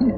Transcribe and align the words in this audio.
Welcome 0.00 0.16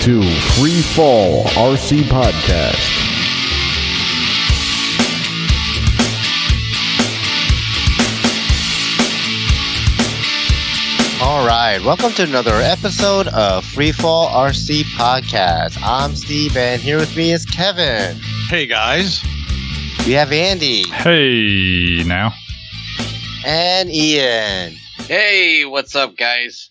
to 0.00 0.20
Free 0.58 0.82
Fall 0.82 1.44
RC 1.44 2.02
Podcast. 2.02 3.13
Right, 11.78 11.84
welcome 11.84 12.12
to 12.12 12.22
another 12.22 12.54
episode 12.54 13.26
of 13.28 13.64
Freefall 13.64 14.28
RC 14.30 14.82
Podcast. 14.96 15.76
I'm 15.82 16.14
Steve, 16.14 16.56
and 16.56 16.80
here 16.80 16.98
with 16.98 17.16
me 17.16 17.32
is 17.32 17.44
Kevin. 17.46 18.16
Hey 18.48 18.66
guys. 18.66 19.22
We 20.06 20.12
have 20.12 20.30
Andy 20.32 20.82
Hey, 20.88 22.04
now. 22.06 22.32
and 23.44 23.90
Ian. 23.90 24.74
Hey, 24.98 25.64
what's 25.64 25.96
up, 25.96 26.16
guys? 26.16 26.70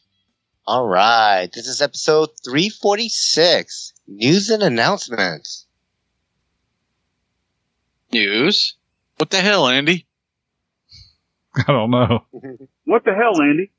All 0.66 0.85
right, 0.88 1.49
this 1.54 1.67
is 1.67 1.81
episode 1.81 2.29
346 2.45 3.93
News 4.07 4.49
and 4.49 4.63
Announcements. 4.63 5.65
News? 8.13 8.76
What 9.17 9.31
the 9.31 9.41
hell, 9.41 9.67
Andy? 9.67 10.05
I 11.55 11.63
don't 11.71 11.90
know. 11.91 12.23
What 12.85 13.04
the 13.04 13.13
hell, 13.13 13.41
Andy? 13.41 13.71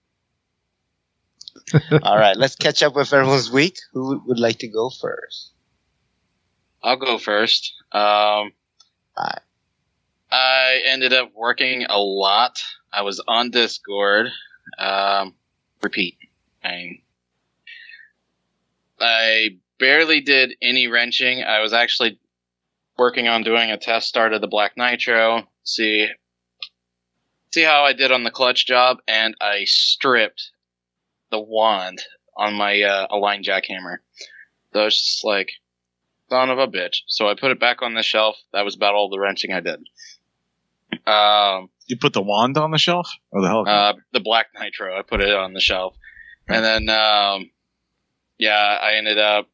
All 2.02 2.16
right, 2.16 2.36
let's 2.36 2.56
catch 2.56 2.82
up 2.82 2.94
with 2.94 3.12
everyone's 3.12 3.50
week. 3.50 3.78
Who 3.92 4.22
would 4.26 4.38
like 4.38 4.58
to 4.60 4.68
go 4.68 4.90
first? 4.90 5.52
I'll 6.82 6.96
go 6.96 7.18
first. 7.18 7.74
Um. 7.92 8.52
I 10.34 10.82
ended 10.86 11.12
up 11.12 11.30
working 11.34 11.86
a 11.88 11.98
lot. 11.98 12.64
I 12.92 13.02
was 13.02 13.22
on 13.26 13.50
Discord. 13.50 14.26
Um, 14.78 15.34
repeat. 15.80 16.18
I, 16.62 17.02
I 18.98 19.58
barely 19.78 20.22
did 20.22 20.56
any 20.60 20.88
wrenching. 20.88 21.44
I 21.44 21.60
was 21.60 21.72
actually 21.72 22.18
working 22.98 23.28
on 23.28 23.44
doing 23.44 23.70
a 23.70 23.76
test 23.76 24.08
start 24.08 24.32
of 24.32 24.40
the 24.40 24.48
Black 24.48 24.76
Nitro. 24.76 25.46
See, 25.62 26.08
see 27.52 27.62
how 27.62 27.84
I 27.84 27.92
did 27.92 28.10
on 28.10 28.24
the 28.24 28.32
clutch 28.32 28.66
job, 28.66 28.98
and 29.06 29.36
I 29.40 29.64
stripped 29.66 30.50
the 31.34 31.40
wand 31.40 31.98
on 32.36 32.54
my 32.54 32.80
uh, 32.82 33.06
align 33.10 33.42
jackhammer. 33.42 33.96
So 34.72 34.80
I 34.80 34.84
was 34.84 34.94
just 34.96 35.24
like, 35.24 35.50
son 36.30 36.50
of 36.50 36.58
a 36.58 36.68
bitch. 36.68 36.98
So 37.08 37.28
I 37.28 37.34
put 37.34 37.50
it 37.50 37.58
back 37.60 37.82
on 37.82 37.94
the 37.94 38.02
shelf. 38.02 38.36
That 38.52 38.64
was 38.64 38.76
about 38.76 38.94
all 38.94 39.08
the 39.10 39.18
wrenching 39.18 39.52
I 39.52 39.60
did. 39.60 39.80
Um, 41.06 41.70
You 41.86 41.96
put 41.98 42.12
the 42.12 42.22
wand 42.22 42.56
on 42.56 42.70
the 42.70 42.78
shelf 42.78 43.08
or 43.32 43.42
the 43.42 43.48
helicopter? 43.48 43.98
uh, 43.98 44.02
the 44.12 44.20
black 44.20 44.46
nitro. 44.58 44.96
I 44.96 45.02
put 45.02 45.20
it 45.20 45.34
on 45.34 45.52
the 45.52 45.60
shelf, 45.60 45.96
and 46.48 46.64
then 46.64 46.88
um, 46.88 47.50
yeah, 48.38 48.78
I 48.80 48.94
ended 48.94 49.18
up. 49.18 49.48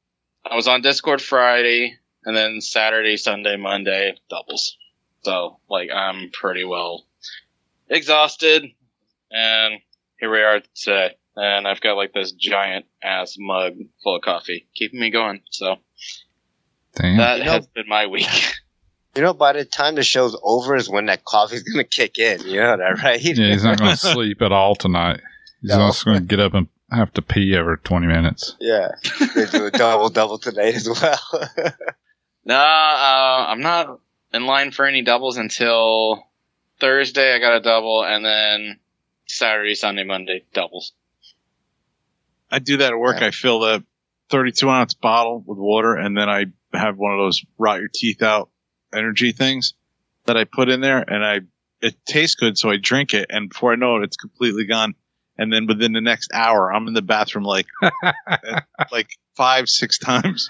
I 0.45 0.55
was 0.55 0.69
on 0.69 0.83
Discord 0.83 1.21
Friday, 1.23 1.97
and 2.25 2.37
then 2.37 2.61
Saturday, 2.61 3.17
Sunday, 3.17 3.57
Monday 3.57 4.15
doubles. 4.29 4.77
So 5.23 5.59
like 5.69 5.89
I'm 5.95 6.31
pretty 6.33 6.65
well 6.65 7.05
exhausted, 7.89 8.65
and 9.33 9.75
here 10.19 10.31
we 10.31 10.43
are 10.43 10.61
today. 10.75 11.17
And 11.43 11.67
I've 11.67 11.81
got 11.81 11.95
like 11.95 12.13
this 12.13 12.33
giant 12.33 12.85
ass 13.03 13.37
mug 13.39 13.75
full 14.03 14.17
of 14.17 14.23
coffee, 14.23 14.67
keeping 14.75 15.01
me 15.01 15.11
going. 15.11 15.41
So 15.51 15.77
Damn. 16.97 17.17
that 17.17 17.39
You 17.39 17.45
know- 17.45 17.53
has 17.53 17.67
been 17.69 17.89
my 17.89 18.07
week. 18.07 18.27
You 19.17 19.23
know, 19.23 19.35
by 19.35 19.55
the 19.55 19.65
time 19.65 19.97
the 19.97 20.05
show's 20.05 20.39
over 20.41 20.77
is 20.77 20.89
when 20.89 21.07
that 21.07 21.25
coffee's 21.25 21.65
going 21.65 21.85
to 21.85 21.89
kick 21.89 22.17
in. 22.21 22.43
You 22.47 22.61
know 22.61 22.77
that, 22.77 23.03
right? 23.03 23.21
yeah, 23.21 23.49
he's 23.51 23.65
not 23.65 23.77
going 23.77 23.91
to 23.97 23.97
sleep 23.97 24.41
at 24.41 24.53
all 24.53 24.77
tonight. 24.77 25.21
He's 25.61 25.71
No. 25.73 25.89
just 25.89 26.05
going 26.05 26.19
to 26.21 26.25
get 26.25 26.39
up 26.39 26.55
and 26.55 26.69
have 26.93 27.13
to 27.15 27.23
pee 27.23 27.57
every 27.57 27.77
20 27.79 28.07
minutes. 28.07 28.55
Yeah. 28.61 28.87
They 29.35 29.47
do 29.47 29.67
a 29.67 29.71
double 29.73 30.11
double 30.11 30.39
tonight 30.39 30.77
as 30.77 30.89
well. 30.89 31.19
No, 32.45 32.55
uh, 32.55 33.47
I'm 33.49 33.61
not 33.61 33.99
in 34.33 34.47
line 34.47 34.71
for 34.71 34.87
any 34.87 35.03
doubles 35.03 35.39
until 35.39 36.23
Thursday. 36.79 37.35
I 37.35 37.41
got 37.41 37.57
a 37.57 37.61
double, 37.61 38.05
and 38.05 38.25
then 38.25 38.79
Saturday, 39.27 39.75
Sunday, 39.75 40.05
Monday 40.05 40.45
doubles. 40.55 40.93
I 42.51 42.59
do 42.59 42.79
that 42.79 42.93
at 42.93 42.99
work. 42.99 43.21
yeah. 43.21 43.29
I 43.29 43.31
fill 43.31 43.61
the 43.61 43.85
32 44.31 44.69
ounce 44.69 44.95
bottle 44.95 45.43
with 45.45 45.59
water 45.59 45.95
and 45.95 46.17
then 46.17 46.29
I 46.29 46.47
have 46.73 46.97
one 46.97 47.13
of 47.13 47.19
those 47.19 47.45
rot 47.59 47.81
your 47.81 47.91
teeth 47.93 48.23
out 48.23 48.51
energy 48.95 49.33
things 49.33 49.75
that 50.27 50.37
I 50.37 50.45
put 50.45 50.69
in 50.69 50.81
there 50.81 50.99
and 50.99 51.25
I, 51.25 51.41
it 51.81 51.95
tastes 52.07 52.37
good. 52.37 52.59
So 52.59 52.71
I 52.71 52.77
drink 52.77 53.15
it 53.15 53.27
and 53.31 53.49
before 53.49 53.73
I 53.73 53.77
know 53.77 53.97
it, 53.97 54.05
it's 54.05 54.17
completely 54.17 54.67
gone. 54.67 54.95
And 55.39 55.51
then 55.53 55.67
within 55.67 55.93
the 55.93 56.03
next 56.03 56.31
hour, 56.35 56.71
I'm 56.73 56.87
in 56.87 56.93
the 56.93 57.03
bathroom 57.03 57.45
like, 57.45 57.67
like 58.93 59.09
five, 59.37 59.69
six 59.69 59.99
times 59.99 60.49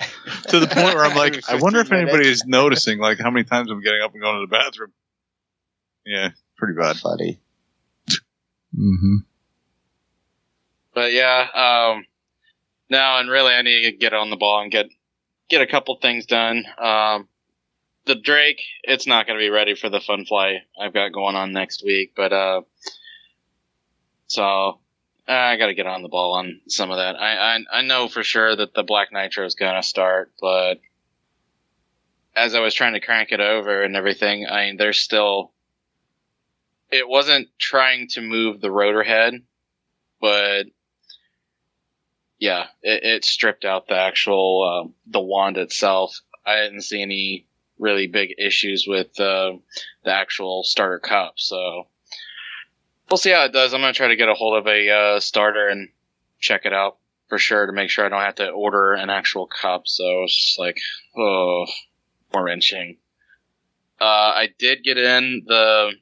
to 0.48 0.58
the 0.58 0.66
point 0.66 0.96
where 0.96 1.04
I'm 1.04 1.16
like, 1.16 1.44
I 1.48 1.56
wonder 1.56 1.78
if 1.78 1.92
anybody 1.92 2.24
minutes. 2.24 2.40
is 2.40 2.44
noticing 2.44 2.98
like 2.98 3.20
how 3.20 3.30
many 3.30 3.44
times 3.44 3.70
I'm 3.70 3.80
getting 3.82 4.02
up 4.02 4.12
and 4.12 4.20
going 4.20 4.40
to 4.40 4.46
the 4.46 4.50
bathroom. 4.50 4.92
Yeah, 6.04 6.30
pretty 6.56 6.74
bad. 6.74 6.96
Funny. 6.96 7.38
hmm 8.74 9.18
But 11.00 11.14
yeah, 11.14 11.46
um, 11.94 12.04
no, 12.90 13.16
and 13.16 13.30
really, 13.30 13.54
I 13.54 13.62
need 13.62 13.90
to 13.90 13.96
get 13.96 14.12
on 14.12 14.28
the 14.28 14.36
ball 14.36 14.60
and 14.60 14.70
get 14.70 14.90
get 15.48 15.62
a 15.62 15.66
couple 15.66 15.96
things 15.96 16.26
done. 16.26 16.66
Um, 16.76 17.26
the 18.04 18.16
Drake, 18.16 18.60
it's 18.82 19.06
not 19.06 19.26
going 19.26 19.38
to 19.38 19.42
be 19.42 19.48
ready 19.48 19.74
for 19.74 19.88
the 19.88 20.02
fun 20.02 20.26
fly 20.26 20.58
I've 20.78 20.92
got 20.92 21.10
going 21.14 21.36
on 21.36 21.54
next 21.54 21.82
week, 21.82 22.12
but 22.14 22.34
uh, 22.34 22.60
so 24.26 24.78
I 25.26 25.56
got 25.56 25.68
to 25.68 25.74
get 25.74 25.86
on 25.86 26.02
the 26.02 26.10
ball 26.10 26.34
on 26.34 26.60
some 26.68 26.90
of 26.90 26.98
that. 26.98 27.16
I 27.16 27.54
I, 27.54 27.78
I 27.78 27.80
know 27.80 28.06
for 28.06 28.22
sure 28.22 28.54
that 28.54 28.74
the 28.74 28.82
Black 28.82 29.08
Nitro 29.10 29.46
is 29.46 29.54
going 29.54 29.76
to 29.76 29.82
start, 29.82 30.32
but 30.38 30.80
as 32.36 32.54
I 32.54 32.60
was 32.60 32.74
trying 32.74 32.92
to 32.92 33.00
crank 33.00 33.32
it 33.32 33.40
over 33.40 33.82
and 33.82 33.96
everything, 33.96 34.46
I 34.46 34.66
mean, 34.66 34.76
there's 34.76 35.00
still. 35.00 35.52
It 36.90 37.08
wasn't 37.08 37.48
trying 37.58 38.08
to 38.08 38.20
move 38.20 38.60
the 38.60 38.70
rotor 38.70 39.02
head, 39.02 39.40
but 40.20 40.64
yeah, 42.40 42.66
it, 42.82 43.04
it 43.04 43.24
stripped 43.24 43.64
out 43.64 43.86
the 43.86 43.94
actual 43.94 44.62
uh, 44.86 44.88
the 45.06 45.20
wand 45.20 45.56
itself. 45.58 46.18
I 46.44 46.56
didn't 46.56 46.82
see 46.82 47.02
any 47.02 47.46
really 47.78 48.06
big 48.08 48.34
issues 48.38 48.86
with 48.88 49.18
uh, 49.20 49.52
the 50.04 50.12
actual 50.12 50.64
starter 50.64 50.98
cup, 50.98 51.34
so 51.36 51.86
we'll 53.08 53.18
see 53.18 53.30
how 53.30 53.44
it 53.44 53.52
does. 53.52 53.72
I'm 53.72 53.82
gonna 53.82 53.92
try 53.92 54.08
to 54.08 54.16
get 54.16 54.28
a 54.28 54.34
hold 54.34 54.58
of 54.58 54.66
a 54.66 54.90
uh, 54.90 55.20
starter 55.20 55.68
and 55.68 55.90
check 56.40 56.62
it 56.64 56.72
out 56.72 56.96
for 57.28 57.38
sure 57.38 57.66
to 57.66 57.72
make 57.72 57.90
sure 57.90 58.04
I 58.04 58.08
don't 58.08 58.20
have 58.20 58.34
to 58.36 58.48
order 58.48 58.94
an 58.94 59.10
actual 59.10 59.46
cup. 59.46 59.82
So 59.84 60.24
it's 60.24 60.34
just 60.34 60.58
like, 60.58 60.78
oh, 61.16 61.66
more 62.34 62.44
wrenching. 62.44 62.96
Uh, 64.00 64.32
I 64.34 64.48
did 64.58 64.82
get 64.82 64.96
in 64.96 65.44
the 65.46 65.92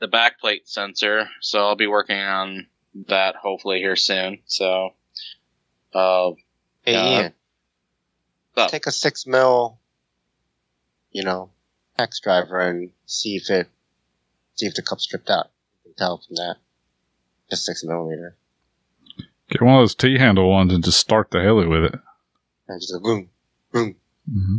the 0.00 0.08
backplate 0.08 0.66
sensor, 0.66 1.28
so 1.40 1.60
I'll 1.60 1.76
be 1.76 1.86
working 1.86 2.18
on 2.18 2.66
that 3.08 3.36
hopefully 3.36 3.78
here 3.78 3.96
soon. 3.96 4.40
So, 4.46 4.94
uh, 5.94 6.32
Hey, 6.82 6.92
Yeah. 6.94 7.20
Ian. 7.22 7.34
so- 8.56 8.68
Take 8.68 8.86
a 8.86 8.92
six 8.92 9.26
mil, 9.26 9.78
you 11.10 11.22
know, 11.22 11.50
hex 11.98 12.20
driver 12.20 12.58
and 12.60 12.90
see 13.06 13.36
if 13.36 13.50
it, 13.50 13.68
see 14.56 14.66
if 14.66 14.74
the 14.74 14.82
cup's 14.82 15.04
stripped 15.04 15.30
out. 15.30 15.50
You 15.84 15.90
can 15.90 15.94
tell 15.96 16.18
from 16.18 16.36
that. 16.36 16.56
Just 17.50 17.64
six 17.66 17.84
millimeter. 17.84 18.36
Get 19.48 19.60
one 19.62 19.74
of 19.76 19.80
those 19.82 19.94
T 19.94 20.18
handle 20.18 20.50
ones 20.50 20.72
and 20.72 20.82
just 20.82 20.98
start 20.98 21.30
the 21.30 21.40
heli 21.42 21.66
with 21.66 21.84
it. 21.84 21.94
And 22.68 22.80
just 22.80 22.92
go 22.94 23.00
boom, 23.00 23.28
boom. 23.70 23.96
hmm 24.26 24.56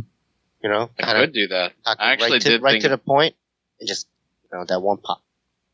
You 0.62 0.70
know, 0.70 0.90
I 0.98 1.02
kind 1.02 1.18
could 1.18 1.32
do 1.34 1.48
that. 1.48 1.72
of 1.84 1.96
I 2.00 2.12
actually 2.12 2.30
right, 2.32 2.40
to, 2.42 2.48
did 2.48 2.62
right 2.62 2.70
think 2.72 2.82
to 2.84 2.88
the 2.90 2.98
point, 2.98 3.34
and 3.80 3.88
just 3.88 4.06
you 4.44 4.56
know 4.56 4.64
that 4.64 4.80
one 4.80 4.98
pop. 4.98 5.22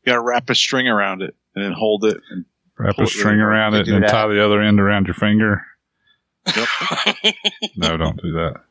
You 0.03 0.11
gotta 0.11 0.21
wrap 0.21 0.49
a 0.49 0.55
string 0.55 0.87
around 0.87 1.21
it 1.21 1.35
and 1.55 1.63
then 1.63 1.73
hold 1.73 2.03
it 2.05 2.17
and 2.31 2.45
Wrap 2.81 2.97
a 2.99 3.05
string 3.05 3.37
really 3.37 3.49
around 3.49 3.73
it 3.75 3.87
and 3.87 4.03
that. 4.03 4.09
tie 4.09 4.27
the 4.27 4.43
other 4.43 4.61
end 4.61 4.79
around 4.79 5.07
your 5.07 5.13
finger. 5.13 5.65
No, 7.77 7.95
don't 7.97 8.21
do 8.21 8.31
that. 8.33 8.61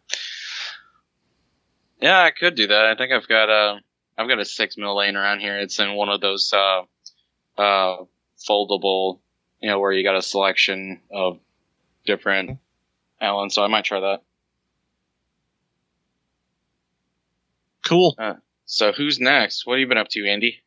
yeah, 2.01 2.21
I 2.23 2.31
could 2.33 2.55
do 2.55 2.67
that. 2.67 2.87
I 2.87 2.97
think 2.97 3.13
I've 3.13 3.29
got 3.29 3.49
a 3.49 3.81
I've 4.19 4.29
got 4.29 4.39
a 4.39 4.45
six 4.45 4.77
mil 4.77 4.97
laying 4.97 5.17
around 5.17 5.41
here. 5.41 5.59
It's 5.59 5.79
in 5.79 5.95
one 5.95 6.09
of 6.09 6.21
those 6.21 6.53
uh, 6.53 6.83
uh, 7.57 7.97
foldable, 8.49 9.21
you 9.61 9.71
know, 9.71 9.79
where 9.79 9.93
you 9.93 10.03
got 10.05 10.17
a 10.17 10.23
selection 10.23 11.01
of 11.13 11.39
different 12.05 12.59
Allen. 13.21 13.51
So 13.51 13.63
I 13.63 13.69
might 13.69 13.85
try 13.85 14.01
that. 14.01 14.23
cool. 17.85 18.17
So 18.67 18.93
who's 18.93 19.19
next? 19.19 19.67
What 19.67 19.75
have 19.75 19.81
you 19.81 19.89
been 19.89 19.99
up 19.99 20.09
to, 20.11 20.29
Andy? 20.29 20.63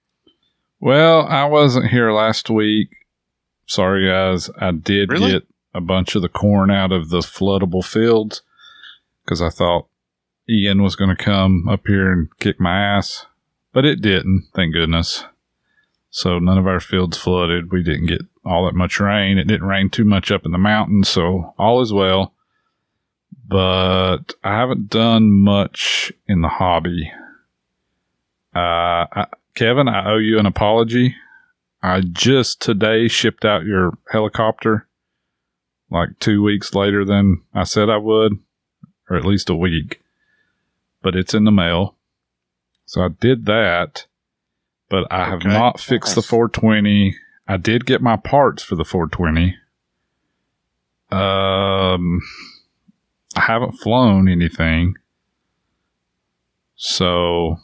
Well, 0.79 1.21
I 1.21 1.45
wasn't 1.45 1.89
here 1.89 2.11
last 2.11 2.49
week. 2.49 2.89
Sorry, 3.65 4.07
guys. 4.07 4.49
I 4.59 4.71
did 4.71 5.11
Really? 5.11 5.31
get 5.33 5.47
a 5.73 5.81
bunch 5.81 6.15
of 6.15 6.21
the 6.21 6.29
corn 6.29 6.69
out 6.69 6.91
of 6.91 7.09
the 7.09 7.19
floodable 7.19 7.83
fields 7.83 8.41
because 9.23 9.41
I 9.41 9.49
thought 9.49 9.87
Ian 10.49 10.83
was 10.83 10.95
going 10.95 11.15
to 11.15 11.23
come 11.23 11.67
up 11.67 11.87
here 11.87 12.11
and 12.11 12.27
kick 12.39 12.59
my 12.59 12.77
ass, 12.79 13.25
but 13.71 13.85
it 13.85 14.01
didn't. 14.01 14.47
Thank 14.53 14.73
goodness. 14.73 15.23
So 16.09 16.37
none 16.37 16.57
of 16.59 16.67
our 16.67 16.79
fields 16.79 17.17
flooded. 17.17 17.71
We 17.71 17.81
didn't 17.81 18.05
get 18.07 18.21
all 18.45 18.65
that 18.65 18.75
much 18.75 18.99
rain. 18.99 19.37
It 19.37 19.47
didn't 19.47 19.65
rain 19.67 19.89
too 19.89 20.03
much 20.03 20.31
up 20.31 20.45
in 20.45 20.51
the 20.51 20.57
mountains, 20.59 21.09
so 21.09 21.55
all 21.57 21.81
is 21.81 21.91
well. 21.93 22.33
But 23.47 24.33
I 24.43 24.51
haven't 24.57 24.89
done 24.89 25.31
much 25.31 26.11
in 26.27 26.41
the 26.41 26.47
hobby. 26.49 27.11
Uh, 28.55 28.59
I, 29.11 29.25
Kevin, 29.55 29.87
I 29.87 30.11
owe 30.11 30.17
you 30.17 30.37
an 30.39 30.45
apology. 30.45 31.15
I 31.83 31.99
just 31.99 32.61
today 32.61 33.09
shipped 33.09 33.43
out 33.43 33.65
your 33.65 33.97
helicopter 34.09 34.87
like 35.91 36.17
two 36.19 36.41
weeks 36.41 36.73
later 36.73 37.03
than 37.03 37.41
I 37.53 37.63
said 37.65 37.89
I 37.89 37.97
would, 37.97 38.39
or 39.09 39.17
at 39.17 39.25
least 39.25 39.49
a 39.49 39.55
week. 39.55 40.01
But 41.01 41.15
it's 41.15 41.33
in 41.33 41.43
the 41.43 41.51
mail. 41.51 41.97
So 42.85 43.01
I 43.01 43.09
did 43.09 43.45
that, 43.47 44.07
but 44.89 45.05
I 45.11 45.25
have 45.25 45.39
Okay. 45.41 45.49
not 45.49 45.79
fixed 45.79 46.15
the 46.15 46.21
420. 46.21 47.15
I 47.47 47.57
did 47.57 47.85
get 47.85 48.01
my 48.01 48.15
parts 48.15 48.63
for 48.63 48.75
the 48.75 48.85
420. 48.85 49.57
Um, 51.11 52.21
I 53.35 53.41
haven't 53.41 53.73
flown 53.73 54.29
anything. 54.29 54.95
So, 56.75 57.57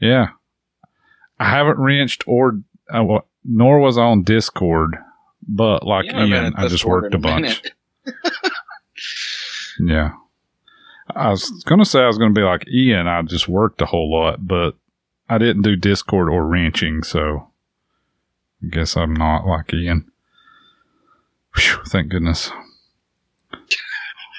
yeah. 0.00 0.30
I 1.40 1.50
haven't 1.50 1.78
wrenched 1.78 2.24
or 2.26 2.60
uh, 2.94 3.02
wa- 3.02 3.22
nor 3.44 3.78
was 3.78 3.98
I 3.98 4.02
on 4.02 4.22
Discord, 4.22 4.96
but 5.46 5.86
like 5.86 6.06
haven't 6.06 6.28
Ian, 6.28 6.54
I 6.56 6.68
just 6.68 6.84
worked 6.84 7.14
a 7.14 7.18
bunch. 7.18 7.62
Yeah. 9.80 10.12
I 11.14 11.30
was 11.30 11.48
going 11.64 11.78
to 11.78 11.84
say 11.84 12.00
I 12.00 12.06
was 12.06 12.18
going 12.18 12.34
to 12.34 12.38
be 12.38 12.44
like 12.44 12.68
Ian, 12.68 13.06
I 13.06 13.22
just 13.22 13.48
worked 13.48 13.80
a 13.80 13.86
whole 13.86 14.10
lot, 14.10 14.46
but 14.46 14.74
I 15.28 15.38
didn't 15.38 15.62
do 15.62 15.76
Discord 15.76 16.28
or 16.28 16.44
wrenching, 16.44 17.02
so 17.02 17.48
I 18.62 18.68
guess 18.68 18.96
I'm 18.96 19.14
not 19.14 19.46
like 19.46 19.72
Ian. 19.72 20.10
Phew, 21.54 21.78
thank 21.86 22.08
goodness. 22.08 22.50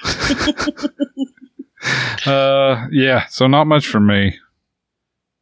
uh, 2.26 2.86
yeah, 2.92 3.26
so 3.28 3.46
not 3.46 3.66
much 3.66 3.86
for 3.86 4.00
me. 4.00 4.38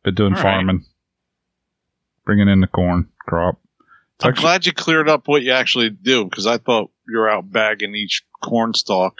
Been 0.02 0.14
doing 0.14 0.34
All 0.34 0.42
right. 0.42 0.80
Farming, 2.28 2.38
bringing 2.46 2.52
in 2.52 2.60
the 2.60 2.66
corn 2.66 3.08
crop. 3.26 3.58
It's 4.16 4.24
I'm 4.24 4.30
actually- 4.30 4.42
glad 4.42 4.66
you 4.66 4.72
cleared 4.72 5.08
up 5.08 5.28
what 5.28 5.42
you 5.42 5.52
actually 5.52 5.90
do 5.90 6.24
because 6.24 6.46
I 6.46 6.58
thought 6.58 6.90
you 7.08 7.18
were 7.18 7.30
out 7.30 7.50
bagging 7.50 7.94
each 7.94 8.24
corn 8.42 8.74
stalk. 8.74 9.18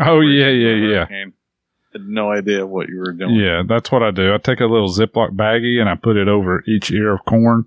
Oh, 0.00 0.20
yeah, 0.20 0.48
yeah, 0.48 0.74
yeah. 0.74 1.06
Had 1.92 2.08
no 2.08 2.30
idea 2.32 2.66
what 2.66 2.88
you 2.88 2.98
were 2.98 3.12
doing. 3.12 3.34
Yeah, 3.34 3.62
that's 3.68 3.92
what 3.92 4.02
I 4.02 4.10
do. 4.12 4.32
I 4.32 4.38
take 4.38 4.60
a 4.60 4.64
little 4.66 4.88
Ziploc 4.88 5.30
baggie 5.36 5.78
and 5.78 5.88
I 5.90 5.94
put 5.94 6.16
it 6.16 6.26
over 6.28 6.62
each 6.66 6.90
ear 6.90 7.12
of 7.12 7.24
corn 7.24 7.66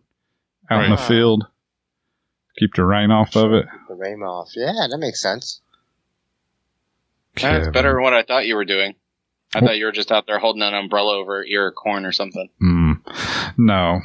out 0.70 0.84
in 0.86 0.92
the 0.92 0.98
field. 0.98 1.46
Keep 2.58 2.74
the 2.76 2.86
rain 2.86 3.12
off 3.12 3.36
of 3.36 3.52
it. 3.54 3.66
The 3.88 3.94
rain 3.96 4.24
off. 4.24 4.50
Yeah, 4.56 4.88
that 4.90 4.98
makes 4.98 5.22
sense. 5.22 5.62
That's 7.40 7.68
better 7.68 7.94
than 7.94 8.02
what 8.02 8.14
I 8.14 8.24
thought 8.24 8.48
you 8.48 8.56
were 8.56 8.66
doing. 8.66 8.96
I 9.54 9.60
thought 9.60 9.78
you 9.78 9.86
were 9.86 9.92
just 9.92 10.12
out 10.12 10.26
there 10.26 10.40
holding 10.40 10.64
an 10.64 10.74
umbrella 10.74 11.18
over 11.18 11.44
ear 11.46 11.68
of 11.68 11.76
corn 11.76 12.06
or 12.06 12.12
something. 12.12 12.50
Mm. 12.62 13.54
No. 13.58 14.00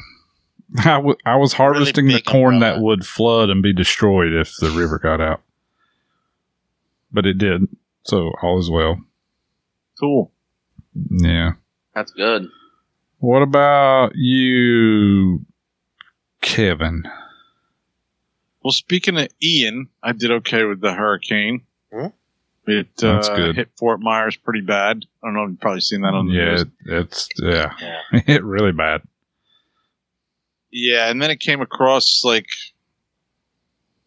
I, 0.79 0.95
w- 0.97 1.17
I 1.25 1.35
was 1.35 1.53
harvesting 1.53 2.07
the 2.07 2.15
big 2.15 2.25
corn 2.25 2.59
that 2.59 2.79
would 2.79 3.05
flood 3.05 3.49
and 3.49 3.61
be 3.61 3.73
destroyed 3.73 4.33
if 4.33 4.55
the 4.59 4.69
river 4.71 4.99
got 4.99 5.19
out. 5.21 5.41
But 7.11 7.25
it 7.25 7.37
did. 7.37 7.67
So 8.03 8.31
all 8.41 8.57
is 8.59 8.69
well. 8.71 8.99
Cool. 9.99 10.31
Yeah. 11.09 11.53
That's 11.93 12.11
good. 12.13 12.47
What 13.19 13.41
about 13.41 14.13
you, 14.15 15.45
Kevin? 16.41 17.03
Well, 18.63 18.71
speaking 18.71 19.17
of 19.19 19.27
Ian, 19.43 19.89
I 20.01 20.13
did 20.13 20.31
okay 20.31 20.63
with 20.63 20.81
the 20.81 20.93
hurricane. 20.93 21.61
Hmm? 21.93 22.07
It 22.67 22.87
That's 22.97 23.27
uh, 23.27 23.35
good. 23.35 23.55
hit 23.55 23.69
Fort 23.77 23.99
Myers 23.99 24.37
pretty 24.37 24.61
bad. 24.61 25.03
I 25.23 25.27
don't 25.27 25.33
know. 25.33 25.47
You've 25.47 25.59
probably 25.59 25.81
seen 25.81 26.01
that 26.01 26.13
on 26.13 26.27
the 26.27 26.33
Yeah, 26.33 26.45
news. 26.51 26.61
it, 26.61 26.67
it's 26.85 27.29
yeah, 27.39 27.73
Yeah. 27.81 28.21
it 28.27 28.43
really 28.43 28.71
bad. 28.71 29.01
Yeah, 30.71 31.09
and 31.09 31.21
then 31.21 31.29
it 31.31 31.39
came 31.39 31.61
across 31.61 32.23
like 32.23 32.47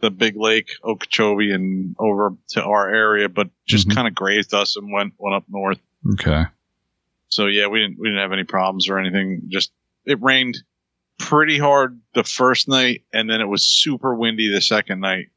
the 0.00 0.10
big 0.10 0.36
lake, 0.36 0.70
Okeechobee, 0.82 1.52
and 1.52 1.94
over 1.98 2.34
to 2.50 2.62
our 2.64 2.92
area, 2.92 3.28
but 3.28 3.48
just 3.66 3.88
Mhm. 3.88 3.94
kind 3.94 4.08
of 4.08 4.14
grazed 4.14 4.52
us 4.54 4.76
and 4.76 4.92
went 4.92 5.14
went 5.18 5.34
up 5.34 5.44
north. 5.48 5.80
Okay. 6.14 6.44
So 7.28 7.46
yeah, 7.46 7.66
we 7.68 7.80
didn't 7.80 7.98
we 7.98 8.08
didn't 8.08 8.20
have 8.22 8.32
any 8.32 8.44
problems 8.44 8.88
or 8.88 8.98
anything. 8.98 9.42
Just 9.48 9.72
it 10.04 10.20
rained 10.22 10.58
pretty 11.18 11.58
hard 11.58 12.00
the 12.14 12.24
first 12.24 12.68
night, 12.68 13.04
and 13.12 13.28
then 13.30 13.40
it 13.40 13.46
was 13.48 13.64
super 13.66 14.14
windy 14.14 14.50
the 14.52 14.60
second 14.60 15.00
night. 15.00 15.28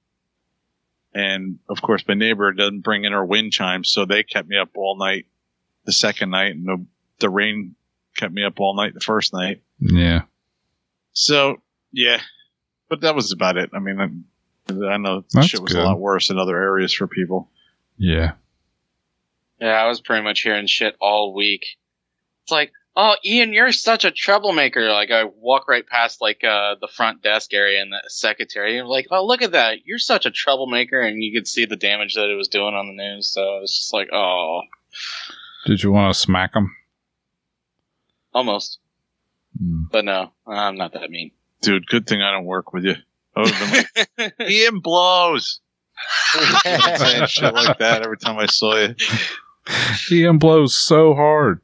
And 1.13 1.59
of 1.69 1.81
course, 1.81 2.03
my 2.07 2.13
neighbor 2.13 2.51
doesn't 2.51 2.81
bring 2.81 3.06
in 3.06 3.12
her 3.13 3.25
wind 3.25 3.51
chimes, 3.51 3.89
so 3.89 4.06
they 4.06 4.24
kept 4.24 4.47
me 4.47 4.57
up 4.57 4.69
all 4.75 4.97
night 4.97 5.25
the 5.85 5.94
second 5.94 6.29
night, 6.31 6.53
and 6.56 6.65
the, 6.65 6.85
the 7.19 7.29
rain 7.29 7.75
kept 8.18 8.33
me 8.33 8.44
up 8.44 8.59
all 8.59 8.75
night 8.75 8.94
the 8.94 9.00
first 9.00 9.33
night. 9.33 9.62
Yeah. 9.79 10.24
So 11.17 11.61
yeah, 11.91 12.21
but 12.89 13.01
that 13.01 13.15
was 13.15 13.31
about 13.31 13.57
it. 13.57 13.71
I 13.73 13.79
mean, 13.79 13.99
I, 13.99 14.85
I 14.85 14.97
know 14.97 15.25
That's 15.33 15.47
shit 15.47 15.61
was 15.61 15.73
good. 15.73 15.81
a 15.81 15.85
lot 15.85 15.99
worse 15.99 16.29
in 16.29 16.37
other 16.37 16.55
areas 16.55 16.93
for 16.93 17.07
people. 17.07 17.49
Yeah. 17.97 18.33
Yeah, 19.59 19.69
I 19.73 19.87
was 19.87 19.99
pretty 19.99 20.23
much 20.23 20.41
hearing 20.41 20.67
shit 20.67 20.95
all 21.01 21.33
week. 21.33 21.65
It's 22.43 22.51
like, 22.51 22.71
oh, 22.95 23.15
Ian, 23.25 23.51
you're 23.51 23.71
such 23.71 24.05
a 24.05 24.11
troublemaker. 24.11 24.91
Like, 24.91 25.09
I 25.09 25.23
walk 25.23 25.67
right 25.67 25.87
past 25.87 26.21
like 26.21 26.43
uh, 26.43 26.75
the 26.79 26.87
front 26.87 27.23
desk 27.23 27.51
area 27.51 27.81
and 27.81 27.91
the 27.91 28.03
secretary. 28.09 28.77
And 28.77 28.87
like, 28.87 29.07
oh, 29.09 29.25
look 29.25 29.41
at 29.41 29.53
that, 29.53 29.79
you're 29.85 29.97
such 29.97 30.27
a 30.27 30.31
troublemaker, 30.31 31.01
and 31.01 31.23
you 31.23 31.33
could 31.35 31.47
see 31.47 31.65
the 31.65 31.75
damage 31.75 32.13
that 32.13 32.29
it 32.29 32.35
was 32.35 32.47
doing 32.47 32.75
on 32.75 32.85
the 32.85 32.93
news. 33.03 33.33
So 33.33 33.61
it's 33.63 33.75
just 33.75 33.91
like, 33.91 34.09
oh, 34.13 34.61
Did 35.65 35.81
you 35.81 35.91
want 35.91 36.13
to 36.13 36.19
smack 36.19 36.55
him? 36.55 36.75
almost. 38.35 38.77
Mm. 39.62 39.89
But 39.92 40.06
no, 40.06 40.31
I'm 40.45 40.77
not 40.77 40.94
that 40.94 41.09
mean. 41.09 41.31
Dude, 41.62 41.88
good 41.88 42.06
thing 42.07 42.21
I 42.21 42.31
don't 42.31 42.45
work 42.45 42.74
with 42.74 42.83
you. 42.83 42.95
I 43.36 43.42
would 43.42 44.18
like, 44.19 44.34
Ian 44.50 44.79
blows. 44.79 45.60
saying 46.63 47.25
shit 47.27 47.53
like 47.53 47.77
that 47.79 48.01
every 48.03 48.17
time 48.17 48.38
I 48.38 48.46
saw 48.46 48.75
you. 48.77 48.96
Ian 50.12 50.38
blows 50.38 50.77
so 50.77 51.13
hard. 51.13 51.62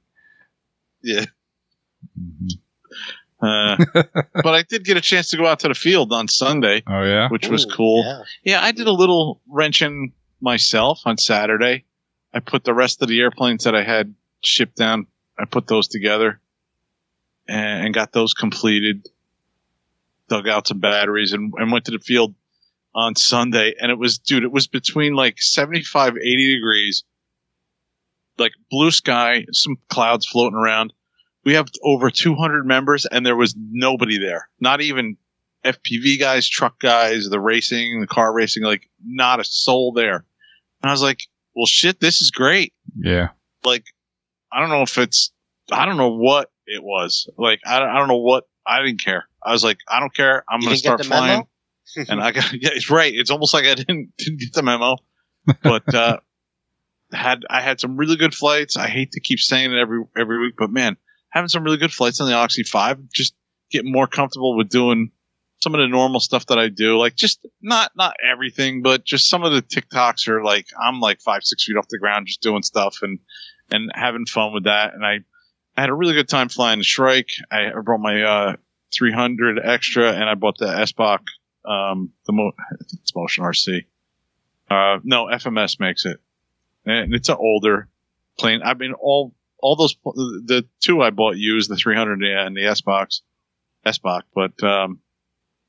Yeah. 1.02 1.26
Mhm. 2.20 2.50
Uh, 3.42 3.76
but 4.34 4.54
I 4.56 4.64
did 4.64 4.86
get 4.86 4.96
a 4.98 5.02
chance 5.02 5.30
to 5.30 5.38
go 5.38 5.46
out 5.46 5.60
to 5.60 5.68
the 5.68 5.74
field 5.76 6.14
on 6.14 6.28
Sunday, 6.28 6.82
Oh 6.88 7.04
yeah. 7.04 7.28
which 7.30 7.50
was 7.50 7.66
cool. 7.66 8.04
Yeah. 8.06 8.54
Yeah, 8.54 8.64
I 8.64 8.72
did 8.72 8.88
a 8.88 8.92
little 8.94 9.42
wrenching 9.50 10.14
myself 10.42 11.02
on 11.06 11.18
Saturday. 11.18 11.84
I 12.34 12.40
put 12.40 12.64
the 12.64 12.74
rest 12.74 13.02
of 13.02 13.10
the 13.10 13.20
airplanes 13.20 13.66
that 13.66 13.76
I 13.76 13.84
had 13.84 14.16
shipped 14.44 14.78
down, 14.78 15.08
I 15.38 15.46
put 15.46 15.68
those 15.68 15.88
together 15.88 16.40
and, 17.48 17.86
and 17.86 17.94
got 17.94 18.12
those 18.12 18.34
completed. 18.34 19.08
Dug 20.30 20.48
out 20.48 20.68
some 20.68 20.80
batteries 20.80 21.34
and, 21.34 21.54
and 21.58 21.72
went 21.72 21.86
to 21.86 21.92
the 21.92 22.00
field 22.00 22.34
on 22.96 23.16
Sunday. 23.16 23.74
And 23.80 23.92
it 23.92 23.98
was, 23.98 24.20
dude, 24.20 24.44
it 24.44 24.52
was 24.52 24.68
between 24.68 25.14
like 25.16 25.42
75, 25.42 26.18
80 26.18 26.56
degrees, 26.56 27.04
like 28.38 28.54
blue 28.70 28.92
sky, 28.92 29.46
some 29.52 29.78
clouds 29.90 30.26
floating 30.26 30.58
around. 30.58 30.94
We 31.44 31.56
have 31.56 31.68
over 31.84 32.10
200 32.10 32.66
members 32.66 33.06
and 33.06 33.26
there 33.26 33.36
was 33.36 33.56
nobody 33.58 34.18
there. 34.18 34.48
Not 34.60 34.82
even 34.82 35.18
FPV 35.66 36.20
guys, 36.20 36.48
truck 36.48 36.80
guys, 36.80 37.28
the 37.30 37.40
racing, 37.40 38.00
the 38.00 38.08
car 38.08 38.34
racing, 38.34 38.64
like 38.64 38.90
not 39.04 39.40
a 39.40 39.44
soul 39.44 39.92
there. 39.92 40.26
And 40.82 40.90
I 40.90 40.92
was 40.92 41.02
like, 41.02 41.20
well, 41.56 41.66
shit, 41.66 42.00
this 42.00 42.22
is 42.22 42.32
great. 42.32 42.74
Yeah. 42.96 43.30
Like, 43.64 43.86
I 44.52 44.60
don't 44.60 44.70
know 44.70 44.84
if 44.84 44.98
it's, 44.98 45.33
I 45.72 45.86
don't 45.86 45.98
know 45.98 46.16
what 46.16 46.52
it 46.66 46.84
was. 46.84 47.30
Like, 47.38 47.60
I 47.66 47.80
don't, 47.80 47.90
I 47.90 47.98
don't 47.98 48.08
know 48.08 48.18
what, 48.18 48.46
I 48.66 48.82
didn't 48.82 49.04
care. 49.04 49.26
I 49.44 49.52
was 49.52 49.64
like, 49.64 49.78
I 49.88 50.00
don't 50.00 50.14
care. 50.14 50.44
I'm 50.50 50.60
going 50.60 50.74
to 50.74 50.78
start 50.78 51.06
flying. 51.06 51.48
and 52.10 52.22
I 52.22 52.32
got, 52.32 52.52
yeah, 52.54 52.70
it's 52.74 52.90
right. 52.90 53.14
It's 53.14 53.32
almost 53.32 53.54
like 53.54 53.66
I 53.66 53.76
didn't, 53.76 54.14
didn't 54.18 54.40
get 54.40 54.54
the 54.54 54.64
memo, 54.64 54.98
but, 55.62 55.94
uh, 55.94 56.18
had, 57.12 57.44
I 57.50 57.62
had 57.62 57.80
some 57.80 57.98
really 57.98 58.16
good 58.16 58.34
flights. 58.34 58.78
I 58.78 58.88
hate 58.88 59.12
to 59.14 59.20
keep 59.20 59.40
saying 59.40 59.72
it 59.72 59.78
every, 59.78 60.04
every 60.18 60.40
week, 60.40 60.56
but 60.58 60.72
man, 60.72 60.98
having 61.30 61.50
some 61.50 61.64
really 61.64 61.78
good 61.78 61.94
flights 61.94 62.20
on 62.22 62.28
the 62.28 62.34
Oxy 62.34 62.64
5, 62.64 63.10
just 63.14 63.36
getting 63.72 63.92
more 63.92 64.08
comfortable 64.08 64.58
with 64.58 64.70
doing 64.70 65.12
some 65.64 65.74
of 65.74 65.80
the 65.80 65.88
normal 65.88 66.20
stuff 66.20 66.46
that 66.48 66.60
I 66.60 66.68
do, 66.68 66.98
like 66.98 67.16
just 67.16 67.46
not 67.62 67.92
not 67.96 68.16
everything, 68.30 68.82
but 68.82 69.06
just 69.06 69.30
some 69.30 69.44
of 69.44 69.54
the 69.54 69.62
TikToks 69.62 70.28
are 70.28 70.44
like 70.44 70.68
I'm 70.80 71.00
like 71.00 71.22
five 71.22 71.44
six 71.44 71.64
feet 71.64 71.78
off 71.78 71.88
the 71.88 72.00
ground 72.00 72.28
just 72.28 72.42
doing 72.42 72.64
stuff 72.64 72.98
and 73.02 73.20
and 73.72 73.90
having 73.96 74.26
fun 74.26 74.54
with 74.54 74.66
that. 74.66 74.94
And 74.94 75.06
I 75.06 75.20
I 75.76 75.82
had 75.82 75.90
a 75.90 75.94
really 75.94 76.14
good 76.14 76.30
time 76.30 76.50
flying 76.50 76.80
the 76.80 76.84
Shrike. 76.84 77.30
I 77.52 77.72
brought 77.84 78.00
my 78.00 78.22
uh 78.22 78.56
300 78.96 79.60
extra 79.64 80.12
and 80.12 80.24
I 80.24 80.36
bought 80.36 80.58
the 80.58 80.68
Sbach 80.68 81.26
Um, 81.66 82.12
the 82.26 82.34
mo- 82.34 82.52
it's 82.80 83.16
Motion 83.16 83.44
RC. 83.44 83.86
Uh, 84.70 85.00
no, 85.04 85.26
FMS 85.26 85.80
makes 85.80 86.06
it, 86.06 86.20
and 86.86 87.14
it's 87.14 87.30
an 87.30 87.38
older 87.40 87.88
plane. 88.40 88.62
I 88.64 88.74
mean, 88.74 88.94
all 88.94 89.34
all 89.60 89.76
those 89.76 89.96
the 90.04 90.66
two 90.82 91.02
I 91.02 91.10
bought 91.10 91.38
used 91.38 91.70
the 91.70 91.76
300 91.76 92.22
and 92.24 92.56
the 92.56 92.62
Sbach, 92.62 93.20
S 93.86 93.98
box, 93.98 94.28
but 94.34 94.62
um, 94.64 95.00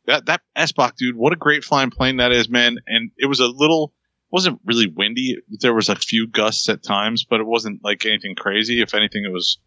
that 0.07 0.27
that 0.27 0.43
Sbach, 0.57 0.97
dude, 0.97 1.17
what 1.17 1.33
a 1.33 1.37
great 1.37 1.65
flying 1.65 1.91
plane 1.91 2.17
that 2.19 2.33
is, 2.33 2.49
man! 2.49 2.79
And 2.87 3.11
it 3.17 3.27
was 3.27 3.41
a 3.41 3.47
little 3.47 3.93
wasn't 4.31 4.61
really 4.65 4.89
windy. 4.89 5.39
There 5.61 5.75
was 5.75 5.89
a 5.89 5.97
few 5.97 6.27
gusts 6.27 6.69
at 6.69 6.83
times, 6.83 7.25
but 7.25 7.41
it 7.41 7.47
wasn't 7.47 7.85
like 7.85 8.05
anything 8.05 8.35
crazy. 8.35 8.81
If 8.81 8.95
anything, 8.95 9.25
it 9.25 9.33
was 9.33 9.59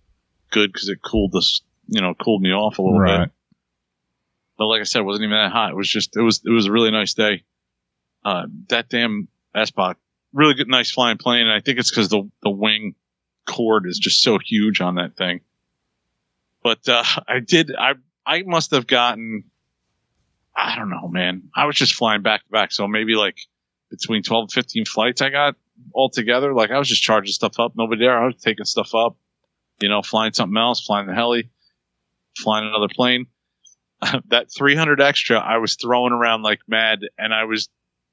good 0.52 0.72
because 0.72 0.90
it 0.90 1.00
cooled 1.04 1.32
this, 1.34 1.62
you 1.88 2.02
know, 2.02 2.14
cooled 2.14 2.42
me 2.42 2.52
off 2.52 2.80
a 2.80 2.82
little 2.82 3.00
Right. 3.00 3.26
bit. 3.26 3.32
But 4.58 4.68
like 4.68 4.82
I 4.82 4.86
said, 4.86 5.00
it 5.00 5.06
wasn't 5.06 5.26
even 5.26 5.38
that 5.38 5.52
hot. 5.52 5.72
It 5.72 5.76
was 5.76 5.90
just 5.90 6.18
it 6.18 6.22
was 6.22 6.42
it 6.46 6.50
was 6.50 6.66
a 6.66 6.72
really 6.72 6.92
nice 6.92 7.14
day. 7.14 7.44
Uh, 8.26 8.48
that 8.70 8.90
damn 8.90 9.28
Sbach, 9.56 9.96
really 10.34 10.56
good, 10.56 10.68
nice 10.68 10.92
flying 10.92 11.18
plane. 11.18 11.42
And 11.44 11.52
I 11.52 11.60
think 11.62 11.80
it's 11.80 11.90
because 11.92 12.10
the 12.10 12.30
the 12.42 12.50
wing 12.50 12.96
chord 13.46 13.86
is 13.88 14.00
just 14.00 14.22
so 14.22 14.40
huge 14.40 14.82
on 14.82 14.96
that 14.96 15.16
thing. 15.16 15.42
But 16.64 16.88
uh, 16.90 17.04
I 17.28 17.40
did 17.40 17.72
I 17.78 17.94
I 18.26 18.44
must 18.44 18.72
have 18.72 18.88
gotten 18.88 19.44
I 20.56 20.76
don't 20.76 20.90
know, 20.90 21.08
man. 21.08 21.50
I 21.56 21.66
was 21.66 21.76
just 21.76 21.94
flying 21.94 22.24
back 22.24 22.44
to 22.44 22.50
back, 22.50 22.72
so 22.72 22.88
maybe 22.88 23.14
like 23.16 23.38
between 23.92 24.24
twelve 24.24 24.44
and 24.46 24.52
fifteen 24.52 24.86
flights 24.86 25.22
I 25.22 25.30
got 25.30 25.56
all 25.94 26.10
together. 26.10 26.52
Like 26.54 26.72
I 26.72 26.80
was 26.80 26.90
just 26.90 27.04
charging 27.04 27.32
stuff 27.32 27.60
up, 27.60 27.74
nobody 27.76 28.06
there. 28.06 28.20
I 28.20 28.26
was 28.26 28.38
taking 28.42 28.66
stuff 28.66 28.96
up, 28.96 29.18
you 29.80 29.90
know, 29.90 30.02
flying 30.02 30.34
something 30.34 30.58
else, 30.58 30.86
flying 30.86 31.08
the 31.08 31.14
heli, 31.14 31.50
flying 32.38 32.68
another 32.68 32.92
plane. 32.94 33.28
that 34.30 34.48
300 34.56 35.02
extra 35.02 35.40
I 35.40 35.58
was 35.58 35.76
throwing 35.76 36.14
around 36.14 36.44
like 36.44 36.60
mad 36.68 37.00
and 37.18 37.34
I 37.34 37.46
was 37.46 37.68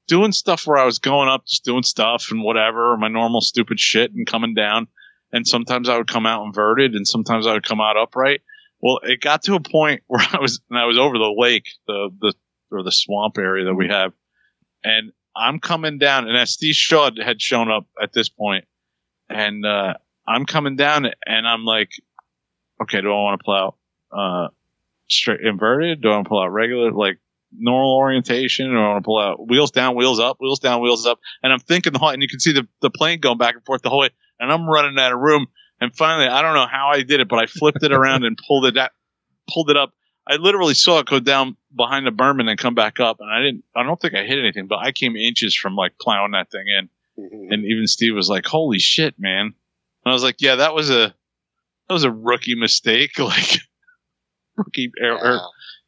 doing 0.07 0.31
stuff 0.31 0.65
where 0.65 0.77
I 0.77 0.85
was 0.85 0.99
going 0.99 1.29
up, 1.29 1.45
just 1.45 1.63
doing 1.63 1.83
stuff 1.83 2.27
and 2.31 2.43
whatever, 2.43 2.95
my 2.97 3.07
normal 3.07 3.41
stupid 3.41 3.79
shit 3.79 4.11
and 4.13 4.25
coming 4.25 4.53
down. 4.53 4.87
And 5.31 5.47
sometimes 5.47 5.89
I 5.89 5.97
would 5.97 6.07
come 6.07 6.25
out 6.25 6.45
inverted 6.45 6.93
and 6.93 7.07
sometimes 7.07 7.47
I 7.47 7.53
would 7.53 7.67
come 7.67 7.81
out 7.81 7.97
upright. 7.97 8.41
Well, 8.81 8.99
it 9.03 9.21
got 9.21 9.43
to 9.43 9.55
a 9.55 9.59
point 9.59 10.03
where 10.07 10.25
I 10.31 10.39
was, 10.39 10.61
and 10.69 10.79
I 10.79 10.85
was 10.85 10.97
over 10.97 11.17
the 11.17 11.35
lake, 11.37 11.65
the, 11.87 12.09
the, 12.19 12.33
or 12.71 12.83
the 12.83 12.91
swamp 12.91 13.37
area 13.37 13.65
that 13.65 13.75
we 13.75 13.87
have. 13.87 14.13
And 14.83 15.11
I'm 15.35 15.59
coming 15.59 15.97
down 15.97 16.27
and 16.27 16.49
Steve 16.49 16.75
Shaw 16.75 17.09
had 17.23 17.41
shown 17.41 17.69
up 17.69 17.87
at 18.01 18.13
this 18.13 18.29
point 18.29 18.65
and, 19.29 19.65
uh, 19.65 19.95
I'm 20.27 20.45
coming 20.45 20.75
down 20.75 21.05
and 21.25 21.47
I'm 21.47 21.65
like, 21.65 21.91
okay, 22.81 23.01
do 23.01 23.07
I 23.09 23.13
want 23.13 23.39
to 23.39 23.43
plow, 23.43 23.75
uh, 24.11 24.47
straight 25.07 25.41
inverted? 25.41 26.01
Do 26.01 26.09
I 26.09 26.15
want 26.15 26.25
to 26.25 26.29
pull 26.29 26.41
out 26.41 26.47
regular, 26.47 26.91
like 26.91 27.19
normal 27.57 27.95
orientation? 27.95 28.71
Or 28.71 28.73
do 28.73 28.79
I 28.79 28.87
want 28.89 29.03
to 29.03 29.05
pull 29.05 29.19
out 29.19 29.47
wheels 29.47 29.71
down, 29.71 29.95
wheels 29.95 30.19
up, 30.19 30.37
wheels 30.39 30.59
down, 30.59 30.81
wheels 30.81 31.05
up? 31.05 31.19
And 31.43 31.53
I'm 31.53 31.59
thinking 31.59 31.93
the 31.93 31.99
whole, 31.99 32.09
and 32.09 32.21
you 32.21 32.27
can 32.27 32.39
see 32.39 32.53
the, 32.53 32.67
the 32.81 32.89
plane 32.89 33.19
going 33.19 33.37
back 33.37 33.55
and 33.55 33.63
forth 33.65 33.81
the 33.81 33.89
whole 33.89 33.99
way. 33.99 34.09
And 34.39 34.51
I'm 34.51 34.67
running 34.67 34.97
out 34.99 35.13
of 35.13 35.19
room. 35.19 35.47
And 35.79 35.95
finally, 35.95 36.27
I 36.27 36.41
don't 36.41 36.55
know 36.55 36.67
how 36.67 36.89
I 36.91 37.03
did 37.03 37.19
it, 37.19 37.27
but 37.27 37.39
I 37.39 37.45
flipped 37.45 37.83
it 37.83 37.91
around 37.91 38.23
and 38.23 38.39
pulled 38.47 38.65
it 38.65 38.77
out, 38.77 38.91
pulled 39.53 39.69
it 39.69 39.77
up. 39.77 39.93
I 40.27 40.37
literally 40.37 40.73
saw 40.73 40.99
it 40.99 41.05
go 41.05 41.19
down 41.19 41.55
behind 41.75 42.07
the 42.07 42.11
berm 42.11 42.39
and 42.39 42.57
come 42.57 42.73
back 42.73 42.99
up. 42.99 43.17
And 43.19 43.29
I 43.29 43.41
didn't, 43.41 43.63
I 43.75 43.83
don't 43.83 43.99
think 43.99 44.15
I 44.15 44.23
hit 44.23 44.39
anything, 44.39 44.67
but 44.67 44.79
I 44.79 44.91
came 44.91 45.15
inches 45.15 45.55
from 45.55 45.75
like 45.75 45.99
plowing 46.01 46.31
that 46.31 46.49
thing 46.49 46.65
in. 46.67 46.89
And 47.51 47.65
even 47.65 47.87
Steve 47.87 48.15
was 48.15 48.29
like, 48.29 48.45
holy 48.45 48.79
shit, 48.79 49.15
man. 49.19 49.53
And 50.05 50.11
I 50.11 50.13
was 50.13 50.23
like, 50.23 50.35
yeah, 50.39 50.55
that 50.57 50.73
was 50.75 50.89
a, 50.91 51.13
that 51.87 51.93
was 51.93 52.03
a 52.03 52.11
rookie 52.11 52.55
mistake. 52.55 53.11
Like, 53.19 53.59
rookie 54.55 54.91
error, 55.01 55.19
Yeah. 55.23 55.39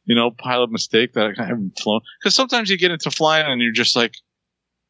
you 0.04 0.14
know, 0.14 0.30
pilot 0.30 0.70
mistake 0.70 1.14
that 1.14 1.34
I 1.38 1.44
haven't 1.44 1.78
flown. 1.78 2.00
Because 2.20 2.34
sometimes 2.34 2.68
you 2.68 2.76
get 2.76 2.90
into 2.90 3.10
flying 3.10 3.46
and 3.46 3.62
you're 3.62 3.72
just 3.72 3.96
like, 3.96 4.14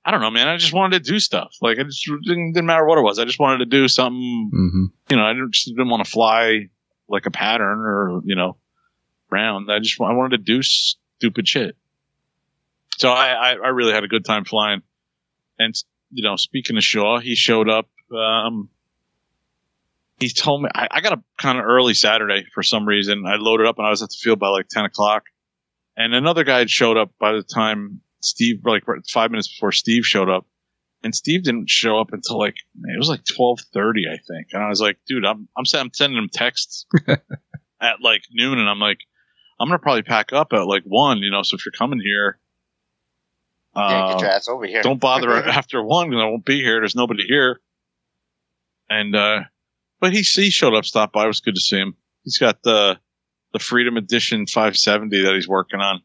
I 0.05 0.11
don't 0.11 0.21
know, 0.21 0.31
man. 0.31 0.49
I 0.49 0.57
just 0.57 0.73
wanted 0.73 1.05
to 1.05 1.13
do 1.13 1.21
stuff. 1.21 1.55
Like, 1.61 1.79
I 1.79 1.83
just 1.85 2.05
didn't, 2.25 2.53
didn't 2.55 2.67
matter 2.67 2.87
what 2.87 2.99
it 2.99 3.03
was. 3.03 3.19
I 3.19 3.25
just 3.25 3.39
wanted 3.39 3.59
to 3.59 3.67
do 3.67 3.87
something. 3.87 4.51
hmm 4.53 4.85
You 5.11 5.17
know, 5.17 5.25
I 5.25 5.33
didn't, 5.33 5.53
just 5.53 5.67
didn't 5.69 5.91
want 5.91 6.05
to 6.05 6.11
fly 6.11 6.69
like 7.09 7.27
a 7.27 7.31
pattern 7.31 7.79
or 7.81 8.21
you 8.25 8.35
know, 8.35 8.57
round. 9.31 9.71
I 9.71 9.79
just 9.79 10.01
I 10.01 10.13
wanted 10.13 10.39
to 10.39 10.43
do 10.45 10.63
stupid 10.63 11.47
shit. 11.47 11.77
So 12.97 13.11
I 13.11 13.29
I, 13.33 13.51
I 13.53 13.69
really 13.69 13.93
had 13.93 14.05
a 14.05 14.09
good 14.09 14.25
time 14.25 14.45
flying. 14.45 14.83
And 15.59 15.75
you 16.11 16.23
know, 16.23 16.37
speaking 16.37 16.77
of 16.77 16.85
Shaw, 16.85 17.19
he 17.19 17.35
showed 17.35 17.69
up. 17.69 17.89
Um, 18.17 18.71
he 20.19 20.29
told 20.31 20.63
me 20.63 20.69
I, 20.75 20.89
I 20.91 21.01
got 21.01 21.13
up 21.13 21.23
kind 21.41 21.59
of 21.59 21.65
early 21.65 21.95
Saturday 21.95 22.45
for 22.53 22.63
some 22.63 22.87
reason. 22.87 23.25
I 23.27 23.37
loaded 23.37 23.67
up 23.67 23.79
and 23.79 23.87
I 23.87 23.91
was 23.91 24.03
at 24.03 24.09
the 24.09 24.17
field 24.21 24.39
by 24.39 24.49
like 24.49 24.69
ten 24.69 24.85
o'clock, 24.85 25.25
and 25.97 26.15
another 26.15 26.45
guy 26.45 26.59
had 26.59 26.71
showed 26.71 26.97
up 26.97 27.11
by 27.19 27.33
the 27.33 27.43
time 27.43 28.01
Steve, 28.21 28.63
like 28.65 28.85
five 29.11 29.31
minutes 29.31 29.49
before 29.49 29.73
Steve 29.73 30.05
showed 30.05 30.29
up, 30.29 30.47
and 31.03 31.15
Steve 31.15 31.45
didn't 31.45 31.71
show 31.71 31.99
up 32.01 32.13
until 32.13 32.39
like 32.39 32.57
it 32.57 32.99
was 32.99 33.09
like 33.09 33.25
twelve 33.25 33.61
thirty, 33.73 34.07
I 34.09 34.17
think. 34.17 34.49
And 34.53 34.63
I 34.63 34.69
was 34.69 34.81
like, 34.81 34.99
dude, 35.07 35.25
I'm 35.25 35.49
I'm, 35.57 35.65
I'm 35.75 35.91
sending 35.93 36.19
him 36.19 36.29
texts 36.33 36.87
at 37.09 38.01
like 38.03 38.23
noon, 38.33 38.59
and 38.59 38.69
I'm 38.69 38.81
like, 38.81 38.99
I'm 39.61 39.69
gonna 39.69 39.79
probably 39.79 40.03
pack 40.03 40.33
up 40.33 40.53
at 40.53 40.67
like 40.67 40.83
one, 40.85 41.19
you 41.19 41.31
know. 41.31 41.43
So 41.43 41.55
if 41.57 41.65
you're 41.65 41.73
coming 41.73 42.01
here, 42.01 42.41
yeah, 43.77 44.05
uh, 44.05 44.13
get 44.13 44.21
your 44.21 44.31
ass 44.31 44.49
over 44.49 44.67
here. 44.67 44.83
don't 44.83 45.01
bother 45.01 45.33
after 45.49 45.83
one 45.83 46.11
because 46.11 46.23
I 46.23 46.27
won't 46.27 46.45
be 46.45 46.61
here. 46.61 46.81
There's 46.81 46.97
nobody 46.97 47.25
here. 47.25 47.61
And 48.91 49.15
uh 49.15 49.41
but 50.01 50.13
he 50.13 50.21
he 50.21 50.51
showed 50.51 50.75
up, 50.75 50.85
stopped 50.85 51.13
by. 51.13 51.25
It 51.25 51.29
was 51.29 51.41
good 51.41 51.55
to 51.55 51.61
see 51.61 51.77
him. 51.79 51.95
He's 52.25 52.39
got 52.39 52.63
the 52.63 52.99
the 53.53 53.59
Freedom 53.59 53.97
Edition 53.97 54.47
570 54.47 55.23
that 55.25 55.35
he's 55.35 55.49
working 55.49 55.81
on. 55.81 56.03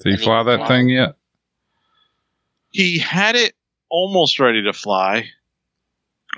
Did 0.00 0.18
he 0.18 0.24
fly 0.24 0.42
that 0.42 0.60
wow. 0.60 0.66
thing 0.68 0.88
yet? 0.88 1.16
He 2.70 2.98
had 2.98 3.36
it 3.36 3.54
almost 3.88 4.40
ready 4.40 4.62
to 4.64 4.72
fly. 4.72 5.26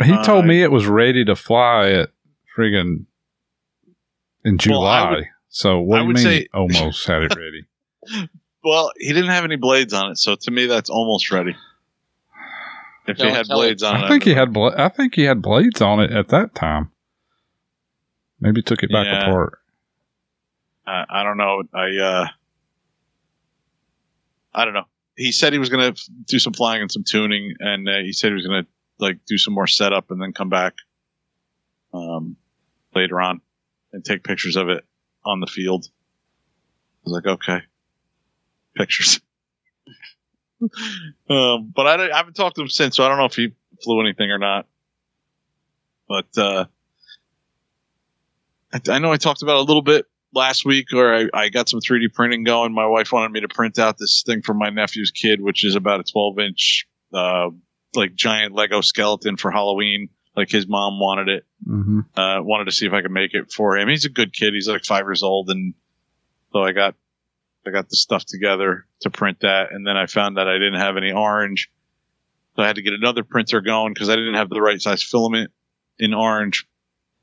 He 0.02 0.12
Uh, 0.12 0.24
told 0.24 0.44
me 0.44 0.62
it 0.62 0.70
was 0.72 0.86
ready 0.86 1.24
to 1.24 1.36
fly 1.36 1.90
at 1.90 2.10
friggin' 2.56 3.06
in 4.44 4.58
July. 4.58 5.02
Well, 5.04 5.14
would- 5.16 5.24
so 5.48 5.80
what 5.80 6.00
I 6.00 6.02
do 6.02 6.08
you 6.08 6.14
mean 6.14 6.22
say- 6.24 6.46
almost 6.52 7.06
had 7.06 7.22
it 7.22 7.34
ready? 7.36 8.28
Well, 8.66 8.92
he 8.96 9.08
didn't 9.12 9.28
have 9.28 9.44
any 9.44 9.56
blades 9.56 9.92
on 9.92 10.10
it, 10.12 10.16
so 10.16 10.36
to 10.36 10.50
me 10.50 10.64
that's 10.64 10.88
almost 10.88 11.30
ready. 11.30 11.54
If 13.06 13.18
he 13.18 13.28
had 13.28 13.48
blades 13.48 13.82
it. 13.82 13.86
on 13.86 13.96
it, 13.96 14.04
I 14.04 14.08
think 14.08 14.24
he 14.24 14.34
had 14.34 14.52
bla- 14.52 14.74
I 14.76 14.88
think 14.88 15.14
he 15.14 15.24
had 15.24 15.42
blades 15.42 15.82
on 15.82 16.00
it 16.00 16.10
at 16.10 16.28
that 16.28 16.54
time. 16.54 16.90
Maybe 18.40 18.62
took 18.62 18.82
it 18.82 18.90
back 18.90 19.06
Yeah. 19.06 19.22
apart. 19.30 19.58
I, 20.86 21.04
I 21.08 21.22
don't 21.22 21.36
know. 21.36 21.62
I 21.72 21.96
uh, 21.96 22.26
I 24.54 24.64
don't 24.64 24.74
know. 24.74 24.84
He 25.16 25.32
said 25.32 25.52
he 25.52 25.58
was 25.58 25.68
going 25.68 25.94
to 25.94 26.10
do 26.26 26.38
some 26.38 26.52
flying 26.52 26.82
and 26.82 26.90
some 26.90 27.04
tuning, 27.04 27.54
and 27.60 27.88
uh, 27.88 27.98
he 27.98 28.12
said 28.12 28.28
he 28.28 28.34
was 28.34 28.46
going 28.46 28.64
to 28.64 28.70
like 28.98 29.18
do 29.26 29.38
some 29.38 29.54
more 29.54 29.66
setup 29.66 30.10
and 30.10 30.20
then 30.20 30.32
come 30.32 30.48
back 30.48 30.74
um, 31.92 32.36
later 32.94 33.20
on 33.20 33.40
and 33.92 34.04
take 34.04 34.24
pictures 34.24 34.56
of 34.56 34.68
it 34.68 34.84
on 35.24 35.40
the 35.40 35.46
field. 35.46 35.86
I 35.86 37.10
was 37.10 37.12
like, 37.12 37.26
okay, 37.26 37.62
pictures. 38.76 39.20
um, 41.30 41.72
but 41.74 41.86
I, 41.86 42.10
I 42.12 42.16
haven't 42.16 42.34
talked 42.34 42.56
to 42.56 42.62
him 42.62 42.68
since, 42.68 42.96
so 42.96 43.04
I 43.04 43.08
don't 43.08 43.18
know 43.18 43.26
if 43.26 43.34
he 43.34 43.54
flew 43.82 44.00
anything 44.00 44.30
or 44.30 44.38
not. 44.38 44.66
But 46.08 46.26
uh, 46.36 46.64
I, 48.72 48.80
I 48.88 48.98
know 48.98 49.12
I 49.12 49.16
talked 49.16 49.42
about 49.42 49.56
it 49.56 49.60
a 49.60 49.64
little 49.64 49.82
bit 49.82 50.06
last 50.32 50.64
week 50.64 50.86
where 50.92 51.14
I, 51.14 51.28
I 51.32 51.48
got 51.48 51.68
some 51.68 51.80
3D 51.80 52.12
printing 52.12 52.44
going. 52.44 52.72
My 52.74 52.86
wife 52.86 53.12
wanted 53.12 53.32
me 53.32 53.40
to 53.40 53.48
print 53.48 53.78
out 53.78 53.98
this 53.98 54.22
thing 54.26 54.42
for 54.42 54.54
my 54.54 54.70
nephew's 54.70 55.10
kid, 55.10 55.40
which 55.40 55.64
is 55.64 55.76
about 55.76 56.00
a 56.00 56.04
12 56.04 56.38
inch, 56.40 56.86
uh, 57.12 57.50
like 57.94 58.14
giant 58.14 58.54
Lego 58.54 58.80
skeleton 58.80 59.36
for 59.36 59.50
Halloween. 59.50 60.08
Like 60.36 60.50
his 60.50 60.66
mom 60.66 60.98
wanted 60.98 61.28
it. 61.28 61.46
hmm 61.64 62.00
Uh, 62.16 62.38
wanted 62.42 62.64
to 62.64 62.72
see 62.72 62.86
if 62.86 62.92
I 62.92 63.02
could 63.02 63.12
make 63.12 63.34
it 63.34 63.52
for 63.52 63.76
him. 63.76 63.88
He's 63.88 64.04
a 64.04 64.10
good 64.10 64.32
kid. 64.32 64.52
He's 64.52 64.68
like 64.68 64.84
five 64.84 65.04
years 65.04 65.22
old. 65.22 65.48
And 65.48 65.74
so 66.52 66.60
I 66.62 66.72
got, 66.72 66.96
I 67.66 67.70
got 67.70 67.88
the 67.88 67.96
stuff 67.96 68.24
together 68.24 68.86
to 69.00 69.10
print 69.10 69.40
that. 69.40 69.72
And 69.72 69.86
then 69.86 69.96
I 69.96 70.06
found 70.06 70.36
that 70.36 70.48
I 70.48 70.54
didn't 70.54 70.80
have 70.80 70.96
any 70.96 71.12
orange. 71.12 71.70
So 72.56 72.62
I 72.62 72.66
had 72.66 72.76
to 72.76 72.82
get 72.82 72.92
another 72.92 73.24
printer 73.24 73.60
going 73.60 73.92
because 73.92 74.08
I 74.08 74.16
didn't 74.16 74.34
have 74.34 74.48
the 74.48 74.62
right 74.62 74.80
size 74.80 75.02
filament 75.02 75.50
in 75.98 76.14
orange, 76.14 76.66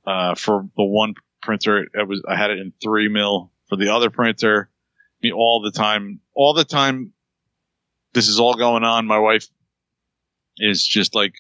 uh, 0.06 0.36
for 0.36 0.68
the 0.76 0.84
one 0.84 1.16
printer. 1.42 1.88
It 1.94 2.08
was, 2.08 2.24
I 2.28 2.36
had 2.36 2.52
it 2.52 2.60
in 2.60 2.74
three 2.82 3.08
mil 3.08 3.52
for 3.70 3.78
the 3.78 3.94
other 3.94 4.10
printer. 4.10 4.70
Me 5.24 5.32
all 5.32 5.62
the 5.62 5.72
time, 5.72 6.20
all 6.34 6.54
the 6.54 6.66
time. 6.66 7.14
This 8.14 8.28
is 8.28 8.40
all 8.40 8.56
going 8.56 8.84
on. 8.84 9.06
My 9.06 9.20
wife 9.20 9.48
is 10.58 10.86
just 10.86 11.16
like 11.16 11.36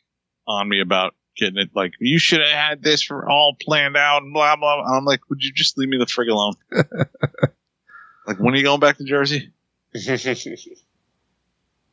on 0.47 0.69
me 0.69 0.79
about 0.79 1.15
getting 1.35 1.57
it. 1.57 1.71
Like 1.75 1.93
you 1.99 2.19
should 2.19 2.41
have 2.41 2.49
had 2.49 2.83
this 2.83 3.01
for 3.01 3.29
all 3.29 3.55
planned 3.59 3.97
out 3.97 4.23
and 4.23 4.33
blah 4.33 4.55
blah. 4.55 4.77
blah. 4.77 4.97
I'm 4.97 5.05
like, 5.05 5.29
would 5.29 5.41
you 5.41 5.51
just 5.53 5.77
leave 5.77 5.89
me 5.89 5.97
the 5.97 6.05
frig 6.05 6.29
alone? 6.29 6.53
like 8.31 8.39
when 8.39 8.53
are 8.53 8.57
you 8.57 8.63
going 8.63 8.79
back 8.79 8.97
to 8.97 9.03
Jersey? 9.03 9.51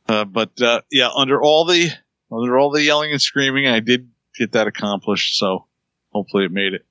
Uh, 0.07 0.23
but 0.25 0.59
uh, 0.61 0.81
yeah, 0.89 1.09
under 1.13 1.41
all 1.41 1.65
the 1.65 1.89
under 2.31 2.57
all 2.57 2.71
the 2.71 2.81
yelling 2.81 3.11
and 3.11 3.21
screaming, 3.21 3.67
I 3.67 3.79
did 3.81 4.09
get 4.37 4.53
that 4.53 4.67
accomplished. 4.67 5.37
So 5.37 5.65
hopefully 6.11 6.45
it 6.45 6.51
made 6.51 6.73
it. 6.73 6.85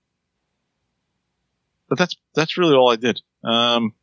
But 1.89 1.99
that's 1.99 2.15
that's 2.35 2.59
really 2.59 2.75
all 2.75 2.93
I 2.93 2.97
did. 2.97 3.21
Um, 3.43 3.95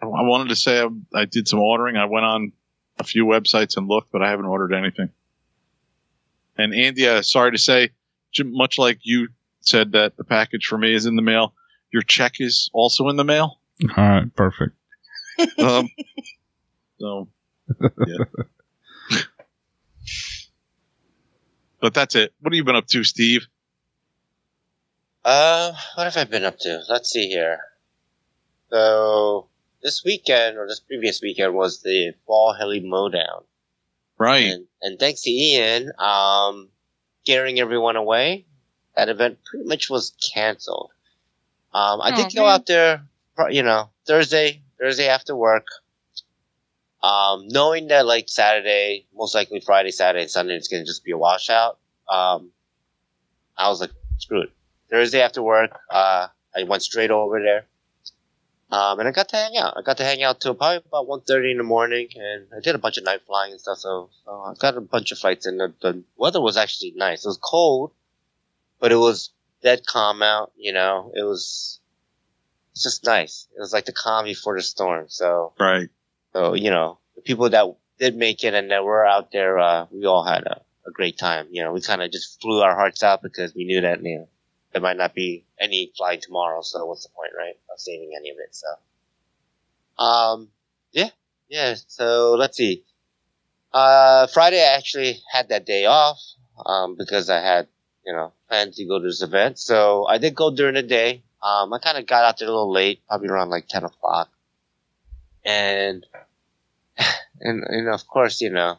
I 0.00 0.06
I 0.06 0.22
wanted 0.22 0.50
to 0.50 0.56
say 0.56 0.80
I, 0.80 0.88
I 1.14 1.24
did 1.24 1.48
some 1.48 1.60
ordering. 1.60 1.96
I 1.96 2.04
went 2.04 2.26
on 2.26 2.52
a 2.98 3.04
few 3.04 3.24
websites 3.24 3.76
and 3.76 3.88
looked, 3.88 4.12
but 4.12 4.22
I 4.22 4.28
haven't 4.28 4.46
ordered 4.46 4.74
anything. 4.74 5.08
And 6.56 6.74
Andy, 6.74 7.08
uh, 7.08 7.22
sorry 7.22 7.52
to 7.52 7.58
say, 7.58 7.90
much 8.44 8.78
like 8.78 8.98
you 9.02 9.28
said 9.62 9.92
that 9.92 10.16
the 10.16 10.24
package 10.24 10.66
for 10.66 10.76
me 10.76 10.94
is 10.94 11.06
in 11.06 11.16
the 11.16 11.22
mail, 11.22 11.54
your 11.90 12.02
check 12.02 12.34
is 12.40 12.70
also 12.72 13.08
in 13.08 13.16
the 13.16 13.24
mail. 13.24 13.58
All 13.82 14.04
right, 14.08 14.34
perfect. 14.36 14.72
Um, 15.58 15.88
so, 17.00 17.28
yeah. 18.06 18.24
but 21.80 21.94
that's 21.94 22.14
it. 22.14 22.32
What 22.40 22.52
have 22.52 22.56
you 22.56 22.64
been 22.64 22.76
up 22.76 22.86
to, 22.88 23.04
Steve? 23.04 23.46
Uh, 25.24 25.72
what 25.96 26.04
have 26.04 26.16
I 26.16 26.24
been 26.24 26.44
up 26.44 26.58
to? 26.60 26.82
Let's 26.88 27.10
see 27.10 27.28
here. 27.28 27.60
So 28.70 29.48
this 29.82 30.02
weekend 30.04 30.56
or 30.58 30.66
this 30.66 30.80
previous 30.80 31.20
weekend 31.22 31.54
was 31.54 31.82
the 31.82 32.12
fall 32.26 32.52
heli 32.54 32.80
mowdown, 32.80 33.44
Right. 34.18 34.46
and 34.46 34.66
and 34.82 34.98
thanks 34.98 35.22
to 35.22 35.30
Ian, 35.30 35.92
um, 35.98 36.68
scaring 37.24 37.58
everyone 37.60 37.96
away, 37.96 38.44
that 38.96 39.08
event 39.08 39.38
pretty 39.44 39.66
much 39.66 39.88
was 39.90 40.14
canceled. 40.34 40.90
Um, 41.72 42.00
I 42.00 42.10
Aw, 42.12 42.16
did 42.16 42.34
go 42.34 42.42
man. 42.42 42.50
out 42.54 42.66
there, 42.66 42.96
pro- 42.98 43.06
you 43.50 43.62
know, 43.62 43.90
Thursday, 44.06 44.62
Thursday 44.78 45.08
after 45.08 45.34
work. 45.34 45.66
Um, 47.02 47.48
knowing 47.48 47.88
that 47.88 48.06
like 48.06 48.28
Saturday, 48.28 49.06
most 49.14 49.34
likely 49.34 49.60
Friday, 49.60 49.90
Saturday, 49.90 50.22
and 50.22 50.30
Sunday, 50.30 50.56
it's 50.56 50.68
gonna 50.68 50.84
just 50.84 51.04
be 51.04 51.10
a 51.12 51.18
washout. 51.18 51.78
Um, 52.08 52.50
I 53.56 53.68
was 53.68 53.80
like, 53.80 53.90
screw 54.18 54.42
it. 54.42 54.50
Thursday 54.90 55.20
after 55.20 55.42
work, 55.42 55.78
uh, 55.90 56.28
I 56.56 56.62
went 56.64 56.82
straight 56.82 57.10
over 57.10 57.40
there. 57.40 57.66
Um, 58.70 58.98
and 58.98 59.08
I 59.08 59.12
got 59.12 59.28
to 59.28 59.36
hang 59.36 59.56
out. 59.56 59.74
I 59.76 59.82
got 59.82 59.98
to 59.98 60.04
hang 60.04 60.22
out 60.22 60.40
till 60.40 60.54
probably 60.54 60.78
about 60.78 61.06
1.30 61.06 61.52
in 61.52 61.58
the 61.58 61.62
morning, 61.62 62.08
and 62.16 62.46
I 62.56 62.60
did 62.60 62.74
a 62.74 62.78
bunch 62.78 62.96
of 62.96 63.04
night 63.04 63.20
flying 63.26 63.52
and 63.52 63.60
stuff, 63.60 63.78
so, 63.78 64.10
so 64.24 64.32
I 64.32 64.54
got 64.58 64.76
a 64.76 64.80
bunch 64.80 65.12
of 65.12 65.18
flights, 65.18 65.46
and 65.46 65.60
the, 65.60 65.72
the 65.80 66.02
weather 66.16 66.40
was 66.40 66.56
actually 66.56 66.92
nice. 66.96 67.24
It 67.24 67.28
was 67.28 67.38
cold, 67.40 67.92
but 68.80 68.90
it 68.90 68.96
was 68.96 69.30
dead 69.62 69.86
calm 69.86 70.22
out, 70.22 70.52
you 70.56 70.72
know, 70.72 71.12
it 71.14 71.22
was, 71.22 71.78
it's 72.74 72.82
just 72.82 73.04
nice. 73.04 73.46
It 73.56 73.60
was 73.60 73.72
like 73.72 73.84
the 73.86 73.92
calm 73.92 74.24
before 74.24 74.56
the 74.56 74.62
storm, 74.62 75.06
so, 75.08 75.52
Right. 75.58 75.88
so, 76.32 76.54
you 76.54 76.70
know, 76.70 76.98
the 77.14 77.22
people 77.22 77.48
that 77.50 77.66
did 77.98 78.16
make 78.16 78.42
it 78.42 78.52
and 78.54 78.70
that 78.72 78.84
were 78.84 79.06
out 79.06 79.30
there, 79.30 79.58
uh, 79.60 79.86
we 79.92 80.04
all 80.06 80.24
had 80.24 80.42
a, 80.44 80.60
a 80.86 80.90
great 80.90 81.16
time. 81.16 81.46
You 81.52 81.62
know, 81.62 81.72
we 81.72 81.80
kind 81.80 82.02
of 82.02 82.10
just 82.10 82.40
flew 82.42 82.60
our 82.62 82.74
hearts 82.74 83.04
out 83.04 83.22
because 83.22 83.54
we 83.54 83.64
knew 83.64 83.80
that, 83.82 84.02
you 84.02 84.18
know, 84.18 84.28
there 84.72 84.82
might 84.82 84.96
not 84.96 85.14
be 85.14 85.44
any 85.60 85.92
flying 85.96 86.20
tomorrow. 86.20 86.62
So 86.62 86.84
what's 86.86 87.04
the 87.04 87.10
point, 87.10 87.30
right? 87.38 87.54
Of 87.72 87.78
saving 87.78 88.10
any 88.18 88.30
of 88.30 88.38
it. 88.38 88.56
So, 88.56 90.04
um, 90.04 90.48
yeah, 90.90 91.10
yeah. 91.48 91.76
So 91.86 92.34
let's 92.34 92.56
see. 92.56 92.84
Uh, 93.72 94.26
Friday 94.26 94.60
I 94.60 94.76
actually 94.76 95.20
had 95.32 95.48
that 95.50 95.64
day 95.64 95.86
off, 95.86 96.18
um, 96.66 96.96
because 96.96 97.30
I 97.30 97.40
had, 97.40 97.68
you 98.04 98.12
know, 98.12 98.32
planned 98.48 98.74
to 98.74 98.84
go 98.84 98.98
to 98.98 99.06
this 99.06 99.22
event. 99.22 99.60
So 99.60 100.06
I 100.06 100.18
did 100.18 100.34
go 100.34 100.50
during 100.54 100.74
the 100.74 100.82
day. 100.82 101.22
Um, 101.44 101.72
I 101.74 101.78
kind 101.78 101.98
of 101.98 102.06
got 102.06 102.24
out 102.24 102.38
there 102.38 102.48
a 102.48 102.50
little 102.50 102.72
late, 102.72 103.02
probably 103.06 103.28
around 103.28 103.50
like 103.50 103.68
10 103.68 103.84
o'clock. 103.84 104.30
And 105.44 106.06
and 107.40 107.62
and 107.64 107.88
of 107.88 108.06
course, 108.06 108.40
you 108.40 108.50
know, 108.50 108.78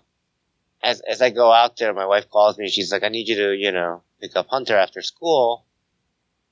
as 0.81 1.01
as 1.01 1.21
I 1.21 1.29
go 1.29 1.51
out 1.51 1.77
there, 1.77 1.93
my 1.93 2.07
wife 2.07 2.29
calls 2.29 2.57
me. 2.57 2.69
She's 2.69 2.91
like, 2.91 3.03
"I 3.03 3.09
need 3.09 3.27
you 3.27 3.35
to, 3.35 3.55
you 3.55 3.71
know, 3.71 4.01
pick 4.19 4.35
up 4.35 4.47
Hunter 4.49 4.75
after 4.75 5.03
school," 5.03 5.63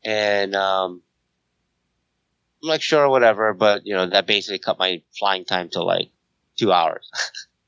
and 0.03 0.55
um, 0.55 1.01
I'm 2.61 2.69
like, 2.69 2.83
"Sure, 2.83 3.09
whatever." 3.09 3.53
But 3.53 3.87
you 3.87 3.95
know, 3.95 4.05
that 4.07 4.27
basically 4.27 4.59
cut 4.59 4.77
my 4.77 5.01
flying 5.17 5.45
time 5.45 5.69
to 5.69 5.83
like 5.83 6.09
two 6.57 6.71
hours. 6.71 7.09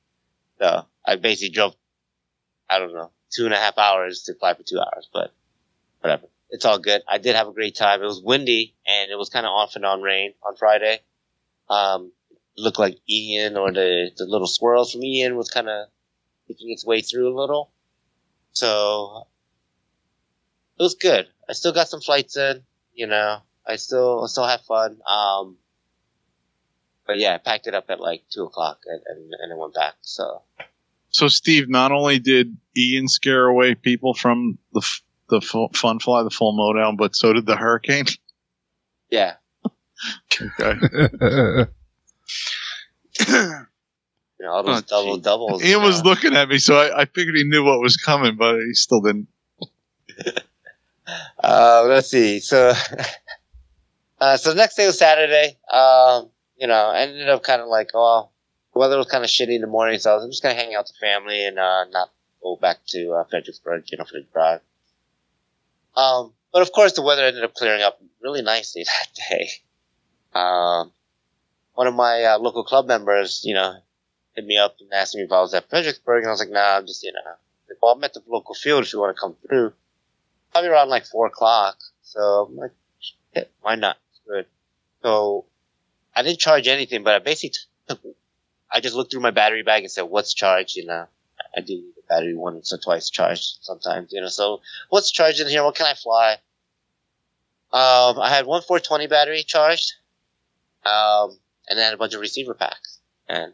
so 0.60 0.86
I 1.04 1.16
basically 1.16 1.54
drove, 1.54 1.76
I 2.70 2.78
don't 2.78 2.94
know, 2.94 3.12
two 3.32 3.46
and 3.46 3.54
a 3.54 3.58
half 3.58 3.78
hours 3.80 4.24
to 4.24 4.36
fly 4.36 4.54
for 4.54 4.64
two 4.64 4.80
hours. 4.80 5.10
But 5.12 5.34
whatever, 6.02 6.28
it's 6.50 6.66
all 6.66 6.80
good. 6.80 7.02
I 7.08 7.18
did 7.18 7.36
have 7.36 7.48
a 7.48 7.54
great 7.54 7.76
time. 7.76 8.02
It 8.02 8.06
was 8.06 8.22
windy 8.22 8.76
and 8.88 9.12
it 9.12 9.18
was 9.18 9.30
kind 9.30 9.46
of 9.46 9.52
off 9.52 9.76
and 9.76 9.86
on 9.86 10.02
rain 10.02 10.34
on 10.44 10.56
Friday. 10.56 11.00
Um, 11.70 12.12
looked 12.58 12.80
like 12.80 12.98
Ian 13.10 13.58
or 13.58 13.72
the, 13.72 14.12
the 14.16 14.26
little 14.26 14.48
squirrels 14.48 14.92
from 14.92 15.04
Ian 15.04 15.36
was 15.36 15.50
kind 15.50 15.68
of 15.68 15.88
picking 16.48 16.72
its 16.72 16.86
way 16.86 17.02
through 17.02 17.34
a 17.34 17.38
little. 17.38 17.72
So 18.54 19.28
it 20.80 20.84
was 20.84 20.96
good. 20.96 21.28
I 21.50 21.54
still 21.54 21.74
got 21.74 21.90
some 21.90 22.02
flights 22.02 22.38
in, 22.38 22.64
you 22.94 23.08
know. 23.08 23.40
I 23.68 23.78
still 23.78 24.24
I 24.24 24.28
still 24.28 24.48
have 24.48 24.62
fun. 24.62 25.00
Um, 25.08 25.58
but 27.08 27.18
yeah, 27.18 27.34
I 27.36 27.38
packed 27.38 27.68
it 27.68 27.74
up 27.74 27.86
at 27.90 28.00
like 28.00 28.24
two 28.32 28.44
o'clock 28.44 28.80
and, 28.86 29.02
and, 29.08 29.34
and 29.40 29.52
it 29.52 29.58
went 29.58 29.74
back. 29.74 29.96
So 30.02 30.42
So, 31.10 31.28
Steve, 31.28 31.70
not 31.70 31.92
only 31.92 32.20
did 32.20 32.58
Ian 32.78 33.08
scare 33.08 33.46
away 33.48 33.76
people 33.76 34.14
from 34.14 34.58
the 34.74 34.82
the 35.30 35.42
fu- 35.42 35.70
fun 35.74 36.00
fly, 36.00 36.24
the 36.24 36.30
full 36.30 36.54
mowdown, 36.56 36.96
but 36.98 37.16
so 37.16 37.34
did 37.34 37.46
the 37.46 37.56
hurricane. 37.56 38.06
yeah, 39.10 39.36
Okay. 40.42 40.80
you 44.40 44.46
know 44.46 44.52
all 44.52 44.64
those 44.64 44.84
Oh, 44.84 44.86
double 44.88 45.16
gee. 45.18 45.24
doubles. 45.24 45.64
Ian 45.64 45.82
was 45.82 46.04
know. 46.04 46.10
looking 46.10 46.36
at 46.36 46.50
me, 46.50 46.58
so 46.58 46.76
I, 46.78 47.02
I 47.02 47.06
figured 47.06 47.36
he 47.36 47.44
knew 47.44 47.64
what 47.64 47.80
was 47.82 47.98
coming, 47.98 48.36
but 48.38 48.58
he 48.60 48.74
still 48.74 49.02
didn't. 49.02 49.28
Uh, 51.44 51.86
let's 51.88 52.08
see. 52.10 52.40
So, 52.40 52.74
uh, 54.20 54.38
so 54.38 54.50
the 54.50 54.56
next 54.56 54.76
day 54.76 54.88
was 54.88 54.98
Saturday. 54.98 55.56
Um, 55.72 56.30
you 56.58 56.66
know, 56.66 56.74
I 56.74 57.02
ended 57.02 57.30
up 57.30 57.44
kind 57.44 57.62
of 57.62 57.68
like, 57.68 57.92
oh, 57.94 58.30
the 58.74 58.80
weather 58.80 58.98
was 58.98 59.06
kind 59.08 59.24
of 59.24 59.30
shitty 59.30 59.54
in 59.54 59.62
the 59.62 59.68
morning, 59.68 60.00
so 60.00 60.12
I 60.12 60.16
was 60.16 60.26
just 60.26 60.42
gonna 60.42 60.56
hang 60.56 60.74
out 60.74 60.86
with 60.86 60.94
the 61.00 61.06
family 61.06 61.46
and 61.46 61.60
uh, 61.60 61.86
not 61.92 62.10
go 62.42 62.56
back 62.56 62.78
to 62.88 63.12
uh, 63.14 63.24
Fredericksburg, 63.26 63.84
you 63.92 64.00
know, 64.00 64.06
for 64.06 64.14
the 64.20 64.26
drive. 64.34 64.62
Um, 65.96 66.34
but 66.52 66.62
of 66.62 66.72
course, 66.72 66.94
the 66.94 67.02
weather 67.02 67.24
ended 67.24 67.44
up 67.44 67.54
clearing 67.54 67.82
up 67.82 68.02
really 68.22 68.42
nicely 68.42 68.84
that 68.86 69.08
day. 69.30 69.50
Um, 70.34 70.92
one 71.74 71.88
of 71.88 71.94
my 71.94 72.24
uh, 72.24 72.40
local 72.40 72.64
club 72.64 72.88
members, 72.88 73.42
you 73.46 73.54
know, 73.54 73.76
hit 74.34 74.46
me 74.46 74.58
up 74.58 74.76
and 74.80 74.92
asked 74.94 75.16
me 75.16 75.22
if 75.22 75.32
I 75.32 75.42
was 75.42 75.54
at 75.54 75.70
Fredericksburg, 75.70 76.24
and 76.24 76.28
I 76.28 76.32
was 76.32 76.40
like, 76.40 76.50
nah, 76.50 76.78
I'm 76.78 76.86
just, 76.86 77.04
you 77.04 77.12
know, 77.12 77.20
like, 77.70 77.78
well, 77.82 77.94
I'm 77.94 78.04
at 78.04 78.14
the 78.14 78.22
local 78.28 78.56
field 78.56 78.84
if 78.84 78.94
you 78.94 79.00
want 79.00 79.16
to 79.16 79.20
come 79.20 79.36
through 79.48 79.74
probably 80.56 80.70
around 80.70 80.88
like 80.88 81.06
four 81.06 81.26
o'clock. 81.26 81.78
So 82.02 82.48
I'm 82.48 82.56
like, 82.56 82.72
why 83.60 83.76
not? 83.76 83.98
It's 84.12 84.22
good. 84.26 84.46
So 85.04 85.46
I 86.16 86.24
didn't 86.24 86.40
charge 86.40 86.70
anything, 86.70 87.04
but 87.04 87.14
I 87.14 87.20
basically 87.20 87.58
took, 87.90 88.00
I 88.72 88.80
just 88.80 88.96
looked 88.96 89.12
through 89.12 89.20
my 89.20 89.32
battery 89.32 89.64
bag 89.64 89.84
and 89.84 89.92
said, 89.92 90.04
what's 90.04 90.34
charged? 90.34 90.78
You 90.78 90.86
know, 90.86 91.08
I 91.56 91.62
do 91.62 91.76
need 91.76 91.96
the 91.96 92.04
battery 92.10 92.36
once 92.36 92.74
or 92.74 92.78
twice 92.78 93.10
charged 93.10 93.58
sometimes, 93.62 94.12
you 94.12 94.22
know, 94.22 94.28
so 94.28 94.62
what's 94.90 95.12
charged 95.12 95.40
in 95.40 95.48
here? 95.48 95.64
What 95.64 95.76
can 95.76 95.86
I 95.86 95.94
fly? 95.94 96.34
Um, 97.72 98.20
I 98.20 98.30
had 98.30 98.46
one 98.46 98.62
420 98.62 99.08
battery 99.08 99.44
charged. 99.44 99.94
Um, 100.86 101.38
and 101.68 101.80
then 101.80 101.94
a 101.94 101.98
bunch 101.98 102.14
of 102.14 102.22
receiver 102.22 102.54
packs 102.54 103.00
and 103.28 103.54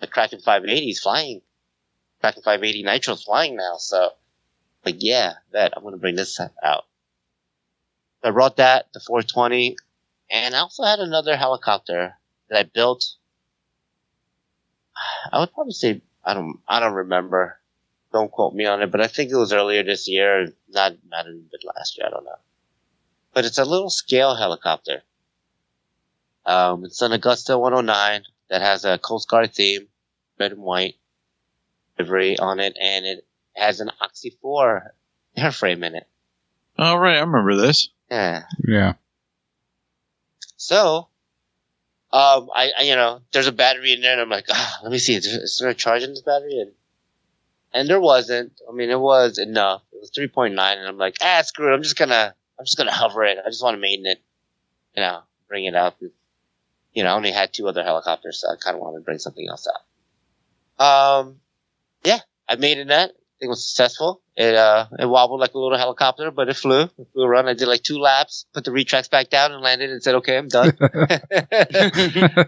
the 0.00 0.06
Kraken 0.06 0.40
580 0.40 0.90
is 0.90 1.00
flying. 1.00 1.40
Kraken 2.20 2.42
580 2.42 2.82
Nitro 2.82 3.14
is 3.14 3.22
flying 3.22 3.56
now. 3.56 3.76
So 3.78 4.10
But 4.82 5.02
yeah, 5.02 5.34
that 5.52 5.72
I'm 5.76 5.82
gonna 5.82 5.96
bring 5.96 6.16
this 6.16 6.40
out. 6.62 6.84
I 8.22 8.30
brought 8.30 8.56
that, 8.56 8.92
the 8.92 9.00
420, 9.00 9.76
and 10.30 10.54
I 10.54 10.58
also 10.58 10.84
had 10.84 11.00
another 11.00 11.36
helicopter 11.36 12.16
that 12.48 12.58
I 12.58 12.62
built. 12.62 13.16
I 15.32 15.40
would 15.40 15.52
probably 15.52 15.72
say 15.72 16.02
I 16.24 16.34
don't 16.34 16.60
I 16.68 16.80
don't 16.80 16.94
remember. 16.94 17.58
Don't 18.12 18.30
quote 18.30 18.54
me 18.54 18.66
on 18.66 18.82
it, 18.82 18.90
but 18.90 19.00
I 19.00 19.06
think 19.06 19.30
it 19.30 19.36
was 19.36 19.52
earlier 19.52 19.82
this 19.82 20.08
year, 20.08 20.52
not 20.68 20.94
not 21.08 21.26
even 21.26 21.46
bit 21.50 21.64
last 21.64 21.96
year. 21.96 22.06
I 22.06 22.10
don't 22.10 22.24
know. 22.24 22.38
But 23.32 23.44
it's 23.46 23.58
a 23.58 23.64
little 23.64 23.90
scale 23.90 24.34
helicopter. 24.34 25.02
Um, 26.44 26.84
it's 26.84 27.00
an 27.00 27.12
Augusta 27.12 27.56
109 27.56 28.24
that 28.50 28.60
has 28.60 28.84
a 28.84 28.98
Coast 28.98 29.28
Guard 29.28 29.54
theme, 29.54 29.86
red 30.38 30.52
and 30.52 30.62
white 30.62 30.96
livery 31.98 32.38
on 32.38 32.60
it, 32.60 32.76
and 32.80 33.06
it 33.06 33.24
has 33.54 33.80
an 33.80 33.90
Oxy 34.00 34.36
4 34.42 34.92
airframe 35.38 35.86
in 35.86 35.94
it. 35.94 36.08
All 36.78 36.98
right, 36.98 37.16
I 37.16 37.20
remember 37.20 37.56
this. 37.56 37.88
Yeah. 38.10 38.42
yeah. 38.66 38.94
So, 40.56 41.08
um, 42.12 42.50
I, 42.54 42.70
I, 42.78 42.82
you 42.82 42.94
know, 42.94 43.22
there's 43.32 43.46
a 43.46 43.52
battery 43.52 43.92
in 43.92 44.02
there, 44.02 44.12
and 44.12 44.20
I'm 44.20 44.28
like, 44.28 44.46
ah, 44.50 44.78
let 44.82 44.92
me 44.92 44.98
see, 44.98 45.14
is 45.14 45.58
there 45.58 45.70
a 45.70 45.74
charge 45.74 46.02
in 46.02 46.10
this 46.10 46.20
battery? 46.20 46.60
And, 46.60 46.72
and 47.72 47.88
there 47.88 48.00
wasn't. 48.00 48.52
I 48.68 48.72
mean, 48.72 48.90
it 48.90 49.00
was 49.00 49.38
enough. 49.38 49.82
It 49.92 50.00
was 50.00 50.10
3.9, 50.10 50.50
and 50.50 50.88
I'm 50.88 50.98
like, 50.98 51.16
ah, 51.22 51.40
screw 51.42 51.72
it. 51.72 51.74
I'm 51.74 51.82
just 51.82 51.96
gonna, 51.96 52.34
I'm 52.58 52.64
just 52.66 52.76
gonna 52.76 52.92
hover 52.92 53.24
it. 53.24 53.38
I 53.44 53.48
just 53.48 53.62
want 53.62 53.76
to 53.76 53.80
maintain 53.80 54.06
it, 54.06 54.22
you 54.94 55.02
know, 55.02 55.20
bring 55.48 55.64
it 55.64 55.74
out. 55.74 55.96
You 56.92 57.04
know, 57.04 57.10
I 57.10 57.14
only 57.14 57.32
had 57.32 57.54
two 57.54 57.66
other 57.66 57.82
helicopters, 57.82 58.40
so 58.40 58.48
I 58.48 58.56
kind 58.62 58.76
of 58.76 58.82
wanted 58.82 58.98
to 58.98 59.04
bring 59.04 59.18
something 59.18 59.48
else 59.48 59.66
up. 59.66 60.84
Um, 60.84 61.40
yeah, 62.04 62.18
I 62.46 62.56
made 62.56 62.76
it 62.76 62.88
that. 62.88 63.12
It 63.42 63.48
was 63.48 63.66
successful. 63.68 64.22
It 64.36 64.54
uh 64.54 64.86
it 64.98 65.06
wobbled 65.06 65.40
like 65.40 65.52
a 65.54 65.58
little 65.58 65.76
helicopter, 65.76 66.30
but 66.30 66.48
it 66.48 66.56
flew. 66.56 66.82
It 66.82 67.06
flew 67.12 67.24
around. 67.24 67.48
I 67.48 67.54
did 67.54 67.68
like 67.68 67.82
two 67.82 67.98
laps, 67.98 68.46
put 68.54 68.64
the 68.64 68.70
retracts 68.70 69.08
back 69.08 69.28
down, 69.28 69.52
and 69.52 69.60
landed, 69.60 69.90
and 69.90 70.02
said, 70.02 70.14
"Okay, 70.16 70.38
I'm 70.38 70.48
done." 70.48 70.72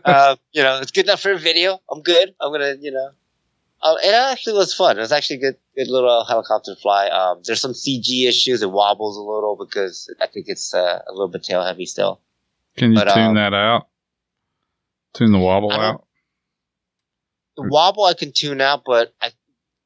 uh, 0.04 0.36
you 0.52 0.62
know, 0.62 0.78
it's 0.80 0.92
good 0.92 1.04
enough 1.04 1.20
for 1.20 1.32
a 1.32 1.38
video. 1.38 1.80
I'm 1.90 2.00
good. 2.00 2.34
I'm 2.40 2.52
gonna, 2.52 2.76
you 2.80 2.92
know, 2.92 3.10
uh, 3.82 3.96
it 4.02 4.14
actually 4.14 4.54
was 4.54 4.72
fun. 4.72 4.96
It 4.96 5.00
was 5.00 5.12
actually 5.12 5.36
a 5.36 5.40
good, 5.40 5.56
good 5.76 5.88
little 5.88 6.24
helicopter 6.24 6.74
fly. 6.80 7.08
Um, 7.08 7.42
there's 7.44 7.60
some 7.60 7.72
CG 7.72 8.26
issues. 8.26 8.62
It 8.62 8.70
wobbles 8.70 9.18
a 9.18 9.20
little 9.20 9.56
because 9.56 10.12
I 10.20 10.26
think 10.26 10.46
it's 10.48 10.72
uh, 10.72 11.02
a 11.06 11.12
little 11.12 11.28
bit 11.28 11.42
tail 11.42 11.62
heavy 11.62 11.84
still. 11.84 12.20
Can 12.78 12.92
you 12.92 12.96
But, 12.96 13.12
tune 13.12 13.24
um, 13.24 13.34
that 13.34 13.52
out? 13.52 13.88
Tune 15.12 15.32
the 15.32 15.38
wobble 15.38 15.70
out? 15.70 16.06
The 17.56 17.64
wobble 17.64 18.04
I 18.04 18.14
can 18.14 18.32
tune 18.32 18.60
out, 18.60 18.82
but 18.86 19.12
I, 19.20 19.30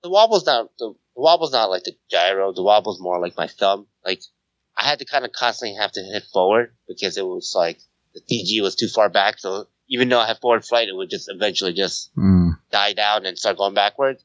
the 0.09 0.13
wobble's 0.13 0.47
not 0.47 0.71
the, 0.79 0.95
the 1.15 1.21
wobble's 1.21 1.53
not 1.53 1.69
like 1.71 1.85
the 1.85 1.93
gyro. 2.11 2.53
The 2.53 2.63
wobble's 2.63 3.01
more 3.01 3.21
like 3.21 3.37
my 3.37 3.47
thumb. 3.47 3.87
Like 4.05 4.23
I 4.77 4.85
had 4.85 4.99
to 5.01 5.05
kind 5.05 5.25
of 5.25 5.33
constantly 5.33 5.77
have 5.77 5.93
to 5.93 6.01
hit 6.03 6.23
forward 6.33 6.75
because 6.89 7.19
it 7.19 7.27
was 7.27 7.53
like 7.55 7.79
the 8.15 8.21
CG 8.21 8.63
was 8.63 8.75
too 8.75 8.89
far 8.89 9.09
back. 9.11 9.39
So 9.39 9.67
even 9.89 10.09
though 10.09 10.19
I 10.21 10.27
had 10.27 10.39
forward 10.39 10.65
flight, 10.65 10.89
it 10.89 10.97
would 10.97 11.11
just 11.11 11.29
eventually 11.31 11.73
just 11.75 12.11
Mm. 12.17 12.59
die 12.71 12.95
down 12.95 13.27
and 13.27 13.37
start 13.39 13.59
going 13.59 13.75
backwards. 13.75 14.25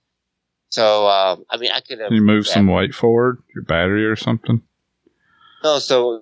So 0.69 1.07
um, 1.07 1.45
I 1.49 1.57
mean, 1.57 1.71
I 1.71 1.81
could 1.81 1.99
have 1.99 2.07
Can 2.07 2.15
you 2.15 2.21
move 2.23 2.47
some 2.47 2.67
weight 2.67 2.95
forward? 2.95 3.43
Your 3.53 3.63
battery 3.65 4.05
or 4.05 4.15
something? 4.15 4.61
No, 5.63 5.79
so 5.79 6.21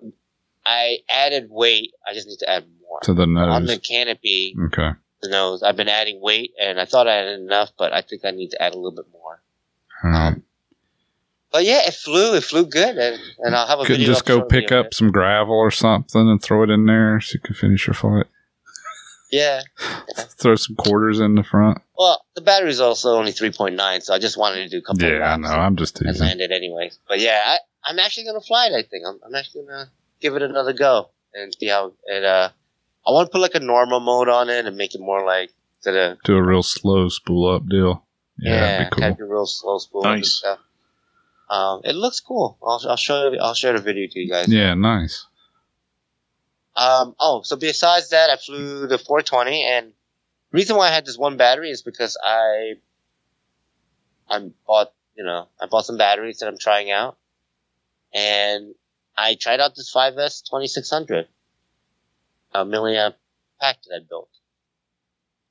I 0.66 1.00
added 1.10 1.48
weight. 1.50 1.92
I 2.08 2.14
just 2.14 2.28
need 2.28 2.40
to 2.40 2.50
add 2.50 2.66
more 2.82 3.00
To 3.04 3.14
the 3.14 3.26
nose 3.28 3.50
on 3.56 3.66
the 3.66 3.78
canopy. 3.80 4.56
okay. 4.68 4.92
The 5.22 5.30
nose. 5.30 5.62
I've 5.64 5.76
been 5.76 5.88
adding 5.90 6.20
weight, 6.20 6.52
and 6.60 6.80
I 6.80 6.86
thought 6.86 7.08
I 7.08 7.16
had 7.16 7.28
enough, 7.40 7.70
but 7.78 7.94
I 7.94 8.02
think 8.02 8.26
I 8.26 8.32
need 8.32 8.50
to 8.52 8.62
add 8.62 8.74
a 8.74 8.76
little 8.76 8.96
bit 8.96 9.06
more. 9.14 9.42
Um, 10.04 10.44
But 11.52 11.66
yeah, 11.66 11.82
it 11.88 11.94
flew. 11.94 12.36
It 12.36 12.44
flew 12.44 12.66
good, 12.66 12.98
and, 12.98 13.20
and 13.40 13.56
I'll 13.56 13.68
have 13.68 13.80
a 13.80 13.84
Couldn't 13.84 13.98
video. 14.02 14.14
just 14.14 14.26
go 14.26 14.42
pick 14.42 14.72
up 14.72 14.94
some 14.94 15.12
gravel 15.12 15.56
or 15.56 15.72
something 15.72 16.22
and 16.30 16.42
throw 16.42 16.64
it 16.64 16.70
in 16.70 16.86
there 16.86 17.20
so 17.22 17.34
you 17.36 17.40
can 17.42 17.56
finish 17.56 17.88
your 17.88 17.94
flight. 17.94 18.26
Yeah. 19.32 19.62
Throw 20.42 20.56
some 20.56 20.76
quarters 20.76 21.22
in 21.22 21.36
the 21.36 21.44
front. 21.44 21.78
Well, 21.98 22.26
the 22.36 22.42
battery's 22.42 22.82
also 22.82 23.12
only 23.18 23.32
three 23.32 23.52
point 23.52 23.76
nine, 23.76 24.02
so 24.02 24.14
I 24.14 24.20
just 24.20 24.36
wanted 24.38 24.64
to 24.64 24.70
do 24.70 24.80
a 24.80 24.82
couple. 24.82 25.06
of 25.06 25.10
Yeah, 25.12 25.34
I 25.34 25.38
know. 25.38 25.48
I'm 25.48 25.78
just 25.78 26.02
And 26.02 26.10
teasing. 26.10 26.28
land 26.28 26.42
it 26.42 26.52
anyways. 26.52 27.00
But 27.08 27.20
yeah, 27.22 27.42
I, 27.46 27.58
I'm 27.86 27.98
actually 28.00 28.26
gonna 28.26 28.42
fly 28.42 28.68
it. 28.68 28.74
I 28.74 28.82
think 28.84 29.06
I'm, 29.08 29.20
I'm 29.26 29.34
actually 29.36 29.64
gonna 29.66 29.90
give 30.20 30.36
it 30.36 30.42
another 30.42 30.74
go 30.74 31.12
and 31.34 31.54
see 31.58 31.68
how 31.68 31.94
it. 32.08 32.26
Uh, 32.26 32.50
I 33.08 33.12
want 33.12 33.28
to 33.28 33.32
put 33.32 33.40
like 33.42 33.56
a 33.56 33.62
normal 33.62 34.02
mode 34.02 34.28
on 34.28 34.50
it 34.50 34.66
and 34.66 34.76
make 34.76 34.96
it 34.96 35.02
more 35.02 35.26
like 35.26 35.52
instead 35.78 35.96
of 35.96 36.18
Do 36.24 36.36
a 36.36 36.44
real 36.44 36.62
slow 36.64 37.08
spool 37.08 37.56
up 37.56 37.70
deal. 37.70 38.06
Yeah, 38.42 38.90
Yeah, 38.98 39.14
cool. 39.16 39.18
real 39.20 39.46
slow 39.46 39.78
spool 39.78 40.04
and 40.04 40.20
Nice. 40.22 40.38
stuff. 40.38 40.60
Um, 41.50 41.82
it 41.84 41.96
looks 41.96 42.20
cool. 42.20 42.58
I'll, 42.64 42.82
I'll 42.90 42.98
show 42.98 43.30
you. 43.32 43.40
I'll 43.40 43.54
share 43.54 43.74
the 43.74 43.82
video 43.82 44.08
to 44.10 44.20
you 44.20 44.30
guys. 44.30 44.48
Yeah, 44.48 44.74
nice. 44.74 45.28
Um, 46.76 47.16
oh, 47.20 47.42
so 47.44 47.56
besides 47.58 48.10
that, 48.10 48.30
I 48.30 48.38
flew 48.38 48.88
the 48.88 48.98
420, 48.98 49.64
and 49.64 49.94
reason 50.52 50.78
why 50.78 50.88
I 50.88 50.92
had 50.92 51.06
this 51.06 51.18
one 51.18 51.38
battery 51.38 51.70
is 51.70 51.82
because 51.82 52.18
I, 52.24 52.76
I 54.30 54.50
bought, 54.66 54.94
you 55.16 55.26
know, 55.26 55.50
I 55.60 55.66
bought 55.68 55.86
some 55.86 55.98
batteries 55.98 56.40
that 56.40 56.48
I'm 56.48 56.58
trying 56.58 56.90
out, 56.90 57.18
and 58.14 58.74
I 59.18 59.36
tried 59.36 59.60
out 59.60 59.76
this 59.76 59.94
5S 59.94 60.50
2600, 60.50 61.28
a 62.54 62.66
milliamp 62.66 63.16
pack 63.60 63.82
that 63.84 63.96
I 63.96 64.00
built. 64.08 64.30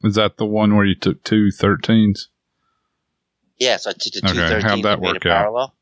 Is 0.03 0.14
that 0.14 0.38
the 0.38 0.46
one 0.46 0.74
where 0.74 0.87
you 0.87 0.94
took 0.94 1.22
two 1.22 1.48
13s? 1.55 2.29
Yeah, 3.61 3.77
so 3.77 3.90
I 3.90 3.92
took 3.92 4.12
the 4.14 4.18
Okay, 4.25 4.33
213 4.35 4.68
how'd 4.68 4.83
that 4.85 4.92
and 4.94 5.03
made 5.03 5.09
work 5.12 5.25
it 5.27 5.31
out? 5.31 5.38
parallel. 5.42 5.75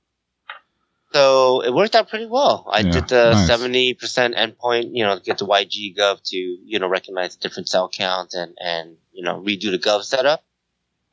So 1.15 1.63
it 1.63 1.73
worked 1.73 1.95
out 1.95 2.11
pretty 2.11 2.27
well. 2.27 2.69
I 2.71 2.81
Yeah, 2.81 2.91
did 2.91 3.09
the 3.09 3.31
nice. 3.33 3.47
seventy 3.47 3.95
percent 3.95 4.35
endpoint, 4.35 4.91
you 4.93 5.05
know, 5.05 5.19
get 5.19 5.39
the 5.39 5.47
YG 5.47 5.97
Gov 5.97 6.23
to 6.31 6.37
you 6.37 6.79
know 6.79 6.89
recognize 6.89 7.37
different 7.37 7.69
cell 7.69 7.89
counts 7.89 8.35
and 8.35 8.55
and 8.61 8.97
you 9.13 9.23
know 9.25 9.41
redo 9.41 9.71
the 9.71 9.79
Gov 9.79 10.03
setup. 10.05 10.45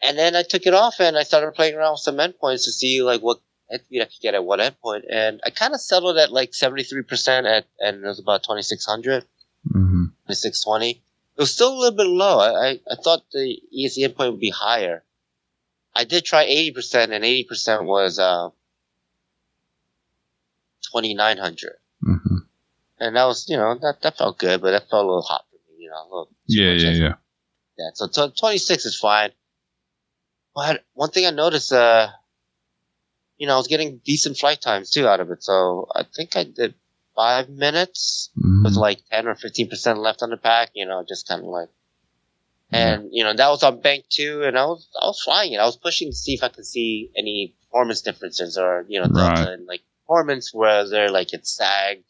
And 0.04 0.18
then 0.18 0.36
I 0.36 0.44
took 0.44 0.66
it 0.66 0.74
off 0.74 1.00
and 1.00 1.18
I 1.18 1.24
started 1.24 1.54
playing 1.54 1.76
around 1.76 1.94
with 1.94 2.02
some 2.02 2.18
endpoints 2.18 2.66
to 2.66 2.72
see 2.74 3.02
like 3.04 3.22
what 3.22 3.40
speed 3.74 4.02
I 4.02 4.06
could 4.06 4.20
get 4.22 4.34
at 4.36 4.44
what 4.44 4.60
endpoint. 4.60 5.04
And 5.10 5.40
I 5.46 5.50
kind 5.52 5.74
of 5.74 5.80
settled 5.80 6.18
at 6.18 6.32
like 6.32 6.54
seventy 6.54 6.84
three 6.84 7.04
percent 7.04 7.48
at 7.48 7.66
and 7.80 8.04
it 8.04 8.08
was 8.08 8.20
about 8.20 8.44
twenty 8.44 8.64
six 8.64 8.86
hundred. 8.86 9.24
Mm-hmm. 9.74 10.06
620. 10.30 10.90
It 10.92 11.02
was 11.42 11.52
still 11.54 11.74
a 11.74 11.78
little 11.80 11.98
bit 11.98 12.08
low. 12.08 12.40
I, 12.40 12.50
I, 12.70 12.80
I 12.92 12.96
thought 13.04 13.24
the 13.32 13.60
ESC 13.76 14.08
endpoint 14.08 14.32
would 14.32 14.40
be 14.40 14.50
higher. 14.52 15.04
I 15.96 16.04
did 16.04 16.26
try 16.26 16.44
80%, 16.46 17.12
and 17.14 17.24
80% 17.24 17.86
was 17.86 18.20
uh, 18.20 18.50
2900. 20.92 21.74
Mm-hmm. 22.04 22.38
And 23.00 23.16
that 23.16 23.26
was, 23.26 23.50
you 23.50 23.58
know, 23.58 23.76
that, 23.82 24.02
that 24.02 24.18
felt 24.18 24.38
good, 24.38 24.62
but 24.62 24.72
that 24.72 24.90
felt 24.90 25.04
a 25.04 25.08
little 25.08 25.22
hot 25.22 25.46
for 25.50 25.56
me, 25.72 25.84
you 25.84 25.90
know. 25.90 26.02
A 26.02 26.04
little 26.06 26.30
Yeah, 26.48 26.72
yeah, 26.72 26.90
yeah. 26.92 27.14
yeah. 27.78 27.90
So 27.94 28.08
t- 28.08 28.34
26 28.38 28.86
is 28.86 28.98
fine. 28.98 29.32
But 30.54 30.84
one 30.94 31.10
thing 31.12 31.26
I 31.26 31.32
noticed, 31.32 31.74
uh, 31.74 32.08
you 33.38 33.48
know, 33.48 33.56
I 33.56 33.58
was 33.58 33.68
getting 33.68 34.00
decent 34.06 34.38
flight 34.38 34.62
times 34.62 34.90
too 34.90 35.08
out 35.08 35.20
of 35.20 35.30
it. 35.32 35.44
So 35.44 35.88
I 35.94 36.04
think 36.04 36.38
I 36.38 36.46
did 36.46 36.76
five 37.16 37.50
minutes 37.50 38.30
with 38.36 38.74
Mhm. 38.74 38.78
like 38.78 39.02
10 39.12 39.28
or 39.28 39.36
15% 39.36 40.00
left 40.00 40.24
on 40.24 40.30
the 40.30 40.38
pack, 40.38 40.72
you 40.74 40.86
know, 40.86 41.04
just 41.08 41.28
kind 41.28 41.42
of 41.42 41.48
like, 41.48 41.70
and, 42.72 43.10
you 43.12 43.24
know, 43.24 43.34
that 43.34 43.50
was 43.50 43.64
on 43.64 43.80
bank 43.82 44.06
two 44.10 44.44
and 44.44 44.58
I 44.58 44.66
was, 44.66 44.88
I 45.02 45.06
was 45.06 45.22
flying 45.22 45.54
it. 45.54 45.60
I 45.60 45.66
was 45.66 45.78
pushing 45.78 46.10
to 46.10 46.16
see 46.16 46.34
if 46.34 46.44
I 46.44 46.50
could 46.50 46.66
see 46.66 47.12
any 47.16 47.56
performance 47.62 48.02
differences 48.02 48.58
or, 48.58 48.86
you 48.88 49.00
know, 49.00 49.08
Right. 49.10 49.50
and 49.50 49.66
like 49.66 49.82
performance, 50.04 50.54
whether 50.54 51.10
like 51.10 51.34
it 51.34 51.46
sagged, 51.48 52.06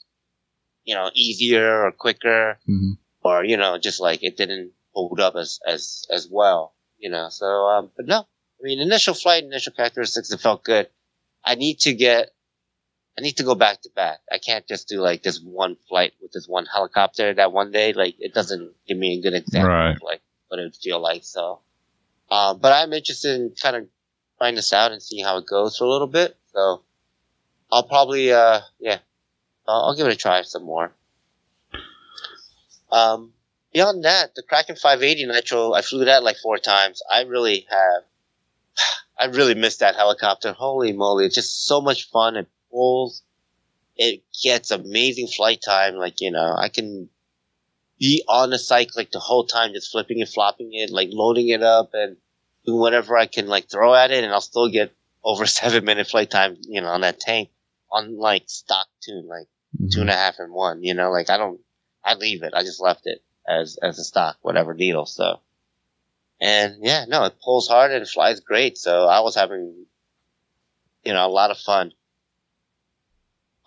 you 0.84 0.96
know, 0.96 1.12
easier 1.14 1.86
or 1.86 1.92
quicker 1.92 2.60
Mhm. 2.68 2.98
or, 3.22 3.44
you 3.44 3.58
know, 3.58 3.78
just 3.78 4.00
like 4.00 4.24
it 4.24 4.38
didn't 4.38 4.72
hold 4.94 5.20
up 5.20 5.36
as, 5.36 5.60
as, 5.68 6.06
as 6.10 6.28
well, 6.30 6.74
you 6.98 7.10
know, 7.10 7.30
so, 7.30 7.46
um, 7.46 7.92
but 7.96 8.06
no, 8.06 8.20
I 8.20 8.62
mean, 8.62 8.80
initial 8.80 9.14
flight, 9.14 9.44
initial 9.44 9.74
characteristics, 9.74 10.32
it 10.32 10.40
felt 10.40 10.64
good. 10.64 10.90
I 11.44 11.56
need 11.56 11.80
to 11.82 11.94
get, 11.94 12.32
I 13.18 13.22
need 13.22 13.38
to 13.38 13.44
go 13.44 13.56
back 13.56 13.82
to 13.84 13.90
back. 13.96 14.20
I 14.32 14.40
can't 14.40 14.68
just 14.68 14.90
do 14.90 15.00
like 15.00 15.24
this 15.24 15.40
one 15.40 15.78
flight 15.88 16.14
with 16.22 16.32
this 16.34 16.48
one 16.48 16.66
helicopter 16.66 17.34
that 17.34 17.52
one 17.54 17.72
day. 17.72 17.94
Like 17.94 18.16
it 18.20 18.34
doesn't 18.34 18.74
give 18.88 18.98
me 18.98 19.20
a 19.20 19.22
good 19.22 19.34
example 19.34 19.70
Right. 19.70 20.02
like 20.04 20.22
what 20.48 20.60
it 20.60 20.64
would 20.64 20.76
feel 20.76 21.00
like. 21.00 21.24
So, 21.24 21.60
um, 22.30 22.60
but 22.60 22.72
I'm 22.74 22.94
interested 22.94 23.40
in 23.40 23.52
kind 23.62 23.76
of 23.76 23.88
trying 24.38 24.56
this 24.56 24.74
out 24.74 24.92
and 24.92 25.02
seeing 25.02 25.24
how 25.24 25.38
it 25.38 25.48
goes 25.48 25.78
for 25.78 25.86
a 25.86 25.90
little 25.90 26.08
bit. 26.08 26.36
So 26.54 26.82
I'll 27.72 27.88
probably, 27.88 28.32
uh, 28.32 28.62
yeah, 28.80 29.00
I'll, 29.68 29.86
I'll 29.86 29.96
give 29.96 30.08
it 30.08 30.14
a 30.14 30.18
try 30.18 30.42
some 30.42 30.64
more. 30.64 30.92
Um, 32.92 33.34
beyond 33.74 34.06
that, 34.06 34.36
the 34.36 34.44
Kraken 34.44 34.76
580 34.76 35.26
Nitro, 35.26 35.74
I 35.74 35.82
flew 35.82 36.06
that 36.06 36.24
like 36.24 36.38
four 36.38 36.58
times. 36.58 37.02
I 37.10 37.24
really 37.24 37.66
have, 37.70 38.04
I 39.20 39.26
really 39.36 39.56
missed 39.56 39.80
that 39.80 39.96
helicopter. 39.96 40.54
Holy 40.54 40.94
moly. 40.94 41.26
It's 41.26 41.36
just 41.36 41.66
so 41.66 41.82
much 41.82 42.10
fun. 42.10 42.36
It 42.36 42.48
pulls. 42.72 43.22
It 43.98 44.24
gets 44.44 44.72
amazing 44.72 45.28
flight 45.28 45.60
time. 45.66 45.96
Like, 45.96 46.22
you 46.22 46.32
know, 46.32 46.56
I 46.58 46.70
can 46.70 47.10
be 48.00 48.24
on 48.28 48.50
the 48.50 48.60
cycle 48.60 48.94
like 48.98 49.12
the 49.12 49.20
whole 49.20 49.46
time, 49.46 49.74
just 49.74 49.92
flipping 49.92 50.22
and 50.22 50.30
flopping 50.30 50.74
it, 50.74 50.90
like 50.90 51.10
loading 51.12 51.50
it 51.50 51.64
up 51.64 51.92
and 51.94 52.18
doing 52.66 52.80
whatever 52.80 53.18
I 53.18 53.26
can 53.26 53.48
like 53.48 53.70
throw 53.70 53.94
at 53.94 54.12
it. 54.12 54.24
And 54.24 54.34
I'll 54.34 54.42
still 54.42 54.70
get 54.70 54.94
over 55.24 55.46
seven 55.46 55.86
minute 55.86 56.08
flight 56.08 56.30
time, 56.30 56.58
you 56.62 56.82
know, 56.82 56.88
on 56.88 57.02
that 57.02 57.20
tank 57.20 57.50
on 57.92 58.18
like 58.18 58.44
stock 58.48 58.88
tune, 59.02 59.28
like 59.28 59.48
mm-hmm. 59.76 59.88
two 59.92 60.02
and 60.02 60.10
a 60.10 60.14
half 60.14 60.40
and 60.40 60.52
one, 60.52 60.84
you 60.84 60.94
know, 60.94 61.12
like 61.12 61.30
I 61.30 61.38
don't, 61.38 61.60
I 62.04 62.16
leave 62.16 62.44
it. 62.44 62.54
I 62.54 62.62
just 62.62 62.82
left 62.82 63.02
it 63.06 63.24
as, 63.48 63.78
as 63.82 63.98
a 64.00 64.04
stock, 64.04 64.38
whatever 64.42 64.74
deal. 64.74 65.06
So, 65.06 65.40
and 66.42 66.78
yeah, 66.82 67.06
no, 67.08 67.24
it 67.26 67.40
pulls 67.44 67.68
hard 67.68 67.92
and 67.92 68.04
it 68.04 68.10
flies 68.10 68.42
great. 68.42 68.78
So 68.78 69.06
I 69.06 69.22
was 69.22 69.36
having, 69.36 69.86
you 71.04 71.14
know, 71.14 71.26
a 71.26 71.30
lot 71.30 71.52
of 71.52 71.58
fun. 71.58 71.94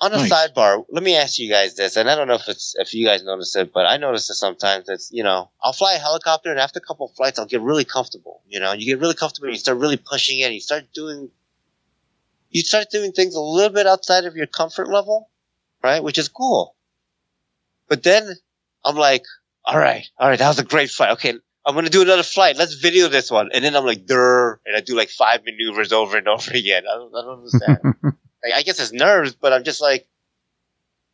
On 0.01 0.13
a 0.13 0.17
Nice. 0.17 0.31
sidebar, 0.33 0.85
let 0.91 1.03
me 1.03 1.17
ask 1.17 1.41
you 1.41 1.51
guys 1.51 1.75
this, 1.75 1.97
and 1.97 2.09
I 2.09 2.15
don't 2.15 2.29
know 2.29 2.35
if 2.37 2.47
it's 2.49 2.77
if 2.79 2.95
you 2.95 3.05
guys 3.05 3.25
notice 3.25 3.57
it, 3.57 3.73
but 3.73 3.85
I 3.85 3.97
notice 3.97 4.31
it 4.31 4.35
sometimes. 4.35 4.89
It's 4.89 5.11
you 5.13 5.25
know, 5.25 5.51
I'll 5.61 5.73
fly 5.73 5.95
a 5.95 5.99
helicopter, 5.99 6.51
and 6.53 6.61
after 6.61 6.79
a 6.79 6.83
couple 6.87 7.07
of 7.09 7.17
flights, 7.17 7.39
I'll 7.41 7.47
get 7.47 7.63
really 7.63 7.85
comfortable. 7.85 8.41
You 8.47 8.61
know, 8.61 8.73
you 8.75 8.87
get 8.87 9.01
really 9.01 9.15
comfortable, 9.15 9.47
and 9.49 9.57
you 9.57 9.59
start 9.59 9.79
really 9.79 9.97
pushing 9.97 10.39
it, 10.39 10.45
and 10.45 10.55
you 10.55 10.61
start 10.61 10.85
doing, 10.95 11.31
you 12.51 12.63
start 12.63 12.91
doing 12.93 13.11
things 13.11 13.35
a 13.35 13.41
little 13.41 13.73
bit 13.75 13.89
outside 13.89 14.25
of 14.25 14.37
your 14.37 14.47
comfort 14.47 14.89
level, 14.89 15.31
right? 15.83 16.01
Which 16.03 16.17
is 16.19 16.29
cool. 16.29 16.77
But 17.89 18.05
then 18.05 18.29
I'm 18.85 18.95
like, 18.97 19.25
all 19.65 19.79
right, 19.79 20.07
all 20.17 20.29
right, 20.29 20.39
that 20.39 20.49
was 20.49 20.61
a 20.61 20.65
great 20.65 20.91
flight. 20.91 21.13
Okay, 21.15 21.35
I'm 21.67 21.75
gonna 21.75 21.91
do 21.91 22.03
another 22.03 22.23
flight. 22.23 22.57
Let's 22.57 22.75
video 22.75 23.09
this 23.09 23.33
one. 23.33 23.51
And 23.53 23.65
then 23.65 23.75
I'm 23.75 23.85
like, 23.85 24.07
Durr, 24.07 24.61
and 24.65 24.77
I 24.77 24.81
do 24.81 24.95
like 24.95 25.11
five 25.11 25.41
maneuvers 25.45 25.93
over 25.93 26.17
and 26.19 26.29
over 26.29 26.53
again. 26.53 26.85
I 26.89 26.95
don't, 26.95 27.13
I 27.17 27.23
don't 27.23 27.39
understand. 27.39 28.15
like, 28.43 28.53
I 28.55 28.63
guess 28.63 28.81
it's 28.81 28.93
nerves, 28.93 29.35
but 29.35 29.53
I'm 29.53 29.65
just 29.65 29.81
like, 29.81 30.07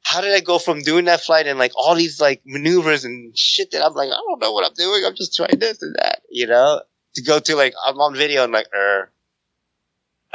how 0.03 0.21
did 0.21 0.35
I 0.35 0.41
go 0.41 0.59
from 0.59 0.83
doing 0.83 1.07
that 1.07 1.23
flight 1.23 1.47
and 1.47 1.59
like 1.59 1.73
all 1.77 1.95
these 1.95 2.21
like 2.21 2.43
maneuvers 2.45 3.05
and 3.05 3.37
shit 3.37 3.71
that 3.71 3.85
I'm 3.85 3.95
like, 3.95 4.09
I 4.09 4.17
don't 4.29 4.41
know 4.41 4.53
what 4.53 4.67
I'm 4.67 4.75
doing. 4.75 5.03
I'm 5.07 5.15
just 5.15 5.35
trying 5.35 5.59
this 5.59 5.83
and 5.83 5.95
that, 5.97 6.23
you 6.31 6.47
know, 6.47 6.83
to 7.15 7.23
go 7.23 7.39
to 7.39 7.57
like, 7.57 7.75
I'm 7.87 7.99
on 7.99 8.15
video 8.15 8.45
and 8.45 8.53
like, 8.53 8.67
er, 8.75 9.11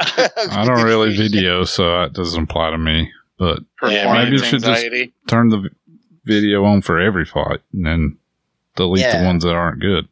I 0.00 0.64
don't 0.64 0.82
really 0.82 1.16
video, 1.16 1.64
so 1.64 1.84
that 2.00 2.14
doesn't 2.14 2.44
apply 2.44 2.70
to 2.70 2.78
me. 2.78 3.12
But 3.38 3.60
Performance 3.76 4.24
maybe 4.24 4.30
you 4.32 4.38
should 4.38 4.62
just- 4.62 4.86
turn 5.28 5.50
the 5.50 5.70
video 6.24 6.64
on 6.64 6.82
for 6.82 7.00
every 7.00 7.24
flight 7.24 7.60
and 7.72 7.86
then 7.86 8.18
delete 8.76 9.04
the 9.10 9.24
ones 9.24 9.44
that 9.44 9.54
aren't 9.54 9.80
good. 9.80 10.08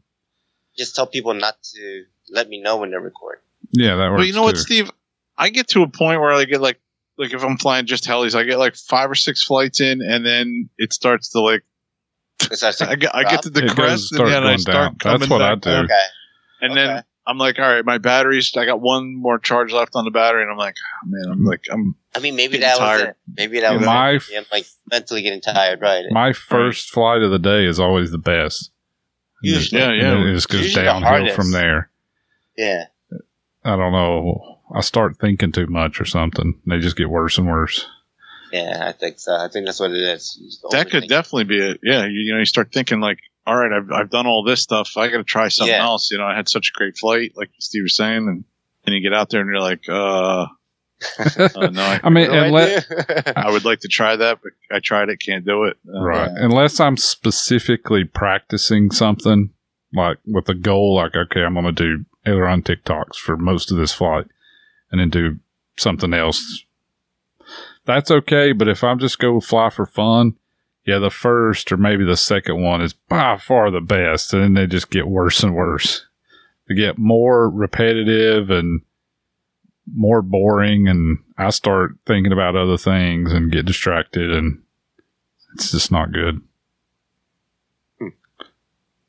Just 0.77 0.95
tell 0.95 1.07
people 1.07 1.35
not 1.35 1.61
to 1.75 2.05
let 2.31 2.49
me 2.49 2.61
know 2.61 2.77
when 2.77 2.91
they're 2.91 3.01
recording. 3.01 3.43
Yeah, 3.73 3.97
that 3.97 4.11
works 4.11 4.19
Well, 4.19 4.27
you 4.27 4.33
know 4.33 4.43
what. 4.43 4.57
Steve? 4.57 4.91
I 5.39 5.51
get 5.51 5.69
to 5.69 5.83
a 5.83 5.89
point 5.89 6.21
where 6.21 6.33
I 6.33 6.45
get 6.45 6.61
like, 6.61 6.81
like 7.17 7.33
if 7.33 7.43
I'm 7.43 7.57
flying 7.57 7.87
just 7.87 8.05
helis, 8.05 8.35
I 8.35 8.43
get 8.45 8.59
like 8.59 8.75
five 8.77 9.11
or 9.11 9.15
six 9.15 9.45
flights 9.45 9.81
in, 9.81 10.03
and 10.03 10.27
then 10.27 10.69
it 10.79 10.93
starts 10.93 11.31
to 11.31 11.41
like, 11.41 11.63
It 12.51 12.57
starts 12.57 12.79
to 12.79 12.89
I 12.91 12.97
get, 12.97 13.15
I 13.15 13.23
get 13.25 13.43
to 13.43 13.51
the 13.51 13.65
It 13.65 13.71
crest, 13.71 14.13
and 14.13 14.27
then 14.29 14.43
I 14.43 14.47
going 14.49 14.59
start 14.59 14.75
down. 14.75 14.97
coming 14.99 15.21
That's 15.21 15.31
what 15.31 15.43
I 15.43 15.55
do. 15.55 15.71
okay. 15.71 15.95
And 16.61 16.73
Okay. 16.73 16.87
then 16.87 17.05
I'm 17.27 17.39
like, 17.39 17.59
all 17.59 17.71
right, 17.73 17.85
my 17.85 17.99
batteries. 17.99 18.53
I 18.57 18.65
got 18.65 18.81
one 18.81 19.15
more 19.15 19.39
charge 19.39 19.73
left 19.73 19.95
on 19.95 20.05
the 20.05 20.11
battery, 20.11 20.43
and 20.43 20.51
I'm 20.51 20.57
like, 20.57 20.75
oh, 21.05 21.07
man, 21.09 21.31
I'm 21.31 21.45
like, 21.45 21.65
I'm 21.71 21.95
I 22.17 22.21
mean, 22.21 22.35
maybe 22.37 22.59
Getting 22.59 22.63
that 22.63 22.81
was 22.81 23.01
it. 23.03 23.17
Maybe 23.37 23.61
that 23.61 23.75
was 23.77 23.85
My 23.87 24.13
it. 24.13 24.23
Yeah, 24.33 24.41
like 24.51 24.67
mentally 24.91 25.23
getting 25.23 25.41
tired, 25.41 25.81
right? 25.81 26.05
My 26.11 26.33
first 26.33 26.91
flight 26.91 27.23
of 27.23 27.31
the 27.31 27.39
day 27.39 27.65
is 27.67 27.79
always 27.79 28.11
the 28.11 28.19
best. 28.19 28.71
Usually. 29.43 29.81
Yeah, 29.81 29.93
yeah. 29.93 30.29
It 30.31 30.33
just 30.35 30.49
goes 30.49 30.63
Usually 30.63 30.85
the 30.85 30.91
downhill 30.91 31.33
from 31.35 31.53
there. 31.53 31.91
Yeah. 32.57 32.87
I 33.65 33.77
don't 33.77 33.93
know. 33.93 34.58
I 34.75 34.81
start 34.81 35.19
thinking 35.19 35.53
too 35.53 35.67
much 35.67 36.01
or 36.01 36.05
something. 36.05 36.61
They 36.67 36.79
just 36.79 36.97
get 36.97 37.11
worse 37.11 37.39
and 37.39 37.47
worse. 37.49 37.87
Yeah, 38.53 38.85
I 38.89 38.93
think 38.93 39.19
so. 39.19 39.35
I 39.35 39.49
think 39.49 39.67
that's 39.67 39.81
what 39.81 39.91
it 39.91 39.97
is. 40.01 40.61
That 40.71 40.91
could 40.91 41.05
overthinking. 41.05 41.09
definitely 41.09 41.45
be 41.45 41.59
it. 41.59 41.81
Yeah, 41.83 42.05
you, 42.07 42.21
you 42.21 42.33
know, 42.33 42.39
you 42.39 42.45
start 42.47 42.73
thinking 42.73 43.01
like, 43.01 43.19
all 43.47 43.57
right, 43.57 43.73
I've 43.73 43.91
I've 43.93 44.11
done 44.11 44.27
all 44.27 44.43
this 44.45 44.61
stuff. 44.63 44.97
I 44.97 45.09
got 45.09 45.19
to 45.19 45.25
try 45.25 45.49
something 45.49 45.75
Yeah. 45.75 45.85
else. 45.85 46.11
You 46.11 46.19
know, 46.19 46.25
I 46.25 46.35
had 46.37 46.49
such 46.49 46.71
a 46.75 46.79
great 46.79 46.97
flight, 46.97 47.33
like 47.37 47.51
Steve 47.59 47.83
was 47.85 47.97
saying, 47.97 48.27
and 48.29 48.45
and 48.87 48.95
you 48.95 49.03
get 49.03 49.13
out 49.13 49.29
there 49.31 49.41
and 49.43 49.51
you're 49.51 49.61
like, 49.61 49.87
uh, 49.89 50.47
uh 51.57 51.69
no, 51.71 51.83
I, 51.83 52.01
I 52.03 52.11
mean, 52.11 52.29
What 52.29 52.33
do 52.33 52.39
I 52.41 52.47
unless. 52.47 52.87
I 53.37 53.51
would 53.51 53.65
like 53.67 53.81
to 53.81 53.89
try 53.89 54.17
that, 54.17 54.39
but 54.43 54.53
I 54.75 54.81
tried 54.81 55.11
it, 55.11 55.19
can't 55.25 55.45
do 55.45 55.65
it. 55.65 55.77
Uh, 55.87 56.03
right. 56.03 56.31
Unless 56.35 56.81
I'm 56.81 56.97
specifically 56.97 58.05
practicing 58.05 58.91
something, 58.91 59.51
like 59.93 60.19
with 60.27 60.49
a 60.49 60.55
goal, 60.55 60.97
like, 60.97 61.15
okay, 61.15 61.43
I'm 61.43 61.55
going 61.55 61.67
to 61.67 61.73
do 61.73 62.05
aileron 62.27 62.63
TikToks 62.63 63.17
for 63.17 63.37
most 63.37 63.71
of 63.71 63.77
this 63.79 63.93
flight 63.93 64.27
and 64.91 65.01
then 65.01 65.11
do 65.11 65.39
something 65.77 66.15
else. 66.15 66.65
That's 67.85 68.11
okay. 68.11 68.53
But 68.53 68.69
if 68.69 68.85
I'm 68.85 68.99
just 68.99 69.19
go 69.19 69.41
fly 69.41 69.71
for 69.71 69.87
fun, 69.87 70.37
yeah, 70.85 70.99
the 70.99 71.11
first 71.11 71.71
or 71.73 71.77
maybe 71.77 72.05
the 72.05 72.17
second 72.17 72.63
one 72.63 72.81
is 72.81 72.93
by 72.93 73.37
far 73.37 73.71
the 73.71 73.81
best. 73.81 74.33
And 74.33 74.43
then 74.43 74.55
they 74.55 74.67
just 74.67 74.91
get 74.91 75.09
worse 75.09 75.43
and 75.43 75.55
worse. 75.55 76.07
They 76.69 76.75
get 76.75 76.99
more 76.99 77.49
repetitive 77.49 78.51
and 78.51 78.83
more 79.95 80.23
boring. 80.23 80.89
And 80.89 81.19
I 81.37 81.51
start 81.51 81.97
thinking 82.07 82.33
about 82.33 82.57
other 82.57 82.77
things 82.77 83.33
and 83.33 83.53
get 83.53 83.67
distracted. 83.67 84.31
And 84.31 84.63
it's 85.55 85.71
just 85.71 85.91
not 85.91 86.13
good. 86.13 86.43
Hmm. 87.99 88.09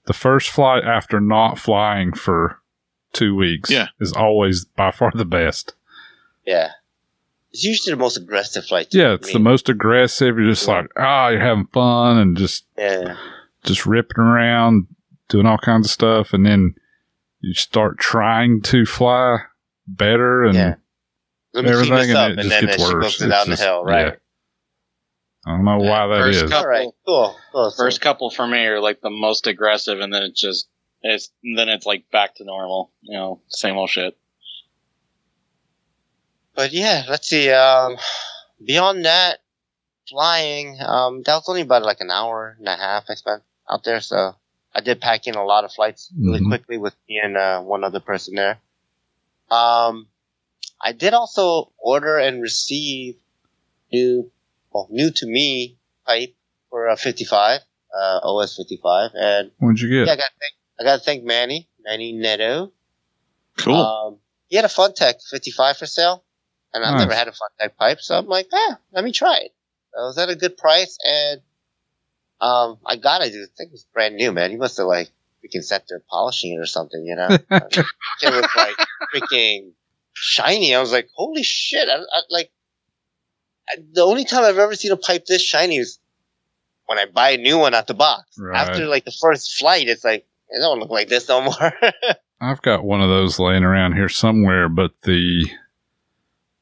The 0.05 0.13
first 0.13 0.49
flight 0.49 0.83
after 0.83 1.19
not 1.19 1.59
flying 1.59 2.13
for 2.13 2.58
two 3.13 3.35
weeks 3.35 3.69
Yeah. 3.69 3.87
is 3.99 4.13
always 4.13 4.65
by 4.65 4.91
far 4.91 5.11
the 5.13 5.25
best. 5.25 5.73
yeah. 6.45 6.71
It's 7.51 7.63
usually 7.63 7.93
the 7.95 7.99
most 7.99 8.15
aggressive 8.15 8.63
flight. 8.65 8.89
Yeah, 8.91 9.09
I 9.09 9.13
it's 9.15 9.33
the 9.33 9.39
most 9.39 9.69
aggressive. 9.69 10.37
You're 10.37 10.51
just 10.51 10.67
Yeah. 10.67 10.81
like, 10.81 10.91
ah, 10.95 11.29
you're 11.29 11.39
having 11.41 11.65
fun 11.65 12.19
and 12.19 12.37
just 12.37 12.65
Yeah. 12.77 13.17
just 13.63 13.87
ripping 13.87 14.19
around, 14.19 14.85
doing 15.29 15.47
all 15.47 15.57
kinds 15.57 15.87
of 15.87 15.91
stuff, 15.91 16.31
and 16.31 16.45
then 16.45 16.75
you 17.41 17.55
start 17.55 17.97
trying 17.97 18.61
to 18.61 18.85
fly 18.85 19.39
better 19.87 20.43
and 20.43 20.53
Yeah. 20.55 20.75
Let 21.53 21.63
me 21.65 21.71
clean 21.71 21.73
everything, 21.73 21.97
this 21.97 22.09
and 22.09 22.17
up, 22.17 22.29
it 22.29 22.31
and 22.39 22.41
just 22.41 22.49
then 22.49 22.65
gets 22.67 22.83
worse. 22.83 22.93
goes 23.03 23.21
It's 23.21 23.31
down 23.31 23.45
the 23.47 23.51
just- 23.53 23.63
hill, 23.63 23.83
right? 23.83 24.05
yeah. 24.05 24.15
I 25.47 25.51
don't 25.55 25.65
know 25.65 25.77
why 25.79 26.05
that 26.07 26.17
First 26.19 26.35
is. 26.43 26.51
couple- 26.51 26.57
All 26.57 26.67
right, 26.67 26.87
cool. 27.07 27.35
cool. 27.51 27.71
First 27.71 28.01
couple 28.01 28.29
for 28.29 28.45
me 28.45 28.63
are 28.67 28.79
like 28.79 29.01
the 29.01 29.09
most 29.09 29.47
aggressive, 29.47 29.99
and 29.99 30.13
then 30.13 30.21
it 30.21 30.35
just 30.35 30.67
it's 31.01 31.29
then 31.43 31.69
it's 31.69 31.85
like 31.85 32.09
back 32.11 32.35
to 32.35 32.43
normal. 32.43 32.91
You 33.01 33.17
know, 33.17 33.41
same 33.49 33.77
old 33.77 33.89
shit. 33.89 34.17
But 36.55 36.71
yeah, 36.73 37.03
let's 37.09 37.27
see. 37.27 37.49
Um, 37.51 37.97
beyond 38.63 39.05
that, 39.05 39.39
flying. 40.09 40.77
Um, 40.81 41.23
that 41.23 41.35
was 41.35 41.47
only 41.47 41.61
about 41.61 41.83
like 41.83 42.01
an 42.01 42.11
hour 42.11 42.55
and 42.57 42.67
a 42.67 42.75
half 42.75 43.05
I 43.09 43.15
spent 43.15 43.43
out 43.69 43.83
there. 43.83 44.01
So 44.01 44.35
I 44.75 44.81
did 44.81 44.99
pack 44.99 45.27
in 45.27 45.35
a 45.35 45.45
lot 45.45 45.63
of 45.63 45.71
flights 45.71 46.11
really 46.17 46.41
Mhm. 46.41 46.47
quickly 46.49 46.77
with 46.77 46.95
me 47.07 47.19
and 47.23 47.37
uh, 47.37 47.61
one 47.61 47.83
other 47.83 47.99
person 47.99 48.35
there. 48.35 48.59
Um, 49.49 50.07
I 50.81 50.91
did 50.91 51.13
also 51.13 51.71
order 51.77 52.17
and 52.17 52.41
receive 52.41 53.15
new, 53.91 54.31
well, 54.71 54.87
new 54.91 55.11
to 55.11 55.25
me 55.25 55.77
pipe 56.05 56.35
for 56.69 56.87
a 56.87 56.95
55, 56.97 57.61
uh, 57.93 58.19
OS 58.23 58.55
55, 58.57 59.11
and 59.15 59.51
What'd 59.57 59.81
you 59.81 59.89
yeah, 59.89 60.05
get? 60.05 60.11
I 60.11 60.15
got 60.17 60.31
thank 60.39 60.53
I 60.79 60.83
got 60.83 60.97
to 60.97 61.03
thank 61.03 61.23
Manny, 61.23 61.67
Manny 61.83 62.13
Neto. 62.13 62.71
Cool. 63.57 63.75
Um, 63.75 64.17
he 64.47 64.55
had 64.55 64.65
a 64.65 64.69
Funtech 64.69 65.15
55 65.29 65.77
for 65.77 65.85
sale, 65.85 66.23
and 66.73 66.83
I've 66.83 66.93
Nice. 66.93 67.01
never 67.01 67.13
had 67.13 67.27
a 67.27 67.31
Funtech 67.31 67.75
pipe, 67.77 68.01
so 68.01 68.17
I'm 68.17 68.27
like, 68.27 68.47
eh, 68.53 68.75
let 68.93 69.03
me 69.03 69.11
try 69.11 69.37
it. 69.37 69.53
So 69.93 70.01
it 70.01 70.05
was 70.05 70.17
at 70.17 70.29
a 70.29 70.35
good 70.35 70.57
price, 70.57 70.97
and 71.03 71.41
um, 72.41 72.77
I 72.85 72.95
gotta 72.95 73.29
do. 73.29 73.43
I 73.43 73.47
think 73.57 73.69
it 73.69 73.73
was 73.73 73.85
brand 73.93 74.15
new, 74.15 74.31
man. 74.31 74.51
He 74.51 74.57
must 74.57 74.77
have 74.77 74.87
like 74.87 75.09
freaking 75.43 75.63
sat 75.63 75.85
there 75.89 76.01
polishing 76.09 76.53
it 76.53 76.59
or 76.59 76.65
something, 76.65 77.03
you 77.05 77.15
know? 77.15 77.27
it 77.51 77.83
was 78.23 78.47
like 78.55 78.77
freaking 79.13 79.71
shiny. 80.13 80.73
I 80.73 80.79
was 80.79 80.91
like, 80.91 81.09
holy 81.13 81.43
shit! 81.43 81.89
I, 81.89 81.95
I 81.95 82.21
like 82.29 82.51
I, 83.69 83.81
the 83.93 84.03
only 84.03 84.25
time 84.25 84.43
I've 84.43 84.57
ever 84.57 84.75
seen 84.75 84.91
a 84.91 84.97
pipe 84.97 85.25
this 85.25 85.41
shiny 85.41 85.77
is 85.77 85.99
when 86.85 86.97
I 86.97 87.05
buy 87.05 87.31
a 87.31 87.37
new 87.37 87.57
one 87.57 87.73
out 87.73 87.87
the 87.87 87.93
box. 87.93 88.37
Right. 88.39 88.57
After 88.57 88.85
like 88.87 89.05
the 89.05 89.11
first 89.11 89.57
flight, 89.57 89.87
it's 89.87 90.03
like 90.03 90.25
it 90.49 90.59
don't 90.59 90.79
look 90.79 90.89
like 90.89 91.07
this 91.07 91.27
no 91.27 91.41
more. 91.41 91.73
I've 92.41 92.61
got 92.61 92.83
one 92.83 93.01
of 93.01 93.09
those 93.09 93.39
laying 93.39 93.63
around 93.63 93.93
here 93.93 94.09
somewhere, 94.09 94.69
but 94.69 94.91
the 95.03 95.45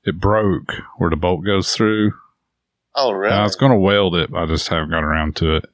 it 0.03 0.19
broke 0.19 0.73
where 0.97 1.09
the 1.09 1.15
bolt 1.15 1.45
goes 1.45 1.73
through. 1.73 2.13
oh 2.95 3.11
really? 3.11 3.33
I 3.33 3.43
was 3.43 3.55
going 3.55 3.71
to 3.71 3.77
weld 3.77 4.15
it, 4.15 4.31
but 4.31 4.43
I 4.43 4.45
just 4.47 4.67
haven't 4.69 4.89
got 4.89 5.03
around 5.03 5.35
to 5.37 5.57
it. 5.57 5.65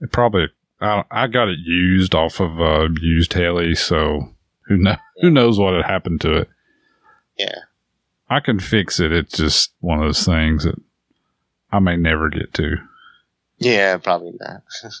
It 0.00 0.12
probably 0.12 0.48
I, 0.80 1.04
I 1.10 1.26
got 1.26 1.48
it 1.48 1.58
used 1.58 2.14
off 2.14 2.40
of 2.40 2.60
a 2.60 2.88
used 3.00 3.32
heli, 3.32 3.74
so 3.74 4.34
who 4.66 4.76
know 4.76 4.96
who 5.20 5.30
knows 5.30 5.58
what 5.58 5.74
had 5.74 5.84
happened 5.84 6.20
to 6.22 6.36
it. 6.36 6.48
Yeah. 7.38 7.58
I 8.28 8.40
can 8.40 8.58
fix 8.58 8.98
it. 8.98 9.12
It's 9.12 9.36
just 9.36 9.72
one 9.80 10.00
of 10.00 10.04
those 10.06 10.24
things 10.24 10.64
that 10.64 10.80
I 11.70 11.78
may 11.78 11.96
never 11.96 12.28
get 12.28 12.52
to. 12.54 12.76
Yeah, 13.58 13.96
probably 13.98 14.34
not. 14.40 14.62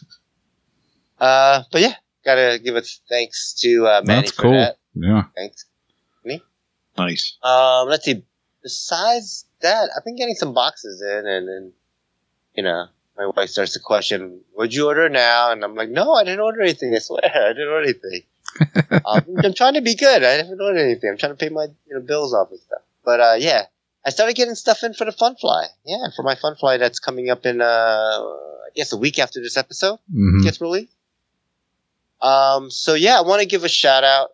uh, 1.18 1.62
but 1.72 1.80
yeah, 1.80 1.94
gotta 2.26 2.58
give 2.58 2.76
a 2.76 2.82
thanks 3.08 3.54
to 3.60 3.86
uh, 3.86 4.02
Manny 4.04 4.22
That's 4.22 4.32
for 4.32 4.42
cool. 4.42 4.52
that. 4.52 4.76
Yeah. 4.94 5.24
Thanks. 5.34 5.64
Me. 6.24 6.42
Nice. 6.98 7.38
Um, 7.42 7.88
let's 7.88 8.04
see. 8.04 8.22
Besides 8.62 9.46
that, 9.60 9.88
I've 9.96 10.04
been 10.04 10.16
getting 10.16 10.34
some 10.34 10.52
boxes 10.52 11.00
in, 11.00 11.26
and 11.26 11.48
then 11.48 11.72
you 12.54 12.64
know, 12.64 12.86
my 13.16 13.26
wife 13.28 13.48
starts 13.50 13.74
to 13.74 13.80
question, 13.80 14.40
"What'd 14.52 14.74
you 14.74 14.88
order 14.88 15.08
now?" 15.08 15.52
And 15.52 15.62
I'm 15.64 15.74
like, 15.74 15.88
"No, 15.88 16.12
I 16.12 16.24
didn't 16.24 16.40
order 16.40 16.60
anything. 16.60 16.94
I 16.94 16.98
swear, 16.98 17.20
I 17.24 17.52
didn't 17.52 17.68
order 17.68 17.84
anything." 17.84 18.22
um, 19.06 19.24
I'm 19.44 19.54
trying 19.54 19.74
to 19.74 19.82
be 19.82 19.94
good. 19.94 20.24
I 20.24 20.32
haven't 20.32 20.60
ordered 20.60 20.80
anything. 20.80 21.10
I'm 21.10 21.16
trying 21.16 21.32
to 21.32 21.38
pay 21.38 21.48
my 21.48 21.66
you 21.86 21.94
know 21.94 22.00
bills 22.00 22.34
off 22.34 22.50
and 22.50 22.60
stuff. 22.60 22.82
But 23.04 23.20
uh, 23.20 23.36
yeah, 23.38 23.66
I 24.04 24.10
started 24.10 24.34
getting 24.34 24.54
stuff 24.54 24.82
in 24.82 24.94
for 24.94 25.04
the 25.04 25.12
fun 25.12 25.36
fly. 25.36 25.66
Yeah, 25.84 26.08
for 26.16 26.22
my 26.22 26.34
fun 26.34 26.56
fly 26.56 26.78
that's 26.78 26.98
coming 26.98 27.30
up 27.30 27.46
in 27.46 27.60
uh, 27.60 27.64
I 27.64 28.70
guess 28.74 28.92
a 28.92 28.96
week 28.96 29.18
after 29.18 29.40
this 29.40 29.56
episode 29.56 30.00
hmm 30.10 30.42
gets 30.42 30.60
released. 30.60 30.95
Um, 32.20 32.70
so 32.70 32.94
yeah, 32.94 33.18
I 33.18 33.22
want 33.22 33.40
to 33.42 33.46
give 33.48 33.64
a 33.64 33.68
shout 33.68 34.04
out. 34.04 34.30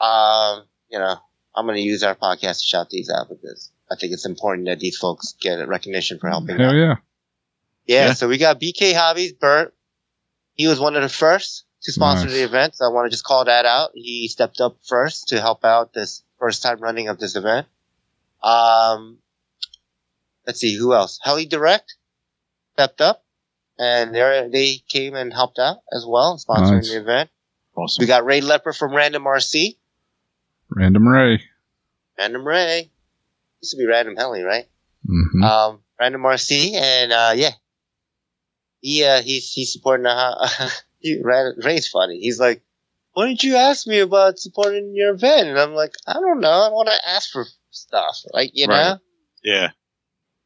Um, 0.00 0.64
you 0.90 0.98
know, 0.98 1.16
I'm 1.54 1.66
going 1.66 1.76
to 1.76 1.82
use 1.82 2.02
our 2.02 2.14
podcast 2.14 2.60
to 2.60 2.66
shout 2.66 2.90
these 2.90 3.10
out 3.10 3.28
because 3.28 3.70
I 3.90 3.96
think 3.96 4.12
it's 4.12 4.26
important 4.26 4.66
that 4.68 4.80
these 4.80 4.96
folks 4.96 5.34
get 5.40 5.66
recognition 5.68 6.18
for 6.18 6.28
helping 6.28 6.58
Hell 6.58 6.70
out. 6.70 6.76
yeah. 6.76 6.94
Yeah, 7.86 8.06
Yeah. 8.06 8.12
so 8.14 8.28
we 8.28 8.38
got 8.38 8.60
BK 8.60 8.94
Hobbies, 8.94 9.32
Bert. 9.32 9.74
He 10.54 10.66
was 10.66 10.80
one 10.80 10.96
of 10.96 11.02
the 11.02 11.08
first 11.08 11.64
to 11.82 11.92
sponsor 11.92 12.24
Nice. 12.26 12.34
the 12.34 12.42
event, 12.44 12.74
so 12.76 12.84
I 12.86 12.88
want 12.88 13.06
to 13.06 13.10
just 13.10 13.24
call 13.24 13.44
that 13.44 13.64
out. 13.66 13.90
He 13.94 14.26
stepped 14.28 14.60
up 14.60 14.78
first 14.86 15.28
to 15.28 15.40
help 15.40 15.64
out 15.64 15.92
this 15.92 16.22
first 16.38 16.62
time 16.62 16.80
running 16.80 17.08
of 17.08 17.18
this 17.18 17.36
event. 17.36 17.66
Um, 18.42 19.18
let's 20.46 20.58
see 20.60 20.74
who 20.76 20.94
else. 20.94 21.20
Heli 21.22 21.46
Direct 21.46 21.94
stepped 22.72 23.00
up, 23.00 23.24
and 23.78 24.14
they 24.14 24.48
they 24.52 24.76
came 24.88 25.14
and 25.14 25.32
helped 25.32 25.58
out 25.58 25.78
as 25.92 26.04
well, 26.06 26.38
sponsoring 26.38 26.76
Nice. 26.76 26.90
the 26.90 27.00
event. 27.00 27.30
Awesome. 27.76 28.02
We 28.02 28.06
got 28.06 28.24
Ray 28.24 28.40
Lepper 28.40 28.76
from 28.76 28.94
Random 28.94 29.24
RC, 29.24 29.76
Random 30.70 31.06
Ray. 31.06 31.42
Random 32.18 32.46
Ray. 32.46 32.90
Used 33.60 33.72
to 33.72 33.76
be 33.78 33.86
Random 33.86 34.16
Heli, 34.16 34.42
right? 34.42 34.66
hmm 35.06 35.42
um, 35.42 35.80
Random 36.00 36.22
RC, 36.22 36.74
and 36.74 37.12
uh, 37.12 37.32
yeah, 37.34 37.52
he 38.80 39.04
uh, 39.04 39.22
he's 39.22 39.52
he's 39.52 39.72
supporting 39.72 40.04
the. 40.04 40.10
Uh, 40.10 40.68
he, 40.98 41.20
Ray's 41.22 41.88
funny. 41.88 42.18
He's 42.18 42.40
like, 42.40 42.62
why 43.12 43.28
didn't 43.28 43.42
you 43.44 43.56
ask 43.56 43.86
me 43.86 44.00
about 44.00 44.38
supporting 44.38 44.92
your 44.94 45.14
event? 45.14 45.48
And 45.48 45.58
I'm 45.58 45.74
like, 45.74 45.94
I 46.06 46.14
don't 46.14 46.40
know. 46.40 46.50
I 46.50 46.66
don't 46.68 46.74
want 46.74 46.88
to 46.88 47.08
ask 47.08 47.30
for 47.30 47.46
stuff. 47.70 48.18
Like, 48.32 48.50
you 48.54 48.66
Right. 48.66 48.82
know? 48.82 48.98
Yeah. 49.42 49.70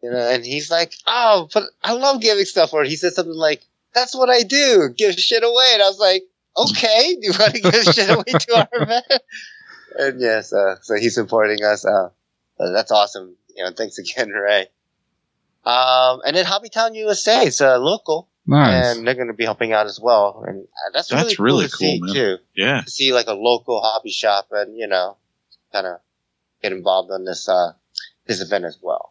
You 0.03 0.11
know, 0.11 0.19
and 0.19 0.45
he's 0.45 0.71
like, 0.71 0.95
oh, 1.07 1.49
but 1.53 1.65
I 1.83 1.93
love 1.93 2.21
giving 2.23 2.45
stuff 2.45 2.73
away. 2.73 2.89
He 2.89 2.97
said 2.97 3.13
something 3.13 3.35
like, 3.35 3.63
that's 3.93 4.15
what 4.17 4.31
I 4.31 4.43
do, 4.43 4.89
give 4.97 5.15
shit 5.15 5.43
away. 5.43 5.71
And 5.75 5.83
I 5.83 5.87
was 5.89 5.99
like, 5.99 6.23
okay, 6.57 7.15
do 7.17 7.21
you 7.27 7.33
want 7.39 7.55
to 7.55 7.61
give 7.61 7.85
shit 7.95 8.09
away 8.11 8.25
to 8.25 8.57
our 8.57 8.69
event? 8.83 9.05
And 9.99 10.21
yes, 10.21 10.53
uh, 10.53 10.77
so 10.81 10.95
he's 10.97 11.15
supporting 11.17 11.63
us. 11.65 11.85
Uh, 11.85 12.11
that's 12.73 12.93
awesome. 12.93 13.37
You 13.57 13.65
know, 13.65 13.73
thanks 13.77 13.99
again, 13.99 14.29
Ray. 14.31 14.69
Um, 15.65 16.23
and 16.25 16.35
then 16.37 16.47
Hobbytown 16.47 16.95
USA 16.95 17.45
is 17.47 17.61
uh, 17.61 17.79
local, 17.79 18.29
Nice. 18.47 18.97
and 18.97 19.07
they're 19.07 19.15
going 19.15 19.27
to 19.29 19.35
be 19.35 19.45
helping 19.45 19.73
out 19.75 19.87
as 19.87 20.01
well. 20.01 20.45
And 20.47 20.63
uh, 20.65 20.91
that's 20.95 21.11
really 21.13 21.25
That's 21.25 21.37
cool 21.37 21.45
really 21.45 21.65
to 21.65 21.71
see 21.71 22.01
man. 22.01 22.15
too. 22.15 22.37
Yeah. 22.57 22.81
To 22.83 22.91
see 22.91 23.13
like 23.13 23.27
a 23.27 23.35
local 23.35 23.83
hobby 23.83 24.11
shop, 24.11 24.49
and 24.53 24.77
you 24.79 24.87
know, 24.87 25.17
kind 25.73 25.87
of 25.87 26.01
get 26.63 26.73
involved 26.73 27.11
on 27.11 27.25
this 27.25 27.49
uh 27.49 27.73
this 28.27 28.41
event 28.41 28.65
as 28.65 28.79
well. 28.81 29.10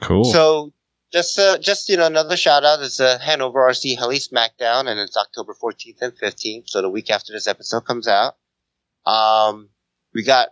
Cool. 0.00 0.24
So 0.24 0.72
just 1.12 1.38
uh, 1.38 1.58
just 1.58 1.88
you 1.88 1.96
know 1.96 2.06
another 2.06 2.36
shout 2.36 2.64
out 2.64 2.80
is 2.80 3.00
uh, 3.00 3.18
Hanover 3.18 3.60
RC 3.60 3.98
Heli 3.98 4.18
Smackdown, 4.18 4.86
and 4.86 5.00
it's 5.00 5.16
October 5.16 5.54
14th 5.60 6.02
and 6.02 6.12
15th, 6.12 6.68
so 6.68 6.82
the 6.82 6.88
week 6.88 7.10
after 7.10 7.32
this 7.32 7.46
episode 7.46 7.84
comes 7.84 8.08
out. 8.08 8.36
Um, 9.06 9.70
we 10.14 10.22
got 10.22 10.48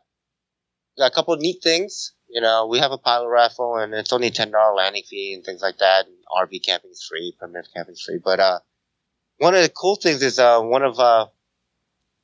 got 0.97 1.11
a 1.11 1.15
couple 1.15 1.35
of 1.35 1.41
neat 1.41 1.63
things. 1.63 2.13
You 2.29 2.41
know, 2.41 2.67
we 2.67 2.79
have 2.79 2.93
a 2.93 2.99
pilot 2.99 3.29
raffle, 3.29 3.77
and 3.77 3.95
it's 3.95 4.13
only 4.13 4.31
ten 4.31 4.51
dollar 4.51 4.75
landing 4.75 5.05
fee 5.09 5.33
and 5.35 5.45
things 5.45 5.63
like 5.63 5.79
that. 5.79 6.07
And 6.07 6.15
RV 6.37 6.65
camping 6.65 6.91
is 6.91 7.07
free, 7.09 7.35
primitive 7.39 7.71
camping 7.75 7.95
is 7.95 8.03
free. 8.03 8.19
But 8.23 8.41
uh, 8.41 8.59
one 9.39 9.55
of 9.55 9.63
the 9.63 9.69
cool 9.69 9.97
things 9.97 10.23
is 10.23 10.39
uh, 10.39 10.61
one 10.61 10.83
of 10.83 10.99
uh, 10.99 11.27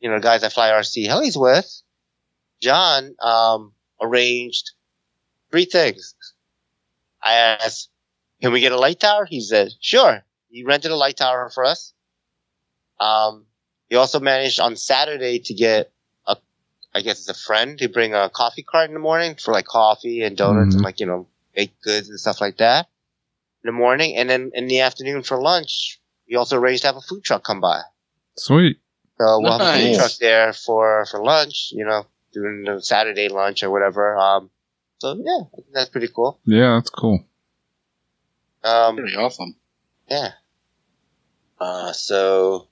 you 0.04 0.10
know, 0.10 0.20
guys 0.20 0.44
I 0.44 0.50
fly 0.50 0.68
RC 0.68 1.06
helis 1.08 1.40
with, 1.40 1.82
John, 2.60 3.14
um, 3.22 3.72
arranged 3.98 4.72
three 5.50 5.64
things. 5.64 6.14
I 7.24 7.34
asked, 7.34 7.88
can 8.42 8.52
we 8.52 8.60
get 8.60 8.72
a 8.72 8.78
light 8.78 9.00
tower? 9.00 9.24
He 9.24 9.40
said, 9.40 9.72
sure. 9.80 10.24
He 10.50 10.62
rented 10.64 10.90
a 10.90 10.96
light 10.96 11.16
tower 11.16 11.50
for 11.52 11.64
us. 11.64 11.94
Um, 13.00 13.46
he 13.88 13.96
also 13.96 14.20
managed 14.20 14.60
on 14.60 14.76
Saturday 14.76 15.38
to 15.40 15.54
get 15.54 15.92
a, 16.26 16.36
I 16.94 17.00
guess 17.00 17.18
it's 17.18 17.28
a 17.28 17.34
friend 17.34 17.78
to 17.78 17.88
bring 17.88 18.14
a 18.14 18.30
coffee 18.30 18.62
cart 18.62 18.88
in 18.90 18.94
the 18.94 19.00
morning 19.00 19.36
for 19.36 19.52
like 19.52 19.64
coffee 19.66 20.22
and 20.22 20.36
donuts 20.36 20.74
Mhm. 20.74 20.76
and 20.76 20.84
like, 20.84 21.00
you 21.00 21.06
know, 21.06 21.26
baked 21.54 21.82
goods 21.82 22.08
and 22.08 22.20
stuff 22.20 22.40
like 22.40 22.58
that 22.58 22.88
in 23.62 23.68
the 23.68 23.72
morning. 23.72 24.16
And 24.16 24.28
then 24.28 24.50
in 24.54 24.66
the 24.68 24.80
afternoon 24.80 25.22
for 25.22 25.40
lunch, 25.40 26.00
we 26.28 26.36
also 26.36 26.58
arranged 26.58 26.82
to 26.82 26.88
have 26.88 26.96
a 26.96 27.00
food 27.00 27.24
truck 27.24 27.42
come 27.44 27.60
by. 27.60 27.80
Sweet. 28.36 28.78
So 29.18 29.40
we'll 29.40 29.52
have 29.52 29.60
a 29.60 29.72
food 29.72 29.96
truck 29.96 30.12
there 30.20 30.52
for, 30.52 31.06
for 31.06 31.22
lunch, 31.22 31.70
you 31.72 31.84
know, 31.84 32.06
during 32.32 32.64
the 32.64 32.82
Saturday 32.82 33.28
lunch 33.28 33.62
or 33.62 33.70
whatever. 33.70 34.16
Um, 34.16 34.50
so 35.04 35.14
yeah, 35.22 35.44
I 35.52 35.56
think 35.56 35.66
that's 35.74 35.90
pretty 35.90 36.08
cool. 36.08 36.40
Yeah, 36.46 36.76
that's 36.76 36.88
cool. 36.88 37.22
Um, 38.62 38.96
Pretty 38.96 39.14
awesome. 39.14 39.54
yeah. 40.08 40.30
Uh, 41.60 41.92
so 41.92 42.68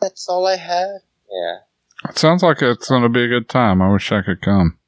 that's 0.00 0.30
all 0.30 0.46
I 0.46 0.56
have. 0.56 1.02
Yeah. 1.30 2.08
It 2.08 2.16
sounds 2.16 2.42
like 2.42 2.62
it's 2.62 2.88
going 2.88 3.02
to 3.02 3.10
be 3.10 3.24
a 3.24 3.28
good 3.28 3.50
time. 3.50 3.82
I 3.82 3.92
wish 3.92 4.10
I 4.10 4.22
could 4.22 4.40
come. 4.40 4.78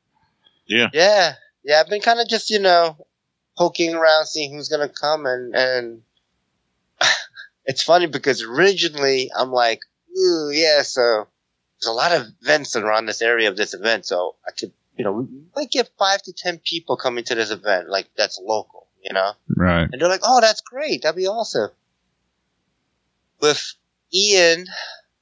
Yeah. 0.64 0.88
Yeah. 0.95 1.35
Yeah. 1.62 1.81
I've 1.81 1.90
been 1.90 2.01
kind 2.01 2.18
of 2.18 2.29
just, 2.29 2.49
you 2.49 2.61
know, 2.61 2.97
poking 3.59 3.95
around, 3.95 4.25
seeing 4.25 4.55
who's 4.55 4.71
going 4.71 4.88
to 4.88 4.95
come 4.95 5.27
and, 5.27 5.55
and 5.55 6.03
it's 7.66 7.83
funny 7.83 8.07
because 8.07 8.42
originally 8.42 9.31
I'm 9.37 9.53
like, 9.53 9.81
ooh, 10.18 10.51
yeah, 10.51 10.81
so 10.81 11.27
there's 11.79 11.90
a 11.90 11.92
lot 11.92 12.12
of 12.12 12.27
events 12.40 12.75
around 12.75 13.05
this 13.05 13.21
area 13.21 13.51
of 13.51 13.57
this 13.59 13.75
event. 13.75 14.07
So 14.07 14.37
I 14.49 14.53
could, 14.59 14.73
you 15.03 15.09
know, 15.09 15.12
we 15.12 15.27
might 15.57 15.71
get 15.73 15.91
five 15.99 16.23
to 16.23 16.33
10 16.33 16.61
people 16.65 16.97
coming 16.97 17.25
to 17.25 17.35
this 17.35 17.51
event. 17.51 17.88
Like 17.88 18.07
that's 18.17 18.41
local, 18.41 18.87
you 19.03 19.12
know? 19.12 19.33
Right. 19.49 19.88
And 19.91 20.01
they're 20.01 20.09
like, 20.09 20.21
oh, 20.23 20.41
that's 20.41 20.61
great. 20.61 21.03
That'd 21.03 21.17
be 21.17 21.27
awesome. 21.27 21.71
With 23.41 23.75
Ian 24.15 24.67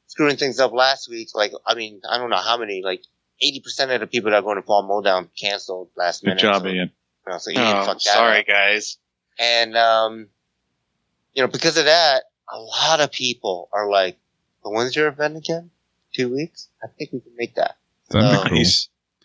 screwing 0.06 0.36
things 0.36 0.60
up 0.60 0.72
last 0.72 1.08
week, 1.08 1.28
like, 1.34 1.52
I 1.66 1.74
mean, 1.74 2.02
I 2.06 2.18
don't 2.18 2.28
know 2.28 2.36
how 2.36 2.58
many, 2.58 2.82
like, 2.84 3.02
80% 3.42 3.94
of 3.94 4.00
the 4.00 4.06
people 4.06 4.30
that 4.30 4.36
are 4.36 4.42
going 4.42 4.56
to 4.56 4.62
Paul 4.62 4.86
Modown 4.86 5.28
canceled 5.40 5.88
last 5.96 6.20
Good 6.20 6.28
minute. 6.28 6.40
job, 6.42 6.60
so, 6.62 6.68
Ian. 6.68 6.90
you 7.26 7.32
know, 7.32 7.38
so 7.38 7.50
Ian 7.50 7.62
Oh, 7.62 7.84
fucked 7.86 8.04
that 8.04 8.12
sorry, 8.14 8.40
up. 8.40 8.46
guys. 8.46 8.98
And, 9.38 9.74
um, 9.78 10.28
you 11.32 11.42
know, 11.42 11.48
because 11.48 11.78
of 11.78 11.86
that, 11.86 12.24
a 12.52 12.58
lot 12.58 13.00
of 13.00 13.10
people 13.12 13.70
are 13.72 13.88
like, 13.90 14.18
so 14.62 14.68
when's 14.70 14.94
your 14.94 15.08
event 15.08 15.38
again? 15.38 15.70
Two 16.12 16.28
weeks? 16.34 16.68
I 16.84 16.88
think 16.98 17.12
we 17.12 17.20
can 17.20 17.32
make 17.38 17.54
that. 17.54 17.76
That'd 18.10 18.50
be 18.50 18.50
cool. 18.50 18.58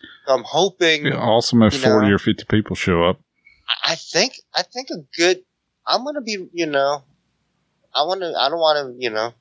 Nice. 0.06 0.26
So 0.26 0.34
I'm 0.34 0.44
hoping, 0.44 1.02
Be 1.04 1.12
awesome 1.12 1.62
if 1.62 1.82
40 1.82 2.08
know. 2.08 2.14
or 2.14 2.18
50 2.18 2.44
people 2.44 2.76
show 2.76 3.04
up. 3.04 3.20
I- 3.68 3.92
I 3.92 3.94
think 3.96 4.34
I 4.54 4.62
think 4.62 4.90
a 4.90 4.98
good. 5.16 5.42
I'm 5.86 6.04
gonna 6.04 6.20
be, 6.20 6.48
you 6.52 6.66
know, 6.66 7.02
I 7.94 8.02
want 8.04 8.20
to. 8.20 8.32
I 8.38 8.48
don't 8.48 8.58
want 8.58 8.94
to, 8.96 9.02
you 9.02 9.10
know, 9.10 9.32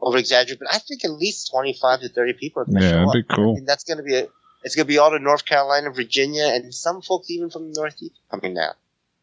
over 0.00 0.18
exaggerate, 0.18 0.58
but 0.60 0.68
I 0.72 0.78
think 0.78 1.04
at 1.04 1.10
least 1.10 1.50
25 1.50 2.00
to 2.00 2.08
30 2.08 2.32
people 2.34 2.62
are 2.62 2.64
gonna 2.66 2.80
Yeah, 2.82 2.90
show 2.90 3.06
that'd 3.06 3.08
up. 3.08 3.14
be 3.14 3.34
cool. 3.34 3.52
I 3.52 3.54
think 3.56 3.66
that's 3.66 3.84
gonna 3.84 4.02
be 4.02 4.14
a. 4.16 4.28
It's 4.62 4.74
gonna 4.74 4.84
be 4.86 4.98
all 4.98 5.10
the 5.10 5.18
North 5.18 5.44
Carolina, 5.44 5.90
Virginia, 5.90 6.44
and 6.46 6.74
some 6.74 7.00
folks 7.02 7.30
even 7.30 7.50
from 7.50 7.72
the 7.72 7.78
Northeast 7.80 8.14
coming 8.30 8.54
down. 8.54 8.74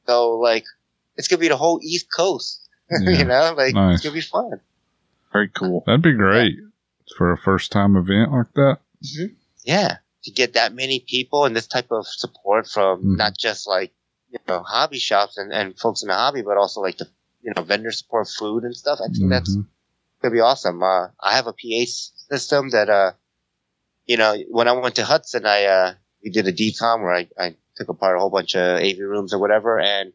So 0.08 0.40
like, 0.40 0.66
it's 1.18 1.28
gonna 1.28 1.40
be 1.40 1.48
the 1.50 1.58
whole 1.58 1.80
East 1.84 2.08
Coast. 2.16 2.60
Yeah. 2.92 3.10
you 3.20 3.26
know, 3.26 3.54
like 3.58 3.74
Nice. 3.74 3.96
it's 3.96 4.04
gonna 4.04 4.14
be 4.14 4.22
fun. 4.22 4.60
Very 5.32 5.50
cool. 5.50 5.84
That'd 5.86 6.02
be 6.04 6.14
great 6.14 6.56
for 7.18 7.32
a 7.32 7.38
first 7.38 7.72
time 7.72 7.96
event 7.96 8.32
like 8.32 8.54
that. 8.54 8.78
Mm-hmm. 9.04 9.34
Yeah, 9.66 9.98
to 10.24 10.32
get 10.32 10.54
that 10.54 10.74
many 10.74 11.00
people 11.00 11.46
and 11.46 11.56
this 11.56 11.68
type 11.68 11.92
of 11.92 12.08
support 12.08 12.68
from 12.68 13.02
Mhm. 13.04 13.18
not 13.18 13.38
just 13.38 13.68
like 13.68 13.92
you 14.30 14.40
know 14.48 14.64
hobby 14.64 15.00
shops 15.00 15.38
and, 15.38 15.52
and 15.54 15.78
folks 15.78 16.02
in 16.02 16.08
the 16.08 16.14
hobby, 16.16 16.42
but 16.42 16.58
also 16.58 16.82
like 16.82 16.98
the 16.98 17.08
you 17.42 17.54
know 17.56 17.64
vendor 17.64 17.92
support, 17.92 18.28
food 18.28 18.64
and 18.64 18.76
stuff. 18.76 19.00
I 19.04 19.08
think 19.12 19.30
that's 19.30 19.56
Mhm. 19.56 19.68
gonna 20.22 20.34
be 20.34 20.40
awesome. 20.40 20.82
Uh, 20.82 21.10
I 21.20 21.36
have 21.36 21.48
a 21.48 21.54
PA 21.54 21.86
system 21.86 22.70
that 22.70 22.90
uh, 22.90 23.14
you 24.06 24.18
know, 24.18 24.36
when 24.50 24.68
I 24.68 24.74
went 24.74 24.96
to 24.96 25.06
Hudson, 25.06 25.46
I 25.46 25.66
uh, 25.66 25.94
we 26.24 26.30
did 26.30 26.48
a 26.48 26.54
decom 26.54 27.02
where 27.04 27.14
I, 27.14 27.28
I 27.38 27.56
took 27.76 27.90
apart 27.90 28.18
a 28.18 28.20
whole 28.20 28.30
bunch 28.30 28.56
of 28.56 28.82
AV 28.82 29.00
rooms 29.00 29.34
or 29.34 29.40
whatever, 29.40 29.80
and 29.80 30.14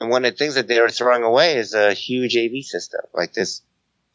and 0.00 0.10
one 0.10 0.24
of 0.24 0.32
the 0.32 0.36
things 0.38 0.54
that 0.54 0.68
they 0.68 0.80
were 0.80 0.88
throwing 0.90 1.22
away 1.24 1.56
is 1.56 1.74
a 1.74 1.92
huge 1.92 2.36
AV 2.36 2.64
system, 2.64 3.00
like 3.14 3.32
this 3.32 3.62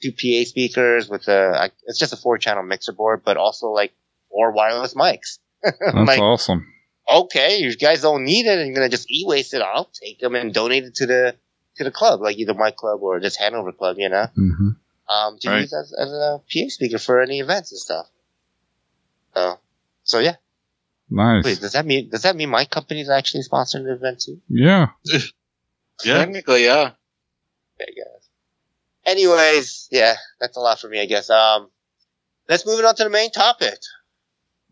two 0.02 0.12
PA 0.12 0.48
speakers 0.48 1.08
with 1.10 1.28
a 1.28 1.72
it's 1.86 2.00
just 2.00 2.14
a 2.14 2.18
four 2.18 2.38
channel 2.38 2.64
mixer 2.64 2.92
board, 2.94 3.22
but 3.24 3.38
also 3.38 3.68
like 3.68 3.94
four 4.36 4.52
wireless 4.52 4.94
mics. 4.94 5.40
That's 5.64 5.96
like, 5.96 6.20
awesome. 6.20 6.68
okay, 7.12 7.58
you 7.60 7.76
guys 7.76 8.02
don't 8.02 8.24
need 8.26 8.46
it, 8.46 8.60
and 8.60 8.68
you're 8.68 8.76
gonna 8.76 8.90
just 8.90 9.10
e-waste 9.10 9.54
it. 9.54 9.62
I'll 9.62 9.90
take 10.04 10.20
them 10.20 10.36
and 10.36 10.54
donate 10.54 10.84
it 10.84 10.96
to 10.96 11.06
the 11.06 11.36
to 11.78 11.84
the 11.84 11.92
club, 11.92 12.22
like 12.22 12.38
either 12.38 12.54
my 12.54 12.72
club 12.72 13.02
or 13.02 13.20
this 13.20 13.36
Hanover 13.38 13.72
club, 13.72 13.98
you 13.98 14.10
know 14.10 14.28
mm-hmm. 14.38 14.70
um, 15.14 15.40
to 15.40 15.50
Right. 15.50 15.62
use 15.62 15.74
as, 15.74 15.94
as 15.98 16.12
a 16.12 16.42
PA 16.52 16.70
speaker 16.70 17.00
for 17.00 17.22
any 17.22 17.40
events 17.40 17.72
and 17.72 17.80
stuff. 17.80 18.08
So, 19.34 19.60
so 20.04 20.20
yeah. 20.20 20.36
Nice. 21.10 21.44
Wait, 21.46 21.60
does 21.60 21.74
that 21.74 21.86
mean 21.86 22.10
does 22.10 22.24
that 22.24 22.36
mean 22.36 22.50
my 22.50 22.66
company's 22.66 23.10
actually 23.10 23.44
sponsoring 23.44 23.86
the 23.86 23.94
event 23.94 24.22
too? 24.22 24.42
Yeah. 24.50 24.88
Yeah. 26.04 26.18
Technically, 26.18 26.66
yeah. 26.66 26.92
Okay, 27.80 27.94
guys. 27.96 28.30
Anyways, 29.06 29.88
yeah, 29.92 30.16
that's 30.42 30.58
a 30.58 30.60
lot 30.60 30.78
for 30.78 30.90
me, 30.90 31.00
I 31.00 31.06
guess. 31.06 31.30
Um, 31.30 31.70
let's 32.50 32.66
move 32.66 32.80
it 32.80 32.86
on 32.86 32.96
to 32.96 33.06
the 33.06 33.10
main 33.10 33.32
topic. 33.32 33.78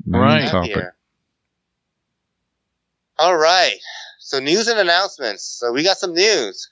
Main 0.06 0.22
Right. 0.22 0.50
Topic. 0.50 0.72
Here. 0.74 0.96
All 3.18 3.36
right. 3.38 3.78
So 4.20 4.40
news 4.40 4.68
and 4.68 4.80
announcements. 4.80 5.44
So 5.44 5.72
we 5.72 5.84
got 5.84 5.98
some 5.98 6.14
news. 6.14 6.70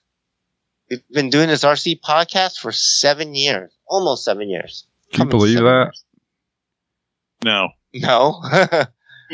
We've 0.89 1.07
been 1.09 1.29
doing 1.29 1.47
this 1.47 1.63
RC 1.63 2.01
podcast 2.01 2.57
for 2.59 2.71
seven 2.71 3.33
years, 3.35 3.71
almost 3.87 4.25
seven 4.25 4.49
years. 4.49 4.85
Can 5.13 5.25
you 5.27 5.29
believe 5.29 5.59
that? 5.59 5.85
years. 5.85 6.03
No. 7.45 7.69
No. 7.93 8.41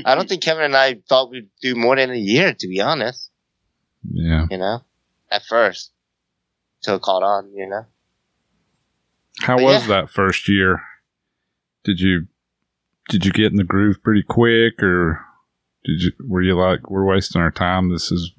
I 0.05 0.13
don't 0.15 0.29
think 0.29 0.43
Kevin 0.43 0.63
and 0.65 0.75
I 0.77 0.95
thought 1.09 1.31
we'd 1.31 1.49
do 1.61 1.75
more 1.75 1.95
than 1.95 2.11
a 2.11 2.15
year, 2.15 2.53
to 2.53 2.67
be 2.67 2.81
honest, 2.81 3.31
Yeah. 4.11 4.45
you 4.51 4.57
know, 4.57 4.81
at 5.31 5.43
first. 5.45 5.91
Till 6.83 6.95
it 6.97 7.01
caught 7.01 7.23
on, 7.23 7.51
you 7.55 7.67
know. 7.67 7.85
How 9.39 9.55
But 9.57 9.63
was 9.63 9.81
yeah. 9.87 10.01
that 10.01 10.09
first 10.11 10.47
year? 10.47 10.81
Did 11.83 11.99
you 11.99 12.27
did 13.09 13.25
you 13.25 13.31
get 13.31 13.51
in 13.51 13.57
the 13.57 13.63
groove 13.63 14.01
pretty 14.03 14.23
quick, 14.23 14.81
or 14.83 15.25
did 15.85 16.01
you 16.01 16.11
were 16.27 16.41
you 16.41 16.55
like 16.59 16.89
we're 16.89 17.05
wasting 17.05 17.41
our 17.41 17.51
time? 17.51 17.89
This 17.91 18.11
is 18.11 18.31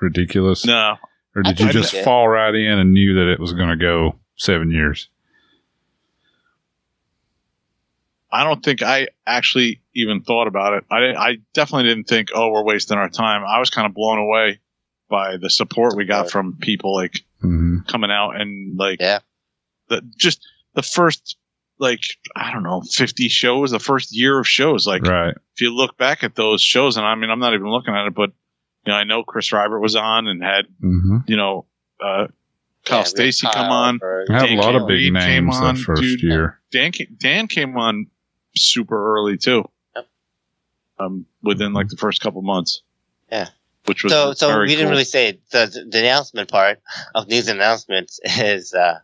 ridiculous. 0.00 0.64
No. 0.64 0.96
Or 1.34 1.42
I 1.44 1.50
did 1.50 1.60
you 1.60 1.66
think 1.66 1.72
just 1.72 1.94
it- 1.94 2.04
fall 2.04 2.28
right 2.28 2.54
in 2.54 2.78
and 2.78 2.92
knew 2.92 3.14
that 3.14 3.30
it 3.32 3.38
was 3.40 3.52
going 3.52 3.68
to 3.70 3.76
go 3.76 4.16
seven 4.36 4.70
years? 4.70 5.08
I 8.32 8.44
don't 8.44 8.62
think 8.62 8.82
I 8.82 9.08
actually 9.26 9.80
even 9.94 10.22
thought 10.22 10.46
about 10.46 10.74
it. 10.74 10.84
I, 10.90 11.14
I 11.14 11.36
definitely 11.52 11.88
didn't 11.88 12.04
think, 12.06 12.28
oh, 12.32 12.50
we're 12.50 12.62
wasting 12.62 12.96
our 12.96 13.08
time. 13.08 13.42
I 13.44 13.58
was 13.58 13.70
kind 13.70 13.86
of 13.88 13.94
blown 13.94 14.18
away 14.18 14.60
by 15.08 15.36
the 15.36 15.50
support 15.50 15.96
we 15.96 16.04
got 16.04 16.22
Right. 16.22 16.30
from 16.30 16.56
people 16.60 16.94
like 16.94 17.24
hmm 17.40 17.78
coming 17.88 18.10
out 18.12 18.40
and 18.40 18.78
like 18.78 19.00
Yeah. 19.00 19.18
the 19.88 20.02
just 20.16 20.46
the 20.74 20.82
first 20.82 21.36
like 21.80 22.00
I 22.36 22.52
don't 22.52 22.62
know, 22.62 22.82
fifty 22.82 23.28
shows, 23.28 23.72
the 23.72 23.80
first 23.80 24.14
year 24.16 24.38
of 24.38 24.46
shows. 24.46 24.86
Like 24.86 25.02
right. 25.02 25.34
if 25.54 25.60
you 25.60 25.74
look 25.74 25.96
back 25.98 26.22
at 26.22 26.36
those 26.36 26.62
shows, 26.62 26.96
and 26.96 27.04
I 27.04 27.14
mean, 27.16 27.30
I'm 27.30 27.40
not 27.40 27.54
even 27.54 27.68
looking 27.68 27.94
at 27.94 28.06
it, 28.06 28.14
but 28.14 28.30
you 28.86 28.92
know, 28.92 28.94
I 28.94 29.04
know 29.04 29.24
Chris 29.24 29.50
Rybert 29.50 29.80
was 29.80 29.96
on 29.96 30.28
and 30.28 30.42
had 30.42 30.66
hmm 30.80 31.18
you 31.26 31.36
know 31.36 31.66
uh, 32.04 32.26
Kyle 32.84 32.98
Yeah, 33.00 33.04
Stacy 33.04 33.48
come 33.52 33.70
on. 33.72 33.98
Berg, 33.98 34.30
I 34.30 34.34
had 34.34 34.42
a 34.44 34.46
Dan 34.48 34.56
lot 34.58 34.74
of 34.76 34.82
Reed 34.86 35.12
big 35.12 35.22
came 35.22 35.44
names 35.46 35.56
on, 35.56 35.74
that 35.74 35.80
first 35.82 36.02
dude. 36.02 36.22
year. 36.22 36.60
Dan 36.70 36.92
Dan 37.18 37.46
came 37.48 37.76
on 37.76 38.06
super 38.54 39.16
early 39.16 39.36
too. 39.38 39.64
Yep. 39.96 40.06
Um, 40.98 41.26
within 41.42 41.72
like 41.72 41.88
the 41.88 41.96
first 41.96 42.20
couple 42.20 42.42
months. 42.42 42.82
Yeah. 43.32 43.48
Which 43.86 44.04
was 44.04 44.12
So, 44.12 44.34
so 44.34 44.48
very 44.48 44.64
we 44.66 44.68
didn't 44.74 44.84
cool. 44.84 44.90
really 44.92 45.04
say 45.04 45.40
the 45.50 45.86
the 45.90 45.98
announcement 46.00 46.50
part 46.50 46.80
of 47.14 47.28
news 47.28 47.48
and 47.48 47.58
announcements 47.58 48.20
is 48.24 48.74
uh, 48.74 48.98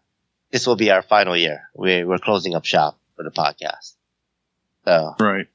this 0.53 0.67
will 0.67 0.77
be 0.77 0.91
our 0.91 1.03
final 1.03 1.37
year. 1.37 1.69
We 1.75 2.05
we're 2.05 2.19
closing 2.19 2.55
up 2.55 2.65
shop 2.65 2.99
for 3.17 3.23
the 3.25 3.31
podcast. 3.31 3.95
So 4.85 5.15
right. 5.21 5.47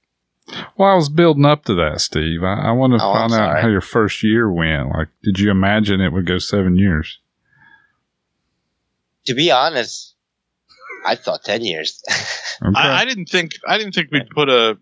Well, 0.76 0.92
I 0.92 0.96
was 0.96 1.08
building 1.10 1.46
up 1.46 1.64
to 1.66 1.76
that, 1.76 2.02
Steve. 2.02 2.44
I, 2.44 2.70
I 2.70 2.72
want 2.72 2.92
to 2.94 3.00
Oh, 3.02 3.14
find 3.14 3.32
out 3.32 3.62
how 3.62 3.68
your 3.70 3.80
first 3.80 4.22
year 4.24 4.52
went. 4.52 4.90
Like, 4.90 5.08
did 5.24 5.40
you 5.40 5.50
imagine 5.52 6.02
it 6.02 6.12
would 6.12 6.26
go 6.26 6.40
seven 6.40 6.78
years? 6.78 7.20
to 9.26 9.36
be 9.36 9.52
honest, 9.52 10.16
I 11.06 11.16
thought 11.16 11.44
ten 11.44 11.64
years. 11.64 12.02
Okay. 12.64 12.78
I, 12.80 13.02
I 13.02 13.06
didn't 13.06 13.26
think 13.26 13.54
I 13.68 13.80
didn't 13.80 13.94
think 13.96 14.12
we'd 14.12 14.30
put 14.30 14.48
a, 14.48 14.78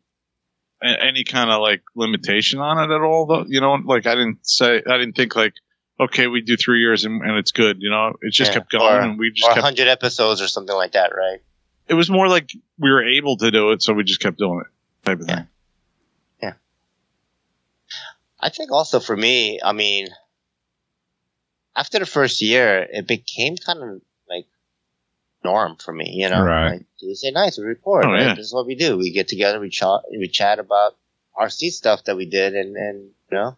a 0.83 0.87
any 1.01 1.23
kind 1.23 1.49
of 1.49 1.61
like 1.61 1.81
limitation 1.95 2.59
on 2.59 2.77
it 2.77 2.93
at 2.93 3.01
all. 3.01 3.25
Though 3.25 3.45
you 3.47 3.61
know, 3.61 3.75
like 3.85 4.05
I 4.05 4.15
didn't 4.15 4.39
say 4.45 4.81
I 4.85 4.97
didn't 4.97 5.15
think 5.15 5.33
like 5.33 5.53
okay 5.99 6.27
we 6.27 6.41
do 6.41 6.55
three 6.57 6.79
years 6.81 7.05
and, 7.05 7.21
and 7.21 7.37
it's 7.37 7.51
good. 7.51 7.81
You 7.81 7.89
know, 7.89 8.15
it 8.21 8.31
just 8.33 8.51
Yeah. 8.51 8.59
kept 8.59 8.71
going 8.71 8.83
Or- 8.83 9.01
and 9.01 9.19
we 9.19 9.31
just 9.31 9.49
or 9.49 9.53
kept. 9.53 9.63
hundred 9.63 9.87
episodes 9.87 10.41
or 10.41 10.47
something 10.47 10.75
like 10.75 10.93
that, 10.93 11.13
right? 11.15 11.41
It 11.87 11.95
was 11.95 12.09
more 12.09 12.27
like 12.27 12.51
we 12.77 12.91
were 12.91 13.03
able 13.03 13.37
to 13.37 13.49
do 13.51 13.71
it, 13.71 13.81
so 13.81 13.93
we 13.93 14.03
just 14.03 14.19
kept 14.21 14.37
doing 14.37 14.61
it. 14.61 15.05
Type 15.05 15.19
of 15.21 15.27
Yeah. 15.27 15.35
thing. 15.35 15.47
Yeah. 16.43 16.53
I 18.39 18.49
think 18.49 18.71
also 18.71 18.99
for 18.99 19.15
me, 19.17 19.59
I 19.63 19.73
mean, 19.73 20.07
after 21.75 21.99
the 21.99 22.05
first 22.05 22.41
year, 22.41 22.87
it 22.91 23.07
became 23.07 23.55
kind 23.57 23.81
of 23.81 24.01
like 24.29 24.45
norm 25.43 25.77
for 25.77 25.91
me, 25.93 26.11
you 26.11 26.29
know? 26.29 26.41
Right. 26.43 26.71
Like 26.71 26.85
Tuesday 26.99 27.31
nights 27.31 27.57
we 27.57 27.63
record, 27.65 28.05
Oh, 28.05 28.11
right? 28.11 28.21
yeah. 28.27 28.35
This 28.35 28.47
is 28.47 28.53
what 28.53 28.65
we 28.67 28.75
do. 28.75 28.97
We 28.97 29.11
get 29.11 29.27
together, 29.27 29.59
we 29.59 29.69
chat, 29.69 30.01
we 30.11 30.27
chat 30.27 30.59
about 30.59 30.95
RC 31.39 31.71
stuff 31.71 32.03
that 32.05 32.15
we 32.17 32.25
did 32.25 32.55
and, 32.55 32.75
and, 32.75 32.97
you 33.31 33.37
know, 33.37 33.57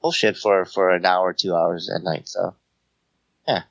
bullshit 0.00 0.36
for, 0.36 0.64
for 0.64 0.90
an 0.90 1.04
hour, 1.04 1.32
two 1.32 1.54
hours 1.54 1.90
at 1.90 2.02
night. 2.02 2.28
So, 2.28 2.54
Yeah, 3.46 3.62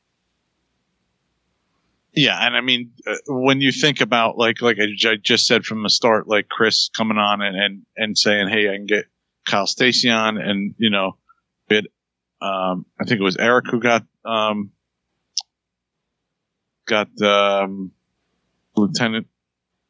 Yeah, 2.14 2.38
and 2.40 2.56
I 2.56 2.62
mean, 2.62 2.92
uh, 3.06 3.16
when 3.28 3.62
you 3.62 3.72
think 3.72 4.02
about 4.02 4.38
like 4.38 4.62
like 4.62 4.78
I 4.80 5.16
just 5.22 5.48
said 5.48 5.66
from 5.66 5.84
the 5.84 5.90
start, 5.90 6.28
like 6.28 6.50
Chris 6.50 6.90
coming 6.90 7.18
on 7.18 7.42
and 7.42 7.56
and, 7.56 7.86
and 7.96 8.18
saying, 8.18 8.50
"Hey, 8.50 8.70
I 8.70 8.76
can 8.76 8.86
get 8.86 9.06
Kyle 9.46 9.68
Stacy 9.68 10.10
on," 10.10 10.38
and 10.38 10.76
you 10.78 10.90
know, 10.90 11.18
it, 11.70 11.86
um, 12.42 12.86
I 13.00 13.06
think 13.06 13.20
it 13.20 13.24
was 13.24 13.38
Eric 13.38 13.66
who 13.70 13.80
got 13.80 14.04
um, 14.26 14.72
got 16.86 17.10
um, 17.22 17.92
Lieutenant, 18.76 19.28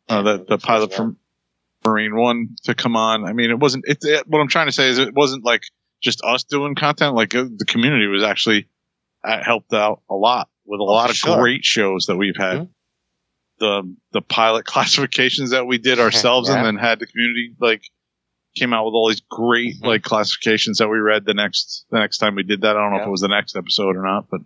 uh, 0.09 0.21
the 0.21 0.45
the 0.47 0.57
pilot 0.57 0.93
from 0.93 1.17
Marine 1.85 2.15
One 2.15 2.55
to 2.63 2.75
come 2.75 2.95
on. 2.95 3.25
I 3.25 3.33
mean, 3.33 3.49
it 3.49 3.59
wasn't. 3.59 3.85
It, 3.87 3.99
it, 4.01 4.27
what 4.27 4.39
I'm 4.39 4.49
trying 4.49 4.67
to 4.67 4.73
say 4.73 4.89
is, 4.89 4.97
it 4.97 5.13
wasn't 5.13 5.45
like 5.45 5.63
just 6.01 6.21
us 6.23 6.43
doing 6.43 6.75
content. 6.75 7.15
Like 7.15 7.33
uh, 7.35 7.45
the 7.55 7.65
community 7.65 8.07
was 8.07 8.23
actually 8.23 8.67
uh, 9.23 9.43
helped 9.43 9.73
out 9.73 10.01
a 10.09 10.15
lot 10.15 10.49
with 10.65 10.79
a 10.79 10.83
lot 10.83 11.09
of 11.09 11.15
sure. 11.15 11.37
great 11.41 11.63
shows 11.65 12.05
that 12.07 12.17
we've 12.17 12.37
had. 12.37 12.57
Mhm. 12.59 12.69
The 13.59 13.95
the 14.11 14.21
pilot 14.21 14.65
classifications 14.73 15.51
that 15.51 15.65
we 15.65 15.77
did 15.77 15.99
ourselves, 15.99 16.49
Yeah. 16.49 16.57
and 16.57 16.65
then 16.65 16.77
had 16.77 16.99
the 16.99 17.07
community 17.07 17.55
like 17.59 17.83
came 18.55 18.73
out 18.73 18.85
with 18.85 18.93
all 18.93 19.09
these 19.09 19.21
great 19.21 19.81
Mhm. 19.81 19.85
like 19.87 20.03
classifications 20.03 20.77
that 20.79 20.87
we 20.89 20.97
read 20.97 21.25
the 21.25 21.33
next 21.33 21.85
the 21.89 21.99
next 21.99 22.17
time 22.19 22.35
we 22.35 22.43
did 22.43 22.61
that. 22.61 22.75
I 22.77 22.79
don't 22.81 22.91
know 22.91 23.01
if 23.01 23.07
it 23.07 23.11
was 23.11 23.21
the 23.21 23.27
next 23.27 23.55
episode 23.55 23.95
or 23.95 24.03
not, 24.03 24.29
but 24.29 24.41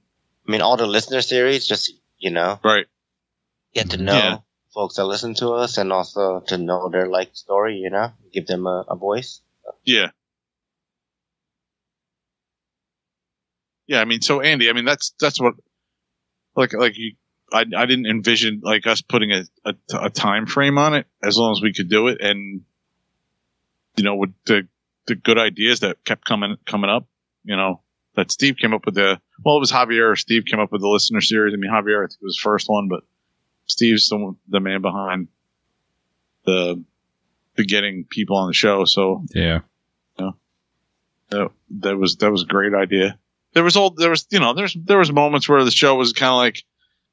I 0.47 0.51
mean, 0.51 0.61
all 0.61 0.75
the 0.77 0.87
listener 0.87 1.21
series, 1.21 1.67
just, 1.67 1.93
you 2.17 2.31
know, 2.31 2.59
right. 2.63 2.87
get 3.73 3.91
to 3.91 3.97
know 3.97 4.13
Yeah. 4.13 4.37
folks 4.73 4.95
that 4.95 5.05
listen 5.05 5.33
to 5.35 5.49
us 5.51 5.77
and 5.77 5.93
also 5.93 6.39
to 6.47 6.57
know 6.57 6.89
their 6.89 7.07
like 7.07 7.29
story, 7.35 7.77
you 7.77 7.89
know, 7.89 8.11
give 8.33 8.47
them 8.47 8.65
a, 8.65 8.85
a 8.89 8.95
voice. 8.95 9.41
Yeah. 9.85 10.11
Yeah, 13.91 13.99
I 13.99 14.05
mean, 14.05 14.21
so 14.21 14.39
Andy, 14.39 14.69
I 14.69 14.73
mean, 14.73 14.85
that's 14.85 15.13
that's 15.19 15.37
what, 15.37 15.55
like, 16.55 16.71
like 16.71 16.97
you, 16.97 17.15
I, 17.51 17.65
I 17.75 17.85
didn't 17.85 18.05
envision 18.05 18.61
like 18.63 18.87
us 18.87 19.01
putting 19.01 19.33
a, 19.33 19.43
a, 19.65 19.75
a 20.03 20.09
time 20.09 20.45
frame 20.45 20.77
on 20.77 20.93
it 20.93 21.07
as 21.21 21.37
long 21.37 21.51
as 21.51 21.61
we 21.61 21.73
could 21.73 21.89
do 21.89 22.07
it, 22.07 22.21
and 22.21 22.61
you 23.97 24.05
know, 24.05 24.15
with 24.15 24.29
the 24.45 24.65
the 25.07 25.15
good 25.15 25.37
ideas 25.37 25.81
that 25.81 26.05
kept 26.05 26.23
coming 26.23 26.55
coming 26.65 26.89
up, 26.89 27.05
you 27.43 27.57
know, 27.57 27.81
that 28.15 28.31
Steve 28.31 28.55
came 28.55 28.73
up 28.73 28.85
with 28.85 28.95
the 28.95 29.19
well, 29.43 29.57
it 29.57 29.59
was 29.59 29.73
Javier 29.73 30.13
or 30.13 30.15
Steve 30.15 30.45
came 30.45 30.61
up 30.61 30.71
with 30.71 30.79
the 30.79 30.87
listener 30.87 31.19
series. 31.19 31.53
I 31.53 31.57
mean, 31.57 31.69
Javier 31.69 32.05
I 32.05 32.07
think 32.07 32.21
was 32.21 32.37
the 32.37 32.43
first 32.43 32.69
one, 32.69 32.87
but 32.87 33.01
Steve's 33.65 34.07
the 34.07 34.37
the 34.47 34.61
man 34.61 34.81
behind 34.81 35.27
the 36.45 36.81
the 37.57 37.65
getting 37.65 38.05
people 38.05 38.37
on 38.37 38.47
the 38.47 38.53
show. 38.53 38.85
So 38.85 39.25
yeah. 39.35 39.59
that, 41.29 41.49
that 41.81 41.97
was 41.97 42.15
that 42.15 42.31
was 42.31 42.43
a 42.43 42.45
great 42.47 42.73
idea. 42.73 43.19
There 43.53 43.63
was 43.63 43.75
all 43.75 43.89
there 43.91 44.09
was 44.09 44.25
you 44.29 44.39
know 44.39 44.53
there's 44.53 44.73
there 44.73 44.97
was 44.97 45.11
moments 45.11 45.47
where 45.49 45.63
the 45.63 45.71
show 45.71 45.95
was 45.95 46.13
kind 46.13 46.31
of 46.31 46.37
like, 46.37 46.63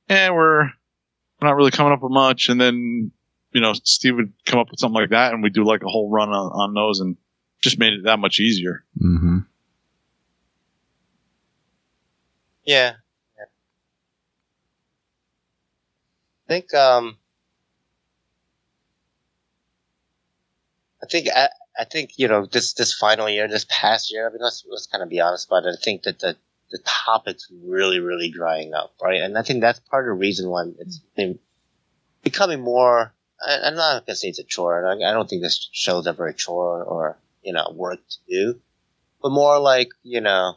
eh, 0.08 0.30
we're 0.30 0.64
we're 0.64 1.48
not 1.48 1.56
really 1.56 1.70
coming 1.70 1.92
up 1.92 2.02
with 2.02 2.12
much, 2.12 2.48
and 2.48 2.60
then 2.60 3.10
you 3.52 3.60
know 3.60 3.72
Steve 3.84 4.16
would 4.16 4.32
come 4.46 4.58
up 4.60 4.70
with 4.70 4.78
something 4.80 5.00
like 5.00 5.10
that, 5.10 5.32
and 5.32 5.42
we 5.42 5.50
do 5.50 5.64
like 5.64 5.82
a 5.82 5.88
whole 5.88 6.10
run 6.10 6.28
on, 6.30 6.50
on 6.52 6.74
those, 6.74 7.00
and 7.00 7.16
just 7.60 7.78
made 7.78 7.92
it 7.92 8.04
that 8.04 8.18
much 8.18 8.38
easier. 8.40 8.84
hmm 8.98 9.38
Yeah. 12.64 12.94
yeah. 13.36 13.44
I 16.46 16.48
think 16.48 16.74
um 16.74 17.16
I 21.02 21.06
think 21.06 21.28
I, 21.78 21.84
think 21.84 22.12
you 22.16 22.28
know 22.28 22.46
this 22.46 22.74
this 22.74 22.92
final 22.92 23.28
year, 23.28 23.48
this 23.48 23.66
past 23.68 24.12
year. 24.12 24.28
I 24.28 24.32
mean, 24.32 24.42
let's 24.42 24.64
let's 24.68 24.86
kind 24.86 25.02
of 25.02 25.08
be 25.08 25.20
honest 25.20 25.46
about 25.46 25.64
it. 25.64 25.76
I 25.78 25.82
think 25.82 26.02
that 26.02 26.18
the 26.18 26.36
the 26.70 26.78
topics 26.84 27.50
really 27.64 28.00
really 28.00 28.30
drying 28.30 28.74
up, 28.74 28.94
right? 29.02 29.22
And 29.22 29.38
I 29.38 29.42
think 29.42 29.60
that's 29.60 29.80
part 29.80 30.04
of 30.04 30.14
the 30.14 30.20
reason 30.20 30.50
why 30.50 30.64
it's 30.78 30.98
been 31.16 31.38
becoming 32.22 32.60
more. 32.60 33.14
I, 33.44 33.58
I'm 33.64 33.76
not 33.76 34.06
gonna 34.06 34.16
say 34.16 34.28
it's 34.28 34.38
a 34.38 34.44
chore. 34.44 34.86
I, 34.86 34.92
I 34.92 35.12
don't 35.12 35.28
think 35.28 35.42
this 35.42 35.68
show's 35.72 36.06
ever 36.06 36.26
a 36.26 36.34
chore 36.34 36.82
or 36.82 37.18
you 37.42 37.52
know 37.52 37.72
work 37.74 38.00
to 38.08 38.16
do, 38.28 38.60
but 39.22 39.30
more 39.30 39.58
like 39.58 39.90
you 40.02 40.20
know 40.20 40.54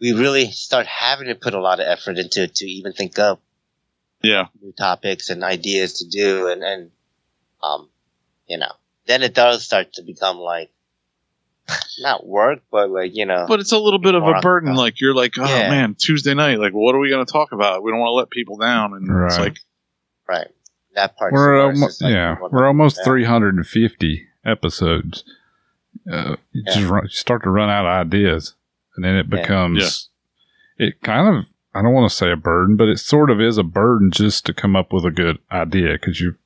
we 0.00 0.12
really 0.12 0.50
start 0.50 0.86
having 0.86 1.28
to 1.28 1.34
put 1.34 1.54
a 1.54 1.60
lot 1.60 1.80
of 1.80 1.86
effort 1.86 2.18
into 2.18 2.42
it 2.42 2.56
to 2.56 2.66
even 2.66 2.92
think 2.92 3.18
up 3.18 3.40
Yeah, 4.22 4.46
new 4.60 4.72
topics 4.72 5.30
and 5.30 5.44
ideas 5.44 5.94
to 5.94 6.08
do 6.08 6.48
and 6.48 6.62
and 6.62 6.90
um 7.62 7.88
you 8.46 8.58
know 8.58 8.72
then 9.06 9.22
it 9.22 9.34
does 9.34 9.64
start 9.64 9.92
to 9.94 10.02
become 10.02 10.36
like 10.38 10.70
not 12.00 12.26
work 12.26 12.60
but 12.70 12.90
like 12.90 13.14
you 13.14 13.24
know 13.24 13.46
but 13.48 13.58
it's 13.60 13.72
a 13.72 13.78
little 13.78 13.98
bit 13.98 14.14
of 14.14 14.22
a 14.22 14.26
on- 14.26 14.40
burden. 14.42 14.74
Like 14.74 15.00
you're 15.00 15.14
like, 15.14 15.32
oh 15.38 15.44
Yeah. 15.46 15.70
man, 15.70 15.94
Tuesday 15.98 16.34
night. 16.34 16.58
Like, 16.58 16.72
what 16.72 16.94
are 16.94 16.98
we 16.98 17.08
going 17.10 17.24
to 17.24 17.32
talk 17.32 17.52
about? 17.52 17.82
We 17.82 17.90
don't 17.90 18.00
want 18.00 18.10
to 18.10 18.14
let 18.14 18.30
people 18.30 18.56
down, 18.58 18.92
and 18.94 19.08
it's 19.26 19.38
like, 19.38 19.56
right 20.28 20.48
that 20.94 21.16
part 21.16 21.32
We're 21.32 21.70
is 21.72 21.76
almost 21.80 22.02
like, 22.02 22.12
yeah, 22.12 22.36
we're 22.52 22.68
almost 22.68 22.98
yeah. 22.98 23.04
350 23.04 24.28
episodes. 24.44 25.24
Uh, 26.10 26.36
you 26.52 26.62
Yeah. 26.66 26.74
just 26.74 26.86
run, 26.88 27.02
you 27.04 27.08
start 27.08 27.42
to 27.44 27.50
run 27.50 27.68
out 27.68 27.84
of 27.84 28.06
ideas, 28.06 28.54
and 28.94 29.04
then 29.04 29.16
it 29.16 29.26
Yeah. 29.30 29.40
becomes 29.40 30.10
it 30.78 31.00
kind 31.02 31.36
of 31.36 31.46
I 31.74 31.82
don't 31.82 31.92
want 31.94 32.08
to 32.08 32.14
say 32.16 32.30
a 32.30 32.36
burden, 32.36 32.76
but 32.76 32.88
it 32.88 32.98
sort 32.98 33.30
of 33.30 33.40
is 33.40 33.58
a 33.58 33.64
burden 33.64 34.10
just 34.12 34.46
to 34.46 34.54
come 34.54 34.76
up 34.76 34.92
with 34.92 35.04
a 35.04 35.10
good 35.10 35.38
idea 35.50 35.94
because 35.94 36.20
you 36.20 36.36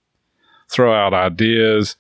throw 0.71 0.95
out 0.95 1.13
ideas, 1.13 1.97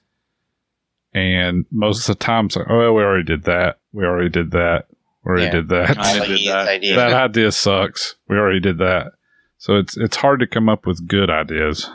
and 1.14 1.64
most 1.70 2.08
of 2.08 2.18
the 2.18 2.24
time 2.24 2.46
it's 2.46 2.56
like, 2.56 2.66
oh, 2.68 2.92
we 2.92 3.02
already 3.02 3.24
did 3.24 3.44
that, 3.44 3.78
we 3.92 4.04
already 4.04 4.28
did 4.30 4.50
that, 4.52 4.86
we 5.24 5.30
already 5.30 5.44
Yeah. 5.46 5.50
did 5.52 5.68
that. 5.68 5.86
Kinda 5.96 6.26
did 6.26 6.46
that. 6.48 6.68
idea. 6.68 6.96
that 6.96 7.12
idea 7.12 7.52
sucks. 7.52 8.14
We 8.28 8.36
already 8.36 8.60
did 8.60 8.78
that. 8.78 9.12
So 9.58 9.76
it's 9.76 9.96
it's 9.96 10.16
hard 10.16 10.40
to 10.40 10.46
come 10.46 10.68
up 10.68 10.86
with 10.86 11.08
good 11.08 11.30
ideas. 11.30 11.88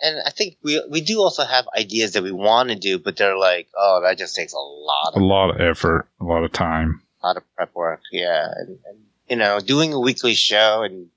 and, 0.00 0.16
and 0.16 0.22
I 0.26 0.30
think 0.30 0.56
we 0.62 0.82
we 0.90 1.00
do 1.00 1.18
also 1.20 1.44
have 1.44 1.66
ideas 1.76 2.12
that 2.12 2.22
we 2.22 2.32
want 2.32 2.68
to 2.70 2.74
do 2.76 2.98
but 2.98 3.16
they're 3.16 3.36
like 3.36 3.68
oh 3.76 4.00
that 4.02 4.18
just 4.18 4.34
takes 4.36 4.52
a 4.52 4.58
lot 4.58 5.12
A 5.14 5.16
of 5.16 5.22
lot 5.22 5.50
of 5.50 5.60
effort, 5.60 6.08
a 6.20 6.24
lot 6.24 6.44
of 6.44 6.52
time. 6.52 7.02
a 7.22 7.26
lot 7.26 7.36
of 7.36 7.42
prep 7.56 7.74
work 7.74 8.00
yeah 8.12 8.48
and, 8.56 8.78
and 8.86 8.98
you 9.28 9.36
know 9.36 9.58
doing 9.60 9.92
a 9.92 9.98
weekly 10.00 10.34
show 10.34 10.82
and 10.82 11.08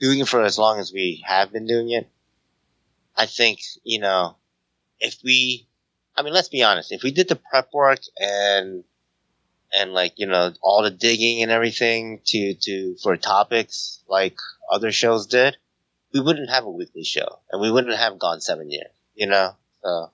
doing 0.00 0.20
it 0.20 0.28
for 0.28 0.42
as 0.42 0.58
long 0.58 0.78
as 0.78 0.92
we 0.92 1.22
have 1.26 1.52
been 1.52 1.66
doing 1.66 1.90
it 1.90 2.08
I 3.16 3.26
think 3.26 3.60
you 3.84 3.98
know 3.98 4.36
if 5.00 5.16
we 5.24 5.66
I 6.16 6.22
mean 6.22 6.32
let's 6.32 6.48
be 6.48 6.62
honest 6.62 6.92
if 6.92 7.02
we 7.02 7.10
did 7.10 7.28
the 7.28 7.36
prep 7.36 7.72
work 7.72 8.00
and 8.18 8.84
and 9.72 9.92
like 9.92 10.14
you 10.16 10.26
know 10.26 10.52
all 10.62 10.82
the 10.82 10.90
digging 10.90 11.42
and 11.42 11.50
everything 11.50 12.20
to 12.26 12.54
to 12.54 12.96
for 13.02 13.16
topics 13.16 14.02
like 14.08 14.36
other 14.70 14.92
shows 14.92 15.26
did 15.26 15.56
we 16.12 16.20
wouldn't 16.20 16.50
have 16.50 16.64
a 16.64 16.70
weekly 16.70 17.04
show 17.04 17.40
and 17.50 17.60
we 17.60 17.70
wouldn't 17.70 17.96
have 17.96 18.18
gone 18.18 18.40
seven 18.40 18.70
years, 18.70 18.90
you 19.14 19.26
know? 19.26 19.54
So 19.82 20.10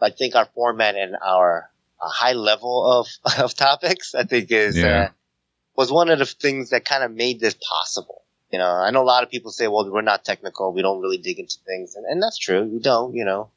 I 0.00 0.10
think 0.10 0.36
our 0.36 0.46
format 0.54 0.94
and 0.94 1.16
our 1.20 1.68
uh, 2.00 2.08
high 2.08 2.34
level 2.34 3.00
of, 3.00 3.08
of 3.40 3.54
topics, 3.54 4.14
I 4.14 4.22
think 4.24 4.52
is, 4.52 4.76
Yeah. 4.76 4.86
uh, 4.86 5.08
was 5.74 5.90
one 5.90 6.10
of 6.10 6.18
the 6.20 6.26
things 6.26 6.70
that 6.70 6.84
kind 6.84 7.02
of 7.02 7.10
made 7.10 7.40
this 7.40 7.54
possible. 7.54 8.22
You 8.52 8.58
know, 8.58 8.70
I 8.70 8.90
know 8.90 9.02
a 9.02 9.04
lot 9.04 9.24
of 9.24 9.30
people 9.30 9.50
say, 9.50 9.66
well, 9.66 9.90
we're 9.90 10.02
not 10.02 10.24
technical. 10.24 10.72
We 10.72 10.82
don't 10.82 11.00
really 11.00 11.18
dig 11.18 11.38
into 11.40 11.58
things. 11.66 11.96
And, 11.96 12.06
and 12.06 12.22
that's 12.22 12.38
true. 12.38 12.62
We 12.62 12.78
don't, 12.78 13.14
you 13.14 13.24
know, 13.24 13.50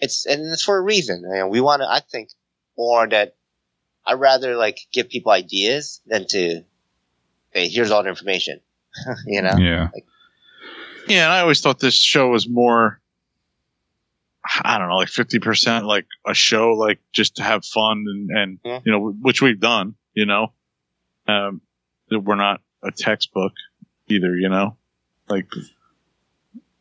it's, 0.00 0.26
and 0.26 0.40
it's 0.52 0.62
for 0.62 0.76
a 0.76 0.80
reason. 0.80 1.24
And 1.24 1.50
we 1.50 1.60
want 1.60 1.82
to, 1.82 1.88
I 1.88 2.00
think 2.00 2.30
more 2.76 3.06
that 3.08 3.36
I'd 4.06 4.14
rather 4.14 4.56
like 4.56 4.78
give 4.92 5.08
people 5.08 5.32
ideas 5.32 6.00
than 6.06 6.26
to, 6.28 6.64
hey, 7.50 7.68
here's 7.68 7.90
all 7.90 8.02
the 8.02 8.08
information, 8.08 8.60
you 9.26 9.42
know? 9.42 9.56
Yeah. 9.58 9.88
Yeah, 11.08 11.24
and 11.24 11.32
I 11.32 11.40
always 11.40 11.60
thought 11.60 11.80
this 11.80 12.00
show 12.00 12.28
was 12.28 12.48
more. 12.48 13.00
I 14.62 14.78
don't 14.78 14.88
know, 14.88 14.96
like 14.96 15.08
fifty 15.08 15.38
percent, 15.38 15.84
like 15.84 16.06
a 16.26 16.34
show, 16.34 16.70
like 16.72 17.00
just 17.12 17.36
to 17.36 17.42
have 17.42 17.64
fun 17.64 18.04
and 18.06 18.30
and 18.30 18.58
Yeah. 18.64 18.80
you 18.84 18.92
know, 18.92 19.10
which 19.20 19.42
we've 19.42 19.58
done. 19.58 19.96
You 20.14 20.26
know, 20.26 20.52
um, 21.26 21.62
that 22.10 22.20
we're 22.20 22.36
not 22.36 22.60
a 22.82 22.90
textbook 22.92 23.52
either. 24.08 24.36
You 24.36 24.50
know, 24.50 24.76
like 25.28 25.46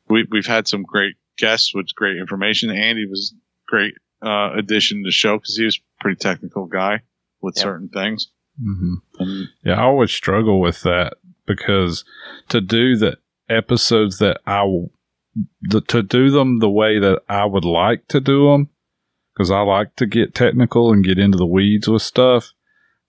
we 0.07 0.25
we've 0.29 0.45
had 0.45 0.67
some 0.67 0.83
great 0.83 1.15
guests 1.39 1.73
with 1.73 1.87
great 1.95 2.17
information. 2.17 2.69
Andy 2.69 3.05
was 3.07 3.33
great 3.67 3.93
uh, 4.21 4.51
addition 4.57 4.97
to 4.97 5.03
the 5.07 5.11
show 5.11 5.37
because 5.37 5.55
he 5.57 5.65
was 5.65 5.77
a 5.77 6.03
pretty 6.03 6.17
technical 6.17 6.65
guy 6.65 7.01
with 7.41 7.55
Yeah. 7.57 7.63
certain 7.63 7.89
things. 7.89 8.31
hmm 8.61 8.95
And 9.19 9.47
Yeah, 9.63 9.75
I 9.79 9.83
always 9.83 10.11
struggle 10.11 10.59
with 10.59 10.81
that 10.81 11.13
because 11.45 12.03
to 12.49 12.59
do 12.61 12.95
the 12.97 13.17
episodes 13.49 14.17
that 14.19 14.39
I 14.45 14.59
w- 14.59 14.89
the, 15.61 15.81
to 15.81 16.03
do 16.03 16.29
them 16.31 16.59
the 16.59 16.69
way 16.69 16.99
that 16.99 17.21
I 17.29 17.45
would 17.45 17.63
like 17.65 18.07
to 18.09 18.19
do 18.19 18.47
them, 18.51 18.69
because 19.33 19.49
I 19.51 19.61
like 19.61 19.95
to 19.97 20.05
get 20.05 20.35
technical 20.35 20.91
and 20.91 21.03
get 21.05 21.17
into 21.17 21.37
the 21.37 21.45
weeds 21.45 21.87
with 21.87 22.01
stuff, 22.01 22.51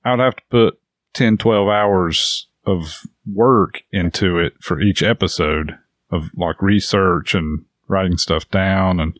I 0.04 0.12
would 0.12 0.20
have 0.20 0.36
to 0.36 0.42
put 0.50 0.80
10, 1.14 1.38
12 1.38 1.68
hours 1.68 2.46
of 2.64 3.00
work 3.26 3.82
into 3.90 4.38
it 4.38 4.52
for 4.60 4.80
each 4.80 5.02
episode 5.02 5.76
of 6.10 6.30
like 6.36 6.62
research 6.62 7.34
and 7.34 7.64
writing 7.90 8.16
stuff 8.16 8.48
down 8.50 9.00
and 9.00 9.18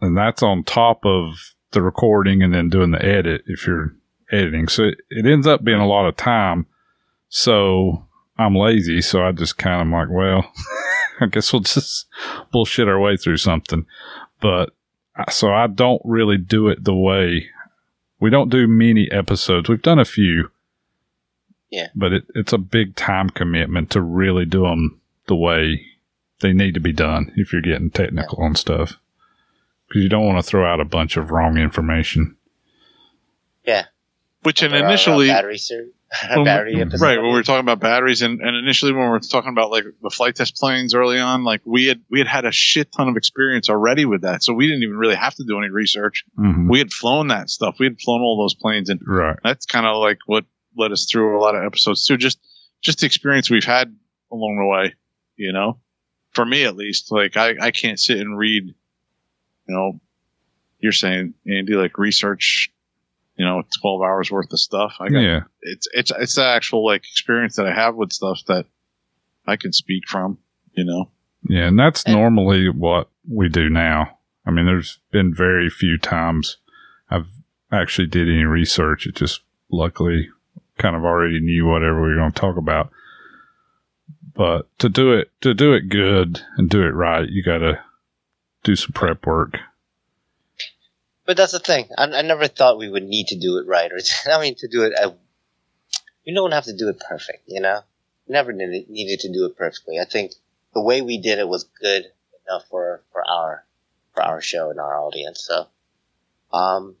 and 0.00 0.16
that's 0.16 0.42
on 0.42 0.64
top 0.64 1.04
of 1.04 1.54
the 1.70 1.82
recording 1.82 2.42
and 2.42 2.54
then 2.54 2.68
doing 2.68 2.90
the 2.90 3.04
edit 3.04 3.42
if 3.46 3.66
you're 3.66 3.94
editing. 4.30 4.68
So 4.68 4.84
it, 4.84 4.98
it 5.10 5.26
ends 5.26 5.46
up 5.46 5.64
being 5.64 5.80
a 5.80 5.86
lot 5.86 6.06
of 6.06 6.16
time. 6.16 6.66
So 7.28 8.04
I'm 8.38 8.54
lazy. 8.54 9.00
So 9.00 9.22
I 9.22 9.32
just 9.32 9.56
kind 9.56 9.82
of 9.82 9.88
like, 9.88 10.08
well, 10.10 10.52
I 11.20 11.26
guess 11.26 11.52
we'll 11.52 11.60
just 11.60 12.06
bullshit 12.52 12.88
our 12.88 13.00
way 13.00 13.16
through 13.16 13.38
something. 13.38 13.86
But 14.40 14.74
so 15.30 15.50
I 15.50 15.66
don't 15.66 16.02
really 16.04 16.36
do 16.36 16.68
it 16.68 16.84
the 16.84 16.94
way 16.94 17.48
we 18.20 18.30
don't 18.30 18.50
do 18.50 18.66
many 18.66 19.10
episodes. 19.10 19.68
We've 19.68 19.82
done 19.82 19.98
a 19.98 20.04
few. 20.04 20.50
Yeah. 21.70 21.88
But 21.94 22.12
it, 22.12 22.24
it's 22.34 22.52
a 22.52 22.58
big 22.58 22.96
time 22.96 23.30
commitment 23.30 23.90
to 23.90 24.00
really 24.00 24.44
do 24.44 24.62
them 24.62 25.00
the 25.26 25.36
way 25.36 25.84
they 26.40 26.52
need 26.52 26.74
to 26.74 26.80
be 26.80 26.92
done 26.92 27.32
if 27.36 27.52
you're 27.52 27.62
getting 27.62 27.90
technical 27.90 28.44
and 28.44 28.56
stuff. 28.58 28.98
Because 29.88 30.02
you 30.02 30.08
don't 30.08 30.26
want 30.26 30.38
to 30.38 30.42
throw 30.42 30.66
out 30.70 30.80
a 30.80 30.84
bunch 30.84 31.16
of 31.16 31.30
wrong 31.30 31.56
information. 31.56 32.36
Yeah. 33.64 33.84
Which 34.42 34.62
and 34.62 34.72
Or 34.72 34.76
our, 34.78 34.82
uh, 34.84 34.88
initially 34.88 35.28
battery 35.28 35.58
series, 35.58 35.92
When 36.34 36.44
battery 36.44 36.80
episode. 36.80 37.04
Right, 37.04 37.16
when 37.18 37.26
we 37.28 37.32
were 37.34 37.42
talking 37.42 37.60
about 37.64 37.80
batteries, 37.80 38.22
and, 38.22 38.40
and 38.40 38.56
initially 38.56 38.92
when 38.92 39.02
we 39.02 39.08
were 39.08 39.18
talking 39.20 39.50
about 39.50 39.70
like 39.70 39.84
the 40.02 40.10
flight 40.10 40.36
test 40.36 40.56
planes 40.56 40.94
early 40.94 41.18
on, 41.18 41.42
like 41.42 41.62
we 41.64 41.86
had 41.86 42.00
we 42.10 42.20
had 42.20 42.28
had 42.28 42.44
a 42.44 42.52
shit 42.52 42.92
ton 42.92 43.08
of 43.08 43.16
experience 43.16 43.68
already 43.68 44.04
with 44.04 44.22
that, 44.22 44.44
so 44.44 44.52
we 44.54 44.66
didn't 44.68 44.84
even 44.84 44.96
really 44.96 45.16
have 45.16 45.34
to 45.36 45.44
do 45.44 45.58
any 45.58 45.68
research. 45.68 46.24
Mhm. 46.38 46.68
We 46.70 46.78
had 46.78 46.92
flown 46.92 47.28
that 47.28 47.50
stuff. 47.50 47.76
We 47.80 47.86
had 47.86 48.00
flown 48.00 48.20
all 48.20 48.38
those 48.40 48.54
planes, 48.54 48.88
and 48.88 49.00
Right. 49.04 49.36
that's 49.42 49.66
kind 49.66 49.84
of 49.86 49.96
like 50.00 50.18
what 50.26 50.44
led 50.76 50.92
us 50.92 51.06
through 51.10 51.36
a 51.38 51.42
lot 51.42 51.56
of 51.56 51.64
episodes 51.64 52.06
too. 52.06 52.16
Just 52.16 52.38
just 52.82 53.00
the 53.00 53.06
experience 53.06 53.50
we've 53.50 53.64
had 53.64 53.92
along 54.30 54.58
the 54.58 54.66
way, 54.66 54.94
you 55.36 55.52
know. 55.52 55.80
For 56.36 56.44
me, 56.46 56.64
at 56.64 56.76
least, 56.76 57.10
like 57.10 57.36
I 57.36 57.54
I 57.60 57.70
can't 57.72 57.98
sit 57.98 58.18
and 58.20 58.38
read, 58.38 58.66
you 58.66 59.74
know. 59.74 59.98
You're 60.78 60.92
saying 60.92 61.32
Andy, 61.48 61.72
like 61.72 61.96
research, 61.98 62.70
you 63.36 63.44
know, 63.44 63.62
twelve 63.80 64.02
hours 64.02 64.30
worth 64.30 64.52
of 64.52 64.60
stuff. 64.60 64.96
I 65.00 65.08
got 65.08 65.18
Yeah. 65.20 65.40
it's 65.62 65.88
it's 65.92 66.12
it's 66.16 66.34
the 66.36 66.44
actual 66.44 66.84
like 66.84 67.00
experience 67.10 67.56
that 67.56 67.66
I 67.66 67.72
have 67.74 67.96
with 67.96 68.12
stuff 68.12 68.40
that 68.48 68.66
I 69.46 69.56
can 69.56 69.72
speak 69.72 70.06
from, 70.06 70.38
you 70.74 70.84
know. 70.84 71.10
Yeah, 71.48 71.66
and 71.68 71.78
that's 71.78 72.04
And- 72.04 72.14
normally 72.14 72.68
what 72.68 73.08
we 73.26 73.48
do 73.48 73.70
now. 73.70 74.18
I 74.44 74.50
mean, 74.50 74.66
there's 74.66 75.00
been 75.10 75.34
very 75.34 75.70
few 75.70 75.96
times 75.98 76.58
I've 77.10 77.30
actually 77.72 78.06
did 78.08 78.28
any 78.28 78.44
research. 78.44 79.06
It 79.06 79.16
just 79.16 79.40
luckily 79.70 80.28
kind 80.78 80.94
of 80.94 81.02
already 81.04 81.40
knew 81.40 81.66
whatever 81.66 82.02
we 82.02 82.10
were 82.10 82.16
going 82.16 82.32
to 82.32 82.40
talk 82.40 82.56
about. 82.58 82.90
But 84.36 84.68
to 84.80 84.88
do 84.88 85.12
it 85.14 85.30
to 85.40 85.54
do 85.54 85.72
it 85.72 85.88
good 85.88 86.40
and 86.56 86.68
do 86.68 86.82
it 86.82 86.90
right, 86.90 87.28
you 87.28 87.42
got 87.42 87.58
to 87.58 87.80
do 88.64 88.76
some 88.76 88.92
prep 88.92 89.26
work. 89.26 89.58
But 91.24 91.36
that's 91.36 91.52
the 91.52 91.58
thing. 91.58 91.88
I, 91.96 92.04
I 92.04 92.22
never 92.22 92.46
thought 92.46 92.78
we 92.78 92.88
would 92.88 93.02
need 93.02 93.28
to 93.28 93.38
do 93.38 93.58
it 93.58 93.66
right, 93.66 93.90
or 93.90 93.98
I 94.32 94.40
mean, 94.40 94.54
to 94.56 94.68
do 94.68 94.82
it. 94.82 94.92
Uh, 94.98 95.12
you 96.24 96.34
don't 96.34 96.52
have 96.52 96.64
to 96.64 96.76
do 96.76 96.88
it 96.88 97.00
perfect, 97.00 97.44
you 97.46 97.60
know. 97.60 97.80
You 98.26 98.32
never 98.32 98.52
needed, 98.52 98.90
needed 98.90 99.20
to 99.20 99.32
do 99.32 99.46
it 99.46 99.56
perfectly. 99.56 99.98
I 100.00 100.04
think 100.04 100.32
the 100.74 100.82
way 100.82 101.00
we 101.00 101.18
did 101.18 101.38
it 101.38 101.48
was 101.48 101.64
good 101.80 102.04
enough 102.46 102.64
for 102.68 103.02
for 103.12 103.22
our 103.26 103.64
for 104.12 104.22
our 104.22 104.40
show 104.40 104.70
and 104.70 104.78
our 104.80 104.98
audience. 105.00 105.46
So, 105.46 105.66
um, 106.52 106.96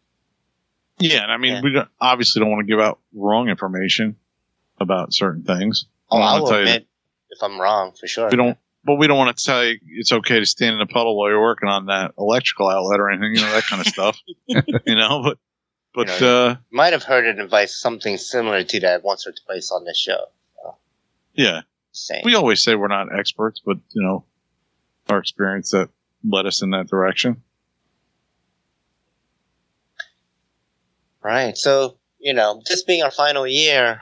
Yeah, 0.98 1.22
and 1.24 1.32
I 1.32 1.36
mean 1.36 1.54
Yeah. 1.54 1.60
we 1.62 1.72
don't, 1.72 1.88
obviously 2.00 2.40
don't 2.40 2.50
want 2.50 2.66
to 2.66 2.72
give 2.72 2.80
out 2.80 3.00
wrong 3.14 3.48
information 3.48 4.16
about 4.80 5.12
certain 5.12 5.42
things. 5.42 5.86
oh, 6.10 6.18
We 6.18 6.22
I 6.22 6.40
will 6.40 6.48
admit 6.54 6.86
if 7.36 7.42
I'm 7.42 7.60
wrong 7.60 7.92
for 7.92 8.06
sure. 8.06 8.28
we 8.30 8.36
don't 8.36 8.58
but 8.84 8.96
we 8.96 9.06
don't 9.08 9.18
want 9.18 9.36
to 9.36 9.44
tell 9.44 9.64
you 9.64 9.78
it's 9.88 10.12
okay 10.12 10.38
to 10.38 10.46
stand 10.46 10.74
in 10.76 10.80
a 10.80 10.86
puddle 10.86 11.18
while 11.18 11.28
you're 11.28 11.40
working 11.42 11.68
on 11.68 11.86
that 11.86 12.12
electrical 12.18 12.68
outlet 12.68 13.00
or 13.00 13.10
anything, 13.10 13.34
you 13.34 13.40
know, 13.40 13.52
that 13.52 13.64
kind 13.64 13.80
of 13.80 13.86
stuff. 13.92 14.18
you 14.46 14.94
know, 14.94 15.22
but 15.24 15.38
but 15.92 16.20
You 16.20 16.26
uh 16.26 16.56
Might 16.70 16.92
have 16.92 17.02
heard 17.02 17.26
an 17.26 17.40
advice 17.40 17.76
something 17.76 18.16
similar 18.16 18.62
to 18.62 18.80
that 18.80 19.02
once 19.02 19.26
or 19.26 19.32
twice 19.32 19.70
on 19.72 19.84
this 19.84 19.98
show. 19.98 20.26
yeah. 21.34 21.62
Same. 21.92 22.20
We 22.24 22.34
always 22.34 22.62
say 22.62 22.74
we're 22.74 22.88
not 22.88 23.08
experts, 23.18 23.60
but 23.64 23.78
you 23.92 24.02
know, 24.02 24.24
our 25.08 25.18
experience 25.18 25.70
that 25.70 25.88
led 26.22 26.44
us 26.46 26.60
in 26.62 26.70
that 26.70 26.88
direction. 26.88 27.42
Right. 31.22 31.56
So, 31.56 31.96
you 32.18 32.34
know, 32.34 32.62
this 32.68 32.82
being 32.82 33.02
our 33.02 33.10
final 33.10 33.46
year, 33.46 34.00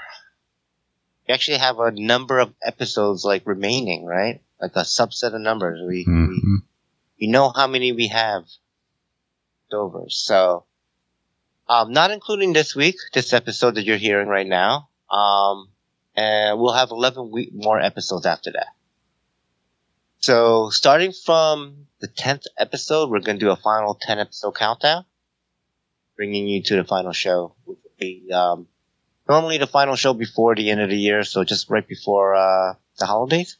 we 1.26 1.34
actually 1.34 1.58
have 1.58 1.78
a 1.78 1.90
number 1.90 2.38
of 2.38 2.52
episodes 2.62 3.24
like 3.24 3.46
remaining, 3.46 4.04
right? 4.04 4.42
Like 4.60 4.76
a 4.76 4.80
subset 4.80 5.34
of 5.34 5.40
numbers. 5.40 5.80
We, 5.80 6.04
we, 6.06 6.12
Mhm. 6.12 6.56
we 7.20 7.26
know 7.28 7.50
how 7.50 7.66
many 7.66 7.92
we 7.92 8.08
have 8.08 8.44
over. 9.72 10.04
So, 10.08 10.64
um, 11.68 11.92
not 11.92 12.10
including 12.10 12.52
this 12.52 12.76
week, 12.76 12.96
this 13.12 13.32
episode 13.32 13.74
that 13.74 13.84
you're 13.84 13.96
hearing 13.96 14.28
right 14.28 14.46
now. 14.46 14.88
Um, 15.10 15.70
and 16.14 16.58
we'll 16.60 16.74
have 16.74 16.90
11 16.90 17.30
week 17.32 17.50
more 17.52 17.80
episodes 17.80 18.24
after 18.26 18.52
that. 18.52 18.68
So, 20.20 20.70
starting 20.70 21.12
from 21.12 21.86
the 22.00 22.08
10th 22.08 22.44
episode, 22.56 23.10
we're 23.10 23.20
going 23.20 23.38
to 23.38 23.44
do 23.44 23.50
a 23.50 23.56
final 23.56 23.98
10 24.00 24.18
episode 24.18 24.52
countdown 24.54 25.04
bringing 26.16 26.46
you 26.46 26.62
to 26.62 26.76
the 26.76 26.84
final 26.84 27.12
show, 27.12 27.54
which 27.64 27.78
will 27.82 27.90
be 27.98 28.30
um, 28.32 28.68
normally 29.28 29.58
the 29.58 29.66
final 29.66 29.96
show 29.96 30.14
before 30.14 30.54
the 30.54 30.70
end 30.70 30.80
of 30.80 30.90
the 30.90 30.96
year, 30.98 31.24
so 31.24 31.44
just 31.44 31.70
right 31.70 31.86
before 31.86 32.34
uh, 32.34 32.74
the 32.98 33.06
holidays, 33.06 33.56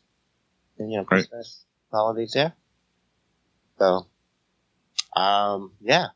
and 0.79 0.91
you 0.91 0.99
know 0.99 1.07
Right. 1.11 1.29
Christmas 1.29 1.65
holidays 1.91 2.33
there. 2.33 2.55
So, 3.79 4.07
um, 5.15 5.73
yeah, 5.81 6.09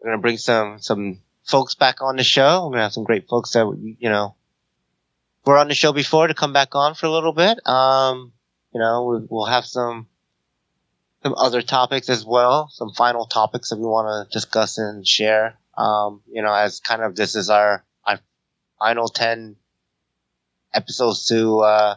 we're 0.00 0.10
gonna 0.10 0.22
bring 0.22 0.38
some 0.38 0.78
some 0.80 1.18
folks 1.44 1.74
back 1.74 2.02
on 2.02 2.16
the 2.16 2.24
show. 2.24 2.66
We're 2.66 2.72
gonna 2.72 2.82
have 2.84 2.92
some 2.92 3.04
great 3.04 3.28
folks 3.28 3.52
that 3.52 3.66
you 3.98 4.08
know 4.08 4.34
were 5.44 5.58
on 5.58 5.68
the 5.68 5.74
show 5.74 5.92
before 5.92 6.26
to 6.28 6.34
come 6.34 6.52
back 6.52 6.74
on 6.74 6.94
for 6.94 7.06
a 7.06 7.10
little 7.10 7.32
bit. 7.32 7.66
Um, 7.66 8.32
you 8.72 8.80
know, 8.80 9.04
we'll, 9.04 9.26
we'll 9.28 9.46
have 9.46 9.66
some 9.66 10.06
some 11.22 11.34
other 11.36 11.62
topics 11.62 12.08
as 12.08 12.24
well, 12.24 12.68
some 12.72 12.90
final 12.92 13.26
topics 13.26 13.70
that 13.70 13.76
we 13.78 13.84
want 13.84 14.28
to 14.30 14.32
discuss 14.32 14.78
and 14.78 15.06
share. 15.06 15.56
Um, 15.76 16.20
you 16.30 16.42
know, 16.42 16.52
as 16.52 16.80
kind 16.80 17.02
of 17.02 17.14
this 17.16 17.34
is 17.36 17.48
our 17.48 17.84
final 18.82 19.08
10 19.08 19.56
episodes 20.74 21.26
to, 21.26 21.60
uh, 21.60 21.96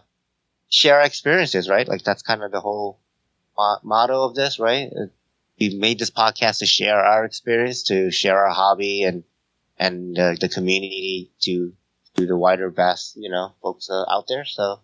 share 0.69 0.99
our 0.99 1.05
experiences, 1.05 1.69
right? 1.69 1.87
Like 1.87 2.03
that's 2.03 2.21
kind 2.21 2.43
of 2.43 2.51
the 2.51 2.59
whole 2.59 2.99
mo- 3.57 3.79
motto 3.83 4.23
of 4.25 4.35
this, 4.35 4.59
right? 4.59 4.89
Uh, 4.91 5.07
We 5.59 5.77
made 5.77 5.99
this 5.99 6.11
podcast 6.11 6.59
to 6.59 6.65
share 6.65 6.99
our 6.99 7.23
experience, 7.25 7.83
to 7.83 8.11
share 8.11 8.37
our 8.37 8.53
hobby 8.53 9.03
and, 9.03 9.23
and 9.77 10.17
uh, 10.19 10.35
the 10.39 10.49
community 10.49 11.31
to, 11.43 11.73
to 12.15 12.25
the 12.25 12.35
wider 12.35 12.69
best, 12.69 13.15
you 13.15 13.29
know, 13.29 13.53
folks 13.61 13.89
uh, 13.89 14.03
out 14.09 14.25
there. 14.27 14.45
So, 14.45 14.81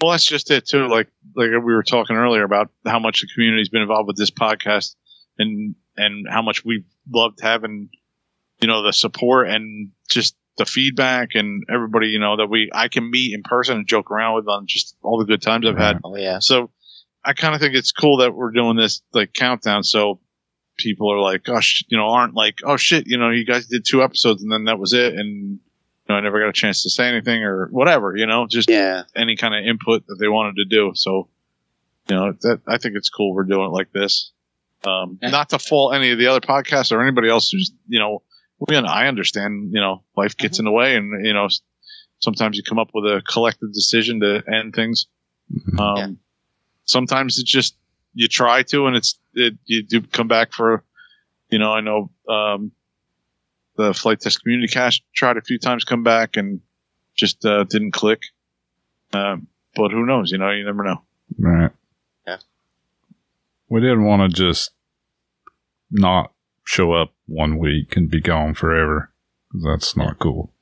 Well, 0.00 0.12
that's 0.12 0.24
just 0.24 0.50
it 0.50 0.66
too. 0.66 0.86
Like 0.88 1.08
like 1.34 1.50
we 1.50 1.74
were 1.74 1.82
talking 1.82 2.16
earlier 2.16 2.44
about 2.44 2.70
how 2.86 3.00
much 3.00 3.20
the 3.22 3.28
community's 3.34 3.68
been 3.68 3.82
involved 3.82 4.06
with 4.06 4.16
this 4.16 4.30
podcast, 4.30 4.94
and 5.38 5.74
and 5.96 6.26
how 6.30 6.42
much 6.42 6.64
we've 6.64 6.86
loved 7.10 7.40
having, 7.42 7.90
you 8.60 8.68
know, 8.68 8.82
the 8.82 8.92
support 8.92 9.48
and 9.48 9.90
just 10.08 10.36
the 10.58 10.66
feedback 10.66 11.30
and 11.34 11.64
everybody, 11.72 12.08
you 12.08 12.18
know, 12.18 12.36
that 12.36 12.48
we 12.48 12.70
I 12.72 12.88
can 12.88 13.10
meet 13.10 13.34
in 13.34 13.42
person 13.42 13.78
and 13.78 13.86
joke 13.86 14.10
around 14.10 14.36
with 14.36 14.48
on 14.48 14.66
just 14.66 14.96
all 15.02 15.18
the 15.18 15.24
good 15.24 15.42
times 15.42 15.66
I've 15.66 15.78
had. 15.78 16.00
Oh 16.04 16.16
yeah. 16.16 16.38
So 16.40 16.70
I 17.24 17.32
kind 17.34 17.54
of 17.54 17.60
think 17.60 17.74
it's 17.74 17.92
cool 17.92 18.18
that 18.18 18.34
we're 18.34 18.50
doing 18.50 18.76
this 18.76 19.02
like 19.12 19.32
countdown. 19.32 19.84
So 19.84 20.20
people 20.76 21.12
are 21.12 21.20
like, 21.20 21.44
gosh, 21.44 21.84
you 21.88 21.96
know, 21.98 22.08
aren't 22.08 22.34
like, 22.34 22.56
oh 22.64 22.76
shit, 22.76 23.06
you 23.06 23.18
know, 23.18 23.30
you 23.30 23.44
guys 23.46 23.66
did 23.66 23.84
two 23.86 24.02
episodes 24.02 24.42
and 24.42 24.50
then 24.52 24.64
that 24.64 24.78
was 24.78 24.92
it, 24.92 25.14
and 25.14 25.28
you 25.52 25.58
know, 26.08 26.14
I 26.16 26.20
never 26.20 26.40
got 26.40 26.48
a 26.48 26.52
chance 26.52 26.82
to 26.82 26.90
say 26.90 27.06
anything 27.06 27.42
or 27.44 27.68
whatever, 27.70 28.14
you 28.16 28.26
know, 28.26 28.46
just 28.46 28.68
Yeah. 28.68 29.02
any 29.14 29.36
kind 29.36 29.54
of 29.54 29.64
input 29.64 30.06
that 30.08 30.16
they 30.18 30.28
wanted 30.28 30.56
to 30.56 30.64
do. 30.64 30.92
So, 30.94 31.28
you 32.08 32.16
know, 32.16 32.32
that 32.40 32.60
I 32.66 32.78
think 32.78 32.96
it's 32.96 33.10
cool 33.10 33.34
we're 33.34 33.44
doing 33.44 33.66
it 33.66 33.72
like 33.72 33.92
this. 33.92 34.32
Um, 34.84 35.18
not 35.22 35.50
to 35.50 35.58
fault 35.58 35.94
any 35.94 36.10
of 36.10 36.18
the 36.18 36.28
other 36.28 36.40
podcasts 36.40 36.90
or 36.90 37.02
anybody 37.02 37.28
else 37.28 37.50
who's, 37.50 37.70
you 37.86 37.98
know, 37.98 38.22
we, 38.68 38.76
I 38.76 39.08
understand, 39.08 39.70
you 39.72 39.80
know, 39.80 40.02
life 40.16 40.36
gets 40.36 40.58
in 40.58 40.64
the 40.64 40.70
way 40.70 40.96
and, 40.96 41.24
you 41.26 41.32
know, 41.32 41.48
sometimes 42.18 42.56
you 42.56 42.62
come 42.62 42.78
up 42.78 42.90
with 42.94 43.04
a 43.04 43.22
collective 43.26 43.72
decision 43.72 44.20
to 44.20 44.42
end 44.52 44.74
things. 44.74 45.06
Mhm. 45.52 45.78
Um, 45.80 45.96
Yeah. 45.96 46.08
sometimes 46.84 47.38
it's 47.38 47.50
just, 47.50 47.76
you 48.14 48.28
try 48.28 48.62
to, 48.64 48.86
and 48.86 48.96
it's, 48.96 49.18
it, 49.34 49.54
you 49.64 49.82
do 49.82 50.02
come 50.02 50.28
back 50.28 50.52
for, 50.52 50.84
you 51.50 51.58
know, 51.58 51.72
I 51.72 51.80
know, 51.80 52.10
um, 52.28 52.72
the 53.76 53.94
flight 53.94 54.20
test 54.20 54.42
community 54.42 54.70
cast 54.72 55.02
tried 55.14 55.36
a 55.38 55.42
few 55.42 55.58
times 55.58 55.84
come 55.84 56.02
back 56.02 56.36
and 56.36 56.60
just, 57.16 57.44
uh, 57.46 57.64
didn't 57.64 57.92
click. 57.92 58.20
Um, 59.12 59.46
but 59.74 59.90
who 59.90 60.04
knows? 60.04 60.30
You 60.32 60.38
know, 60.38 60.50
you 60.50 60.64
never 60.64 60.82
know. 60.84 61.02
Right. 61.38 61.70
Yeah. 62.26 62.36
We 63.68 63.80
didn't 63.80 64.04
want 64.04 64.30
to 64.30 64.36
just 64.36 64.72
not 65.90 66.32
show 66.64 66.92
up 66.92 67.12
one 67.30 67.58
week 67.58 67.96
and 67.96 68.10
be 68.10 68.20
gone 68.20 68.54
forever. 68.54 69.12
That's 69.64 69.96
not 69.96 70.18
cool. 70.18 70.52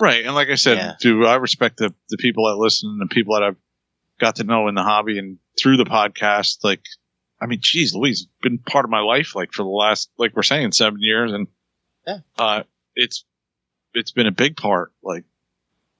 Right. 0.00 0.24
And 0.24 0.34
like 0.34 0.48
I 0.48 0.54
said, 0.54 0.78
Yeah. 0.78 0.94
do 1.00 1.26
I 1.26 1.36
respect 1.36 1.76
the, 1.76 1.94
the 2.08 2.16
people 2.16 2.46
that 2.48 2.56
listen 2.56 2.88
and 2.90 3.00
the 3.00 3.12
people 3.14 3.34
that 3.34 3.42
I've 3.42 3.56
got 4.18 4.36
to 4.36 4.44
know 4.44 4.68
in 4.68 4.74
the 4.74 4.82
hobby 4.82 5.18
and 5.18 5.38
through 5.60 5.76
the 5.76 5.84
podcast. 5.84 6.64
Like, 6.64 6.82
I 7.40 7.46
mean, 7.46 7.58
geez, 7.62 7.94
Louise, 7.94 8.22
it's 8.22 8.28
been 8.42 8.58
part 8.58 8.84
of 8.84 8.90
my 8.90 9.00
life, 9.00 9.34
like 9.34 9.52
for 9.52 9.62
the 9.62 9.68
last, 9.68 10.10
like 10.18 10.34
we're 10.34 10.42
saying, 10.42 10.72
seven 10.72 10.98
years. 11.00 11.32
And, 11.32 11.46
Yeah. 12.06 12.18
uh, 12.38 12.62
it's, 12.94 13.24
it's 13.94 14.12
been 14.12 14.26
a 14.26 14.32
big 14.32 14.56
part, 14.56 14.92
like 15.02 15.24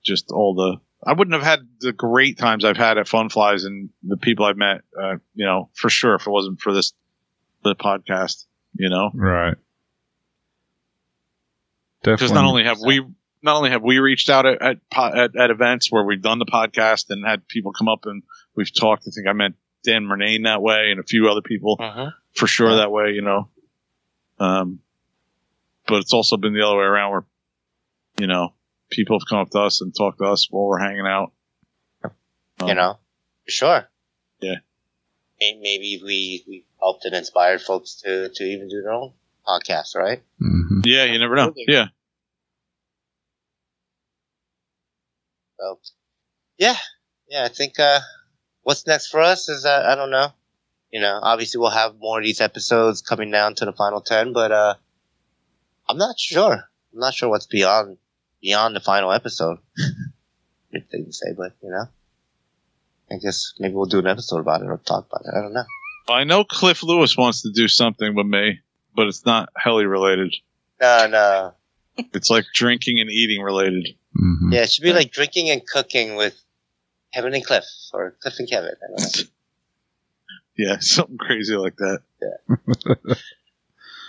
just 0.02 0.30
all 0.32 0.54
the, 0.54 0.80
I 1.06 1.12
wouldn't 1.14 1.34
have 1.34 1.42
had 1.42 1.60
the 1.80 1.92
great 1.92 2.38
times 2.38 2.64
I've 2.64 2.76
had 2.76 2.98
at 2.98 3.08
Fun 3.08 3.28
Flies 3.30 3.64
and 3.64 3.90
the 4.02 4.16
people 4.18 4.44
I've 4.46 4.56
met, 4.56 4.82
uh, 4.98 5.16
you 5.34 5.44
know, 5.46 5.70
for 5.74 5.88
sure 5.90 6.14
if 6.14 6.26
it 6.26 6.30
wasn't 6.30 6.60
for 6.60 6.72
this, 6.72 6.92
the 7.64 7.74
podcast, 7.74 8.44
you 8.80 8.88
know? 8.88 9.10
Right. 9.14 9.54
because 12.02 12.32
not 12.32 12.44
only 12.44 12.64
have 12.64 12.78
we 12.80 13.00
not 13.42 13.56
only 13.56 13.70
have 13.70 13.82
we 13.82 13.98
reached 13.98 14.28
out 14.30 14.46
at, 14.46 14.60
at 14.62 14.76
at 14.98 15.36
at 15.36 15.50
events 15.50 15.90
where 15.90 16.04
we've 16.04 16.22
done 16.22 16.38
the 16.38 16.46
podcast 16.46 17.06
and 17.10 17.26
had 17.26 17.46
people 17.48 17.72
come 17.72 17.88
up 17.88 18.06
and 18.06 18.22
we've 18.54 18.74
talked. 18.74 19.04
I 19.06 19.10
think 19.14 19.26
I 19.26 19.32
met 19.32 19.52
Dan 19.84 20.04
Murnane 20.04 20.44
that 20.44 20.62
way 20.62 20.90
and 20.90 21.00
a 21.00 21.02
few 21.04 21.28
other 21.30 21.42
people 21.42 21.76
Uh-huh. 21.78 22.10
for 22.34 22.46
sure 22.46 22.70
Yeah. 22.70 22.76
that 22.76 22.90
way. 22.90 23.10
You 23.12 23.22
know, 23.22 23.48
um, 24.38 24.80
but 25.86 25.98
it's 25.98 26.12
also 26.12 26.36
been 26.36 26.54
the 26.54 26.66
other 26.66 26.76
way 26.76 26.84
around 26.84 27.10
where 27.12 27.24
you 28.18 28.26
know 28.26 28.54
people 28.90 29.18
have 29.18 29.26
come 29.28 29.38
up 29.38 29.50
to 29.50 29.60
us 29.60 29.80
and 29.80 29.94
talked 29.94 30.18
to 30.18 30.24
us 30.24 30.48
while 30.50 30.66
we're 30.66 30.78
hanging 30.80 31.06
out. 31.06 31.32
You 32.66 32.74
know, 32.74 32.98
sure. 33.48 33.88
Yeah. 34.40 34.56
May- 35.40 35.58
Maybe 35.62 36.00
we 36.04 36.44
we 36.46 36.64
helped 36.80 37.04
and 37.04 37.14
inspired 37.14 37.60
folks 37.60 37.96
to 38.02 38.30
to 38.34 38.44
even 38.44 38.68
do 38.68 38.82
their 38.82 38.92
own 38.92 39.12
podcast, 39.46 39.94
right? 39.94 40.22
Mhm. 40.40 40.84
Yeah, 40.84 41.04
you 41.04 41.18
never 41.18 41.36
know. 41.36 41.52
Yeah, 41.56 41.86
So, 45.58 45.78
yeah, 46.58 46.76
yeah. 47.28 47.44
I 47.44 47.48
think 47.48 47.78
uh, 47.78 48.00
what's 48.62 48.86
next 48.86 49.08
for 49.08 49.20
us 49.20 49.48
is 49.48 49.64
uh, 49.64 49.84
I 49.86 49.94
don't 49.94 50.10
know. 50.10 50.28
You 50.90 51.00
know, 51.00 51.20
obviously 51.22 51.60
we'll 51.60 51.70
have 51.70 51.96
more 51.98 52.18
of 52.18 52.24
these 52.24 52.40
episodes 52.40 53.02
coming 53.02 53.30
down 53.30 53.54
to 53.56 53.64
the 53.64 53.72
final 53.72 54.00
ten, 54.00 54.32
but 54.32 54.50
uh, 54.50 54.74
I'm 55.88 55.98
not 55.98 56.18
sure. 56.18 56.52
I'm 56.54 56.98
not 56.98 57.14
sure 57.14 57.28
what's 57.28 57.46
beyond 57.46 57.98
beyond 58.40 58.74
the 58.74 58.80
final 58.80 59.12
episode. 59.12 59.58
Weird 60.72 60.90
thing 60.90 61.04
to 61.06 61.12
say, 61.12 61.32
but 61.36 61.52
you 61.62 61.70
know, 61.70 61.86
I 63.10 63.18
guess 63.18 63.54
maybe 63.58 63.74
we'll 63.74 63.86
do 63.86 63.98
an 63.98 64.06
episode 64.06 64.38
about 64.40 64.62
it 64.62 64.66
or 64.68 64.78
talk 64.78 65.06
about 65.06 65.26
it. 65.26 65.36
I 65.36 65.42
don't 65.42 65.52
know. 65.52 65.64
I 66.08 66.24
know 66.24 66.44
Cliff 66.44 66.82
Lewis 66.82 67.16
wants 67.16 67.42
to 67.42 67.50
do 67.52 67.68
something 67.68 68.14
with 68.14 68.26
me, 68.26 68.60
but 68.94 69.06
it's 69.06 69.24
not 69.24 69.48
heli 69.56 69.86
related. 69.86 70.34
No, 70.80 71.06
no. 71.08 71.54
It's 72.14 72.30
like 72.30 72.44
drinking 72.54 73.00
and 73.00 73.10
eating 73.10 73.42
related. 73.42 73.94
Mhm. 74.16 74.52
Yeah, 74.52 74.62
it 74.62 74.70
should 74.70 74.82
be 74.84 74.92
like 74.92 75.12
drinking 75.12 75.50
and 75.50 75.64
cooking 75.66 76.16
with 76.16 76.34
Kevin 77.12 77.34
and 77.34 77.44
Cliff 77.44 77.64
or 77.92 78.16
Cliff 78.22 78.34
and 78.38 78.48
Kevin. 78.48 78.70
I 78.82 78.86
don't 78.88 79.16
know. 79.16 79.22
Yeah, 80.56 80.76
something 80.80 81.16
crazy 81.16 81.56
like 81.56 81.76
that. 81.76 82.00
Yeah. 82.20 83.14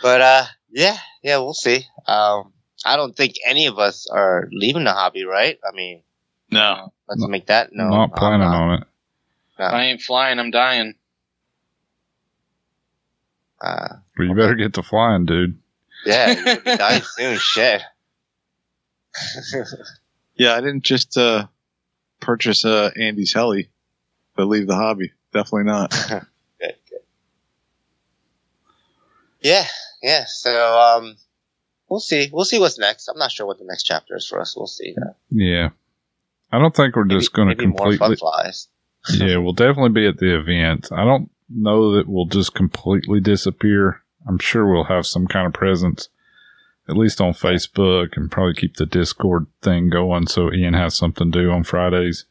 But 0.01 0.21
uh, 0.21 0.43
yeah, 0.69 0.97
yeah, 1.23 1.37
we'll 1.37 1.53
see. 1.53 1.85
Um, 2.07 2.51
I 2.83 2.97
don't 2.97 3.15
think 3.15 3.35
any 3.45 3.67
of 3.67 3.79
us 3.79 4.07
are 4.11 4.49
leaving 4.51 4.83
the 4.83 4.91
hobby, 4.91 5.23
right? 5.23 5.57
I 5.65 5.73
mean, 5.73 6.01
No. 6.49 6.91
let's 7.07 7.21
No, 7.21 7.27
make 7.27 7.45
that 7.45 7.69
no. 7.71 7.87
not 7.87 8.15
planning 8.17 8.47
on 8.47 8.81
it. 8.81 8.87
No. 9.59 9.65
I 9.65 9.83
ain't 9.85 10.01
flying. 10.01 10.39
I'm 10.39 10.51
dying. 10.51 10.95
Uh, 13.63 13.95
Well, 14.17 14.27
you 14.27 14.35
better 14.35 14.55
get 14.55 14.73
to 14.75 14.83
flying, 14.83 15.25
dude. 15.25 15.57
yeah, 16.05 16.31
you're 16.45 16.61
be 16.61 16.75
dying 16.77 17.01
soon. 17.03 17.37
Shit. 17.37 17.81
Yeah, 20.35 20.55
I 20.55 20.61
didn't 20.61 20.83
just 20.83 21.17
uh, 21.17 21.45
purchase 22.19 22.65
uh, 22.65 22.89
Andy's 22.99 23.33
heli 23.33 23.69
to 24.37 24.45
leave 24.45 24.65
the 24.65 24.75
hobby. 24.75 25.11
Definitely 25.33 25.65
not. 25.65 25.91
good, 26.09 26.25
good. 26.89 26.99
Yeah, 29.41 29.65
yeah. 30.01 30.23
So 30.27 30.79
um, 30.79 31.17
we'll 31.89 31.99
see. 31.99 32.29
We'll 32.33 32.45
see 32.45 32.57
what's 32.59 32.79
next. 32.79 33.07
I'm 33.07 33.19
not 33.19 33.31
sure 33.31 33.45
what 33.45 33.59
the 33.59 33.65
next 33.65 33.83
chapter 33.83 34.15
is 34.15 34.25
for 34.25 34.39
us. 34.39 34.55
We'll 34.57 34.65
see. 34.67 34.95
Uh, 34.99 35.11
Yeah. 35.29 35.69
I 36.51 36.57
don't 36.59 36.75
think 36.75 36.95
we're 36.95 37.03
just 37.05 37.33
going 37.33 37.49
to 37.49 37.55
maybe 37.55 37.67
more 37.67 37.77
fun 37.77 37.97
completely. 37.97 38.15
flies. 38.15 38.67
yeah, 39.13 39.37
we'll 39.37 39.53
definitely 39.53 39.89
be 39.91 40.07
at 40.07 40.17
the 40.17 40.39
event. 40.39 40.89
I 40.91 41.03
don't 41.03 41.29
know 41.55 41.93
that 41.95 42.07
we'll 42.07 42.25
just 42.25 42.53
completely 42.53 43.19
disappear. 43.19 44.01
I'm 44.27 44.37
sure 44.39 44.71
we'll 44.71 44.85
have 44.85 45.05
some 45.05 45.27
kind 45.27 45.47
of 45.47 45.53
presence, 45.53 46.09
at 46.87 46.97
least 46.97 47.19
on 47.21 47.33
Facebook, 47.33 48.15
and 48.15 48.29
probably 48.31 48.53
keep 48.53 48.77
the 48.77 48.85
Discord 48.85 49.47
thing 49.61 49.89
going 49.89 50.27
so 50.27 50.51
Ian 50.53 50.73
has 50.75 50.95
something 50.95 51.31
to 51.31 51.39
do 51.43 51.51
on 51.51 51.63
Fridays. 51.63 52.25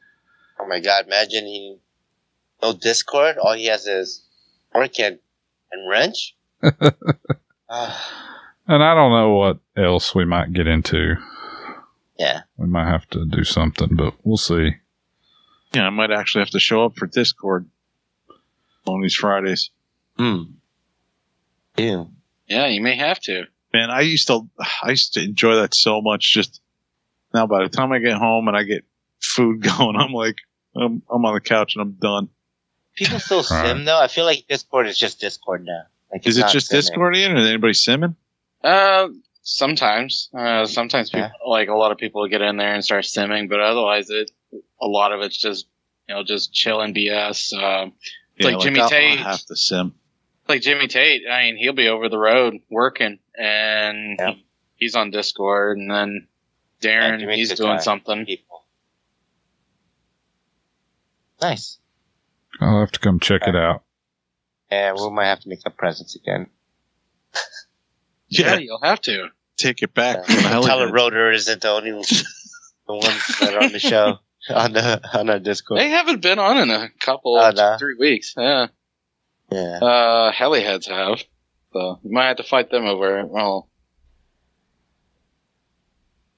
Oh 0.61 0.67
my 0.67 0.81
god! 0.81 1.07
Imagine 1.07 1.47
he 1.47 1.79
no 2.63 2.73
Discord. 2.75 3.39
All 3.39 3.55
he 3.55 3.67
has 3.67 3.87
is 3.87 4.23
work 4.75 4.99
and 5.01 5.19
and 5.73 5.89
wrench. 5.89 6.37
Ah, 7.73 8.37
And 8.67 8.83
I 8.83 8.95
don't 8.95 9.13
know 9.13 9.33
what 9.35 9.59
else 9.77 10.13
we 10.15 10.25
might 10.25 10.53
get 10.53 10.67
into. 10.67 11.15
yeah. 12.19 12.41
We 12.57 12.67
might 12.67 12.89
have 12.89 13.09
to 13.11 13.25
do 13.25 13.45
something, 13.45 13.95
but 13.95 14.15
we'll 14.25 14.37
see. 14.37 14.71
yeah, 15.73 15.87
I 15.87 15.91
might 15.91 16.11
actually 16.11 16.43
have 16.43 16.51
to 16.51 16.59
show 16.61 16.85
up 16.85 16.97
for 16.97 17.07
Discord 17.07 17.69
on 18.87 19.01
these 19.03 19.15
Fridays. 19.15 19.71
Hmm. 20.17 20.43
Ew. 21.77 22.11
Yeah, 22.47 22.67
you 22.67 22.81
may 22.83 22.97
have 22.97 23.21
to. 23.21 23.45
Man, 23.73 23.91
I 23.91 24.01
used 24.01 24.27
to, 24.29 24.49
I 24.83 24.91
used 24.91 25.15
to 25.15 25.23
enjoy 25.23 25.57
that 25.57 25.75
so 25.75 26.01
much. 26.01 26.33
Just 26.33 26.61
now, 27.33 27.47
by 27.47 27.63
the 27.63 27.69
time 27.69 27.93
I 27.93 27.99
get 27.99 28.15
home 28.17 28.49
and 28.49 28.57
I 28.57 28.65
get 28.65 28.85
food 29.21 29.63
going, 29.79 29.97
I'm 29.97 30.13
like, 30.13 30.37
I'm, 30.75 31.03
I'm 31.11 31.25
on 31.25 31.35
the 31.35 31.41
couch 31.41 31.75
and 31.77 31.83
I'm 31.83 31.93
done. 31.93 32.29
People 32.97 33.19
still 33.21 33.39
Right. 33.51 33.67
sim 33.69 33.85
though. 33.85 33.99
I 34.01 34.09
feel 34.09 34.25
like 34.25 34.45
Discord 34.49 34.87
is 34.89 34.99
just 34.99 35.21
Discord 35.21 35.65
now. 35.65 35.83
Like 36.13 36.27
Is 36.27 36.39
it 36.39 36.49
just 36.49 36.69
simming. 36.71 36.73
Discord, 36.73 37.17
Ian? 37.17 37.33
Or 37.33 37.37
is 37.41 37.47
anybody 37.49 37.73
simming? 37.73 38.17
Uh, 38.65 39.09
sometimes. 39.43 40.29
Uh, 40.37 40.67
sometimes 40.67 41.11
people, 41.11 41.21
Yeah. 41.29 41.49
like 41.49 41.69
a 41.69 41.75
lot 41.75 41.93
of 41.93 41.99
people 41.99 42.27
get 42.29 42.43
in 42.43 42.57
there 42.57 42.75
and 42.75 42.85
start 42.85 43.05
simming, 43.05 43.49
but 43.49 43.61
otherwise, 43.61 44.11
it 44.11 44.31
a 44.83 44.87
lot 44.87 45.13
of 45.13 45.21
it's 45.21 45.37
just 45.37 45.67
you 46.09 46.15
know 46.17 46.25
just 46.25 46.53
chilling 46.53 46.93
BS. 46.93 47.53
Um, 47.55 47.93
like 48.45 48.61
Jimmy 48.61 48.81
I'll- 48.81 48.89
Tate. 48.89 49.19
I'll 49.19 49.25
have 49.33 49.45
to 49.47 49.57
sim. 49.57 49.95
like 50.49 50.63
Jimmy 50.63 50.89
Tate. 50.89 51.23
I 51.31 51.45
mean, 51.45 51.57
he'll 51.57 51.73
be 51.73 51.89
over 51.89 52.09
the 52.09 52.19
road 52.19 52.55
working, 52.71 53.19
and 53.39 54.17
Yeah. 54.19 54.33
he's 54.77 54.95
on 54.95 55.11
Discord, 55.11 55.79
and 55.79 55.91
then 55.91 56.29
Darren, 56.81 57.21
Jimmy's 57.21 57.51
he's 57.51 57.59
doing 57.59 57.79
something. 57.81 58.25
People. 58.27 58.65
Nice. 61.41 61.79
I'll 62.61 62.81
have 62.81 62.93
to 62.93 63.01
come 63.01 63.21
check 63.21 63.43
it 63.47 63.57
out. 63.57 63.83
And 64.71 64.97
we 64.97 65.11
might 65.11 65.27
have 65.27 65.41
to 65.41 65.49
make 65.49 65.61
a 65.67 65.71
presence 65.71 66.17
again. 66.17 66.47
Yeah, 68.33 68.53
Yeah, 68.55 68.59
you'll 68.59 68.81
have 68.83 69.01
to. 69.03 69.29
take 69.57 69.83
it 69.83 69.93
back 69.93 70.25
from 70.25 70.37
the 70.37 70.41
heli. 70.43 70.67
Tyler 70.69 70.93
Rotor 70.93 71.33
isn't 71.33 71.61
the 71.63 71.69
only 71.69 71.91
the 71.91 72.25
ones 72.87 73.39
that 73.41 73.55
are 73.55 73.65
on 73.65 73.73
the 73.73 73.81
show. 73.81 74.19
on 74.55 74.73
the 74.73 75.19
on 75.19 75.29
our 75.31 75.39
Discord. 75.39 75.81
They 75.81 75.89
haven't 75.91 76.23
been 76.23 76.39
on 76.39 76.59
in 76.59 76.71
a 76.71 76.89
couple, 76.99 77.37
Oh, 77.37 77.51
no. 77.51 77.77
three 77.79 77.97
weeks. 77.99 78.35
Yeah. 78.37 78.69
Yeah. 79.51 79.79
Uh, 79.83 80.33
Heliheads 80.33 80.87
have. 80.89 81.23
So 81.73 81.99
you 82.03 82.13
might 82.13 82.27
have 82.29 82.37
to 82.39 82.43
fight 82.43 82.71
them 82.71 82.85
over 82.87 83.21
it. 83.21 83.29
Well, 83.29 83.69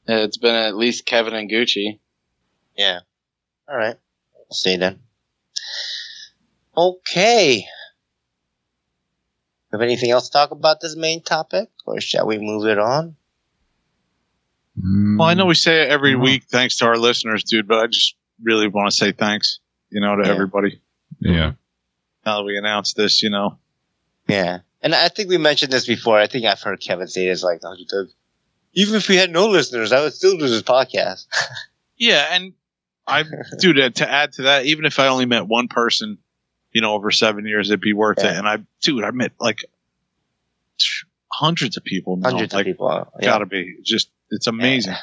it's 0.07 0.37
been 0.39 0.55
at 0.55 0.75
least 0.77 1.07
Kevin 1.07 1.35
and 1.35 1.51
Gucci. 1.51 2.01
Yeah. 2.77 3.01
All 3.69 3.77
right. 3.77 3.97
We'll 4.35 4.47
see 4.55 4.77
then. 4.77 5.01
Okay. 6.77 7.67
Have 9.71 9.81
anything 9.81 10.11
else 10.11 10.27
to 10.29 10.33
talk 10.33 10.51
about 10.51 10.81
this 10.81 10.97
main 10.97 11.23
topic, 11.23 11.71
or 11.87 12.01
shall 12.01 12.27
we 12.27 12.39
move 12.39 12.67
it 12.67 12.79
on? 12.79 13.17
Mm, 14.79 15.19
Well, 15.19 15.29
I 15.29 15.35
know 15.35 15.47
we 15.47 15.55
say 15.55 15.83
it 15.83 15.89
every 15.91 16.15
Mhm. 16.15 16.23
week, 16.23 16.45
thanks 16.45 16.77
to 16.79 16.87
our 16.87 16.97
listeners, 16.97 17.45
dude, 17.45 17.69
but 17.69 17.79
I 17.79 17.87
just 17.87 18.15
really 18.43 18.69
want 18.69 18.91
to 18.91 18.97
say 18.97 19.13
thanks, 19.13 19.61
you 19.91 20.01
know, 20.01 20.17
to 20.17 20.23
Yeah. 20.25 20.31
everybody. 20.33 20.81
Yeah. 21.21 21.53
Now 22.25 22.39
that 22.39 22.45
we 22.45 22.57
announced 22.57 22.97
this, 22.97 23.23
you 23.23 23.31
know. 23.31 23.59
Yeah. 24.29 24.61
And 24.81 24.95
I 24.95 25.09
think 25.09 25.29
we 25.29 25.39
mentioned 25.39 25.73
this 25.73 25.87
before. 25.87 26.19
I 26.19 26.27
think 26.27 26.45
I've 26.47 26.61
heard 26.61 26.81
Kevin 26.81 27.07
say 27.09 27.27
this 27.29 27.43
like 27.43 27.61
a 27.63 27.69
hundred 27.69 27.89
times. 27.89 28.15
Even 28.75 28.95
if 28.95 29.09
we 29.09 29.17
had 29.17 29.31
no 29.31 29.49
listeners, 29.49 29.93
I 29.93 30.01
would 30.01 30.15
still 30.15 30.39
do 30.39 30.49
this 30.49 30.63
podcast. 30.63 31.27
Yeah, 31.99 32.27
and 32.35 32.55
I, 33.07 33.23
dude, 33.61 33.79
uh, 33.79 33.91
to 33.91 34.11
add 34.11 34.33
to 34.33 34.43
that, 34.43 34.67
even 34.67 34.87
if 34.87 34.99
I 34.99 35.07
only 35.07 35.25
met 35.27 35.47
one 35.47 35.69
person, 35.69 36.19
you 36.73 36.81
know, 36.81 36.95
over 36.95 37.13
seven 37.13 37.47
years, 37.47 37.71
it'd 37.71 37.81
be 37.81 37.93
worth 37.93 38.19
it. 38.19 38.25
And 38.37 38.49
I, 38.49 38.59
dude, 38.81 39.05
I 39.05 39.13
met 39.13 39.31
like 39.39 39.65
hundreds 41.31 41.77
of 41.77 41.85
people. 41.85 42.17
now. 42.17 42.31
Hundreds 42.31 42.53
like, 42.53 42.67
of 42.67 42.73
people. 42.73 43.13
Yeah. 43.21 43.25
Gotta 43.25 43.47
be. 43.47 43.77
Just, 43.85 44.11
it's 44.33 44.49
amazing. 44.49 44.95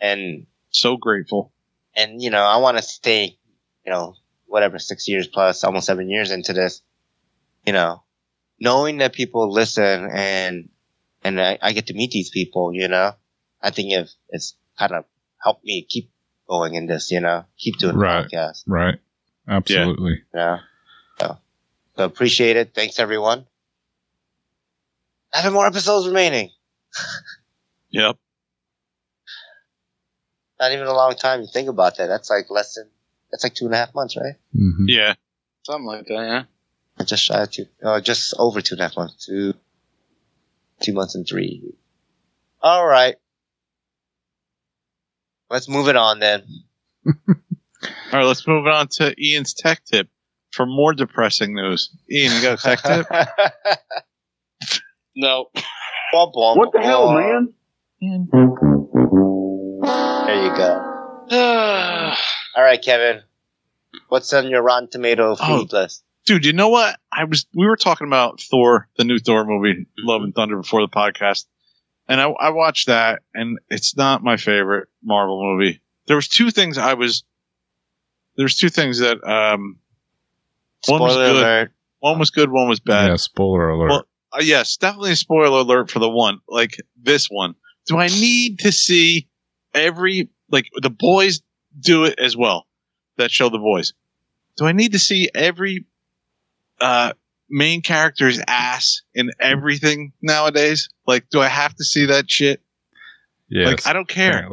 And 0.00 0.46
So 0.70 0.96
grateful. 0.96 1.52
and 1.94 2.22
you 2.22 2.30
know, 2.30 2.42
I 2.42 2.56
want 2.58 2.76
to 2.78 2.82
stay, 2.82 3.36
you 3.84 3.92
know, 3.92 4.14
whatever 4.46 4.78
six 4.78 5.06
years 5.08 5.26
plus, 5.26 5.64
almost 5.64 5.86
seven 5.86 6.08
years 6.08 6.30
into 6.30 6.52
this, 6.54 6.82
you 7.66 7.72
know, 7.74 8.02
knowing 8.60 8.98
that 8.98 9.12
people 9.12 9.52
listen 9.52 10.08
and 10.12 10.68
and 11.24 11.40
I, 11.40 11.58
I 11.60 11.72
get 11.72 11.88
to 11.88 11.94
meet 11.94 12.10
these 12.12 12.30
people, 12.30 12.72
you 12.72 12.88
know, 12.88 13.12
I 13.60 13.70
think 13.70 13.92
if 13.92 14.10
it's 14.30 14.54
kind 14.78 14.92
of 14.92 15.04
helped 15.42 15.64
me 15.64 15.86
keep 15.88 16.10
going 16.48 16.74
in 16.74 16.86
this, 16.86 17.10
you 17.10 17.20
know, 17.20 17.44
keep 17.58 17.78
doing 17.78 17.96
Right. 17.96 18.28
the 18.30 18.36
podcast, 18.36 18.62
Right. 18.66 18.98
Absolutely. 19.48 20.22
yeah. 20.34 20.58
So, 21.20 21.38
so 21.96 22.04
appreciate 22.04 22.56
it. 22.56 22.74
Thanks 22.74 22.98
everyone. 22.98 23.46
Having 25.32 25.52
more 25.54 25.66
episodes 25.66 26.06
remaining. 26.06 26.50
Yep. 27.90 28.16
Not 30.60 30.72
even 30.72 30.86
a 30.86 30.94
long 30.94 31.14
time. 31.14 31.40
You 31.42 31.46
think 31.46 31.68
about 31.68 31.96
that. 31.98 32.06
That's 32.06 32.30
like 32.30 32.46
less 32.50 32.74
than. 32.74 32.88
That's 33.30 33.44
like 33.44 33.54
two 33.54 33.66
and 33.66 33.74
a 33.74 33.78
half 33.78 33.94
months, 33.94 34.16
right? 34.16 34.36
hmm 34.54 34.86
Yeah. 34.88 35.14
Something 35.64 35.86
like 35.86 36.06
that, 36.06 36.14
yeah. 36.14 36.42
I 36.98 37.04
just 37.04 37.24
shy 37.24 37.42
of 37.42 37.50
two, 37.50 37.66
uh, 37.84 38.00
just 38.00 38.34
over 38.38 38.60
two 38.60 38.74
and 38.76 38.80
a 38.80 38.84
half 38.84 38.96
months, 38.96 39.26
two, 39.26 39.52
two 40.80 40.92
months 40.92 41.14
and 41.14 41.26
three. 41.28 41.74
All 42.62 42.86
right. 42.86 43.16
Let's 45.50 45.68
move 45.68 45.88
it 45.88 45.96
on 45.96 46.20
then. 46.20 46.44
All 47.06 47.14
right, 48.12 48.24
let's 48.24 48.46
move 48.46 48.66
on 48.66 48.88
to 48.92 49.14
Ian's 49.22 49.52
tech 49.54 49.84
tip 49.84 50.08
for 50.52 50.64
more 50.64 50.94
depressing 50.94 51.54
news. 51.54 51.90
Ian, 52.10 52.32
you 52.34 52.42
got 52.42 52.58
a 52.58 52.62
tech 52.62 52.82
tip? 52.82 53.06
No. 55.16 55.46
Womp 56.14 56.34
womp. 56.34 56.56
What 56.58 56.72
the 56.72 56.80
hell, 56.82 57.10
man? 57.12 57.54
There 58.00 58.10
you 58.42 58.56
go. 60.56 60.92
All 62.56 62.62
right, 62.62 62.80
Kevin. 62.82 63.22
What's 64.08 64.32
on 64.32 64.48
your 64.48 64.62
Rotten 64.62 64.88
Tomato 64.88 65.36
Oh. 65.38 65.60
food 65.60 65.72
list? 65.72 66.02
Dude, 66.26 66.44
you 66.44 66.52
know 66.52 66.68
what? 66.68 66.98
I 67.12 67.24
was 67.24 67.46
we 67.54 67.66
were 67.66 67.76
talking 67.76 68.06
about 68.08 68.40
Thor, 68.40 68.88
the 68.96 69.04
new 69.04 69.18
Thor 69.18 69.44
movie, 69.44 69.86
Love 69.98 70.22
and 70.22 70.34
Thunder, 70.34 70.56
before 70.56 70.80
the 70.80 70.88
podcast, 70.88 71.44
and 72.08 72.20
I, 72.20 72.28
I 72.28 72.50
watched 72.50 72.88
that, 72.88 73.22
and 73.32 73.58
it's 73.68 73.96
not 73.96 74.24
my 74.24 74.36
favorite 74.36 74.88
Marvel 75.04 75.40
movie. 75.56 75.80
There 76.06 76.16
was 76.16 76.26
two 76.28 76.50
things 76.50 76.78
I 76.78 76.94
was. 76.94 77.22
There's 78.36 78.56
two 78.56 78.68
things 78.70 78.98
that 78.98 79.22
um, 79.24 79.78
One 80.88 81.00
was 81.00 81.12
Spoiler 81.12 81.26
good. 81.32 81.36
alert. 81.42 81.70
one 82.00 82.18
was 82.18 82.30
good, 82.30 82.50
one 82.50 82.68
was 82.68 82.80
bad. 82.80 83.08
Yeah. 83.10 83.16
Spoiler 83.16 83.68
alert. 83.70 83.88
Well, 83.88 84.04
Uh, 84.32 84.38
yes, 84.42 84.76
definitely 84.76 85.12
a 85.12 85.16
spoiler 85.16 85.60
alert 85.60 85.90
for 85.90 86.00
the 86.00 86.10
one 86.10 86.40
like 86.48 86.76
this 87.00 87.28
one. 87.30 87.54
Do 87.86 87.98
I 87.98 88.08
need 88.08 88.58
to 88.60 88.72
see 88.72 89.28
every 89.72 90.28
like 90.50 90.68
the 90.80 90.90
boys 90.90 91.42
do 91.78 92.04
it 92.04 92.18
as 92.18 92.36
well? 92.36 92.66
That 93.18 93.30
show 93.30 93.48
the 93.48 93.58
boys. 93.58 93.94
Do 94.56 94.66
I 94.66 94.72
need 94.72 94.92
to 94.92 94.98
see 94.98 95.28
every 95.34 95.84
uh 96.80 97.12
main 97.48 97.80
character's 97.82 98.40
ass 98.46 99.02
in 99.14 99.30
everything 99.40 100.12
nowadays? 100.22 100.88
Like, 101.06 101.28
do 101.30 101.40
I 101.40 101.48
have 101.48 101.74
to 101.76 101.84
see 101.84 102.06
that 102.06 102.30
shit? 102.30 102.60
yes. 103.48 103.66
like, 103.66 103.86
I 103.86 103.92
don't 103.92 104.08
care. 104.08 104.48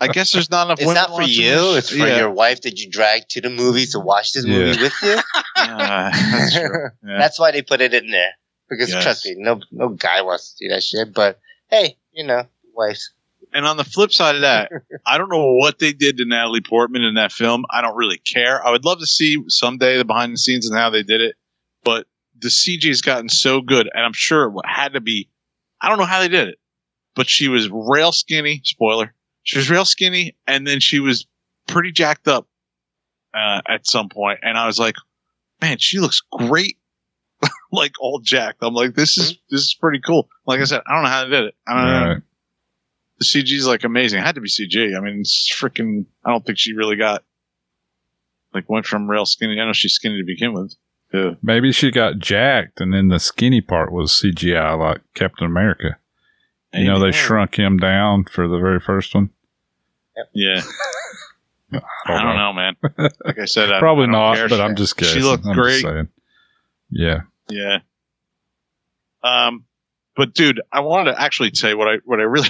I 0.00 0.08
guess 0.08 0.32
there's 0.32 0.50
not 0.50 0.66
enough. 0.66 0.78
It's 0.80 0.86
women 0.88 1.02
not 1.08 1.10
for 1.16 1.22
you. 1.22 1.50
this. 1.50 1.76
It's 1.76 1.90
for 1.90 2.06
Yeah. 2.08 2.16
your 2.18 2.30
wife 2.30 2.62
that 2.62 2.80
you 2.80 2.90
dragged 2.90 3.30
to 3.30 3.40
the 3.40 3.50
movies 3.50 3.92
to 3.92 4.00
watch 4.00 4.32
this 4.32 4.44
movie 4.44 4.76
Yeah. 4.76 4.82
with 4.82 4.94
you. 5.02 5.16
Uh, 5.56 6.10
that's 6.10 6.54
true. 6.54 6.88
Yeah. 7.06 7.18
That's 7.18 7.38
why 7.38 7.50
they 7.52 7.62
put 7.62 7.80
it 7.80 7.92
in 7.94 8.10
there. 8.10 8.30
Because 8.70 8.90
Yes. 8.90 9.02
trust 9.02 9.26
me, 9.26 9.34
no 9.38 9.60
no 9.70 9.88
guy 9.90 10.22
wants 10.22 10.54
to 10.54 10.64
do 10.68 10.74
that 10.74 10.82
shit. 10.82 11.12
But 11.12 11.38
hey, 11.68 11.96
you 12.12 12.24
know, 12.24 12.46
wives. 12.74 13.10
And 13.52 13.66
on 13.66 13.76
the 13.76 13.84
flip 13.84 14.12
side 14.12 14.36
of 14.36 14.42
that, 14.42 14.70
I 15.06 15.18
don't 15.18 15.30
know 15.30 15.54
what 15.54 15.78
they 15.78 15.92
did 15.92 16.18
to 16.18 16.24
Natalie 16.24 16.60
Portman 16.60 17.02
in 17.02 17.14
that 17.14 17.32
film. 17.32 17.64
I 17.70 17.80
don't 17.80 17.96
really 17.96 18.18
care. 18.18 18.64
I 18.64 18.70
would 18.70 18.84
love 18.84 18.98
to 19.00 19.06
see 19.06 19.42
someday 19.48 19.98
the 19.98 20.04
behind 20.04 20.32
the 20.32 20.38
scenes 20.38 20.68
and 20.68 20.78
how 20.78 20.90
they 20.90 21.02
did 21.02 21.20
it, 21.20 21.36
but 21.84 22.06
the 22.38 22.48
CG 22.48 22.86
has 22.86 23.00
gotten 23.00 23.28
so 23.28 23.60
good, 23.60 23.88
and 23.92 24.04
I'm 24.04 24.12
sure 24.12 24.46
it 24.46 24.54
had 24.64 24.92
to 24.94 25.00
be. 25.00 25.28
I 25.80 25.88
don't 25.88 25.98
know 25.98 26.04
how 26.04 26.20
they 26.20 26.28
did 26.28 26.48
it, 26.48 26.58
but 27.14 27.28
she 27.28 27.48
was 27.48 27.68
rail 27.70 28.12
skinny. 28.12 28.60
Spoiler: 28.64 29.14
she 29.42 29.58
was 29.58 29.70
real 29.70 29.84
skinny, 29.84 30.36
and 30.46 30.66
then 30.66 30.80
she 30.80 31.00
was 31.00 31.26
pretty 31.66 31.92
jacked 31.92 32.28
up 32.28 32.46
uh, 33.34 33.62
at 33.66 33.86
some 33.86 34.08
point, 34.08 34.40
and 34.42 34.56
I 34.56 34.66
was 34.66 34.78
like, 34.78 34.96
"Man, 35.60 35.78
she 35.78 35.98
looks 35.98 36.22
great." 36.30 36.76
like 37.72 37.92
all 38.00 38.18
jacked. 38.18 38.58
I'm 38.62 38.74
like, 38.74 38.94
this 38.94 39.16
is 39.16 39.38
this 39.50 39.60
is 39.60 39.74
pretty 39.74 40.00
cool. 40.00 40.28
Like 40.46 40.60
I 40.60 40.64
said, 40.64 40.82
I 40.86 40.94
don't 40.94 41.04
know 41.04 41.08
how 41.08 41.24
they 41.24 41.30
did 41.30 41.44
it. 41.44 41.54
I 41.66 41.74
don't 41.74 41.86
know 41.86 42.08
Right. 42.08 42.22
The 43.18 43.24
CG 43.24 43.52
is 43.52 43.66
like 43.66 43.84
amazing. 43.84 44.20
It 44.20 44.24
had 44.24 44.36
to 44.36 44.40
be 44.40 44.48
CG. 44.48 44.96
I 44.96 45.00
mean, 45.00 45.20
it's 45.20 45.50
freaking. 45.54 46.06
I 46.24 46.30
don't 46.30 46.44
think 46.44 46.58
she 46.58 46.72
really 46.72 46.96
got 46.96 47.24
like 48.54 48.68
went 48.68 48.86
from 48.86 49.08
real 49.08 49.26
skinny. 49.26 49.60
I 49.60 49.66
know 49.66 49.72
she's 49.72 49.92
skinny 49.94 50.18
to 50.18 50.24
begin 50.26 50.52
with. 50.52 50.74
To, 51.12 51.36
Maybe 51.42 51.72
she 51.72 51.90
got 51.90 52.18
jacked, 52.18 52.80
and 52.80 52.92
then 52.92 53.08
the 53.08 53.18
skinny 53.18 53.60
part 53.60 53.92
was 53.92 54.12
CGI, 54.12 54.78
like 54.78 55.00
Captain 55.14 55.46
America. 55.46 55.98
You 56.74 56.84
know, 56.84 57.00
they 57.00 57.12
shrunk 57.12 57.58
him 57.58 57.78
down 57.78 58.24
for 58.24 58.46
the 58.46 58.58
very 58.58 58.78
first 58.78 59.14
one. 59.14 59.30
yeah. 60.34 60.60
I 61.72 62.22
don't 62.22 62.36
know, 62.36 62.52
man. 62.52 62.76
Like 63.24 63.38
I 63.38 63.44
said, 63.46 63.72
I, 63.72 63.78
Probably 63.80 64.04
I 64.04 64.06
don't 64.06 64.12
not, 64.12 64.36
care. 64.36 64.48
but 64.48 64.60
I'm 64.60 64.76
just 64.76 64.96
kidding. 64.96 65.14
She 65.14 65.20
guessing. 65.20 65.30
looked 65.30 65.46
I'm 65.46 65.54
great. 65.54 65.82
Saying. 65.82 66.08
Yeah. 66.90 67.20
Yeah. 67.48 67.78
Um, 69.22 69.64
but 70.16 70.34
dude, 70.34 70.60
I 70.72 70.80
wanted 70.80 71.12
to 71.12 71.20
actually 71.20 71.50
say 71.54 71.74
what 71.74 71.88
I 71.88 71.96
what 72.04 72.20
I 72.20 72.24
really 72.24 72.48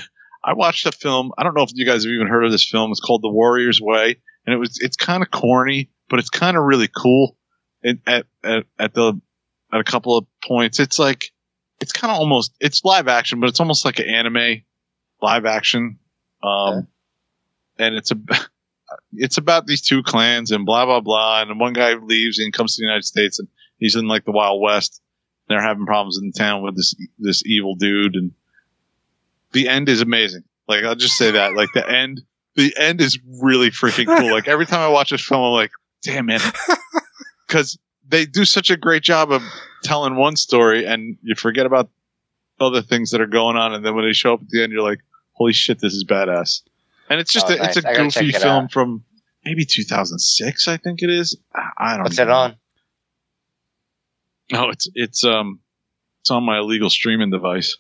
I 0.49 0.55
watched 0.55 0.87
a 0.87 0.93
film. 0.93 1.33
I 1.37 1.43
don't 1.43 1.55
know 1.55 1.63
if 1.63 1.73
you 1.75 1.85
guys 1.85 2.05
have 2.05 2.11
even 2.11 2.27
heard 2.27 2.43
of 2.43 2.51
this 2.51 2.67
film. 2.67 2.91
It's 2.91 3.01
called 3.01 3.23
The 3.23 3.29
Warrior's 3.29 3.83
Way, 3.83 4.17
and 4.47 4.55
it 4.55 4.57
was 4.57 4.79
it's 4.81 4.97
kind 4.97 5.23
of 5.23 5.31
corny, 5.31 5.91
but 6.09 6.21
it's 6.21 6.31
kind 6.31 6.57
of 6.57 6.63
really 6.65 6.89
cool. 6.89 7.37
It, 7.83 7.99
at 8.07 8.25
at 8.43 8.65
at 8.79 8.95
the 8.95 9.21
at 9.71 9.81
a 9.81 9.85
couple 9.85 10.17
of 10.17 10.27
points, 10.43 10.81
it's 10.81 10.99
like 10.99 11.33
it's 11.81 11.93
kind 11.93 12.11
of 12.11 12.19
almost 12.19 12.55
it's 12.61 12.83
live 12.83 13.09
action, 13.09 13.41
but 13.41 13.51
it's 13.51 13.61
almost 13.61 13.85
like 13.85 13.99
an 13.99 14.07
anime 14.07 14.63
live 15.21 15.45
action. 15.45 15.99
Um, 16.43 16.89
and 17.79 17.95
it's 17.97 18.11
a 18.11 18.17
it's 19.13 19.37
about 19.37 19.67
these 19.67 19.83
two 19.83 20.03
clans 20.03 20.51
and 20.51 20.65
blah 20.65 20.87
blah 20.87 21.01
blah, 21.01 21.43
and 21.43 21.61
one 21.61 21.75
guy 21.75 21.93
leaves 21.93 22.39
and 22.39 22.55
comes 22.55 22.75
to 22.75 22.81
the 22.81 22.87
United 22.87 23.05
States 23.05 23.39
and 23.39 23.49
he's 23.77 23.97
in 23.97 24.09
like 24.09 24.25
the 24.25 24.33
Wild 24.33 24.63
West. 24.63 25.03
They're 25.47 25.61
having 25.61 25.85
problems 25.85 26.19
in 26.23 26.33
town 26.33 26.63
with 26.63 26.75
this 26.75 26.95
this 27.19 27.43
evil 27.45 27.75
dude, 27.75 28.15
and 28.15 28.33
the 29.53 29.69
end 29.69 29.89
is 29.89 30.01
amazing. 30.01 30.43
Like 30.67 30.85
I'll 30.85 30.95
just 30.95 31.17
say 31.17 31.31
that, 31.33 31.55
like 31.55 31.71
the 31.75 31.89
end, 31.89 32.23
the 32.57 32.75
end 32.79 33.01
is 33.01 33.19
really 33.43 33.71
freaking 33.71 34.07
cool. 34.07 34.31
Like 34.33 34.49
every 34.49 34.67
time 34.67 34.81
I 34.81 34.89
watch 34.89 35.11
this 35.11 35.25
film, 35.25 35.43
I'm 35.43 35.53
like, 35.53 35.71
damn 36.03 36.29
it, 36.31 36.43
because 37.47 37.79
they 38.09 38.27
do 38.27 38.45
such 38.45 38.71
a 38.71 38.77
great 38.77 39.03
job 39.03 39.33
of 39.33 39.43
telling 39.83 40.17
one 40.17 40.37
story, 40.37 40.85
and 40.87 41.17
you 41.23 41.35
forget 41.35 41.67
about 41.67 41.89
other 42.61 42.83
things 42.83 43.13
that 43.13 43.21
are 43.21 43.27
going 43.27 43.57
on, 43.57 43.73
and 43.75 43.85
then 43.85 43.95
when 43.95 44.05
they 44.05 44.13
show 44.13 44.35
up 44.35 44.43
at 44.43 44.49
the 44.49 44.63
end, 44.63 44.73
you're 44.73 44.83
like, 44.83 44.99
holy 45.33 45.53
shit, 45.53 45.79
this 45.81 45.95
is 45.95 46.05
badass. 46.05 46.63
And 47.09 47.21
it's 47.21 47.33
just 47.33 47.47
Oh, 47.47 47.51
a, 47.51 47.53
it's 47.55 47.77
nice. 47.77 47.77
a 47.77 47.89
I 47.89 47.93
gotta 47.95 48.05
goofy 48.05 48.29
it 48.31 48.43
film 48.43 48.65
out. 48.65 48.73
from 48.73 49.05
maybe 49.45 49.65
2006, 49.65 50.69
I 50.69 50.77
think 50.77 51.03
it 51.03 51.09
is. 51.11 51.39
I- 51.55 51.71
I 51.79 51.89
don't. 51.91 51.99
Know. 51.99 52.03
What's 52.05 52.17
know. 52.19 52.23
it 52.25 52.31
on? 52.31 52.57
No, 54.51 54.71
it's 54.71 54.89
it's 54.95 55.25
um 55.25 55.61
it's 56.21 56.31
on 56.31 56.43
my 56.45 56.59
illegal 56.59 56.91
streaming 56.91 57.31
device. 57.31 57.77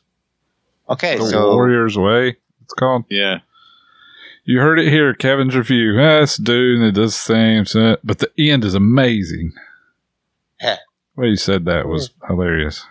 Okay, 0.91 1.18
The 1.18 1.26
so 1.26 1.53
Warrior's 1.55 1.97
Way, 1.99 2.36
it's 2.62 2.74
called. 2.74 3.05
Yeah. 3.11 3.39
You 4.45 4.61
heard 4.61 4.78
it 4.78 4.89
here, 4.91 5.12
Kevin's 5.12 5.55
review. 5.55 5.99
Ah, 6.01 6.22
it's 6.22 6.39
dude 6.39 6.78
and 6.78 6.86
it 6.89 6.93
does 6.93 7.12
the 7.12 7.64
same, 7.66 7.97
but 8.03 8.18
the 8.20 8.30
end 8.51 8.64
is 8.64 8.74
amazing. 8.74 9.53
Heh. 10.59 10.76
The 11.14 11.20
way 11.20 11.28
you 11.28 11.36
said 11.36 11.66
that 11.66 11.86
was 11.86 12.11
hilarious. 12.26 12.82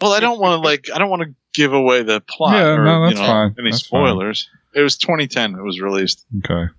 Well, 0.00 0.12
I 0.12 0.20
don't 0.20 0.40
want 0.40 0.60
to 0.60 0.68
like. 0.68 0.88
I 0.92 0.98
don't 0.98 1.10
want 1.10 1.22
to 1.22 1.34
give 1.54 1.72
away 1.72 2.02
the 2.02 2.20
plot. 2.20 2.54
Yeah, 2.54 2.68
or, 2.70 2.84
no, 2.84 3.02
that's 3.04 3.14
you 3.14 3.20
know, 3.20 3.26
fine. 3.28 3.54
Any 3.58 3.70
That's 3.70 3.86
fine. 3.86 4.06
spoilers? 4.08 4.48
It 4.74 4.80
was 4.82 4.96
2010. 4.96 5.54
It 5.54 5.62
was 5.62 5.80
released, 5.80 6.24
Okay. 6.44 6.70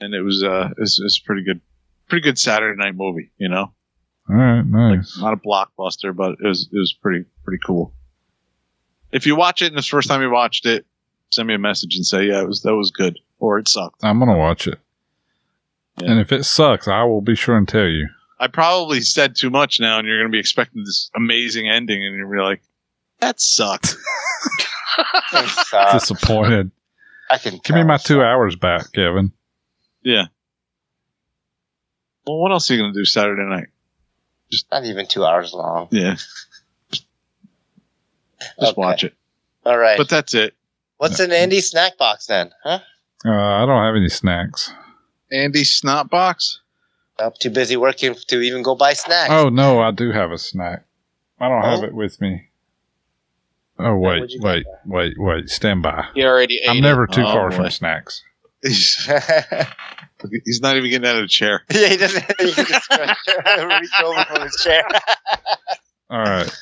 and 0.00 0.14
it 0.14 0.22
was 0.22 0.42
uh, 0.42 0.70
it's 0.78 1.00
it's 1.00 1.18
pretty 1.18 1.42
good, 1.44 1.60
pretty 2.08 2.22
good 2.22 2.38
Saturday 2.38 2.76
night 2.78 2.94
movie. 2.94 3.30
You 3.38 3.48
know, 3.48 3.72
All 4.28 4.36
right. 4.36 4.58
like 4.60 4.66
Nice. 4.98 5.18
not 5.18 5.32
a 5.34 5.36
blockbuster, 5.36 6.14
but 6.14 6.32
it 6.42 6.46
was 6.46 6.68
it 6.72 6.76
was 6.78 6.92
pretty 6.94 7.24
pretty 7.44 7.60
cool. 7.64 7.92
If 9.12 9.26
you 9.26 9.36
watch 9.36 9.62
it 9.62 9.66
and 9.66 9.76
it's 9.78 9.86
the 9.88 9.90
first 9.96 10.08
time 10.08 10.22
you 10.22 10.30
watched 10.30 10.66
it, 10.66 10.86
send 11.30 11.48
me 11.48 11.54
a 11.54 11.58
message 11.58 11.96
and 11.96 12.04
say, 12.06 12.24
yeah, 12.26 12.40
it 12.42 12.46
was 12.48 12.62
that 12.62 12.74
was 12.74 12.90
good, 12.90 13.18
or 13.38 13.58
it 13.58 13.68
sucked. 13.68 14.04
I'm 14.04 14.18
gonna 14.18 14.36
watch 14.38 14.66
it. 14.66 14.78
Yeah. 16.00 16.12
And 16.12 16.20
if 16.20 16.32
it 16.32 16.44
sucks, 16.44 16.88
I 16.88 17.02
will 17.04 17.20
be 17.20 17.34
sure 17.34 17.56
and 17.56 17.68
tell 17.68 17.86
you. 17.86 18.08
I 18.38 18.46
probably 18.46 19.00
said 19.02 19.36
too 19.36 19.50
much 19.50 19.80
now, 19.80 19.98
and 19.98 20.08
you're 20.08 20.18
going 20.18 20.30
to 20.30 20.34
be 20.34 20.38
expecting 20.40 20.82
this 20.82 21.10
amazing 21.14 21.68
ending, 21.68 22.02
and 22.02 22.16
you're 22.16 22.26
be 22.26 22.40
like, 22.40 22.62
that 23.20 23.38
sucked. 23.40 23.96
It's, 25.34 25.70
Disappointed. 25.92 26.70
I 27.30 27.36
can 27.38 27.60
Give 27.62 27.76
me 27.76 27.84
my 27.84 27.98
so- 27.98 28.14
two 28.14 28.22
hours 28.22 28.56
back, 28.56 28.92
Kevin. 28.92 29.32
yeah. 30.02 30.24
Well, 32.26 32.38
what 32.38 32.50
else 32.52 32.70
are 32.70 32.74
you 32.74 32.80
going 32.80 32.92
to 32.94 32.98
do 32.98 33.04
Saturday 33.04 33.42
night? 33.48 33.68
Just 34.50 34.66
Not 34.70 34.84
even 34.84 35.06
two 35.06 35.24
hours 35.24 35.52
long. 35.52 35.88
Yeah. 35.90 36.16
Just 38.40 38.72
Okay. 38.72 38.74
watch 38.80 39.04
it. 39.04 39.14
All 39.64 39.76
right. 39.78 39.98
But 39.98 40.08
that's 40.08 40.34
it. 40.34 40.54
What's 40.98 41.20
in 41.20 41.32
Andy's 41.32 41.68
snack 41.70 41.96
box 41.98 42.26
then? 42.26 42.50
Huh? 42.62 42.80
Uh, 43.24 43.30
I 43.30 43.66
don't 43.66 43.82
have 43.84 43.96
any 43.96 44.08
snacks. 44.08 44.72
Andy 45.32 45.64
Snot 45.64 46.10
Box. 46.10 46.60
I'm 47.18 47.32
too 47.38 47.50
busy 47.50 47.76
working 47.76 48.14
to 48.28 48.40
even 48.40 48.62
go 48.62 48.74
buy 48.74 48.94
snacks. 48.94 49.30
Oh 49.32 49.48
no, 49.50 49.80
I 49.80 49.90
do 49.90 50.10
have 50.10 50.30
a 50.32 50.38
snack. 50.38 50.84
I 51.38 51.48
don't 51.48 51.62
have 51.62 51.80
Oh? 51.80 51.84
it 51.84 51.94
with 51.94 52.20
me. 52.20 52.48
Oh 53.78 53.96
wait, 53.96 54.20
what'd 54.20 54.42
wait, 54.42 54.66
wait, 54.86 55.14
wait. 55.18 55.48
Stand 55.50 55.82
by. 55.82 56.06
He 56.14 56.24
already 56.24 56.60
ate 56.62 56.68
I'm 56.70 56.78
it. 56.78 56.80
never 56.82 57.06
too 57.06 57.22
Oh, 57.22 57.32
far 57.32 57.50
boy. 57.50 57.56
from 57.56 57.70
snacks. 57.70 58.22
He's, 58.62 59.08
not 60.60 60.76
even 60.76 60.90
getting 60.90 61.06
out 61.08 61.16
of 61.16 61.22
the 61.22 61.28
chair. 61.28 61.62
Yeah, 61.70 61.88
he 61.88 61.96
doesn't. 61.96 62.24
He 62.40 62.52
can 62.52 62.66
just 62.66 62.90
reach 62.90 63.90
over 64.04 64.24
from 64.24 64.42
his 64.42 64.56
chair. 64.62 64.82
All 66.10 66.18
right. 66.22 66.58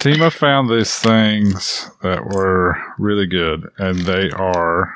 Tima 0.00 0.32
found 0.32 0.68
these 0.70 0.94
things 0.96 1.90
that 2.02 2.24
were 2.24 2.76
really 2.98 3.26
good, 3.26 3.68
and 3.78 3.98
they 4.00 4.30
are 4.30 4.94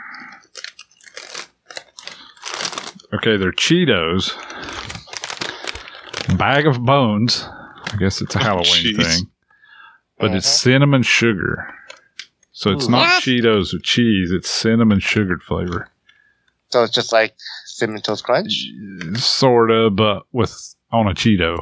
okay. 3.13 3.37
They're 3.37 3.53
Cheetos, 3.53 4.31
bag 6.39 6.67
of 6.69 6.85
bones. 6.85 7.45
I 7.93 7.97
guess 7.99 8.23
it's 8.23 8.35
a 8.37 8.39
Halloween 8.39 8.95
jeez. 8.97 8.97
thing, 9.05 9.31
but 10.19 10.33
it's 10.35 10.47
Uh-huh. 10.47 10.57
cinnamon 10.57 11.03
sugar. 11.03 11.75
So 12.53 12.71
it's 12.71 12.89
not 12.89 13.23
Cheetos 13.23 13.73
with 13.73 13.83
cheese; 13.83 14.31
it's 14.31 14.49
cinnamon 14.49 15.01
sugared 15.01 15.43
flavor, 15.43 15.89
so 16.71 16.85
it's 16.85 16.93
just 16.95 17.13
like 17.13 17.35
cinnamon 17.67 18.03
toast 18.03 18.23
crunch 18.23 18.53
sorta, 19.17 19.91
but 19.91 20.23
with 20.31 20.77
on 20.93 21.09
a 21.09 21.15
Cheeto. 21.15 21.59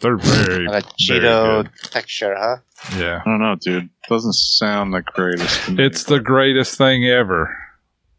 They're 0.00 0.16
very, 0.16 0.66
on 0.66 0.74
a 0.74 0.80
very 0.80 0.82
Cheeto 1.00 1.62
good. 1.64 1.70
texture, 1.90 2.34
huh? 2.38 2.56
yeah. 2.96 3.20
I 3.24 3.28
don't 3.28 3.40
know, 3.40 3.56
dude. 3.60 3.88
Doesn't 4.08 4.32
sound 4.34 4.94
the 4.94 5.02
greatest. 5.02 5.64
to 5.66 5.72
me. 5.72 5.84
It's 5.84 6.04
the 6.04 6.20
greatest 6.20 6.76
thing 6.78 7.04
ever. 7.06 7.56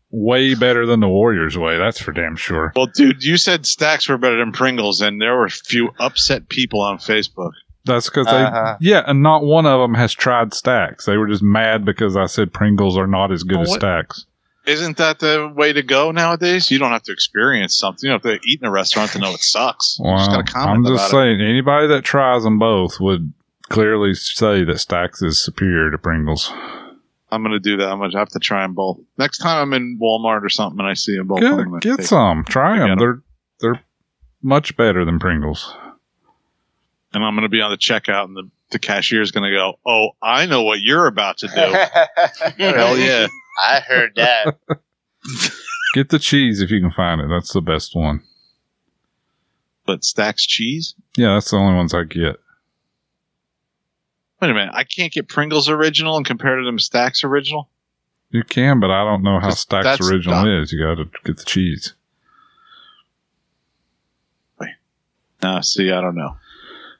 Way 0.09 0.55
better 0.55 0.85
than 0.85 1.01
the 1.01 1.07
Warriors 1.09 1.57
way, 1.57 1.77
that's 1.77 1.99
for 1.99 2.13
damn 2.13 2.37
sure. 2.37 2.71
Well, 2.75 2.85
dude, 2.87 3.23
you 3.23 3.35
said 3.37 3.63
Stax 3.63 4.07
were 4.07 4.17
better 4.17 4.37
than 4.39 4.53
Pringles, 4.53 5.01
and 5.01 5.19
there 5.21 5.35
were 5.35 5.45
a 5.45 5.49
few 5.49 5.89
upset 5.99 6.47
people 6.47 6.81
on 6.81 6.97
Facebook. 6.97 7.51
That's 7.83 8.09
because 8.09 8.25
they, 8.27 8.31
Uh-huh. 8.43 8.77
yeah, 8.79 9.03
and 9.05 9.21
not 9.21 9.43
one 9.43 9.65
of 9.65 9.81
them 9.81 9.95
has 9.95 10.13
tried 10.13 10.51
Stax. 10.51 11.05
They 11.05 11.17
were 11.17 11.27
just 11.27 11.43
mad 11.43 11.83
because 11.85 12.15
I 12.15 12.25
said 12.27 12.53
Pringles 12.53 12.97
are 12.97 13.07
not 13.07 13.31
as 13.33 13.43
good 13.43 13.57
Oh, 13.57 13.61
as 13.63 13.69
what- 13.69 13.81
Stax. 13.81 14.23
Isn't 14.67 14.97
that 14.97 15.19
the 15.19 15.51
way 15.55 15.71
to 15.71 15.81
go 15.81 16.11
nowadays? 16.11 16.69
You 16.69 16.77
don't 16.77 16.91
have 16.91 17.03
to 17.03 17.13
experience 17.13 17.77
something. 17.77 18.05
You 18.05 18.11
don't 18.11 18.25
have 18.25 18.41
to 18.41 18.47
eat 18.47 18.59
in 18.61 18.67
a 18.67 18.71
restaurant 18.71 19.11
to 19.13 19.19
know 19.19 19.31
it 19.31 19.39
sucks. 19.39 19.97
you 19.97 20.11
just 20.17 20.29
gotta 20.29 20.43
comment 20.43 20.77
I'm 20.79 20.83
just 20.93 21.09
about 21.09 21.11
saying, 21.11 21.41
anybody 21.41 21.87
that 21.87 22.03
tries 22.03 22.43
them 22.43 22.59
both 22.59 22.99
would 22.99 23.31
clearly 23.69 24.13
say 24.13 24.65
that 24.65 24.75
Stax 24.75 25.23
is 25.23 25.41
superior 25.41 25.89
to 25.91 25.97
Pringles. 25.97 26.51
I'm 27.31 27.43
gonna 27.43 27.59
do 27.59 27.77
that. 27.77 27.89
I'm 27.89 27.99
gonna 27.99 28.17
have 28.17 28.29
to 28.29 28.39
try 28.39 28.63
them 28.63 28.73
both. 28.73 28.99
Next 29.17 29.37
time 29.37 29.61
I'm 29.61 29.73
in 29.73 29.99
Walmart 30.01 30.43
or 30.43 30.49
something 30.49 30.79
and 30.79 30.87
I 30.87 30.95
see 30.95 31.15
them 31.15 31.27
both, 31.27 31.39
Get, 31.81 31.97
get 31.97 32.05
some, 32.05 32.43
try 32.43 32.75
I 32.75 32.87
them. 32.87 32.99
They're 32.99 33.21
they're 33.59 33.81
much 34.41 34.75
better 34.75 35.05
than 35.05 35.17
Pringles. 35.17 35.73
and 37.13 37.23
I'm 37.23 37.35
gonna 37.35 37.49
be 37.49 37.61
on 37.61 37.71
the 37.71 37.77
checkout, 37.77 38.25
and 38.25 38.35
the, 38.35 38.49
the 38.71 38.79
cashier's 38.79 39.31
gonna 39.31 39.51
go, 39.51 39.79
"Oh, 39.85 40.09
I 40.21 40.45
know 40.45 40.63
what 40.63 40.79
you're 40.81 41.07
about 41.07 41.37
to 41.39 41.47
do." 41.47 41.53
Hell 42.63 42.97
yeah! 42.97 43.27
I 43.57 43.79
heard 43.79 44.13
that. 44.15 44.57
Get 45.93 46.09
the 46.09 46.19
cheese 46.19 46.61
if 46.61 46.69
you 46.69 46.79
can 46.79 46.91
find 46.91 47.21
it. 47.21 47.27
That's 47.27 47.53
the 47.53 47.61
best 47.61 47.95
one. 47.95 48.23
But 49.85 50.01
Stax 50.01 50.39
cheese. 50.39 50.95
Yeah, 51.15 51.33
that's 51.33 51.51
the 51.51 51.57
only 51.57 51.75
ones 51.75 51.93
I 51.93 52.03
get. 52.03 52.35
Wait 54.41 54.51
a 54.51 54.53
minute, 54.53 54.73
I 54.73 54.83
can't 54.83 55.11
get 55.11 55.27
Pringles 55.27 55.69
original 55.69 56.17
and 56.17 56.25
compare 56.25 56.57
to 56.57 56.63
them 56.65 56.77
Stax 56.77 57.23
original. 57.23 57.69
You 58.29 58.43
can, 58.43 58.79
but 58.79 58.91
I 58.91 59.03
don't 59.03 59.23
know 59.23 59.39
how 59.39 59.49
Stax 59.49 60.01
original 60.01 60.43
dumb. 60.43 60.61
is. 60.61 60.71
You 60.71 60.83
got 60.83 60.95
to 60.95 61.05
get 61.23 61.37
the 61.37 61.45
cheese. 61.45 61.93
Nah, 65.41 65.61
see, 65.61 65.91
I 65.91 66.01
don't 66.01 66.15
know. 66.15 66.35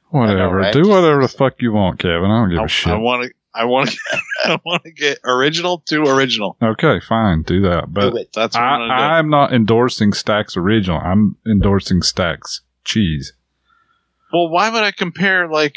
Whatever. 0.09 0.57
right? 0.57 0.73
Do 0.73 0.87
whatever 0.87 1.21
the 1.21 1.27
fuck 1.27 1.61
you 1.61 1.73
want, 1.73 1.99
Kevin. 1.99 2.25
I 2.31 2.41
don't 2.41 2.49
give 2.49 2.59
I 2.59 2.65
a 2.65 2.67
shit. 2.67 2.93
I 2.93 2.97
want 2.97 3.23
to. 3.23 3.33
I 3.57 3.65
want 3.65 3.89
to. 3.91 3.97
I 4.45 4.59
want 4.65 4.83
to 4.83 4.91
get 4.91 5.19
original 5.25 5.79
to 5.87 6.03
original. 6.03 6.55
okay, 6.61 6.99
fine. 6.99 7.41
Do 7.43 7.61
that. 7.61 7.93
But 7.93 8.11
Do. 8.13 8.25
That's 8.33 8.55
I, 8.55 8.61
I'm. 8.61 8.91
I'm 8.91 9.29
not 9.29 9.53
endorsing 9.53 10.11
Stax 10.11 10.55
original. 10.55 10.99
I'm 10.99 11.37
endorsing 11.45 12.01
Stax 12.01 12.61
cheese. 12.83 13.33
Well, 14.31 14.49
why 14.49 14.69
would 14.69 14.83
I 14.83 14.91
compare 14.91 15.47
like 15.47 15.75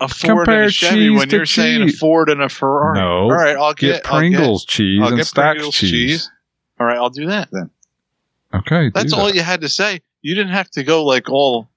a 0.00 0.08
Ford 0.08 0.46
Compare 0.46 0.62
and 0.62 0.68
a 0.68 0.70
Chevy 0.70 1.10
when 1.10 1.28
you're 1.30 1.44
saying 1.46 1.82
a. 1.82 1.92
Ford 1.92 2.28
and 2.30 2.42
a 2.42 2.48
Ferrari? 2.48 2.98
No. 2.98 3.22
All 3.24 3.30
right, 3.30 3.56
I'll 3.56 3.74
Get, 3.74 4.02
get, 4.02 4.06
I'll 4.06 4.18
Pringles 4.18 4.64
cheese 4.64 5.00
I'll 5.02 5.08
and 5.08 5.16
get 5.16 5.26
Stax 5.26 5.52
Pringles 5.54 5.74
cheese. 5.74 5.90
cheese. 5.90 6.30
All 6.80 6.86
right, 6.86 6.96
I'll 6.96 7.10
do 7.10 7.26
that 7.26 7.48
then. 7.52 7.70
Okay, 8.54 8.90
That's 8.94 9.12
all 9.12 9.26
that. 9.26 9.34
you 9.34 9.42
had 9.42 9.62
to 9.62 9.68
say. 9.68 10.00
You 10.22 10.34
didn't 10.36 10.52
have 10.52 10.70
to 10.72 10.84
go 10.84 11.04
like 11.04 11.28
all, 11.28 11.68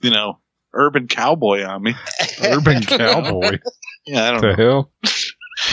you 0.00 0.10
know, 0.10 0.38
urban 0.74 1.08
cowboy 1.08 1.64
on 1.64 1.82
me. 1.82 1.94
Urban 2.44 2.82
cowboy. 2.82 3.58
Yeah, 4.06 4.24
I 4.24 4.30
don't 4.32 4.40
the 4.42 4.48
know. 4.48 4.54
hell? 4.56 4.90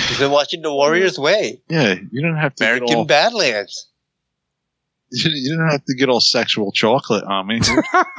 You've 0.10 0.20
been 0.20 0.32
watching 0.32 0.62
The 0.62 0.72
Warriors 0.72 1.18
Way. 1.20 1.62
Yeah, 1.68 1.94
you 1.96 2.22
didn't 2.22 2.38
have 2.38 2.56
to 2.56 2.64
get 2.64 2.70
American 2.78 2.96
all, 2.98 3.06
Badlands. 3.06 3.88
you 5.12 5.50
didn't 5.52 5.70
have 5.70 5.84
to 5.86 5.96
get 5.96 6.08
all 6.10 6.22
sexual 6.22 6.72
chocolate 6.72 7.24
on 7.26 7.48
me. 7.48 7.60
that 7.60 8.12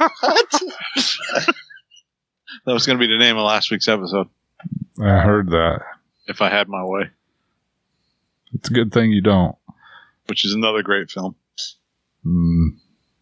was 2.65 2.85
going 2.85 2.97
to 2.99 3.05
be 3.05 3.11
the 3.11 3.17
name 3.17 3.37
of 3.37 3.43
last 3.45 3.71
week's 3.71 3.87
episode. 3.87 4.27
I 5.01 5.19
heard 5.19 5.49
that. 5.49 5.81
If 6.27 6.41
I 6.41 6.49
had 6.49 6.67
my 6.69 6.83
way, 6.83 7.09
It's 8.53 8.69
a 8.69 8.73
good 8.73 8.91
thing 8.93 9.11
you 9.11 9.21
don't. 9.21 9.55
which 10.27 10.45
is 10.45 10.53
another 10.53 10.83
great 10.83 11.09
film. 11.09 11.35
Mm. 12.25 12.77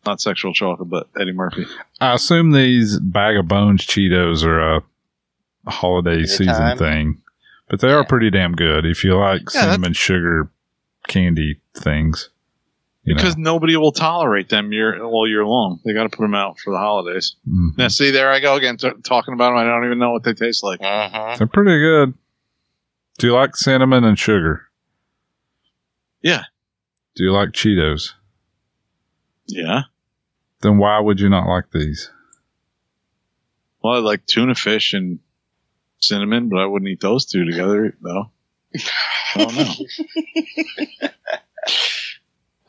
Not 0.06 0.20
sexual 0.22 0.54
chocolate, 0.54 0.90
but 0.90 1.10
Eddie 1.20 1.32
Murphy. 1.34 1.66
I 2.00 2.14
assume 2.14 2.52
these 2.52 3.00
bag 3.00 3.38
of 3.38 3.48
bones 3.48 3.86
Cheetos 3.86 4.44
are 4.44 4.78
a 4.78 4.82
holiday 5.68 6.26
season 6.26 6.50
Anytime. 6.50 6.78
thing, 6.78 7.22
but 7.70 7.82
they 7.82 7.92
are 7.92 8.04
pretty 8.04 8.32
damn 8.32 8.54
good 8.56 8.86
if 8.86 9.04
you 9.04 9.16
like 9.16 9.42
Yeah, 9.54 9.62
cinnamon 9.62 9.94
sugar 9.94 10.50
candy 11.08 11.60
things. 11.76 12.30
You 13.04 13.16
because 13.16 13.36
nobody 13.38 13.76
will 13.78 13.92
tolerate 13.92 14.50
them 14.50 14.72
year 14.72 15.04
all 15.04 15.28
year 15.28 15.44
long. 15.46 15.80
They 15.86 15.94
got 15.94 16.04
to 16.04 16.10
put 16.10 16.22
them 16.24 16.36
out 16.36 16.60
for 16.60 16.72
the 16.72 16.78
holidays. 16.80 17.36
know, 17.46 17.54
Mhm. 17.74 17.78
Now, 17.78 17.88
see, 17.88 18.12
there 18.12 18.32
I 18.32 18.40
go 18.40 18.56
again, 18.56 18.78
t- 18.78 18.90
talking 19.04 19.34
about 19.34 19.50
them. 19.52 19.58
I 19.58 19.64
don't 19.66 19.86
even 19.86 19.98
know 20.00 20.12
what 20.12 20.24
they 20.24 20.34
taste 20.34 20.64
like. 20.64 20.82
Uh-huh. 20.82 21.36
they're 21.38 21.48
pretty 21.48 21.80
good. 21.80 22.14
Do 23.20 23.28
you 23.28 23.34
like 23.34 23.56
cinnamon 23.56 24.04
and 24.04 24.18
sugar? 24.20 24.68
Yeah. 26.22 26.44
Do 27.16 27.24
you 27.24 27.32
like 27.32 27.50
Cheetos? 27.50 28.14
Yeah. 29.48 29.82
Then 30.62 30.78
why 30.78 31.00
would 31.00 31.20
you 31.20 31.30
not 31.30 31.48
like 31.48 31.72
these? 31.72 32.10
Well, 33.84 33.96
I 33.96 34.00
like 34.00 34.26
tuna 34.26 34.56
fish 34.56 34.94
and 34.94 35.20
cinnamon, 36.00 36.50
but 36.50 36.60
I 36.60 36.66
wouldn't 36.66 36.90
eat 36.90 37.00
those 37.00 37.26
two 37.26 37.46
together, 37.46 37.96
though. 38.02 38.30
I 39.36 39.38
don't 39.38 39.56
know. 39.56 41.10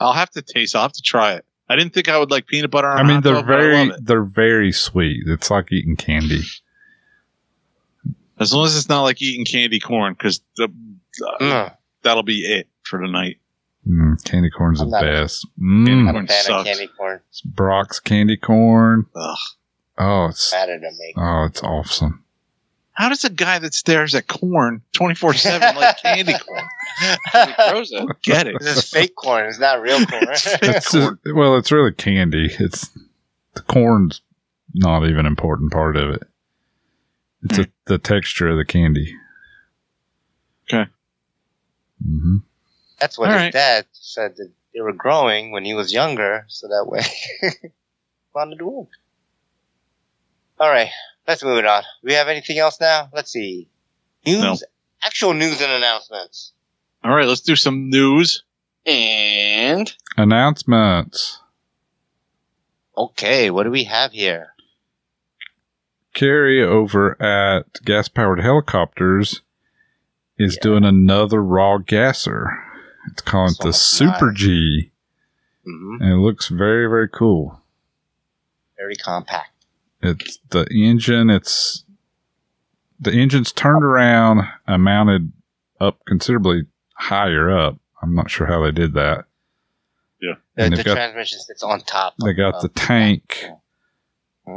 I'll 0.00 0.12
have 0.14 0.30
to 0.30 0.42
taste. 0.42 0.74
I'll 0.74 0.82
have 0.82 0.92
to 0.92 1.02
try 1.02 1.34
it. 1.34 1.44
I 1.68 1.76
didn't 1.76 1.94
think 1.94 2.08
I 2.08 2.18
would 2.18 2.30
like 2.30 2.46
peanut 2.46 2.70
butter 2.70 2.88
on 2.88 2.98
I 2.98 3.00
a 3.02 3.04
mean, 3.04 3.20
they're 3.20 3.34
dog, 3.34 3.46
very 3.46 3.90
they're 4.00 4.24
very 4.24 4.72
sweet. 4.72 5.22
It's 5.26 5.50
like 5.50 5.70
eating 5.72 5.96
candy. 5.96 6.42
As 8.38 8.52
long 8.52 8.66
as 8.66 8.76
it's 8.76 8.88
not 8.88 9.02
like 9.02 9.22
eating 9.22 9.44
candy 9.44 9.78
corn, 9.78 10.14
because 10.14 10.40
that'll 12.02 12.22
be 12.24 12.40
it 12.40 12.68
for 12.82 13.00
the 13.00 13.10
night. 13.10 13.38
Mm, 13.88 14.22
candy 14.24 14.48
corn's 14.50 14.78
the 14.78 14.84
I'm 14.84 14.90
not 14.90 15.04
a- 15.04 15.06
best. 15.22 15.46
Candy 15.58 15.90
Mm, 15.92 16.08
I'm 16.08 16.12
corn 16.14 16.24
a 16.24 16.28
fan 16.28 16.42
sucks. 16.44 16.60
of 16.60 16.64
candy 16.66 16.86
corn. 16.96 17.20
it's 17.30 17.40
Brach's 17.42 18.00
candy 18.00 18.36
corn. 18.36 19.06
Ugh. 19.16 19.36
Oh, 19.98 20.26
it's 20.26 20.50
Better 20.50 20.78
to 20.78 20.90
make. 20.98 21.14
oh, 21.18 21.44
it's 21.46 21.62
awesome. 21.62 22.24
How 22.92 23.08
does 23.08 23.24
a 23.24 23.30
guy 23.30 23.58
that 23.58 23.72
stares 23.74 24.14
at 24.14 24.26
corn 24.28 24.82
24 24.92 25.34
7 25.34 25.76
like 25.76 25.98
candy 26.02 26.34
corn? 26.34 26.64
He 27.32 27.52
throws 27.70 27.90
it. 27.90 28.06
Get 28.22 28.46
it. 28.46 28.56
This 28.60 28.76
is 28.76 28.90
fake 28.90 29.14
corn. 29.16 29.46
It's 29.46 29.58
not 29.58 29.80
real 29.80 30.04
corn. 30.06 30.24
It's 30.28 30.92
just, 30.92 31.18
well, 31.34 31.56
it's 31.56 31.72
really 31.72 31.92
candy. 31.92 32.50
It's 32.60 32.90
the 33.54 33.62
corn's 33.62 34.20
not 34.74 35.04
even 35.04 35.20
an 35.20 35.26
important 35.26 35.72
part 35.72 35.96
of 35.96 36.10
it. 36.10 36.22
It's 37.44 37.58
a, 37.58 37.66
the 37.86 37.98
texture 37.98 38.48
of 38.48 38.56
the 38.58 38.64
candy. 38.64 39.14
Okay. 40.72 40.88
hmm 42.06 42.36
That's 43.02 43.18
what 43.18 43.28
All 43.28 43.34
his 43.34 43.42
right. 43.42 43.52
dad 43.52 43.86
said 43.92 44.36
that 44.36 44.50
they 44.72 44.80
were 44.80 44.92
growing 44.92 45.50
when 45.50 45.64
he 45.64 45.74
was 45.74 45.92
younger, 45.92 46.44
so 46.48 46.68
that 46.68 46.84
way 46.86 47.02
wanted 48.34 48.58
to 48.60 48.64
work. 48.66 48.88
All 50.60 50.70
right, 50.70 50.88
let's 51.26 51.42
move 51.42 51.58
it 51.58 51.66
on. 51.66 51.82
Do 51.82 52.06
we 52.06 52.14
have 52.14 52.28
anything 52.28 52.58
else 52.58 52.80
now? 52.80 53.08
Let's 53.12 53.32
see. 53.32 53.68
News, 54.24 54.40
No. 54.40 54.56
actual 55.02 55.34
news 55.34 55.60
and 55.60 55.72
announcements. 55.72 56.52
All 57.02 57.10
right, 57.14 57.26
let's 57.26 57.40
do 57.40 57.56
some 57.56 57.90
news. 57.90 58.44
And 58.86 59.92
Announcements. 60.16 61.40
Okay, 62.96 63.50
what 63.50 63.64
do 63.64 63.70
we 63.70 63.84
have 63.84 64.12
here? 64.12 64.54
Carrie 66.14 66.62
over 66.62 67.20
at 67.20 67.82
Gas 67.84 68.08
Powered 68.08 68.40
Helicopters 68.40 69.40
is 70.38 70.54
Yeah. 70.54 70.62
doing 70.62 70.84
another 70.84 71.42
raw 71.42 71.78
gasser. 71.78 72.50
It's 73.10 73.22
calling 73.22 73.50
it 73.50 73.56
So 73.56 73.64
the 73.68 73.72
Super 73.72 74.28
nice. 74.30 74.38
G, 74.38 74.92
hmm 75.64 75.96
and 76.00 76.12
it 76.12 76.16
looks 76.16 76.48
very, 76.48 76.86
very 76.88 77.08
cool. 77.08 77.60
Very 78.76 78.96
compact. 78.96 79.50
It's 80.02 80.38
the 80.50 80.66
engine. 80.72 81.30
It's 81.30 81.84
the 82.98 83.12
engine's 83.12 83.52
turned 83.52 83.84
around 83.84 84.42
and 84.66 84.82
mounted 84.82 85.32
up 85.80 86.04
considerably 86.06 86.62
higher 86.94 87.50
up. 87.56 87.78
I'm 88.02 88.14
not 88.14 88.30
sure 88.30 88.46
how 88.46 88.62
they 88.64 88.72
did 88.72 88.94
that. 88.94 89.24
Yeah. 90.20 90.34
And 90.56 90.72
the 90.72 90.76
they've 90.78 90.84
got- 90.86 90.94
transmission 90.94 91.38
sits 91.40 91.62
on 91.62 91.80
top. 91.82 92.14
They 92.24 92.30
of- 92.30 92.36
got 92.36 92.60
the 92.60 92.68
of- 92.68 92.74
tank 92.74 93.44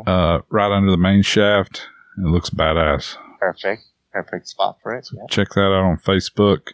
uh, 0.08 0.40
right 0.50 0.72
under 0.72 0.90
the 0.92 0.98
main 0.98 1.22
shaft. 1.22 1.88
It 2.18 2.22
looks 2.28 2.50
badass. 2.50 3.18
Perfect. 3.40 3.84
Perfect 4.12 4.48
spot 4.48 4.78
for 4.82 4.96
it. 4.96 5.08
Yeah. 5.14 5.24
Check 5.30 5.50
that 5.50 5.62
out 5.62 5.84
on 5.84 5.98
Facebook. 5.98 6.74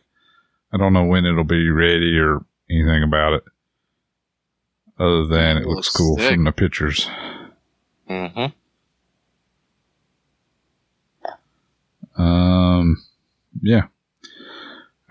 I 0.74 0.78
don't 0.78 0.94
know 0.94 1.04
when 1.06 1.26
it'll 1.26 1.44
be 1.44 1.70
ready 1.70 2.18
or 2.18 2.44
anything 2.70 3.04
about 3.04 3.34
it. 3.34 3.44
Other 5.00 5.26
than 5.26 5.58
it 5.58 5.62
It 5.62 5.68
looks 5.68 5.88
looks 5.88 5.98
cool 5.98 6.18
sick. 6.18 6.34
from 6.34 6.44
the 6.46 6.52
pictures. 6.52 7.10
Mm-hmm. 8.10 8.46
Um, 12.22 13.04
yeah. 13.62 13.84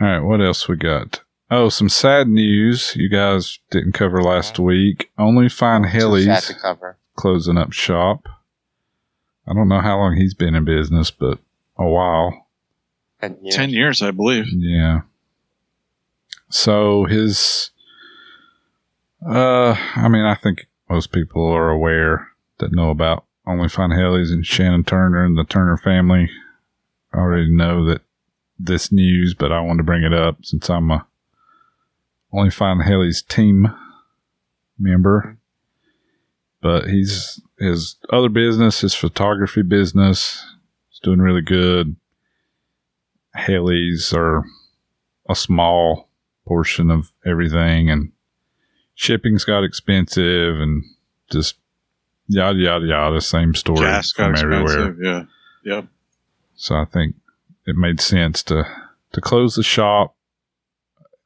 All 0.00 0.06
right. 0.06 0.20
What 0.20 0.40
else 0.40 0.68
we 0.68 0.76
got? 0.76 1.22
Oh, 1.50 1.68
some 1.68 1.88
sad 1.88 2.28
news 2.28 2.94
you 2.94 3.08
guys 3.08 3.58
didn't 3.70 3.92
cover 3.92 4.22
last 4.22 4.58
week. 4.58 5.10
Only 5.18 5.48
Fine 5.48 5.82
Sad 5.84 5.92
Helis 5.92 6.94
closing 7.16 7.58
up 7.58 7.72
shop. 7.72 8.28
I 9.48 9.52
don't 9.54 9.68
know 9.68 9.80
how 9.80 9.98
long 9.98 10.16
he's 10.16 10.34
been 10.34 10.54
in 10.54 10.64
business, 10.64 11.10
but 11.10 11.40
a 11.76 11.88
while. 11.88 12.46
And, 13.20 13.36
you 13.42 13.50
know, 13.50 13.56
10 13.56 13.70
years, 13.70 14.00
I 14.00 14.12
believe. 14.12 14.46
Yeah. 14.50 15.00
So 16.50 17.04
his, 17.04 17.70
uh, 19.26 19.76
I 19.94 20.08
mean, 20.08 20.24
I 20.24 20.34
think 20.34 20.66
most 20.88 21.12
people 21.12 21.46
are 21.46 21.70
aware 21.70 22.28
that 22.58 22.72
know 22.72 22.90
about 22.90 23.24
Only 23.46 23.68
Fine 23.68 23.90
Helis 23.90 24.32
and 24.32 24.44
Shannon 24.44 24.82
Turner 24.82 25.24
and 25.24 25.38
the 25.38 25.44
Turner 25.44 25.76
family. 25.76 26.28
already 27.14 27.50
know 27.50 27.84
that 27.86 28.02
this 28.58 28.90
news, 28.90 29.32
but 29.32 29.52
I 29.52 29.60
wanted 29.60 29.78
to 29.78 29.84
bring 29.84 30.02
it 30.02 30.12
up 30.12 30.44
since 30.44 30.68
I'm 30.68 30.90
a 30.90 31.06
Only 32.32 32.50
Fine 32.50 32.80
Helis 32.80 33.26
team 33.26 33.72
member. 34.76 35.38
But 36.60 36.88
he's 36.88 37.40
his 37.60 37.96
other 38.12 38.28
business, 38.28 38.80
his 38.80 38.94
photography 38.94 39.62
business, 39.62 40.44
is 40.92 40.98
doing 41.00 41.20
really 41.20 41.42
good. 41.42 41.94
Haley's 43.36 44.12
are 44.12 44.44
a 45.28 45.36
small 45.36 46.09
portion 46.50 46.90
of 46.90 47.12
everything, 47.24 47.90
and 47.90 48.10
shipping's 48.94 49.44
got 49.44 49.62
expensive, 49.62 50.60
and 50.60 50.84
just 51.30 51.56
yada 52.26 52.58
yada 52.58 52.86
yada. 52.86 53.14
The 53.14 53.20
same 53.20 53.54
story 53.54 53.80
Gas 53.80 54.12
got 54.12 54.36
from 54.38 54.52
everywhere. 54.52 54.96
Yeah. 55.00 55.24
Yep 55.64 55.86
so 56.60 56.74
I 56.76 56.84
think 56.84 57.16
it 57.66 57.74
made 57.74 58.00
sense 58.00 58.42
to 58.44 58.64
to 59.12 59.20
close 59.20 59.54
the 59.54 59.62
shop. 59.62 60.14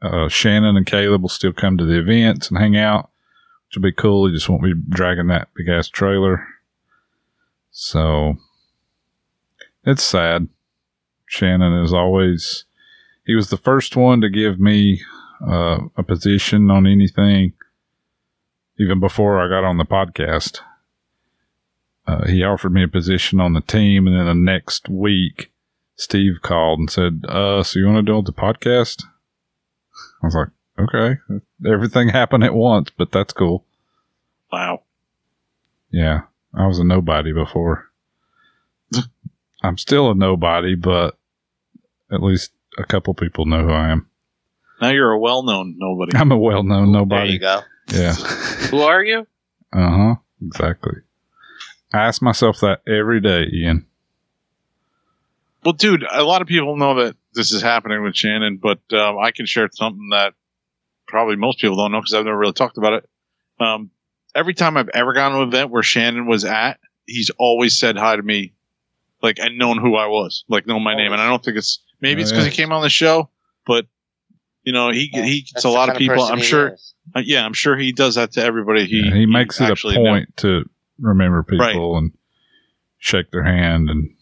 Uh, 0.00 0.28
Shannon 0.28 0.76
and 0.76 0.86
Caleb 0.86 1.22
will 1.22 1.28
still 1.28 1.52
come 1.52 1.76
to 1.76 1.84
the 1.84 1.98
events 1.98 2.48
and 2.48 2.58
hang 2.58 2.76
out, 2.76 3.10
which 3.66 3.76
will 3.76 3.82
be 3.82 3.92
cool. 3.92 4.28
He 4.28 4.32
just 4.32 4.48
won't 4.48 4.62
be 4.62 4.74
dragging 4.88 5.26
that 5.26 5.48
big 5.54 5.68
ass 5.68 5.88
trailer. 5.88 6.46
So 7.72 8.36
it's 9.84 10.04
sad. 10.04 10.48
Shannon 11.26 11.82
is 11.82 11.92
always 11.92 12.64
he 13.24 13.34
was 13.34 13.50
the 13.50 13.56
first 13.56 13.96
one 13.96 14.20
to 14.20 14.28
give 14.28 14.60
me 14.60 15.00
uh, 15.46 15.78
a 15.96 16.02
position 16.02 16.70
on 16.70 16.86
anything, 16.86 17.52
even 18.78 19.00
before 19.00 19.40
I 19.40 19.48
got 19.48 19.66
on 19.66 19.78
the 19.78 19.84
podcast. 19.84 20.60
Uh, 22.06 22.26
he 22.26 22.42
offered 22.42 22.72
me 22.72 22.84
a 22.84 22.88
position 22.88 23.40
on 23.40 23.54
the 23.54 23.62
team, 23.62 24.06
and 24.06 24.16
then 24.16 24.26
the 24.26 24.34
next 24.34 24.88
week, 24.88 25.50
Steve 25.96 26.42
called 26.42 26.78
and 26.78 26.90
said, 26.90 27.24
"Uh, 27.26 27.62
so 27.62 27.78
you 27.78 27.86
want 27.86 28.06
to 28.06 28.12
do 28.12 28.22
the 28.22 28.32
podcast?" 28.32 29.04
I 30.22 30.26
was 30.26 30.34
like, 30.34 30.48
"Okay." 30.78 31.18
Everything 31.66 32.08
happened 32.08 32.44
at 32.44 32.54
once, 32.54 32.90
but 32.90 33.10
that's 33.10 33.32
cool. 33.32 33.64
Wow. 34.52 34.82
Yeah, 35.90 36.22
I 36.52 36.66
was 36.66 36.78
a 36.78 36.84
nobody 36.84 37.32
before. 37.32 37.90
I'm 39.62 39.78
still 39.78 40.10
a 40.10 40.14
nobody, 40.14 40.74
but 40.74 41.16
at 42.12 42.22
least 42.22 42.52
a 42.78 42.84
couple 42.84 43.14
people 43.14 43.46
know 43.46 43.64
who 43.64 43.72
I 43.72 43.90
am. 43.90 44.08
Now 44.80 44.90
you're 44.90 45.12
a 45.12 45.18
well 45.18 45.42
known 45.42 45.76
nobody. 45.78 46.16
I'm 46.16 46.32
a 46.32 46.38
well-known 46.38 46.92
nobody. 46.92 47.26
there 47.26 47.32
you 47.32 47.38
go. 47.38 47.60
Yeah. 47.92 48.14
who 48.70 48.80
are 48.80 49.02
you? 49.02 49.26
Uh 49.72 49.90
huh. 49.90 50.14
Exactly. 50.42 50.94
I 51.92 51.98
ask 52.06 52.20
myself 52.20 52.60
that 52.60 52.80
every 52.86 53.20
day, 53.20 53.46
Ian. 53.52 53.86
Well, 55.64 55.72
dude, 55.74 56.04
a 56.10 56.22
lot 56.22 56.42
of 56.42 56.48
people 56.48 56.76
know 56.76 57.04
that 57.04 57.16
this 57.32 57.52
is 57.52 57.62
happening 57.62 58.02
with 58.02 58.16
Shannon, 58.16 58.58
but 58.60 58.80
um, 58.92 59.18
I 59.18 59.30
can 59.30 59.46
share 59.46 59.68
something 59.72 60.10
that 60.10 60.34
probably 61.06 61.36
most 61.36 61.60
people 61.60 61.76
don't 61.76 61.92
know 61.92 62.00
because 62.00 62.14
I've 62.14 62.24
never 62.24 62.36
really 62.36 62.52
talked 62.52 62.76
about 62.76 62.94
it. 62.94 63.08
Um, 63.60 63.90
every 64.34 64.54
time 64.54 64.76
I've 64.76 64.90
ever 64.90 65.12
gone 65.12 65.32
to 65.32 65.42
an 65.42 65.48
event 65.48 65.70
where 65.70 65.82
Shannon 65.82 66.26
was 66.26 66.44
at, 66.44 66.80
he's 67.06 67.30
always 67.38 67.78
said 67.78 67.96
hi 67.96 68.16
to 68.16 68.22
me, 68.22 68.54
like 69.22 69.38
and 69.38 69.56
known 69.56 69.78
who 69.78 69.94
I 69.94 70.08
was, 70.08 70.44
like 70.48 70.66
known 70.66 70.82
my 70.82 70.96
name. 70.96 71.12
And 71.12 71.20
I 71.20 71.28
don't 71.28 71.42
think 71.42 71.56
it's 71.56 71.78
maybe 72.00 72.22
it's 72.22 72.30
Oh, 72.30 72.34
because 72.34 72.46
yeah. 72.46 72.50
he 72.50 72.56
came 72.56 72.72
on 72.72 72.82
the 72.82 72.88
show, 72.90 73.28
but 73.66 73.86
you 74.62 74.72
know 74.72 74.90
he 74.90 75.08
he 75.12 75.42
gets 75.42 75.64
a 75.64 75.68
lot 75.68 75.88
of 75.88 75.96
people. 75.96 76.16
person 76.16 76.32
I'm 76.34 76.40
sure. 76.40 76.76
Uh, 77.14 77.20
yeah, 77.24 77.44
I'm 77.44 77.52
sure 77.52 77.76
he 77.76 77.92
does 77.92 78.14
that 78.14 78.32
to 78.32 78.42
everybody. 78.42 78.86
He 78.86 79.02
Yeah, 79.04 79.14
he, 79.14 79.26
makes 79.26 79.60
it 79.60 79.64
a 79.64 79.72
actually 79.72 79.98
knew. 79.98 80.08
point 80.08 80.36
to 80.38 80.64
remember 80.98 81.42
people 81.42 81.98
and 81.98 82.12
shake 82.98 83.30
their 83.30 83.42
hand 83.44 83.90
and 83.90 84.14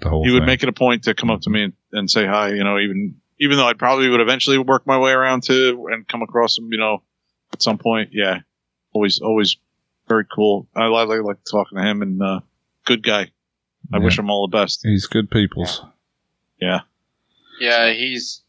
the 0.00 0.08
whole 0.08 0.24
he 0.24 0.30
thing. 0.30 0.34
would 0.40 0.46
make 0.46 0.62
it 0.62 0.68
a 0.68 0.72
point 0.72 1.04
to 1.04 1.14
come 1.14 1.30
up 1.30 1.42
to 1.42 1.50
me 1.50 1.64
and, 1.64 1.72
and 1.92 2.10
say 2.10 2.26
hi. 2.26 2.48
You 2.54 2.64
know, 2.64 2.78
even 2.78 3.16
even 3.38 3.56
though 3.58 3.66
I 3.66 3.74
probably 3.74 4.08
would 4.08 4.20
eventually 4.20 4.56
work 4.58 4.86
my 4.86 4.98
way 4.98 5.12
around 5.12 5.42
to 5.44 5.88
and 5.90 6.06
come 6.08 6.22
across 6.22 6.56
him. 6.58 6.68
You 6.72 6.78
know, 6.78 7.02
at 7.52 7.62
some 7.62 7.78
point. 7.78 8.10
Yeah, 8.12 8.40
always 8.92 9.20
always 9.20 9.56
very 10.08 10.24
cool. 10.24 10.66
I 10.74 10.86
like 10.86 11.08
like, 11.08 11.22
like 11.22 11.44
talking 11.48 11.76
to 11.78 11.84
him 11.84 12.00
and 12.02 12.22
uh, 12.22 12.40
good 12.86 13.02
guy. 13.02 13.30
I 13.92 13.98
Yeah. 13.98 14.04
wish 14.04 14.18
him 14.18 14.30
all 14.30 14.48
the 14.48 14.56
best. 14.56 14.80
He's 14.84 15.06
good 15.06 15.30
people's. 15.30 15.84
Yeah. 16.60 16.80
Yeah, 17.62 17.92
he's 17.92 18.42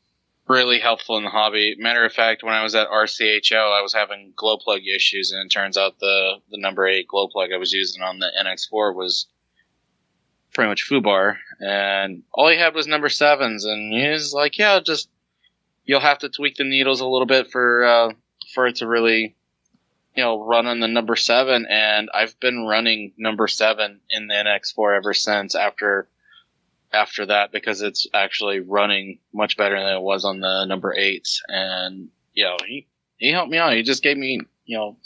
really 0.47 0.79
helpful 0.79 1.17
in 1.17 1.23
the 1.23 1.29
hobby. 1.29 1.75
Matter 1.77 2.03
of 2.03 2.11
fact, 2.11 2.41
when 2.41 2.55
I 2.55 2.63
was 2.63 2.73
at 2.73 2.89
RCHO, 2.89 3.71
I 3.71 3.81
was 3.81 3.93
having 3.93 4.33
glow 4.35 4.57
plug 4.57 4.81
issues, 4.87 5.31
and 5.31 5.45
it 5.45 5.53
turns 5.53 5.77
out 5.77 5.99
the 5.99 6.37
the 6.49 6.57
number 6.57 6.87
eight 6.87 7.07
glow 7.07 7.27
plug 7.27 7.51
I 7.53 7.57
was 7.57 7.71
using 7.71 8.01
on 8.01 8.17
the 8.17 8.31
NX4 8.43 8.95
was 8.95 9.27
pretty 10.53 10.69
much 10.69 10.89
foobar, 10.89 11.37
and 11.59 12.23
all 12.33 12.49
he 12.49 12.57
had 12.57 12.73
was 12.73 12.87
number 12.87 13.09
sevens, 13.09 13.65
and 13.65 13.93
he 13.93 14.09
was 14.09 14.33
like, 14.33 14.57
"Yeah, 14.57 14.79
just 14.79 15.09
you'll 15.85 15.99
have 15.99 16.19
to 16.19 16.29
tweak 16.29 16.55
the 16.55 16.63
needles 16.63 17.01
a 17.01 17.07
little 17.07 17.27
bit 17.27 17.51
for 17.51 17.83
uh, 17.83 18.13
for 18.55 18.65
it 18.67 18.77
to 18.77 18.87
really." 18.87 19.35
You 20.15 20.21
know, 20.21 20.45
run 20.45 20.67
on 20.67 20.79
the 20.79 20.87
number 20.87 21.15
seven, 21.15 21.65
and 21.67 22.07
I've 22.13 22.39
been 22.39 22.67
running 22.67 23.13
number 23.17 23.47
seven 23.47 23.99
in 24.11 24.27
the 24.27 24.35
NX4 24.35 24.95
ever 24.95 25.11
since. 25.11 25.55
After 25.55 26.07
after 26.93 27.25
that 27.25 27.51
because 27.51 27.81
it's 27.81 28.07
actually 28.13 28.59
running 28.59 29.19
much 29.33 29.57
better 29.57 29.77
than 29.77 29.95
it 29.95 30.01
was 30.01 30.23
on 30.23 30.39
the 30.39 30.65
number 30.65 30.93
eights 30.95 31.41
and 31.47 32.09
you 32.33 32.45
know, 32.45 32.57
he 32.67 32.87
he 33.17 33.31
helped 33.31 33.51
me 33.51 33.57
out. 33.57 33.73
He 33.73 33.83
just 33.83 34.03
gave 34.03 34.17
me 34.17 34.39
you 34.65 34.77
know 34.77 34.97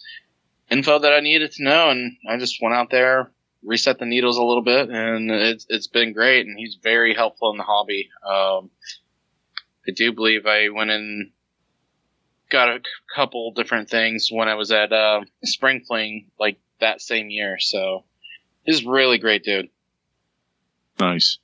info 0.70 1.00
that 1.00 1.14
I 1.14 1.20
needed 1.20 1.52
to 1.54 1.64
know, 1.64 1.90
and 1.90 2.18
I 2.28 2.38
just 2.38 2.62
went 2.62 2.76
out 2.76 2.90
there, 2.90 3.32
reset 3.64 4.00
the 4.00 4.06
needles 4.06 4.38
a 4.38 4.44
little 4.44 4.64
bit, 4.64 4.90
and 4.90 5.30
it's 5.30 5.66
it's 5.70 5.88
been 5.88 6.14
great. 6.14 6.48
And 6.48 6.58
he's 6.58 6.78
very 6.82 7.14
helpful 7.14 7.52
in 7.52 7.58
the 7.58 7.64
hobby. 7.64 8.10
Um, 8.26 8.72
I 9.88 9.92
do 9.96 10.12
believe 10.12 10.46
I 10.46 10.70
went 10.70 10.90
in, 10.90 11.32
got 12.50 12.70
a 12.70 12.82
couple 13.16 13.52
different 13.52 13.90
things 13.90 14.30
when 14.32 14.50
I 14.50 14.56
was 14.56 14.72
at 14.72 14.92
uh, 14.92 15.22
Spring 15.44 15.84
Fling 15.88 16.32
like 16.40 16.60
that 16.80 17.02
same 17.02 17.30
year. 17.30 17.58
So 17.60 18.04
he's 18.64 18.86
really 18.86 19.18
great 19.18 19.44
dude. 19.44 19.70
Nice. 21.00 21.38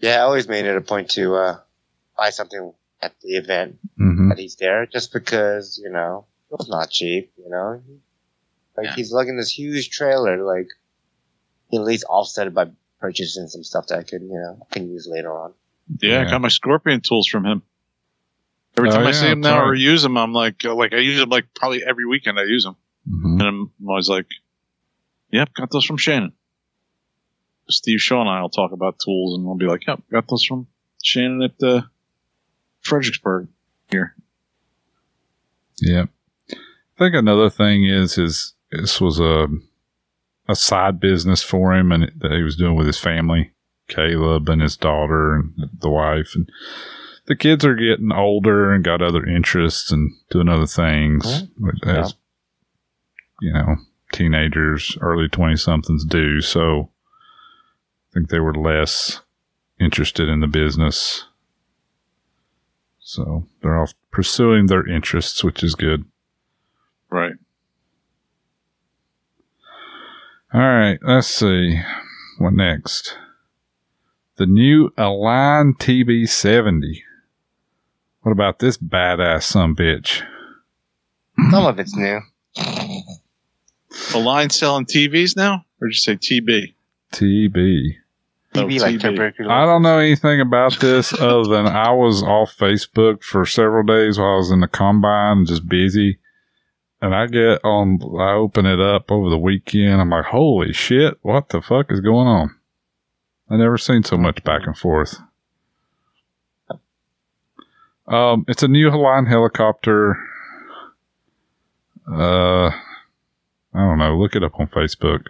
Yeah, 0.00 0.16
I 0.16 0.20
always 0.20 0.48
made 0.48 0.64
it 0.64 0.76
a 0.76 0.80
point 0.80 1.10
to 1.10 1.34
uh, 1.34 1.58
buy 2.16 2.30
something 2.30 2.72
at 3.02 3.14
the 3.20 3.36
event 3.36 3.78
hmm 3.96 4.28
that 4.28 4.38
he's 4.38 4.56
there, 4.56 4.86
just 4.86 5.12
because 5.12 5.80
you 5.82 5.90
know 5.90 6.26
it's 6.52 6.68
not 6.68 6.90
cheap. 6.90 7.32
You 7.36 7.50
know, 7.50 7.82
like 8.76 8.86
Yeah. 8.86 8.94
he's 8.94 9.12
lugging 9.12 9.36
this 9.36 9.50
huge 9.50 9.90
trailer. 9.90 10.42
Like, 10.44 10.68
he 11.70 11.78
at 11.78 11.84
least 11.84 12.04
offset 12.08 12.46
it 12.46 12.54
by 12.54 12.70
purchasing 13.00 13.46
some 13.48 13.62
stuff 13.64 13.86
that 13.88 13.98
I 13.98 14.02
could, 14.02 14.22
you 14.22 14.34
know, 14.34 14.66
can 14.70 14.88
use 14.90 15.06
later 15.10 15.32
on. 15.32 15.54
Yeah, 16.00 16.20
I 16.20 16.30
got 16.30 16.40
my 16.40 16.48
scorpion 16.48 17.00
tools 17.00 17.28
from 17.28 17.44
him. 17.46 17.62
Every 18.76 18.90
Oh, 18.90 18.92
time 18.92 19.06
I 19.06 19.10
yeah, 19.10 19.20
see 19.20 19.30
him 19.30 19.40
now 19.40 19.58
right. 19.60 19.68
or 19.68 19.74
use 19.74 20.02
them, 20.02 20.16
I'm 20.16 20.32
like, 20.32 20.64
uh, 20.64 20.74
like 20.74 20.92
I 20.92 20.98
use 20.98 21.18
them 21.18 21.30
like 21.30 21.46
probably 21.54 21.82
every 21.84 22.06
weekend. 22.06 22.38
I 22.38 22.44
use 22.44 22.62
them, 22.64 22.76
hmm 23.08 23.40
and 23.40 23.42
I'm 23.42 23.72
always 23.88 24.08
like, 24.08 24.26
"Yep, 25.32 25.54
got 25.54 25.70
those 25.70 25.84
from 25.84 25.96
Shannon." 25.96 26.32
Steve 27.70 28.00
Shaw 28.00 28.20
and 28.20 28.30
I 28.30 28.40
will 28.40 28.48
talk 28.48 28.72
about 28.72 28.98
tools, 28.98 29.36
and 29.36 29.44
we'll 29.46 29.56
be 29.56 29.66
like, 29.66 29.86
"Yep, 29.86 30.02
got 30.10 30.28
those 30.28 30.44
from 30.44 30.66
Shannon 31.02 31.42
at 31.42 31.62
uh, 31.62 31.82
Fredericksburg." 32.80 33.48
Here, 33.90 34.14
Yeah. 35.80 36.06
I 36.50 36.98
think 36.98 37.14
another 37.14 37.48
thing 37.48 37.84
is 37.84 38.16
his 38.16 38.54
this 38.70 39.00
was 39.00 39.18
a 39.20 39.46
a 40.48 40.56
side 40.56 40.98
business 41.00 41.42
for 41.42 41.74
him 41.74 41.92
and 41.92 42.10
that 42.18 42.32
he 42.32 42.42
was 42.42 42.56
doing 42.56 42.74
with 42.74 42.86
his 42.86 42.98
family, 42.98 43.52
Caleb 43.86 44.48
and 44.48 44.60
his 44.60 44.76
daughter 44.76 45.34
and 45.34 45.54
the 45.80 45.88
wife 45.88 46.32
and 46.34 46.50
the 47.26 47.36
kids 47.36 47.64
are 47.64 47.74
getting 47.74 48.10
older 48.12 48.72
and 48.72 48.82
got 48.84 49.02
other 49.02 49.24
interests 49.24 49.92
and 49.92 50.10
doing 50.30 50.48
other 50.48 50.66
things 50.66 51.44
which 51.58 51.78
as 51.84 52.14
you 53.40 53.52
know, 53.52 53.76
teenagers, 54.12 54.96
early 55.00 55.28
twenty 55.28 55.56
somethings 55.56 56.04
do. 56.04 56.40
So 56.40 56.80
I 56.80 56.88
think 58.18 58.30
they 58.30 58.40
were 58.40 58.54
less 58.54 59.20
interested 59.78 60.28
in 60.28 60.40
the 60.40 60.48
business. 60.48 61.26
So 62.98 63.46
they're 63.62 63.78
off 63.78 63.94
pursuing 64.10 64.66
their 64.66 64.86
interests, 64.86 65.44
which 65.44 65.62
is 65.62 65.76
good. 65.76 66.04
right? 67.10 67.34
All 70.52 70.60
right, 70.60 70.98
let's 71.02 71.28
see. 71.28 71.80
What 72.38 72.54
next? 72.54 73.16
The 74.36 74.46
new 74.46 74.90
Align 74.96 75.74
TB70. 75.74 77.02
What 78.22 78.32
about 78.32 78.58
this 78.58 78.78
badass 78.78 79.44
some 79.44 79.76
bitch? 79.76 80.22
Some 81.50 81.66
of 81.66 81.78
it's 81.78 81.94
new. 81.94 82.20
A 84.14 84.18
line 84.18 84.50
selling 84.50 84.86
TVs 84.86 85.36
now, 85.36 85.64
or 85.80 85.88
did 85.88 85.94
you 85.94 86.00
say 86.00 86.16
TB? 86.16 86.74
TB. 87.12 87.94
Like 88.66 89.00
tuberculosis. 89.00 89.50
I 89.50 89.64
don't 89.64 89.82
know 89.82 89.98
anything 89.98 90.40
about 90.40 90.78
this 90.80 91.12
other 91.12 91.44
than 91.44 91.66
I 91.66 91.90
was 91.92 92.22
off 92.22 92.56
Facebook 92.56 93.22
for 93.22 93.44
several 93.46 93.84
days 93.84 94.18
while 94.18 94.34
I 94.34 94.36
was 94.36 94.50
in 94.50 94.60
the 94.60 94.68
combine, 94.68 95.46
just 95.46 95.68
busy. 95.68 96.18
And 97.00 97.14
I 97.14 97.26
get 97.26 97.64
on, 97.64 98.00
I 98.18 98.32
open 98.32 98.66
it 98.66 98.80
up 98.80 99.10
over 99.12 99.30
the 99.30 99.38
weekend. 99.38 100.00
I'm 100.00 100.10
like, 100.10 100.26
holy 100.26 100.72
shit, 100.72 101.18
what 101.22 101.50
the 101.50 101.60
fuck 101.60 101.92
is 101.92 102.00
going 102.00 102.26
on? 102.26 102.56
I 103.48 103.56
never 103.56 103.78
seen 103.78 104.02
so 104.02 104.16
much 104.16 104.42
back 104.44 104.66
and 104.66 104.76
forth. 104.76 105.18
Um, 108.06 108.44
it's 108.48 108.62
a 108.62 108.68
new 108.68 108.90
Hawaiian 108.90 109.26
helicopter. 109.26 110.16
Uh, 112.10 112.68
I 112.68 112.72
don't 113.74 113.98
know. 113.98 114.16
Look 114.18 114.34
it 114.34 114.42
up 114.42 114.58
on 114.58 114.66
Facebook. 114.66 115.26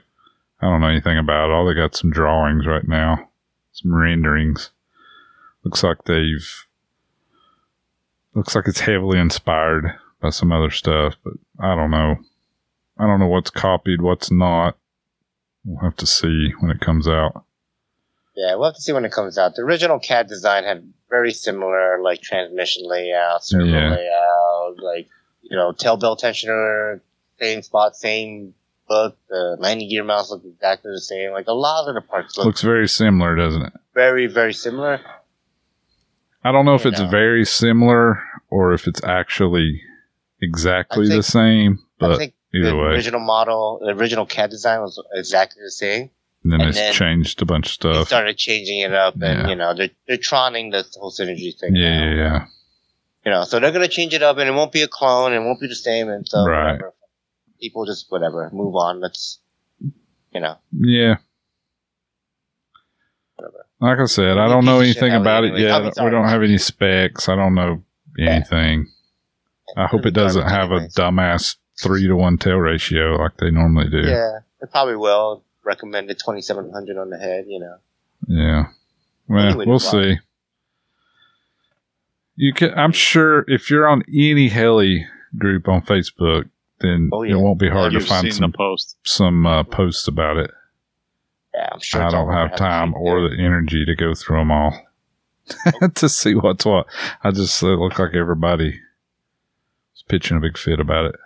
I 0.60 0.66
don't 0.66 0.80
know 0.80 0.88
anything 0.88 1.18
about 1.18 1.50
it. 1.50 1.52
All 1.52 1.66
they 1.66 1.74
got 1.74 1.94
some 1.96 2.10
drawings 2.10 2.66
right 2.66 2.86
now, 2.86 3.28
some 3.72 3.94
renderings. 3.94 4.70
Looks 5.64 5.82
like 5.82 6.04
they've. 6.04 6.66
Looks 8.34 8.54
like 8.54 8.68
it's 8.68 8.80
heavily 8.80 9.18
inspired 9.18 9.98
by 10.20 10.30
some 10.30 10.52
other 10.52 10.70
stuff, 10.70 11.14
but 11.24 11.34
I 11.60 11.74
don't 11.74 11.90
know. 11.90 12.16
I 12.98 13.06
don't 13.06 13.20
know 13.20 13.26
what's 13.26 13.50
copied, 13.50 14.02
what's 14.02 14.30
not. 14.30 14.76
We'll 15.64 15.82
have 15.82 15.96
to 15.96 16.06
see 16.06 16.52
when 16.60 16.70
it 16.70 16.80
comes 16.80 17.08
out. 17.08 17.44
Yeah, 18.36 18.54
we'll 18.54 18.66
have 18.66 18.74
to 18.76 18.80
see 18.80 18.92
when 18.92 19.04
it 19.04 19.12
comes 19.12 19.38
out. 19.38 19.54
The 19.56 19.62
original 19.62 19.98
CAD 19.98 20.28
design 20.28 20.64
had 20.64 20.92
very 21.10 21.32
similar, 21.32 22.00
like 22.00 22.20
transmission 22.20 22.84
layout, 22.86 23.44
servo 23.44 23.64
Yeah. 23.66 23.90
layout, 23.90 24.76
like 24.82 25.08
you 25.42 25.56
know, 25.56 25.72
tail 25.72 25.96
belt 25.96 26.20
tensioner, 26.22 27.00
same 27.40 27.62
spot, 27.62 27.96
same 27.96 28.54
book. 28.88 29.16
The 29.28 29.56
landing 29.58 29.88
gear 29.88 30.04
mouse 30.04 30.30
looked 30.30 30.46
exactly 30.46 30.90
the 30.92 31.00
same. 31.00 31.32
Like 31.32 31.46
a 31.46 31.52
lot 31.52 31.88
of 31.88 31.94
the 31.94 32.00
parts 32.00 32.36
look 32.36 32.46
Looks 32.46 32.62
very 32.62 32.88
similar, 32.88 33.36
doesn't 33.36 33.62
it? 33.62 33.72
very, 33.94 34.26
very 34.26 34.52
similar. 34.54 35.00
I 36.44 36.52
don't 36.52 36.64
know 36.64 36.74
if 36.74 36.84
You 36.84 36.90
it's 36.92 37.00
know. 37.00 37.08
very 37.08 37.44
similar 37.44 38.22
or 38.50 38.72
if 38.72 38.86
it's 38.86 39.02
actually 39.04 39.82
exactly 40.40 41.06
I 41.06 41.08
the 41.08 41.14
think- 41.14 41.24
same, 41.24 41.78
I 42.00 42.08
but 42.08 42.18
think 42.18 42.34
either 42.54 42.70
the 42.70 42.76
way. 42.76 42.82
original 42.94 43.20
model, 43.20 43.80
the 43.84 43.92
original 43.92 44.24
CAD 44.26 44.50
design 44.50 44.80
was 44.80 45.02
exactly 45.14 45.62
the 45.62 45.70
same. 45.70 46.10
and 46.44 46.52
then 46.52 46.60
and 46.60 46.68
it's 46.70 46.78
then 46.78 46.92
changed 46.94 47.42
a 47.42 47.44
bunch 47.44 47.66
of 47.66 47.78
They 47.82 47.92
stuff. 47.94 48.06
started 48.06 48.36
changing 48.38 48.78
it 48.78 48.94
up, 48.94 49.14
and 49.14 49.22
Yeah. 49.42 49.48
you 49.48 49.56
know, 49.56 49.74
they're 49.74 49.90
they're 50.06 50.16
tronning 50.16 50.70
the 50.70 50.86
whole 51.00 51.10
synergy 51.10 51.58
thing. 51.58 51.74
Yeah, 51.74 51.98
yeah, 52.04 52.14
yeah. 52.14 52.44
You 53.26 53.32
know, 53.32 53.42
so 53.44 53.58
they're 53.58 53.72
gonna 53.72 53.88
change 53.88 54.14
it 54.14 54.22
up, 54.22 54.38
and 54.38 54.48
it 54.48 54.52
won't 54.52 54.70
be 54.72 54.82
a 54.82 54.88
clone, 54.88 55.32
and 55.32 55.42
it 55.42 55.46
won't 55.46 55.60
be 55.60 55.66
the 55.66 55.74
same, 55.74 56.08
and 56.08 56.26
so 56.26 56.44
Right. 56.46 56.74
whatever. 56.74 56.94
People 57.60 57.84
just 57.86 58.06
whatever, 58.10 58.48
move 58.52 58.74
on. 58.76 59.00
Let's, 59.00 59.40
you 60.32 60.40
know, 60.40 60.56
Yeah. 60.72 61.16
whatever. 63.36 63.66
Like 63.80 63.98
I 63.98 64.04
said, 64.06 64.38
I 64.38 64.48
don't 64.48 64.64
know 64.64 64.80
piece 64.80 64.90
of 64.90 64.94
shit 64.94 65.02
anything 65.04 65.20
about 65.20 65.44
it 65.44 65.58
yet. 65.58 65.82
We 66.04 66.10
don't 66.10 66.28
have 66.28 66.42
any 66.42 66.58
specs. 66.58 67.28
I 67.28 67.36
don't 67.36 67.54
know 67.54 67.82
anything. 68.18 68.88
I 69.76 69.86
hope 69.86 70.06
it 70.06 70.12
doesn't 70.14 70.48
have 70.48 70.70
a 70.72 70.88
dumbass 70.88 71.56
three 71.80 72.06
to 72.06 72.14
one 72.16 72.38
tail 72.38 72.56
ratio 72.56 73.16
like 73.16 73.36
they 73.38 73.50
normally 73.50 73.88
do. 73.90 73.98
Yeah, 74.08 74.38
it 74.60 74.70
probably 74.70 74.96
will. 74.96 75.44
Recommended 75.64 76.18
twenty 76.18 76.40
seven 76.40 76.72
hundred 76.72 76.96
on 76.96 77.10
the 77.10 77.18
head. 77.18 77.44
You 77.46 77.60
know, 77.60 77.76
Yeah. 78.26 78.64
Well, 79.28 79.58
we'll 79.66 79.78
see. 79.78 80.16
You 82.36 82.54
can. 82.54 82.72
I'm 82.74 82.92
sure 82.92 83.44
if 83.48 83.70
you're 83.70 83.86
on 83.86 84.02
any 84.08 84.48
heli 84.48 85.06
group 85.36 85.68
on 85.68 85.82
Facebook, 85.82 86.48
then 86.80 87.10
Oh, 87.12 87.22
yeah. 87.22 87.34
it 87.34 87.38
won't 87.38 87.58
be 87.58 87.68
hard 87.68 87.92
to 87.92 88.00
find 88.00 88.32
some 88.32 88.52
post. 88.52 88.96
some 89.04 89.46
uh, 89.46 89.64
posts 89.64 90.06
about 90.08 90.36
it. 90.36 90.50
yeah, 91.54 91.68
I'm 91.72 91.80
sure. 91.80 92.02
I 92.02 92.10
don't 92.10 92.32
have 92.32 92.56
time 92.56 92.94
or 92.94 93.28
the 93.28 93.36
energy 93.38 93.84
to 93.84 93.94
go 93.96 94.14
through 94.14 94.38
them 94.38 94.50
all 94.50 94.80
to 95.94 96.08
see 96.08 96.34
what's 96.34 96.64
what. 96.64 96.86
I 97.24 97.30
just 97.30 97.62
it 97.62 97.66
look 97.66 97.98
like 97.98 98.14
everybody 98.14 98.80
is 99.96 100.04
pitching 100.08 100.36
a 100.36 100.40
big 100.40 100.58
fit 100.58 100.78
about 100.80 101.06
it. 101.06 101.16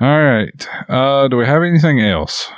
All 0.00 0.20
right. 0.22 0.68
Uh, 0.88 1.28
do 1.28 1.36
we 1.36 1.46
have 1.46 1.62
anything 1.62 2.00
else? 2.00 2.50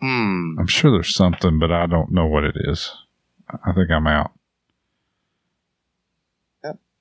Hmm. 0.00 0.58
I'm 0.58 0.66
sure 0.66 0.90
there's 0.90 1.14
something, 1.14 1.58
but 1.58 1.72
I 1.72 1.86
don't 1.86 2.10
know 2.12 2.26
what 2.26 2.44
it 2.44 2.56
is. 2.58 2.92
I 3.64 3.72
think 3.72 3.90
I'm 3.90 4.06
out. 4.06 4.32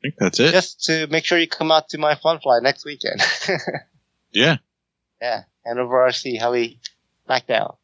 I 0.06 0.10
think 0.10 0.16
that's 0.20 0.40
it. 0.40 0.52
Just 0.52 0.84
to 0.86 1.08
make 1.08 1.26
sure 1.26 1.38
you 1.40 1.48
come 1.48 1.72
out 1.72 1.90
to 1.90 1.98
my 1.98 2.16
fun 2.16 2.40
fly 2.40 2.60
next 2.62 2.86
weekend. 2.86 3.22
Yeah. 4.32 4.58
yeah, 5.22 5.44
and 5.64 5.78
Hanover 5.78 5.96
RC 6.10 6.38
Heli 6.38 6.82
Smackdown. 7.26 7.78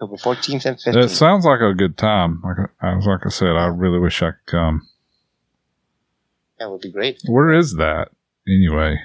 October 0.00 0.16
14th 0.16 0.64
and 0.64 0.76
15th. 0.76 1.04
It 1.04 1.08
sounds 1.08 1.44
like 1.44 1.60
a 1.60 1.74
good 1.74 1.98
time. 1.98 2.40
Like 2.44 2.70
I 2.80 2.94
was 2.94 3.04
like 3.04 3.26
I 3.26 3.30
said, 3.30 3.48
I 3.56 3.66
really 3.66 3.98
wish 3.98 4.22
I 4.22 4.30
could 4.30 4.46
come. 4.46 4.88
that 6.60 6.70
would 6.70 6.82
be 6.82 6.92
great. 6.92 7.20
Where 7.26 7.52
is 7.52 7.74
that 7.78 8.10
anyway? 8.46 9.00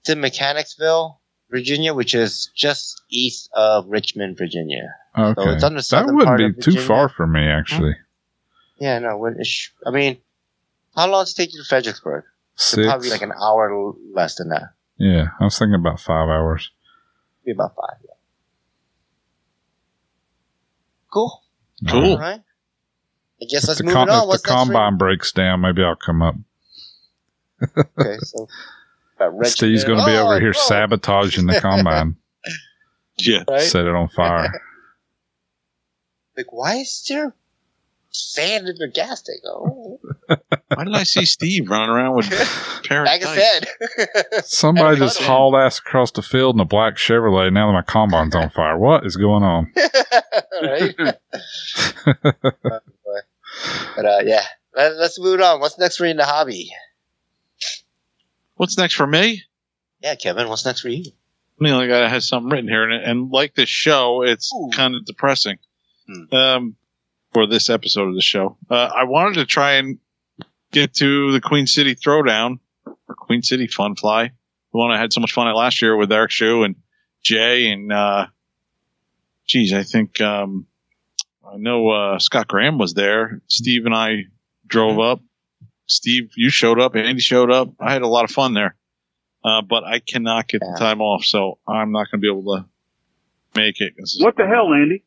It's 0.00 0.10
in 0.10 0.20
Mechanicsville, 0.20 1.18
Virginia, 1.50 1.94
which 1.94 2.14
is 2.14 2.50
just 2.54 3.00
east 3.08 3.48
of 3.54 3.86
Richmond, 3.88 4.36
Virginia. 4.36 4.94
Okay, 5.16 5.54
it's 5.54 5.64
on 5.64 5.74
the 5.74 5.86
that 5.90 6.04
wouldn't 6.04 6.24
part 6.26 6.38
be 6.38 6.44
of 6.44 6.60
too 6.60 6.78
far 6.78 7.08
from 7.08 7.32
me 7.32 7.46
actually. 7.46 7.96
Yeah, 8.78 8.98
no, 8.98 9.16
when 9.16 9.36
it's, 9.38 9.70
I 9.86 9.90
mean, 9.90 10.18
how 10.94 11.08
long 11.08 11.22
does 11.22 11.32
it 11.32 11.36
take 11.36 11.52
you 11.54 11.62
to 11.62 11.68
Fredericksburg? 11.68 12.24
Six. 12.54 12.86
probably 12.86 13.10
like 13.10 13.22
an 13.22 13.32
hour 13.32 13.94
less 14.12 14.34
than 14.36 14.50
that. 14.50 14.74
yeah, 14.98 15.28
I 15.40 15.44
was 15.44 15.58
thinking 15.58 15.74
about 15.74 16.00
five 16.00 16.28
hours. 16.28 16.70
Be 17.44 17.52
about 17.52 17.74
five. 17.74 17.96
Yeah. 18.04 18.14
Cool. 21.10 21.42
Cool. 21.88 22.12
All 22.12 22.18
right. 22.18 22.40
I 23.40 23.44
guess 23.50 23.66
let's 23.66 23.82
move 23.82 23.92
com- 23.92 24.08
it 24.08 24.12
on. 24.12 24.22
if 24.22 24.28
What's 24.28 24.42
the 24.42 24.48
next 24.50 24.60
for- 24.60 24.66
combine 24.66 24.96
breaks 24.98 25.32
down, 25.32 25.60
maybe 25.62 25.82
I'll 25.82 25.96
come 25.96 26.22
up. 26.22 26.36
Okay, 27.62 28.18
so 28.22 28.48
Steve's 29.42 29.84
going 29.84 29.98
to 29.98 30.04
be 30.06 30.12
Oh, 30.12 30.24
over 30.26 30.40
here 30.40 30.52
oh, 30.56 30.66
sabotaging 30.68 31.46
the 31.46 31.60
combine, 31.60 32.16
Yeah. 33.18 33.44
Right? 33.48 33.60
set 33.62 33.86
it 33.86 33.94
on 33.94 34.08
fire. 34.08 34.52
Like, 36.34 36.50
why 36.50 36.76
is 36.76 37.04
there 37.10 37.34
sand 38.08 38.66
in 38.66 38.76
the 38.78 38.88
gas 38.88 39.20
tank? 39.20 39.40
Oh, 39.46 40.00
Why 40.74 40.84
did 40.84 40.94
I 40.94 41.02
see 41.02 41.24
Steve 41.24 41.68
running 41.68 41.90
around 41.90 42.16
with 42.16 42.30
parent 42.84 43.06
bag 43.06 43.22
of 43.22 43.28
dice? 43.28 43.42
sand. 43.42 44.44
Somebody 44.44 44.98
just 44.98 45.18
cut 45.18 45.26
hauled 45.26 45.54
ass 45.54 45.78
across 45.78 46.10
the 46.10 46.22
field 46.22 46.56
in 46.56 46.60
a 46.60 46.64
black 46.64 46.96
Chevrolet. 46.96 47.52
Now 47.52 47.68
that 47.68 47.72
my 47.72 47.82
combine's 47.82 48.34
on 48.34 48.50
fire. 48.50 48.78
What 48.78 49.06
is 49.06 49.16
going 49.16 49.42
on? 49.42 49.72
right? 50.62 50.94
Oh, 52.06 52.52
but 53.96 54.06
uh, 54.06 54.20
yeah, 54.24 54.44
Let, 54.74 54.96
let's 54.96 55.18
move 55.20 55.40
on. 55.40 55.60
What's 55.60 55.78
next 55.78 55.96
for 55.96 56.04
you 56.04 56.10
in 56.10 56.16
the 56.16 56.24
hobby? 56.24 56.70
What's 58.56 58.78
next 58.78 58.94
for 58.94 59.06
me? 59.06 59.42
Yeah, 60.00 60.14
Kevin, 60.14 60.48
what's 60.48 60.64
next 60.64 60.80
for 60.80 60.88
you? 60.88 61.10
I 61.60 61.64
mean, 61.64 61.74
like 61.74 61.90
I 61.90 62.08
has 62.08 62.26
something 62.26 62.50
written 62.50 62.68
here, 62.68 62.88
and, 62.88 63.04
and 63.04 63.30
like 63.30 63.54
this 63.54 63.68
show, 63.68 64.22
it's 64.22 64.52
Ooh. 64.54 64.70
kind 64.72 64.94
of 64.94 65.04
depressing. 65.04 65.58
Hmm. 66.06 66.34
Um, 66.34 66.76
for 67.32 67.46
this 67.46 67.70
episode 67.70 68.08
of 68.08 68.14
the 68.14 68.20
show, 68.22 68.56
uh, 68.68 68.74
I 68.74 69.04
wanted 69.04 69.34
to 69.34 69.46
try 69.46 69.74
and 69.74 69.98
get 70.72 70.94
to 70.94 71.32
the 71.32 71.40
Queen 71.40 71.66
City 71.66 71.94
Throwdown 71.94 72.58
or 72.86 73.14
Queen 73.14 73.42
City 73.42 73.66
Fun 73.68 73.94
Fly, 73.94 74.24
the 74.28 74.78
one 74.78 74.90
I 74.90 74.98
had 74.98 75.12
so 75.12 75.20
much 75.20 75.32
fun 75.32 75.46
at 75.48 75.54
last 75.54 75.80
year 75.82 75.96
with 75.96 76.10
Eric 76.10 76.30
Shu 76.30 76.64
and 76.64 76.76
Jay 77.22 77.70
and 77.70 77.92
uh, 77.92 78.26
geez, 79.46 79.72
I 79.72 79.82
think 79.84 80.20
um, 80.20 80.66
I 81.46 81.56
know 81.56 81.88
uh, 81.90 82.18
Scott 82.18 82.48
Graham 82.48 82.78
was 82.78 82.94
there. 82.94 83.40
Steve 83.46 83.86
and 83.86 83.94
I 83.94 84.24
drove 84.66 84.98
up. 84.98 85.20
Steve, 85.86 86.30
you 86.36 86.50
showed 86.50 86.80
up. 86.80 86.96
Andy 86.96 87.20
showed 87.20 87.50
up. 87.50 87.68
I 87.78 87.92
had 87.92 88.02
a 88.02 88.08
lot 88.08 88.24
of 88.24 88.30
fun 88.30 88.54
there. 88.54 88.76
Uh, 89.44 89.60
but 89.60 89.84
I 89.84 89.98
cannot 89.98 90.48
get 90.48 90.62
Yeah. 90.64 90.72
the 90.74 90.78
time 90.78 91.00
off, 91.00 91.24
so 91.24 91.58
I'm 91.68 91.92
not 91.92 92.10
going 92.10 92.18
to 92.20 92.24
be 92.24 92.28
able 92.28 92.56
to 92.56 92.64
make 93.54 93.80
it. 93.80 93.94
What 94.20 94.36
the 94.36 94.46
hell, 94.46 94.72
Andy? 94.72 95.04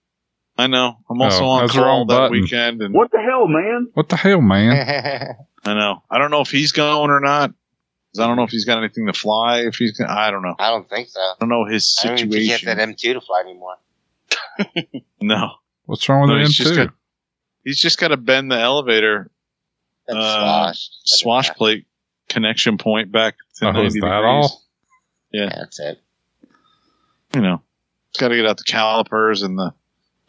I 0.57 0.67
know. 0.67 0.97
I'm 1.09 1.21
also 1.21 1.43
Oh, 1.43 1.47
on 1.49 1.61
that's 1.61 1.73
the 1.73 1.79
call 1.79 1.87
wrong 1.87 2.07
that 2.07 2.13
button. 2.13 2.31
weekend, 2.31 2.81
and 2.81 2.93
What 2.93 3.11
the 3.11 3.19
hell, 3.21 3.47
man? 3.47 3.89
What 3.93 4.07
the 4.09 4.15
hell, 4.15 4.41
man? 4.41 5.35
I 5.65 5.73
know. 5.73 6.03
I 6.09 6.17
don't 6.17 6.31
know 6.31 6.41
if 6.41 6.49
he's 6.49 6.71
going 6.71 7.09
or 7.11 7.19
not. 7.19 7.49
'cause 7.49 8.19
I 8.23 8.27
don't 8.27 8.37
know 8.37 8.43
if 8.43 8.51
he's 8.51 8.63
got 8.65 8.77
anything 8.77 9.07
to 9.07 9.13
fly. 9.13 9.61
If 9.65 9.75
he's, 9.75 9.97
gonna, 9.97 10.13
I 10.13 10.31
don't 10.31 10.41
know. 10.43 10.55
I 10.57 10.69
don't 10.69 10.89
think 10.89 11.09
so. 11.09 11.19
I 11.19 11.33
don't 11.41 11.49
know 11.49 11.65
his 11.65 11.97
I 12.01 12.07
don't 12.07 12.17
even 12.19 12.31
think 12.31 12.41
he 12.43 12.49
has 12.49 12.61
situation. 12.61 12.77
that 12.77 12.97
M2 12.97 13.13
to 13.13 13.21
fly 13.21 13.41
anymore. 13.41 13.75
no, 15.21 15.51
What's 15.85 16.07
wrong 16.07 16.21
with 16.21 16.29
No, 16.29 16.35
the 16.35 16.41
he's 16.45 16.55
just 16.55 16.73
M2? 16.73 16.75
got- 16.77 16.93
he's 17.65 17.79
just 17.79 17.99
got 17.99 18.07
to 18.09 18.17
bend 18.17 18.49
the 18.51 18.57
elevator 18.59 19.29
That's 20.07 20.17
Uh, 20.19 20.71
swash 21.03 21.49
plate 21.55 21.87
connection 22.29 22.77
point 22.77 23.11
back 23.11 23.35
to 23.57 23.67
Oh, 23.67 23.71
90 23.71 23.87
is 23.87 23.93
that 23.95 23.99
degrees. 23.99 24.23
all? 24.23 24.61
Yeah, 25.33 25.49
that's 25.53 25.79
it. 25.79 26.01
You 27.35 27.41
know, 27.41 27.61
it's 28.11 28.19
got 28.19 28.29
to 28.29 28.35
get 28.37 28.45
out 28.45 28.57
the 28.57 28.63
calipers 28.63 29.41
and 29.41 29.57
the. 29.59 29.73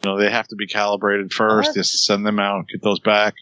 You 0.03 0.11
know, 0.11 0.17
they 0.19 0.29
have 0.29 0.47
to 0.49 0.55
be 0.55 0.67
calibrated 0.67 1.33
first. 1.33 1.69
What? 1.69 1.75
Just 1.75 2.05
send 2.05 2.25
them 2.25 2.39
out, 2.39 2.67
get 2.67 2.81
those 2.81 2.99
back. 2.99 3.33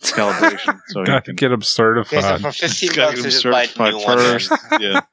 It's 0.00 0.12
calibration. 0.12 0.80
so 0.88 1.00
he 1.00 1.06
Got 1.06 1.24
to 1.24 1.30
can 1.32 1.36
get 1.36 1.48
them 1.48 1.58
Okay, 1.60 1.64
so 1.64 1.70
certified. 1.70 2.40
for 2.40 2.52
15 2.52 2.88
gotta 2.92 3.00
bucks, 3.00 3.14
get 3.16 3.22
them 3.22 3.30
just 3.30 3.44
buy 3.44 3.66
certified 3.66 3.94
new 3.94 4.00
first. 4.04 4.52
then. 4.70 4.80
yeah. 4.80 5.00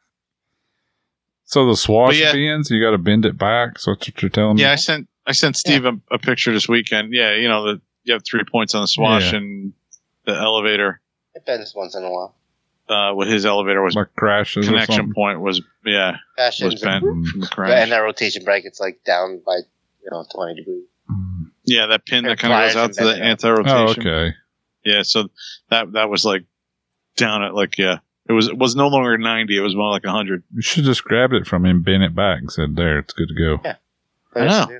So 1.45 1.65
the 1.65 1.75
swash 1.75 2.11
But 2.13 2.17
yeah. 2.17 2.31
bins, 2.31 2.69
you 2.69 2.79
got 2.79 2.91
to 2.91 2.99
bend 2.99 3.25
it 3.25 3.35
back. 3.37 3.79
So 3.79 3.91
that's 3.95 4.07
what 4.07 4.21
you're 4.21 4.29
telling 4.29 4.57
me. 4.57 4.61
Yeah, 4.61 4.71
I 4.71 4.75
sent 4.75 5.07
I 5.25 5.31
sent 5.31 5.55
Steve 5.57 5.83
a, 5.85 5.93
a 6.11 6.19
picture 6.19 6.53
this 6.53 6.67
weekend. 6.69 7.11
Yeah, 7.11 7.33
you 7.35 7.47
know 7.47 7.65
the 7.65 7.81
you 8.03 8.13
have 8.13 8.21
three 8.23 8.43
points 8.43 8.75
on 8.75 8.81
the 8.81 8.87
swash 8.87 9.31
Yeah. 9.31 9.39
and 9.39 9.73
the 10.25 10.33
elevator. 10.35 11.01
It 11.33 11.45
bends 11.47 11.73
once 11.73 11.95
in 11.95 12.03
a 12.03 12.09
while. 12.11 12.35
Uh, 12.87 13.13
with 13.15 13.27
his 13.29 13.45
elevator 13.47 13.81
was 13.83 13.95
like 13.95 14.13
crashes 14.15 14.67
or 14.67 14.71
connection 14.71 14.95
something. 14.95 15.13
point 15.13 15.41
was 15.41 15.61
yeah 15.85 16.11
was 16.11 16.17
Fashions 16.37 16.81
bent 16.81 17.03
Mm. 17.03 17.25
from 17.25 17.39
the 17.41 17.47
crash 17.47 17.71
and 17.81 17.91
that 17.91 17.99
rotation 17.99 18.43
bracket's 18.43 18.79
like 18.79 18.99
down 19.05 19.41
by 19.45 19.57
you 20.03 20.09
know 20.11 20.25
20 20.33 20.55
degrees. 20.55 20.85
Mm. 21.09 21.51
Yeah, 21.65 21.87
that 21.87 22.05
pin 22.05 22.25
that 22.25 22.39
kind 22.39 22.53
of 22.53 22.69
goes 22.69 22.75
out 22.75 22.93
to 22.93 23.03
the 23.03 23.19
bends 23.19 23.43
it 23.43 23.49
up. 23.49 23.59
anti-rotation. 23.59 24.07
Oh, 24.07 24.11
okay. 24.11 24.35
Yeah, 24.83 25.01
so 25.03 25.29
that 25.69 25.91
that 25.93 26.09
was 26.09 26.25
like 26.25 26.45
down 27.17 27.43
at 27.43 27.53
like 27.53 27.77
yeah, 27.77 27.99
it 28.27 28.33
was 28.33 28.47
it 28.47 28.57
was 28.57 28.75
no 28.75 28.87
longer 28.87 29.17
ninety. 29.17 29.57
It 29.57 29.61
was 29.61 29.75
more 29.75 29.91
like 29.91 30.05
hundred. 30.05 30.43
You 30.53 30.61
should 30.61 30.85
just 30.85 31.03
grabbed 31.03 31.33
it 31.33 31.45
from 31.45 31.65
him, 31.65 31.83
bent 31.83 32.03
it 32.03 32.15
back, 32.15 32.39
and 32.39 32.51
said, 32.51 32.75
"There, 32.75 32.99
it's 32.99 33.13
good 33.13 33.27
to 33.27 33.35
go." 33.35 33.61
Yeah, 33.63 33.75
I 34.35 34.47
know. 34.47 34.79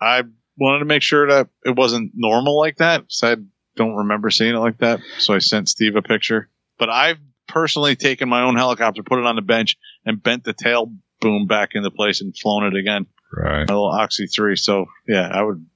I 0.00 0.22
wanted 0.58 0.80
to 0.80 0.84
make 0.84 1.02
sure 1.02 1.28
that 1.28 1.48
it 1.64 1.76
wasn't 1.76 2.12
normal 2.14 2.58
like 2.58 2.76
that. 2.76 3.04
So 3.08 3.32
I 3.32 3.36
don't 3.76 3.96
remember 3.96 4.30
seeing 4.30 4.54
it 4.54 4.58
like 4.58 4.78
that. 4.78 5.00
So 5.18 5.34
I 5.34 5.38
sent 5.38 5.68
Steve 5.68 5.96
a 5.96 6.02
picture. 6.02 6.48
But 6.78 6.90
I've 6.90 7.18
personally 7.48 7.96
taken 7.96 8.28
my 8.28 8.42
own 8.42 8.56
helicopter, 8.56 9.02
put 9.02 9.18
it 9.18 9.26
on 9.26 9.36
the 9.36 9.42
bench, 9.42 9.76
and 10.04 10.22
bent 10.22 10.44
the 10.44 10.52
tail 10.52 10.92
boom 11.20 11.46
back 11.46 11.70
into 11.74 11.90
place 11.90 12.20
and 12.20 12.36
flown 12.36 12.64
it 12.64 12.78
again. 12.78 13.06
Right. 13.32 13.68
My 13.68 13.74
little 13.74 13.90
Oxy 13.90 14.26
three. 14.26 14.56
So 14.56 14.86
yeah, 15.06 15.28
I 15.32 15.42
would 15.42 15.66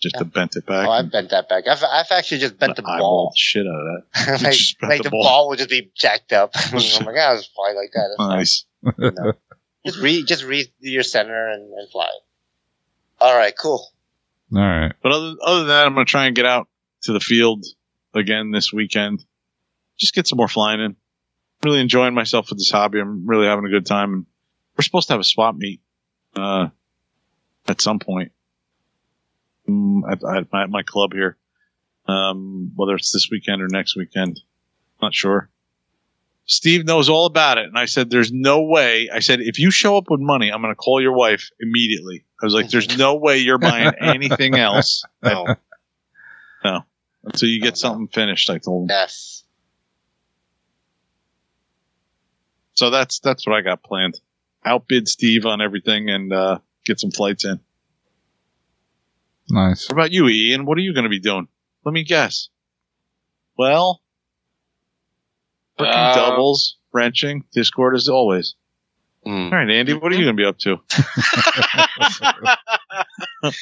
just 0.00 0.16
have 0.16 0.32
bent 0.32 0.56
it 0.56 0.66
back. 0.66 0.86
Oh, 0.86 0.90
I've 0.90 1.10
bent 1.10 1.30
that 1.30 1.48
back. 1.48 1.66
I've, 1.66 1.82
I've 1.82 2.06
actually 2.10 2.38
just 2.38 2.58
bent 2.58 2.76
the 2.76 2.84
I 2.86 2.98
ball. 2.98 3.30
the 3.32 3.36
shit 3.36 3.66
out 3.66 3.72
of 3.74 3.86
that. 4.12 4.42
like 4.44 4.52
Just 4.52 4.78
bent 4.78 4.90
like 4.90 4.98
the 4.98 5.04
the 5.04 5.10
ball. 5.10 5.22
ball. 5.24 5.48
would 5.48 5.58
just 5.58 5.70
be 5.70 5.90
jacked 5.96 6.32
up. 6.32 6.50
I'm 6.56 6.72
like, 7.06 7.16
I 7.16 7.32
was 7.32 7.46
fly 7.54 7.72
like 7.74 7.90
that. 7.94 8.14
That's. 8.18 8.28
Nice. 8.28 8.64
You 8.98 9.10
know. 9.12 9.32
Just 9.86 9.98
read, 9.98 10.26
just 10.26 10.44
read 10.44 10.66
your 10.80 11.02
center 11.02 11.48
and, 11.48 11.72
and 11.72 11.90
fly. 11.90 12.08
All 13.20 13.36
right, 13.36 13.54
cool. 13.56 13.86
All 14.54 14.60
right. 14.60 14.92
But 15.02 15.12
other, 15.12 15.34
other 15.42 15.58
than 15.60 15.68
that, 15.68 15.86
I'm 15.86 15.94
going 15.94 16.06
to 16.06 16.10
try 16.10 16.26
and 16.26 16.36
get 16.36 16.46
out 16.46 16.68
to 17.02 17.12
the 17.12 17.20
field 17.20 17.64
again 18.14 18.50
this 18.50 18.72
weekend. 18.72 19.24
Just 19.98 20.14
get 20.14 20.26
some 20.26 20.36
more 20.36 20.48
flying 20.48 20.80
in. 20.80 20.96
Really 21.64 21.80
enjoying 21.80 22.14
myself 22.14 22.50
with 22.50 22.58
this 22.58 22.70
hobby. 22.70 22.98
I'm 23.00 23.26
really 23.26 23.46
having 23.46 23.64
a 23.64 23.70
good 23.70 23.86
time. 23.86 24.12
And 24.12 24.26
we're 24.76 24.82
supposed 24.82 25.08
to 25.08 25.14
have 25.14 25.20
a 25.20 25.24
swap 25.24 25.54
meet 25.54 25.80
uh, 26.36 26.68
at 27.66 27.80
some 27.80 27.98
point 27.98 28.32
mm, 29.68 30.02
at, 30.10 30.18
at, 30.24 30.52
my, 30.52 30.62
at 30.64 30.70
my 30.70 30.82
club 30.82 31.12
here. 31.12 31.36
Um, 32.06 32.72
whether 32.76 32.94
it's 32.94 33.12
this 33.12 33.28
weekend 33.30 33.62
or 33.62 33.68
next 33.68 33.96
weekend, 33.96 34.40
not 35.00 35.14
sure. 35.14 35.48
Steve 36.44 36.84
knows 36.84 37.08
all 37.08 37.24
about 37.24 37.56
it, 37.56 37.64
and 37.64 37.78
I 37.78 37.86
said, 37.86 38.10
"There's 38.10 38.30
no 38.30 38.64
way." 38.64 39.08
I 39.10 39.20
said, 39.20 39.40
"If 39.40 39.58
you 39.58 39.70
show 39.70 39.96
up 39.96 40.10
with 40.10 40.20
money, 40.20 40.50
I'm 40.50 40.60
going 40.60 40.70
to 40.70 40.76
call 40.76 41.00
your 41.00 41.14
wife 41.14 41.48
immediately." 41.58 42.26
I 42.42 42.44
was 42.44 42.52
like, 42.52 42.68
"There's 42.68 42.98
no 42.98 43.14
way 43.14 43.38
you're 43.38 43.56
buying 43.56 43.94
anything 44.00 44.54
else 44.54 45.02
No. 45.22 45.56
until 47.24 47.48
you 47.48 47.62
get 47.62 47.78
something 47.78 48.08
finished." 48.08 48.50
I 48.50 48.58
told 48.58 48.82
him. 48.82 48.88
yes. 48.94 49.44
So 52.74 52.90
that's 52.90 53.20
that's 53.20 53.46
what 53.46 53.56
I 53.56 53.62
got 53.62 53.82
planned. 53.82 54.20
Outbid 54.66 55.08
Steve 55.08 55.46
on 55.46 55.62
everything 55.62 56.10
and 56.10 56.30
uh, 56.30 56.58
get 56.84 57.00
some 57.00 57.10
flights 57.10 57.44
in. 57.44 57.60
Nice. 59.50 59.88
What 59.88 59.94
about 59.94 60.12
you, 60.12 60.28
Ian? 60.28 60.64
What 60.64 60.78
are 60.78 60.82
you 60.82 60.94
going 60.94 61.04
to 61.04 61.10
be 61.10 61.20
doing? 61.20 61.48
Let 61.84 61.92
me 61.92 62.02
guess. 62.04 62.48
Well, 63.58 64.00
working 65.78 65.94
Uh, 65.94 66.14
doubles, 66.14 66.76
wrenching, 66.92 67.44
Discord 67.52 67.94
as 67.94 68.08
always. 68.08 68.54
Mm. 69.26 69.52
All 69.52 69.58
right, 69.58 69.70
Andy, 69.70 69.94
what 69.94 70.12
are 70.12 70.16
you 70.16 70.24
going 70.24 70.36
to 70.36 70.40
be 70.40 70.46
up 70.46 70.58
to? 70.58 70.80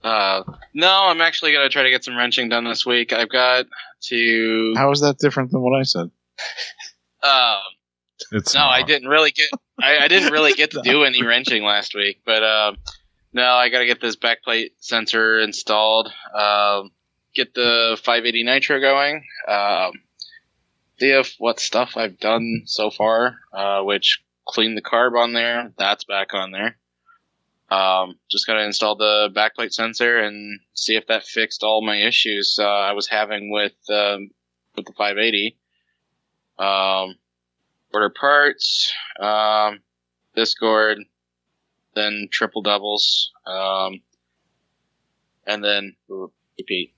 Uh, 0.00 0.44
no, 0.74 1.06
I'm 1.08 1.20
actually 1.20 1.52
gonna 1.52 1.68
try 1.68 1.82
to 1.82 1.90
get 1.90 2.04
some 2.04 2.16
wrenching 2.16 2.48
done 2.48 2.62
this 2.64 2.86
week. 2.86 3.12
I've 3.12 3.28
got 3.28 3.66
to. 4.04 4.72
How 4.76 4.92
is 4.92 5.00
that 5.00 5.18
different 5.18 5.50
than 5.50 5.60
what 5.60 5.78
I 5.78 5.82
said? 5.82 6.10
Um, 7.20 7.58
It's 8.32 8.54
no, 8.54 8.62
I 8.62 8.82
didn't 8.82 9.08
really 9.08 9.30
get. 9.30 9.48
I, 9.80 9.98
I 10.04 10.08
didn't 10.08 10.32
really 10.32 10.52
get 10.52 10.72
to 10.72 10.80
do 10.84 11.04
any 11.04 11.22
wrenching 11.22 11.62
last 11.62 11.94
week, 11.94 12.22
but 12.24 12.42
um, 12.42 12.76
no, 13.32 13.44
I 13.44 13.68
got 13.68 13.80
to 13.80 13.86
get 13.86 14.00
this 14.00 14.16
backplate 14.16 14.70
sensor 14.78 15.38
installed. 15.38 16.08
Um, 16.34 16.90
get 17.34 17.54
the 17.54 17.96
580 18.02 18.44
nitro 18.44 18.80
going. 18.80 19.24
Um, 19.46 19.92
see 20.98 21.10
if 21.10 21.34
what 21.38 21.60
stuff 21.60 21.96
I've 21.96 22.18
done 22.18 22.62
so 22.66 22.90
far, 22.90 23.36
uh, 23.52 23.82
which 23.82 24.22
clean 24.46 24.74
the 24.74 24.82
carb 24.82 25.18
on 25.18 25.32
there. 25.32 25.72
That's 25.78 26.04
back 26.04 26.34
on 26.34 26.50
there. 26.50 26.76
Um, 27.70 28.18
just 28.30 28.46
gotta 28.46 28.64
install 28.64 28.96
the 28.96 29.28
backplate 29.34 29.72
sensor 29.72 30.18
and 30.18 30.60
see 30.72 30.96
if 30.96 31.06
that 31.08 31.24
fixed 31.24 31.62
all 31.62 31.84
my 31.84 31.96
issues 31.96 32.56
uh, 32.58 32.64
I 32.64 32.92
was 32.92 33.08
having 33.08 33.50
with 33.50 33.76
um, 33.90 34.30
with 34.74 34.86
the 34.86 34.92
580. 34.96 35.58
Um, 36.58 37.16
order 37.92 38.10
parts, 38.10 38.92
um, 39.18 39.80
Discord, 40.34 40.98
then 41.94 42.28
triple 42.30 42.62
doubles, 42.62 43.32
um, 43.46 44.00
and 45.46 45.64
then 45.64 45.96
repeat. 46.58 46.94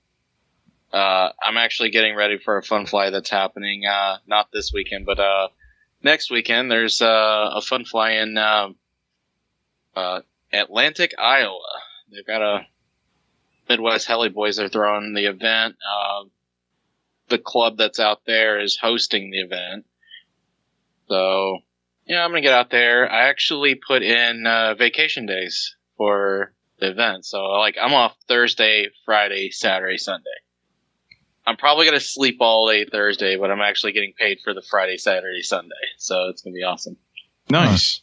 Uh, 0.91 1.31
I'm 1.41 1.57
actually 1.57 1.89
getting 1.91 2.15
ready 2.15 2.37
for 2.37 2.57
a 2.57 2.63
fun 2.63 2.85
fly 2.85 3.09
that's 3.09 3.29
happening, 3.29 3.85
uh, 3.85 4.17
not 4.27 4.49
this 4.51 4.71
weekend, 4.73 5.05
but, 5.05 5.19
uh, 5.19 5.47
next 6.03 6.29
weekend. 6.29 6.69
There's, 6.69 7.01
uh, 7.01 7.51
a 7.55 7.61
fun 7.61 7.85
fly 7.85 8.11
in, 8.11 8.37
um 8.37 8.75
uh, 9.95 10.21
Atlantic, 10.53 11.13
Iowa. 11.17 11.59
They've 12.11 12.25
got 12.25 12.41
a 12.41 12.65
Midwest 13.69 14.07
Heli 14.07 14.29
Boys 14.29 14.59
are 14.59 14.69
throwing 14.69 15.13
the 15.13 15.25
event. 15.25 15.75
Uh, 15.75 16.25
the 17.29 17.37
club 17.37 17.77
that's 17.77 17.99
out 17.99 18.21
there 18.25 18.59
is 18.59 18.77
hosting 18.77 19.31
the 19.31 19.39
event. 19.39 19.85
So, 21.11 21.57
yeah, 22.05 22.23
I'm 22.23 22.29
gonna 22.29 22.39
get 22.39 22.53
out 22.53 22.69
there. 22.69 23.11
I 23.11 23.27
actually 23.27 23.75
put 23.75 24.01
in 24.01 24.47
uh, 24.47 24.75
vacation 24.75 25.25
days 25.25 25.75
for 25.97 26.53
the 26.79 26.91
event. 26.91 27.25
So, 27.25 27.43
like, 27.43 27.75
I'm 27.79 27.93
off 27.93 28.15
Thursday, 28.29 28.87
Friday, 29.03 29.49
Saturday, 29.51 29.97
Sunday. 29.97 30.29
I'm 31.45 31.57
probably 31.57 31.83
gonna 31.83 31.99
sleep 31.99 32.37
all 32.39 32.65
day 32.69 32.85
Thursday, 32.85 33.35
but 33.35 33.51
I'm 33.51 33.59
actually 33.59 33.91
getting 33.91 34.13
paid 34.17 34.37
for 34.41 34.53
the 34.53 34.61
Friday, 34.61 34.95
Saturday, 34.95 35.41
Sunday. 35.41 35.75
So 35.97 36.29
it's 36.29 36.43
gonna 36.43 36.53
be 36.53 36.63
awesome. 36.63 36.95
Nice. 37.49 37.99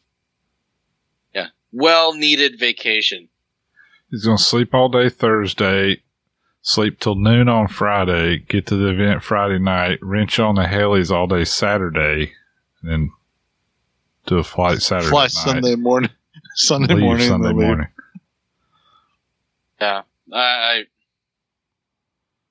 Yeah, 1.34 1.46
well 1.72 2.12
needed 2.12 2.60
vacation. 2.60 3.30
He's 4.10 4.26
gonna 4.26 4.36
sleep 4.36 4.74
all 4.74 4.90
day 4.90 5.08
Thursday, 5.08 6.02
sleep 6.60 7.00
till 7.00 7.14
noon 7.14 7.48
on 7.48 7.68
Friday, 7.68 8.36
get 8.36 8.66
to 8.66 8.76
the 8.76 8.90
event 8.90 9.22
Friday 9.22 9.58
night, 9.58 9.98
wrench 10.02 10.38
on 10.38 10.56
the 10.56 10.64
helis 10.64 11.10
all 11.10 11.26
day 11.26 11.44
Saturday, 11.44 12.32
and 12.82 12.90
then 12.90 13.10
do 14.26 14.38
a 14.38 14.44
flight 14.44 14.82
Saturday 14.82 15.08
Fly 15.08 15.22
night. 15.24 15.30
Sunday 15.30 15.74
morning. 15.76 16.10
Sunday 16.54 16.94
leave 16.94 17.02
morning. 17.04 17.28
Sunday 17.28 17.48
and 17.48 17.58
then 17.58 17.58
leave. 17.58 17.66
morning. 17.66 17.88
Yeah, 19.80 20.02
I, 20.32 20.38
I 20.38 20.82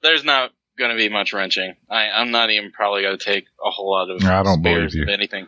there's 0.01 0.23
not 0.23 0.51
gonna 0.77 0.95
be 0.95 1.09
much 1.09 1.33
wrenching. 1.33 1.75
I, 1.89 2.09
I'm 2.09 2.31
not 2.31 2.49
even 2.51 2.71
probably 2.71 3.01
gonna 3.03 3.17
take 3.17 3.45
a 3.65 3.69
whole 3.69 3.91
lot 3.91 4.09
of 4.09 4.23
I 4.23 4.43
don't 4.43 4.61
believe 4.61 4.93
you. 4.95 5.05
anything. 5.11 5.47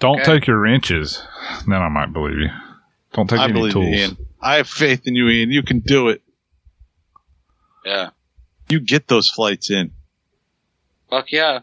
Don't 0.00 0.20
Okay. 0.20 0.38
take 0.38 0.46
your 0.46 0.58
wrenches. 0.60 1.22
Then 1.66 1.80
I 1.82 1.88
might 1.88 2.12
believe 2.12 2.38
you. 2.38 2.48
Don't 3.12 3.28
take 3.28 3.38
I 3.40 3.44
any 3.44 3.52
believe 3.52 3.74
you, 3.74 3.82
tools. 3.82 3.96
Ian. 3.96 4.16
I 4.40 4.56
have 4.56 4.68
faith 4.68 5.06
in 5.06 5.14
you, 5.16 5.28
Ian. 5.28 5.50
You 5.50 5.62
can 5.62 5.80
do 5.80 6.08
it. 6.08 6.22
Yeah, 7.84 8.10
You 8.68 8.80
get 8.80 9.08
those 9.08 9.30
flights 9.30 9.70
in. 9.70 9.92
fuck 11.08 11.32
yeah. 11.32 11.60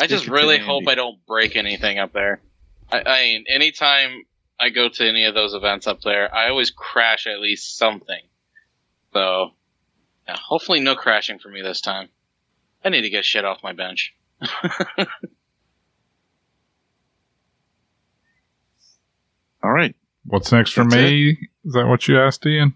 I 0.00 0.06
just 0.06 0.28
really 0.28 0.58
hope 0.58 0.88
I 0.88 0.94
don't 0.94 1.24
break 1.26 1.56
anything 1.56 1.98
up 1.98 2.12
there. 2.12 2.40
I, 2.90 3.02
I 3.02 3.22
mean, 3.22 3.44
anytime 3.48 4.24
I 4.58 4.70
go 4.70 4.88
to 4.88 5.08
any 5.08 5.24
of 5.24 5.34
those 5.34 5.54
events 5.54 5.86
up 5.86 6.00
there, 6.02 6.34
I 6.34 6.48
always 6.48 6.70
crash 6.70 7.26
at 7.26 7.40
least 7.40 7.76
something. 7.76 8.20
So, 9.12 9.50
yeah, 10.26 10.36
hopefully 10.36 10.80
no 10.80 10.94
crashing 10.94 11.38
for 11.38 11.48
me 11.48 11.62
this 11.62 11.80
time. 11.80 12.08
I 12.84 12.90
need 12.90 13.02
to 13.02 13.10
get 13.10 13.24
shit 13.24 13.44
off 13.44 13.62
my 13.62 13.72
bench. 13.72 14.14
All 19.62 19.72
right. 19.72 19.94
What's 20.26 20.52
next 20.52 20.72
for 20.72 20.84
That's 20.84 20.94
me? 20.94 21.48
Is 21.64 21.72
that 21.72 21.86
what 21.86 22.06
you 22.06 22.18
asked, 22.20 22.44
Ian? 22.46 22.74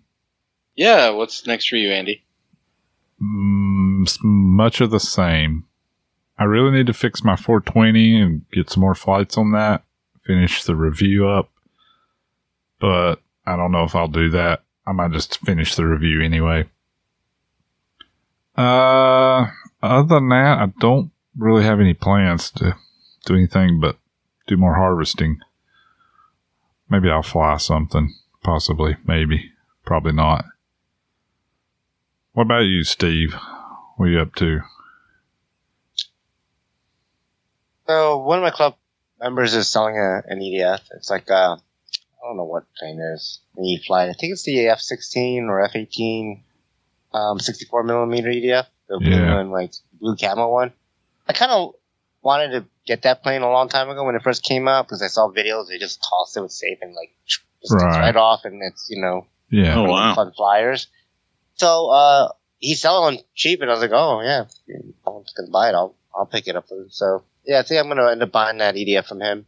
Yeah, 0.74 1.10
what's 1.10 1.46
next 1.46 1.68
for 1.68 1.76
you, 1.76 1.90
Andy? 1.90 2.24
Mm, 3.20 4.08
much 4.22 4.80
of 4.80 4.90
the 4.90 5.00
same. 5.00 5.67
I 6.38 6.44
really 6.44 6.70
need 6.70 6.86
to 6.86 6.92
fix 6.92 7.24
my 7.24 7.36
420 7.36 8.20
and 8.20 8.50
get 8.50 8.70
some 8.70 8.82
more 8.82 8.94
flights 8.94 9.36
on 9.36 9.52
that. 9.52 9.82
Finish 10.22 10.64
the 10.64 10.76
review 10.76 11.28
up, 11.28 11.50
but 12.78 13.16
I 13.46 13.56
don't 13.56 13.72
know 13.72 13.84
if 13.84 13.94
I'll 13.94 14.08
do 14.08 14.28
that. 14.30 14.62
I 14.86 14.92
might 14.92 15.12
just 15.12 15.38
finish 15.40 15.74
the 15.74 15.86
review 15.86 16.22
anyway. 16.22 16.68
Uh, 18.56 19.46
other 19.82 20.08
than 20.08 20.28
that, 20.28 20.58
I 20.58 20.66
don't 20.78 21.10
really 21.36 21.64
have 21.64 21.80
any 21.80 21.94
plans 21.94 22.50
to 22.52 22.76
do 23.24 23.34
anything 23.34 23.80
but 23.80 23.96
do 24.46 24.56
more 24.56 24.74
harvesting. 24.74 25.40
Maybe 26.90 27.10
I'll 27.10 27.22
fly 27.22 27.56
something, 27.58 28.14
possibly, 28.42 28.96
maybe, 29.06 29.52
probably 29.84 30.12
not. 30.12 30.44
What 32.32 32.44
about 32.44 32.60
you, 32.60 32.84
Steve? 32.84 33.34
What 33.96 34.06
are 34.06 34.08
you 34.08 34.20
up 34.20 34.34
to? 34.36 34.60
So 37.88 38.18
one 38.18 38.38
of 38.38 38.42
my 38.42 38.50
club 38.50 38.74
members 39.18 39.54
is 39.54 39.66
selling 39.68 39.96
a, 39.96 40.22
an 40.26 40.40
EDF. 40.40 40.80
It's 40.92 41.08
like 41.10 41.30
uh, 41.30 41.56
I 41.56 42.26
don't 42.26 42.36
know 42.36 42.44
what 42.44 42.64
plane 42.78 42.98
it 43.00 43.14
is. 43.14 43.40
An 43.56 43.64
E 43.64 43.82
flight. 43.86 44.10
I 44.10 44.12
think 44.12 44.32
it's 44.32 44.44
the 44.44 44.66
F-16 44.68 45.44
or 45.48 45.64
F-18, 45.64 46.42
um, 47.14 47.38
64 47.40 47.82
millimeter 47.84 48.28
EDF. 48.28 48.66
The 48.88 48.98
blue 48.98 49.10
Yeah. 49.10 49.34
one, 49.36 49.50
like 49.50 49.72
blue 50.00 50.16
camo 50.16 50.48
one. 50.50 50.72
I 51.26 51.32
kind 51.32 51.50
of 51.52 51.74
wanted 52.22 52.50
to 52.50 52.64
get 52.86 53.02
that 53.02 53.22
plane 53.22 53.42
a 53.42 53.50
long 53.50 53.68
time 53.68 53.88
ago 53.90 54.04
when 54.04 54.14
it 54.14 54.22
first 54.22 54.42
came 54.44 54.66
out 54.68 54.86
because 54.86 55.02
I 55.02 55.06
saw 55.08 55.28
videos. 55.30 55.68
They 55.68 55.78
just 55.78 56.02
tossed 56.08 56.36
it 56.36 56.40
with 56.42 56.52
safe 56.52 56.78
and 56.82 56.94
like 56.94 57.14
just 57.26 57.74
Right. 57.74 58.00
right 58.00 58.16
off, 58.16 58.44
and 58.44 58.62
it's 58.62 58.88
you 58.90 59.00
know 59.00 59.26
Yeah. 59.50 59.76
Oh, 59.76 59.84
wow. 59.84 60.14
fun 60.14 60.32
flyers. 60.36 60.86
So 61.54 61.88
uh, 61.90 62.28
he's 62.58 62.80
selling 62.80 63.16
them 63.16 63.24
cheap, 63.34 63.60
and 63.62 63.70
I 63.70 63.72
was 63.74 63.82
like, 63.82 63.90
oh 63.92 64.20
yeah, 64.20 64.44
if 64.66 64.84
someone's 65.04 65.32
gonna 65.32 65.50
buy 65.50 65.70
it. 65.70 65.74
I'll 65.74 65.94
I'll 66.14 66.26
pick 66.26 66.48
it 66.48 66.56
up. 66.56 66.66
So 66.90 67.24
yeah, 67.48 67.60
I 67.60 67.62
think 67.62 67.80
I'm 67.80 67.88
gonna 67.88 68.10
end 68.10 68.22
up 68.22 68.30
buying 68.30 68.58
that 68.58 68.74
EDF 68.74 69.06
from 69.06 69.22
him, 69.22 69.46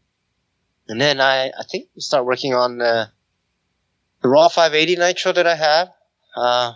and 0.89 0.99
then 0.99 1.21
I 1.21 1.49
I 1.49 1.63
think 1.71 1.89
we'll 1.95 2.01
start 2.01 2.25
working 2.25 2.55
on 2.55 2.79
the 2.79 3.11
the 4.23 4.29
raw 4.29 4.49
580 4.49 4.97
nitro 4.97 5.33
that 5.33 5.47
I 5.47 5.55
have. 5.55 5.91
Uh, 6.35 6.73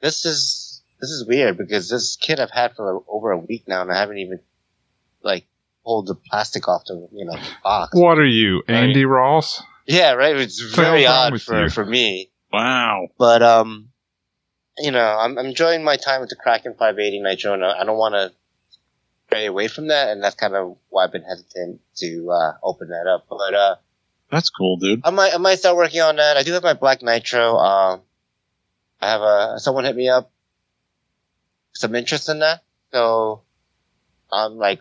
this 0.00 0.24
is 0.26 0.82
this 1.00 1.10
is 1.10 1.24
weird 1.26 1.56
because 1.56 1.88
this 1.88 2.16
kit 2.16 2.40
I've 2.40 2.50
had 2.50 2.74
for 2.74 3.04
over 3.08 3.30
a 3.30 3.38
week 3.38 3.68
now, 3.68 3.82
and 3.82 3.92
I 3.92 3.98
haven't 3.98 4.18
even 4.18 4.40
like 5.22 5.46
pulled 5.84 6.08
the 6.08 6.16
plastic 6.16 6.66
off 6.66 6.82
the 6.86 7.08
you 7.12 7.24
know 7.24 7.38
box. 7.62 7.90
What 7.94 8.18
are 8.18 8.26
you, 8.26 8.64
Andy 8.66 9.04
Ross? 9.04 9.62
Yeah, 9.86 10.14
right. 10.14 10.34
It's 10.34 10.60
very 10.60 11.06
odd 11.06 11.40
for 11.40 11.62
you? 11.62 11.70
for 11.70 11.86
me. 11.86 12.30
Wow. 12.52 13.06
But 13.16 13.44
um, 13.44 13.90
you 14.76 14.90
know, 14.90 15.06
I'm, 15.06 15.38
I'm 15.38 15.46
enjoying 15.46 15.84
my 15.84 15.96
time 15.96 16.20
with 16.20 16.30
the 16.30 16.36
Kraken 16.36 16.72
580 16.72 17.20
Nitro, 17.20 17.52
and 17.54 17.64
I 17.64 17.82
I 17.82 17.84
don't 17.84 17.96
want 17.96 18.14
to 18.14 18.32
stray 19.26 19.46
away 19.46 19.68
from 19.68 19.88
that, 19.88 20.08
and 20.08 20.22
that's 20.22 20.34
kind 20.34 20.54
of 20.54 20.76
why 20.88 21.04
I've 21.04 21.12
been 21.12 21.22
hesitant 21.22 21.80
to 21.96 22.30
uh, 22.30 22.52
open 22.62 22.88
that 22.88 23.06
up. 23.06 23.26
But 23.28 23.54
uh, 23.54 23.76
That's 24.30 24.50
cool, 24.50 24.76
dude. 24.76 25.00
I 25.04 25.10
might 25.10 25.34
I 25.34 25.38
might 25.38 25.58
start 25.58 25.76
working 25.76 26.00
on 26.00 26.16
that. 26.16 26.36
I 26.36 26.42
do 26.42 26.52
have 26.52 26.62
my 26.62 26.74
Black 26.74 27.02
Nitro. 27.02 27.56
Um, 27.56 28.02
I 29.00 29.10
have 29.10 29.20
a 29.20 29.58
someone 29.58 29.84
hit 29.84 29.96
me 29.96 30.08
up 30.08 30.30
some 31.72 31.94
interest 31.94 32.28
in 32.28 32.38
that, 32.38 32.62
so 32.92 33.42
I'm 34.32 34.56
like, 34.56 34.80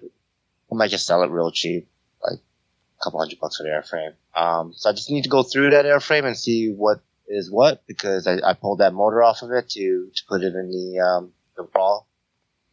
I 0.72 0.76
might 0.76 0.92
just 0.92 1.06
sell 1.06 1.24
it 1.24 1.30
real 1.30 1.52
cheap, 1.52 1.88
like 2.24 2.40
a 2.40 3.04
couple 3.04 3.20
hundred 3.20 3.40
bucks 3.40 3.58
for 3.58 3.64
the 3.64 3.70
airframe. 3.70 4.14
Um, 4.40 4.74
so 4.76 4.90
I 4.90 4.94
just 4.94 5.10
need 5.10 5.24
to 5.24 5.30
go 5.30 5.44
through 5.44 5.72
that 5.72 5.86
airframe 5.86 6.26
and 6.26 6.38
see 6.38 6.72
what 6.72 7.02
is 7.28 7.50
what 7.50 7.86
because 7.88 8.28
I, 8.28 8.38
I 8.44 8.54
pulled 8.54 8.80
that 8.80 8.94
motor 8.94 9.24
off 9.24 9.42
of 9.42 9.52
it 9.52 9.70
to 9.70 10.10
to 10.16 10.24
put 10.30 10.44
it 10.44 10.54
in 10.54 10.70
the 10.70 11.00
um 11.00 11.32
the 11.58 11.68
raw. 11.76 12.02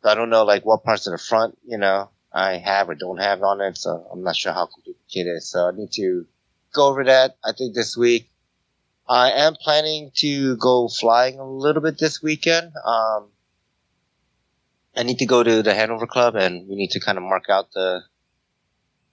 So 0.03 0.11
I 0.11 0.15
don't 0.15 0.31
know 0.31 0.45
like 0.45 0.65
what 0.65 0.85
parts 0.85 1.07
of 1.07 1.13
the 1.13 1.19
front 1.19 1.59
you 1.65 1.79
know 1.79 2.11
I 2.33 2.57
have 2.59 2.89
or 2.89 2.95
don't 2.95 3.19
have 3.19 3.43
on 3.43 3.61
it, 3.61 3.77
so 3.79 4.07
I'm 4.11 4.23
not 4.23 4.37
sure 4.37 4.53
how 4.53 4.67
complicated 4.67 5.01
kit 5.13 5.27
is. 5.27 5.51
So 5.51 5.69
I 5.69 5.73
need 5.73 5.93
to 5.93 6.27
go 6.73 6.89
over 6.89 7.05
that. 7.05 7.37
I 7.45 7.53
think 7.53 7.75
this 7.75 7.97
week. 7.97 8.29
I 9.09 9.33
am 9.33 9.57
planning 9.57 10.13
to 10.17 10.57
go 10.57 10.89
flying 10.89 11.39
a 11.39 11.45
little 11.45 11.83
bit 11.83 11.99
this 11.99 12.23
weekend. 12.23 12.73
Um, 12.85 13.29
I 14.97 15.03
need 15.03 15.19
to 15.19 15.27
go 15.27 15.43
to 15.43 15.63
the 15.63 15.75
Hanover 15.75 16.07
Club 16.07 16.37
and 16.37 16.69
we 16.69 16.77
need 16.77 16.93
to 16.93 17.01
kind 17.01 17.19
of 17.19 17.25
mark 17.25 17.51
out 17.51 17.73
the 17.73 18.03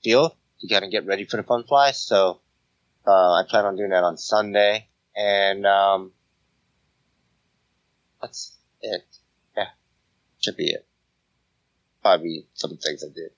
field 0.03 0.33
to 0.61 0.67
kind 0.67 0.85
of 0.85 0.91
get 0.91 1.05
ready 1.05 1.25
for 1.25 1.37
the 1.37 1.43
fun 1.43 1.63
fly. 1.63 1.91
So, 1.91 2.39
uh, 3.07 3.33
I 3.33 3.43
plan 3.49 3.65
on 3.65 3.75
doing 3.75 3.89
that 3.89 4.03
on 4.03 4.17
Sunday 4.17 4.87
and, 5.15 5.65
um, 5.65 6.11
that's 8.21 8.55
it. 8.81 9.03
Yeah. 10.39 10.51
Should 10.51 10.57
be 10.57 10.71
it. 10.71 10.85
Probably 12.01 12.45
some 12.53 12.71
things 12.71 13.03
I 13.03 13.13
did. 13.13 13.31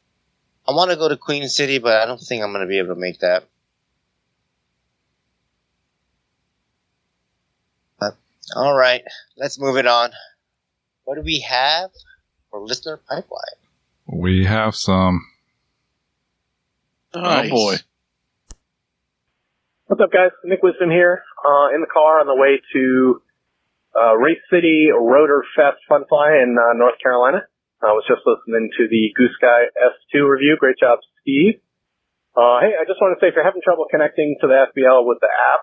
I 0.68 0.73
want 0.73 0.91
to 0.91 0.98
go 0.98 1.10
to 1.10 1.18
Queen 1.18 1.48
City, 1.49 1.80
but 1.80 2.02
I 2.02 2.06
don't 2.06 2.19
think 2.19 2.44
I'm 2.44 2.52
going 2.52 2.61
to 2.61 2.68
be 2.68 2.78
able 2.78 2.94
to 2.94 2.99
make 2.99 3.19
that. 3.19 3.45
But, 7.99 8.15
all 8.56 8.76
right, 8.76 9.02
let's 9.36 9.60
move 9.60 9.78
it 9.78 9.88
on. 9.88 10.11
What 11.06 11.15
do 11.15 11.22
we 11.22 11.40
have 11.40 11.90
for 12.52 12.60
listener 12.61 12.98
pipeline? 13.10 13.57
We 14.07 14.45
have 14.45 14.76
some. 14.76 15.26
Oh 17.14 17.49
boy. 17.49 17.78
What's 19.88 20.02
up, 20.02 20.11
guys? 20.11 20.30
Nick 20.45 20.61
Wisdom 20.64 20.90
here, 20.90 21.23
uh, 21.45 21.76
in 21.76 21.82
the 21.82 21.88
car 21.91 22.19
on 22.22 22.28
the 22.28 22.36
way 22.36 22.61
to 22.73 23.22
uh, 23.95 24.15
Race 24.15 24.41
City 24.51 24.88
Rotor 24.91 25.43
Fest 25.55 25.84
Fun 25.88 26.07
Fly 26.07 26.39
in 26.43 26.55
uh, 26.55 26.73
North 26.77 26.99
Carolina. 27.03 27.43
I 27.81 27.97
was 27.97 28.05
just 28.05 28.22
listening 28.23 28.69
to 28.77 28.84
the 28.88 29.09
Goosky 29.18 29.73
S2 29.73 30.22
review. 30.30 30.55
Great 30.59 30.77
job, 30.77 30.99
Steve. 31.22 31.59
Uh, 32.31 32.63
hey, 32.63 32.77
I 32.77 32.88
just 32.88 33.01
want 33.03 33.18
to 33.18 33.19
say 33.19 33.27
if 33.27 33.35
you're 33.35 33.43
having 33.43 33.65
trouble 33.65 33.89
connecting 33.91 34.38
to 34.39 34.47
the 34.47 34.69
FBL 34.72 35.03
with 35.03 35.19
the 35.19 35.27
app, 35.27 35.61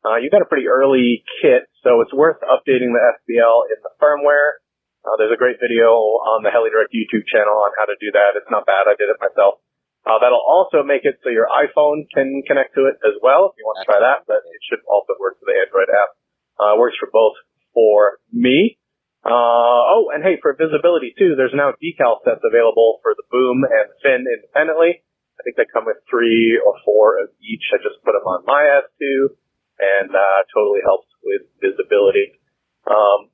uh, 0.00 0.16
you 0.16 0.32
got 0.32 0.40
a 0.42 0.48
pretty 0.48 0.66
early 0.66 1.22
kit, 1.38 1.68
so 1.84 2.00
it's 2.00 2.10
worth 2.10 2.40
updating 2.40 2.96
the 2.96 3.02
FBL 3.20 3.56
in 3.70 3.78
the 3.84 3.92
firmware. 4.00 4.64
Uh, 5.04 5.20
there's 5.20 5.32
a 5.32 5.38
great 5.38 5.60
video 5.60 5.92
on 6.34 6.40
the 6.42 6.50
HeliDirect 6.50 6.90
YouTube 6.90 7.28
channel 7.28 7.54
on 7.60 7.70
how 7.76 7.84
to 7.84 7.96
do 8.00 8.08
that. 8.16 8.40
It's 8.40 8.48
not 8.50 8.64
bad. 8.64 8.88
I 8.88 8.96
did 8.96 9.12
it 9.12 9.20
myself. 9.20 9.60
Uh, 10.08 10.16
that'll 10.16 10.40
also 10.40 10.80
make 10.80 11.04
it 11.04 11.20
so 11.20 11.28
your 11.28 11.46
iPhone 11.52 12.08
can 12.08 12.40
connect 12.48 12.72
to 12.72 12.88
it 12.88 12.96
as 13.04 13.20
well 13.20 13.52
if 13.52 13.60
you 13.60 13.68
want 13.68 13.84
to 13.84 13.86
try 13.86 14.00
that, 14.00 14.24
but 14.24 14.40
it 14.48 14.60
should 14.64 14.80
also 14.88 15.12
work 15.20 15.36
for 15.36 15.44
the 15.44 15.56
Android 15.60 15.92
app. 15.92 16.16
Uh, 16.56 16.74
it 16.74 16.78
works 16.80 16.96
for 16.96 17.12
both 17.12 17.36
for 17.80 18.20
me. 18.28 18.76
Uh, 19.24 19.80
oh, 19.96 20.12
and 20.12 20.20
hey, 20.20 20.36
for 20.40 20.52
visibility 20.52 21.16
too, 21.16 21.32
there's 21.36 21.56
now 21.56 21.72
decal 21.80 22.20
sets 22.24 22.44
available 22.44 23.00
for 23.00 23.16
the 23.16 23.24
boom 23.32 23.64
and 23.64 23.88
fin 24.04 24.24
independently. 24.28 25.00
I 25.00 25.40
think 25.40 25.56
they 25.56 25.68
come 25.72 25.88
with 25.88 26.04
three 26.08 26.60
or 26.60 26.76
four 26.84 27.24
of 27.24 27.32
each. 27.40 27.64
I 27.72 27.80
just 27.80 28.04
put 28.04 28.12
them 28.12 28.28
on 28.28 28.44
my 28.44 28.60
S2 28.84 29.32
and, 29.80 30.12
uh, 30.12 30.40
totally 30.52 30.84
helps 30.84 31.08
with 31.24 31.48
visibility. 31.60 32.36
Um, 32.84 33.32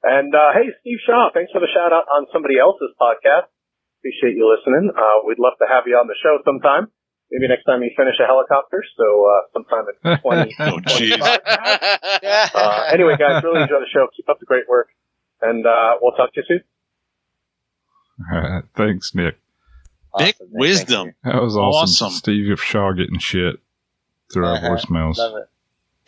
and, 0.00 0.32
uh, 0.32 0.56
hey, 0.56 0.72
Steve 0.80 1.00
Shaw, 1.04 1.28
thanks 1.32 1.52
for 1.52 1.60
the 1.60 1.68
shout 1.68 1.92
out 1.92 2.08
on 2.08 2.28
somebody 2.32 2.56
else's 2.56 2.96
podcast. 2.96 3.52
Appreciate 4.00 4.36
you 4.36 4.48
listening. 4.48 4.92
Uh, 4.96 5.28
we'd 5.28 5.40
love 5.40 5.60
to 5.60 5.68
have 5.68 5.84
you 5.84 6.00
on 6.00 6.08
the 6.08 6.16
show 6.24 6.40
sometime. 6.44 6.88
Maybe 7.32 7.48
next 7.48 7.64
time 7.64 7.82
you 7.82 7.90
finish 7.96 8.14
a 8.22 8.26
helicopter. 8.26 8.84
So, 8.96 9.26
uh, 9.26 9.40
sometime 9.54 9.84
in 9.88 10.18
20, 10.20 10.54
Oh, 10.60 10.78
jeez. 10.92 11.18
uh, 12.54 12.84
anyway, 12.92 13.16
guys, 13.16 13.42
really 13.42 13.62
enjoy 13.62 13.80
the 13.80 13.86
show. 13.92 14.06
Keep 14.14 14.28
up 14.28 14.38
the 14.38 14.44
great 14.46 14.68
work. 14.68 14.88
And, 15.40 15.66
uh, 15.66 15.94
we'll 16.00 16.12
talk 16.12 16.32
to 16.34 16.40
you 16.40 16.44
soon. 16.46 16.60
All 18.30 18.38
right. 18.40 18.64
Thanks, 18.74 19.14
Nick. 19.14 19.38
Nick 20.18 20.36
Awesome, 20.36 20.46
Nick. 20.52 20.60
Wisdom. 20.60 21.14
That 21.24 21.40
was 21.42 21.56
awesome. 21.56 22.06
Awesome. 22.06 22.10
Steve 22.10 22.60
Shaw 22.60 22.92
getting 22.92 23.18
shit 23.18 23.56
through 24.32 24.46
Uh-huh. 24.46 24.66
our 24.68 24.76
voicemails. 24.76 25.16
you. 25.16 25.22
Love 25.22 25.36
it. 25.42 25.48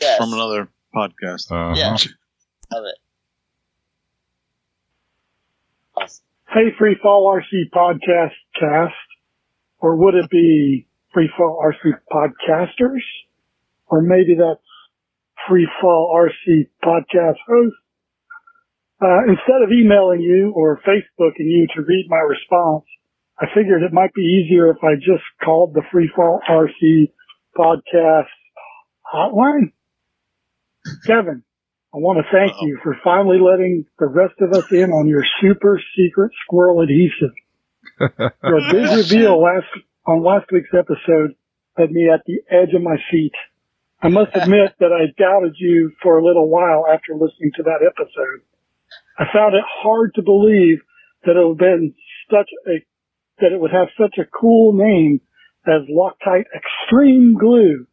Yes. 0.02 0.18
From 0.18 0.32
another 0.34 0.68
podcast. 0.94 1.50
Uh-huh. 1.50 1.72
Yeah. 1.74 1.96
Love 2.70 2.84
it. 2.84 2.98
Awesome. 5.96 6.24
Hey, 6.52 6.70
Free 6.78 6.96
Fall 7.02 7.26
RC 7.34 7.70
Podcast 7.74 8.34
Cast, 8.60 8.94
or 9.78 9.96
would 9.96 10.14
it 10.14 10.30
be 10.30 10.86
Free 11.14 11.30
Fall 11.36 11.62
RC 11.64 11.92
Podcasters? 12.12 13.00
Or 13.86 14.02
maybe 14.02 14.34
that's 14.36 14.60
Free 15.48 15.68
Fall 15.80 16.12
RC 16.14 16.68
Podcast 16.84 17.36
Host? 17.46 17.76
Uh, 19.00 19.20
instead 19.28 19.62
of 19.62 19.70
emailing 19.72 20.20
you 20.20 20.52
or 20.54 20.80
Facebooking 20.86 21.46
you 21.46 21.66
to 21.74 21.82
read 21.82 22.06
my 22.08 22.18
response, 22.18 22.84
I 23.38 23.46
figured 23.54 23.82
it 23.82 23.92
might 23.92 24.14
be 24.14 24.22
easier 24.22 24.70
if 24.70 24.78
I 24.82 24.94
just 24.94 25.24
called 25.42 25.74
the 25.74 25.82
Free 25.92 26.10
Fall 26.14 26.40
RC 26.48 27.10
Podcast 27.56 28.28
hotline. 29.12 29.72
Kevin, 31.06 31.42
I 31.94 31.98
want 31.98 32.18
to 32.18 32.30
thank 32.32 32.52
Uh-oh. 32.52 32.66
you 32.66 32.78
for 32.82 32.96
finally 33.04 33.38
letting 33.38 33.84
the 33.98 34.06
rest 34.06 34.34
of 34.40 34.52
us 34.52 34.70
in 34.72 34.90
on 34.90 35.08
your 35.08 35.24
super 35.40 35.80
secret 35.96 36.32
squirrel 36.44 36.80
adhesive. 36.80 37.34
Your 38.42 38.60
big 38.72 38.96
reveal 38.96 39.40
last 39.40 39.66
on 40.06 40.22
last 40.22 40.50
week's 40.52 40.74
episode 40.76 41.34
had 41.76 41.90
me 41.90 42.08
at 42.12 42.22
the 42.26 42.40
edge 42.50 42.74
of 42.74 42.82
my 42.82 42.96
seat. 43.10 43.32
I 44.02 44.08
must 44.08 44.30
admit 44.34 44.74
that 44.80 44.92
I 44.92 45.12
doubted 45.20 45.56
you 45.58 45.92
for 46.02 46.18
a 46.18 46.24
little 46.24 46.48
while 46.48 46.86
after 46.92 47.14
listening 47.14 47.52
to 47.56 47.62
that 47.64 47.80
episode. 47.84 48.42
I 49.18 49.24
found 49.32 49.54
it 49.54 49.64
hard 49.66 50.14
to 50.14 50.22
believe 50.22 50.78
that 51.24 51.36
it 51.36 51.46
would 51.46 51.60
have 51.60 51.78
been 51.78 51.94
such 52.30 52.48
a 52.66 52.84
that 53.40 53.52
it 53.52 53.60
would 53.60 53.72
have 53.72 53.88
such 53.98 54.16
a 54.18 54.24
cool 54.24 54.74
name 54.74 55.20
as 55.66 55.82
Loctite 55.90 56.44
Extreme 56.54 57.36
Glue. 57.36 57.86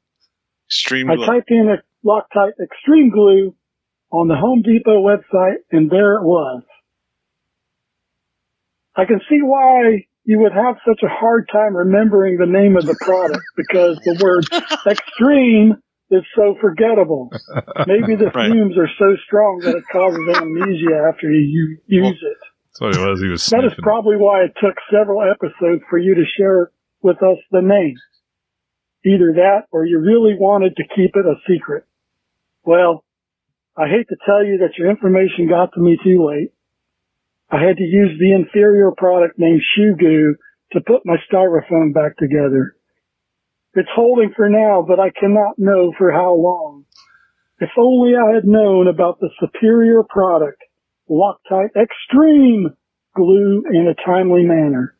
Extreme. 0.67 1.09
I 1.09 1.15
typed 1.15 1.49
in 1.49 1.67
a 1.67 2.07
Loctite 2.07 2.59
Extreme 2.61 3.09
Glue 3.09 3.55
on 4.11 4.27
the 4.27 4.35
Home 4.35 4.61
Depot 4.61 5.01
website 5.01 5.63
and 5.71 5.89
there 5.89 6.17
it 6.17 6.23
was. 6.23 6.63
I 8.95 9.05
can 9.05 9.19
see 9.29 9.39
why 9.41 10.05
you 10.23 10.39
would 10.39 10.53
have 10.53 10.75
such 10.85 11.01
a 11.03 11.09
hard 11.09 11.49
time 11.51 11.75
remembering 11.75 12.37
the 12.37 12.45
name 12.45 12.77
of 12.77 12.85
the 12.85 12.95
product 13.01 13.41
because 13.55 13.97
the 14.05 14.17
word 14.21 14.45
extreme 14.87 15.81
is 16.11 16.23
so 16.35 16.55
forgettable. 16.61 17.31
Maybe 17.87 18.15
the 18.15 18.29
Right. 18.35 18.51
fumes 18.51 18.77
are 18.77 18.89
so 18.99 19.15
strong 19.25 19.61
that 19.63 19.75
it 19.75 19.83
causes 19.91 20.21
amnesia 20.37 21.09
after 21.09 21.31
you 21.31 21.77
use 21.87 22.21
it. 22.21 22.37
That's 22.67 22.81
what 22.81 22.93
it 22.93 22.99
was. 22.99 23.19
He 23.21 23.29
was 23.29 23.45
That 23.49 23.65
is 23.65 23.73
probably 23.81 24.17
why 24.17 24.43
it 24.43 24.53
took 24.61 24.75
several 24.91 25.23
episodes 25.23 25.81
for 25.89 25.97
you 25.97 26.15
to 26.15 26.25
share 26.37 26.71
with 27.01 27.17
us 27.23 27.37
the 27.51 27.61
name. 27.61 27.95
Either 29.03 29.33
that 29.41 29.65
or 29.71 29.85
you 29.85 29.99
really 29.99 30.35
wanted 30.37 30.75
to 30.75 30.83
keep 30.95 31.15
it 31.15 31.25
a 31.25 31.35
secret. 31.49 31.85
Well, 32.63 33.03
I 33.75 33.87
hate 33.87 34.07
to 34.09 34.17
tell 34.25 34.45
you 34.45 34.59
that 34.59 34.77
your 34.77 34.91
information 34.91 35.49
got 35.49 35.73
to 35.73 35.79
me 35.81 35.97
too 36.03 36.27
late. 36.27 36.51
I 37.51 37.61
had 37.61 37.77
to 37.77 37.83
use 37.83 38.17
the 38.17 38.33
inferior 38.33 38.91
product 38.97 39.37
named 39.37 39.61
Shoe 39.75 39.95
to 40.71 40.81
put 40.87 41.05
my 41.05 41.17
styrofoam 41.31 41.93
back 41.93 42.17
together. 42.17 42.77
It's 43.73 43.89
holding 43.93 44.31
for 44.35 44.49
now, 44.49 44.85
but 44.87 44.99
I 44.99 45.11
cannot 45.11 45.57
know 45.57 45.93
for 45.97 46.11
how 46.11 46.33
long. 46.33 46.85
If 47.59 47.69
only 47.77 48.13
I 48.15 48.33
had 48.33 48.45
known 48.45 48.87
about 48.87 49.19
the 49.19 49.29
superior 49.39 50.03
product, 50.03 50.61
Loctite 51.09 51.75
Extreme 51.75 52.75
glue 53.15 53.63
in 53.71 53.87
a 53.87 54.05
timely 54.05 54.43
manner. 54.43 54.95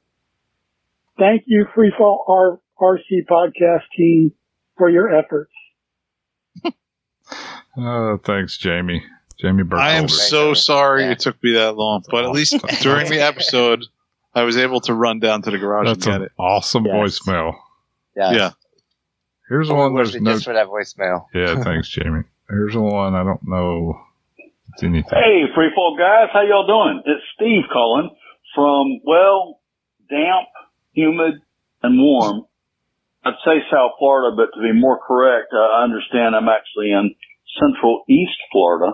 Thank 1.18 1.44
you, 1.48 1.65
Freefall 1.76 2.19
R- 2.28 2.60
RC 2.80 3.26
podcast 3.30 3.84
team, 3.98 4.34
for 4.78 4.90
your 4.90 5.14
efforts. 5.14 5.53
Uh, 7.78 8.18
thanks, 8.23 8.57
Jamie. 8.57 9.03
Jamie 9.42 9.64
Burkholder. 9.64 9.84
I 9.84 9.94
am 9.96 10.08
so 10.08 10.54
sorry 10.54 11.04
Yeah. 11.04 11.12
it 11.12 11.20
took 11.20 11.42
me 11.44 11.54
that 11.54 11.76
long, 11.76 12.04
but 12.10 12.24
at 12.26 12.32
least 12.32 12.56
during 12.82 13.10
the 13.10 13.22
episode, 13.22 13.86
I 14.34 14.44
was 14.44 14.58
able 14.58 14.80
to 14.82 14.94
run 14.94 15.20
down 15.20 15.42
to 15.44 15.52
the 15.52 15.58
garage 15.58 15.88
That's 15.88 16.06
and 16.06 16.14
get 16.14 16.22
an 16.22 16.24
it. 16.28 16.32
awesome 16.40 16.86
Yes. 16.86 16.96
voicemail. 16.96 17.56
Yeah. 18.16 18.32
Yeah. 18.32 18.50
Here's 19.50 19.70
Only 19.70 19.82
one. 19.84 19.94
worth 19.94 20.12
There's 20.12 20.22
no. 20.22 20.32
just 20.34 20.46
for 20.46 20.54
that 20.54 20.68
voicemail. 20.68 21.26
Yeah, 21.34 21.56
thanks, 21.64 21.90
Jamie. 21.90 22.24
Here's 22.50 22.76
one. 22.76 23.16
I 23.16 23.24
don't 23.24 23.46
know. 23.48 24.00
It's 24.74 24.84
anything. 24.84 25.04
Hey, 25.12 25.44
free 25.54 25.72
fall 25.76 25.98
guys, 25.98 26.30
how 26.32 26.42
y'all 26.44 26.66
doing? 26.68 27.04
It's 27.06 27.24
Steve 27.36 27.64
calling 27.72 28.10
from, 28.56 29.00
well, 29.06 29.60
damp, 30.10 30.48
humid, 30.94 31.42
and 31.84 32.00
warm. 32.00 32.46
I'd 33.24 33.34
say 33.46 33.60
South 33.70 33.92
Florida, 34.00 34.36
but 34.36 34.56
to 34.56 34.62
be 34.62 34.72
more 34.80 35.00
correct, 35.06 35.48
uh, 35.54 35.58
I 35.60 35.84
understand 35.84 36.36
I'm 36.36 36.48
actually 36.50 36.92
in 36.92 37.14
central 37.60 38.04
East 38.10 38.40
Florida. 38.52 38.94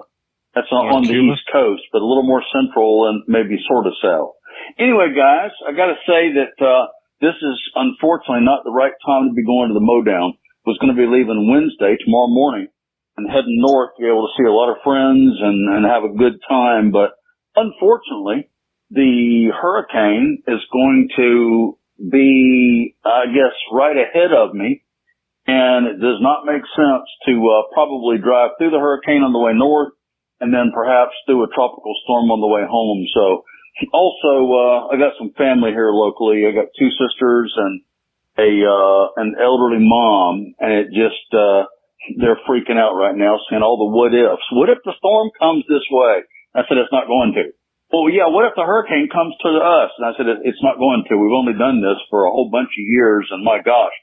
That's 0.57 0.73
on, 0.73 0.89
North 0.89 0.95
on 0.95 1.03
the 1.05 1.13
East 1.13 1.45
Coast, 1.53 1.85
but 1.93 2.01
a 2.01 2.07
little 2.07 2.25
more 2.25 2.41
central 2.49 3.13
and 3.13 3.21
maybe 3.29 3.61
sort 3.69 3.85
of 3.85 3.93
south. 4.01 4.33
Anyway, 4.81 5.13
guys, 5.13 5.53
I 5.69 5.77
gotta 5.77 6.01
say 6.09 6.33
that, 6.41 6.57
uh, 6.57 6.89
this 7.21 7.37
is 7.41 7.57
unfortunately 7.73 8.45
not 8.45 8.63
the 8.63 8.73
right 8.73 8.93
time 9.05 9.29
to 9.29 9.33
be 9.33 9.45
going 9.45 9.69
to 9.69 9.77
the 9.77 9.85
Modown. 9.85 10.37
Was 10.67 10.77
going 10.83 10.93
to 10.93 10.99
be 10.99 11.07
leaving 11.07 11.47
Wednesday, 11.47 11.95
tomorrow 12.03 12.27
morning 12.27 12.67
and 13.15 13.25
heading 13.25 13.57
north 13.57 13.95
to 13.95 14.03
be 14.03 14.07
able 14.07 14.27
to 14.27 14.35
see 14.37 14.45
a 14.45 14.51
lot 14.51 14.69
of 14.69 14.83
friends 14.83 15.33
and, 15.39 15.63
and 15.73 15.85
have 15.87 16.03
a 16.03 16.13
good 16.13 16.37
time. 16.47 16.91
But 16.91 17.17
unfortunately, 17.55 18.51
the 18.91 19.49
hurricane 19.55 20.43
is 20.45 20.61
going 20.71 21.09
to 21.17 21.79
be, 21.97 22.95
I 23.03 23.25
guess, 23.33 23.55
right 23.71 23.95
ahead 23.97 24.35
of 24.35 24.53
me. 24.53 24.83
And 25.47 25.87
it 25.87 26.03
does 26.03 26.19
not 26.19 26.45
make 26.45 26.67
sense 26.75 27.07
to 27.25 27.33
uh, 27.47 27.73
probably 27.73 28.19
drive 28.19 28.59
through 28.59 28.71
the 28.71 28.83
hurricane 28.83 29.23
on 29.23 29.31
the 29.31 29.39
way 29.39 29.53
north 29.55 29.95
and 30.39 30.53
then 30.53 30.71
perhaps 30.73 31.13
through 31.25 31.43
a 31.43 31.53
tropical 31.53 31.93
storm 32.03 32.29
on 32.29 32.41
the 32.41 32.49
way 32.49 32.63
home. 32.67 33.05
So 33.13 33.43
also, 33.93 34.33
uh, 34.49 34.77
I 34.93 34.97
got 34.97 35.17
some 35.17 35.33
family 35.37 35.71
here 35.71 35.91
locally. 35.93 36.45
I 36.45 36.53
got 36.53 36.73
two 36.77 36.89
sisters 36.93 37.53
and 37.57 37.81
a, 38.37 38.51
uh, 38.65 39.03
an 39.17 39.35
elderly 39.41 39.81
mom 39.81 40.53
and 40.59 40.71
it 40.73 40.87
just, 40.93 41.29
uh, 41.33 41.65
they're 42.21 42.39
freaking 42.47 42.79
out 42.79 42.95
right 42.95 43.17
now 43.17 43.41
saying 43.49 43.61
all 43.61 43.77
the 43.77 43.91
what 43.91 44.13
ifs. 44.13 44.47
What 44.53 44.69
if 44.69 44.79
the 44.85 44.95
storm 44.97 45.29
comes 45.37 45.65
this 45.67 45.85
way? 45.91 46.23
I 46.55 46.63
said, 46.65 46.79
it's 46.79 46.93
not 46.93 47.11
going 47.11 47.33
to. 47.35 47.51
Well, 47.91 48.11
yeah, 48.11 48.27
what 48.27 48.43
if 48.47 48.55
the 48.55 48.67
hurricane 48.67 49.07
comes 49.07 49.35
to 49.43 49.51
us? 49.59 49.91
And 49.97 50.05
I 50.07 50.11
said, 50.15 50.27
it's 50.43 50.63
not 50.63 50.79
going 50.79 51.07
to. 51.07 51.15
We've 51.15 51.35
only 51.35 51.55
done 51.55 51.79
this 51.79 51.99
for 52.11 52.25
a 52.25 52.31
whole 52.31 52.51
bunch 52.51 52.71
of 52.71 52.83
years. 52.87 53.27
And 53.31 53.43
my 53.43 53.59
gosh, 53.63 53.95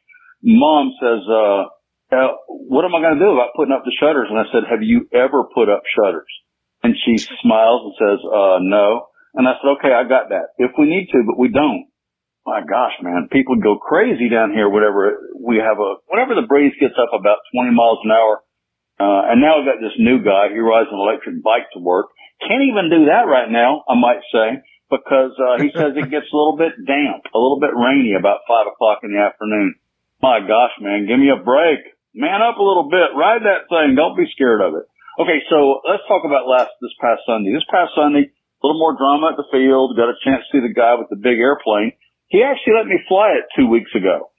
mom 0.43 0.93
says, 1.01 1.21
uh, 1.29 1.69
uh 2.15 2.39
what 2.71 2.85
am 2.85 2.95
I 2.95 3.01
going 3.05 3.19
to 3.19 3.25
do 3.25 3.33
about 3.35 3.53
putting 3.57 3.77
up 3.77 3.85
the 3.85 3.93
shutters? 4.01 4.29
And 4.31 4.41
I 4.41 4.49
said, 4.49 4.65
have 4.71 4.83
you 4.83 5.07
ever 5.13 5.45
put 5.53 5.69
up 5.69 5.85
shutters? 5.93 6.31
And 6.83 6.97
she 6.97 7.21
smiles 7.43 7.81
and 7.85 7.95
says, 7.97 8.21
uh, 8.25 8.59
no. 8.61 9.09
And 9.37 9.49
I 9.49 9.57
said, 9.61 9.79
okay, 9.81 9.93
I 9.93 10.05
got 10.09 10.33
that. 10.33 10.57
If 10.57 10.73
we 10.79 10.89
need 10.89 11.13
to, 11.13 11.25
but 11.27 11.39
we 11.39 11.49
don't. 11.49 11.89
My 12.45 12.61
gosh, 12.61 12.93
man, 13.01 13.33
people 13.33 13.57
go 13.57 13.81
crazy 13.81 14.29
down 14.29 14.53
here 14.53 14.69
whenever 14.69 15.33
we 15.41 15.57
have 15.65 15.81
a, 15.81 15.97
whenever 16.13 16.37
the 16.37 16.45
breeze 16.45 16.77
gets 16.77 16.93
up 17.01 17.17
about 17.17 17.41
20 17.57 17.73
miles 17.73 18.05
an 18.05 18.13
hour. 18.13 18.45
Uh, 19.01 19.33
and 19.33 19.41
now 19.41 19.59
I've 19.59 19.69
got 19.69 19.81
this 19.81 19.97
new 19.97 20.21
guy. 20.21 20.53
He 20.53 20.61
rides 20.61 20.93
an 20.93 21.01
electric 21.01 21.41
bike 21.43 21.73
to 21.73 21.81
work. 21.81 22.13
Can't 22.45 22.69
even 22.69 22.93
do 22.93 23.09
that 23.09 23.25
right 23.25 23.49
now, 23.49 23.83
I 23.89 23.97
might 23.97 24.21
say, 24.29 24.61
because, 24.93 25.33
uh, 25.41 25.57
he 25.57 25.73
says 25.73 25.97
it 25.97 26.13
gets 26.13 26.29
a 26.29 26.37
little 26.37 26.61
bit 26.61 26.77
damp, 26.85 27.25
a 27.33 27.41
little 27.41 27.59
bit 27.59 27.73
rainy 27.73 28.13
about 28.13 28.45
five 28.45 28.69
o'clock 28.69 29.01
in 29.03 29.17
the 29.17 29.25
afternoon. 29.25 29.75
My 30.21 30.41
gosh, 30.45 30.77
man, 30.85 31.09
give 31.09 31.19
me 31.19 31.33
a 31.33 31.41
break. 31.41 31.94
Man 32.15 32.41
up 32.43 32.63
a 32.63 32.65
little 32.65 32.87
bit. 32.87 33.11
Ride 33.19 33.43
that 33.43 33.67
thing. 33.67 33.99
Don't 33.99 34.15
be 34.15 34.31
scared 34.31 34.63
of 34.63 34.79
it. 34.79 34.87
Okay, 35.19 35.43
so 35.51 35.83
let's 35.83 36.07
talk 36.07 36.23
about 36.23 36.47
last, 36.47 36.71
this 36.79 36.95
past 37.03 37.27
Sunday. 37.27 37.51
This 37.51 37.67
past 37.67 37.95
Sunday, 37.95 38.31
a 38.31 38.63
little 38.63 38.79
more 38.79 38.95
drama 38.95 39.35
at 39.35 39.39
the 39.39 39.51
field. 39.51 39.99
Got 39.99 40.15
a 40.15 40.19
chance 40.23 40.47
to 40.47 40.51
see 40.55 40.63
the 40.63 40.75
guy 40.75 40.95
with 40.95 41.11
the 41.11 41.19
big 41.19 41.43
airplane. 41.43 41.95
He 42.31 42.43
actually 42.43 42.79
let 42.79 42.87
me 42.87 43.03
fly 43.07 43.35
it 43.39 43.51
two 43.59 43.67
weeks 43.67 43.91
ago. 43.95 44.31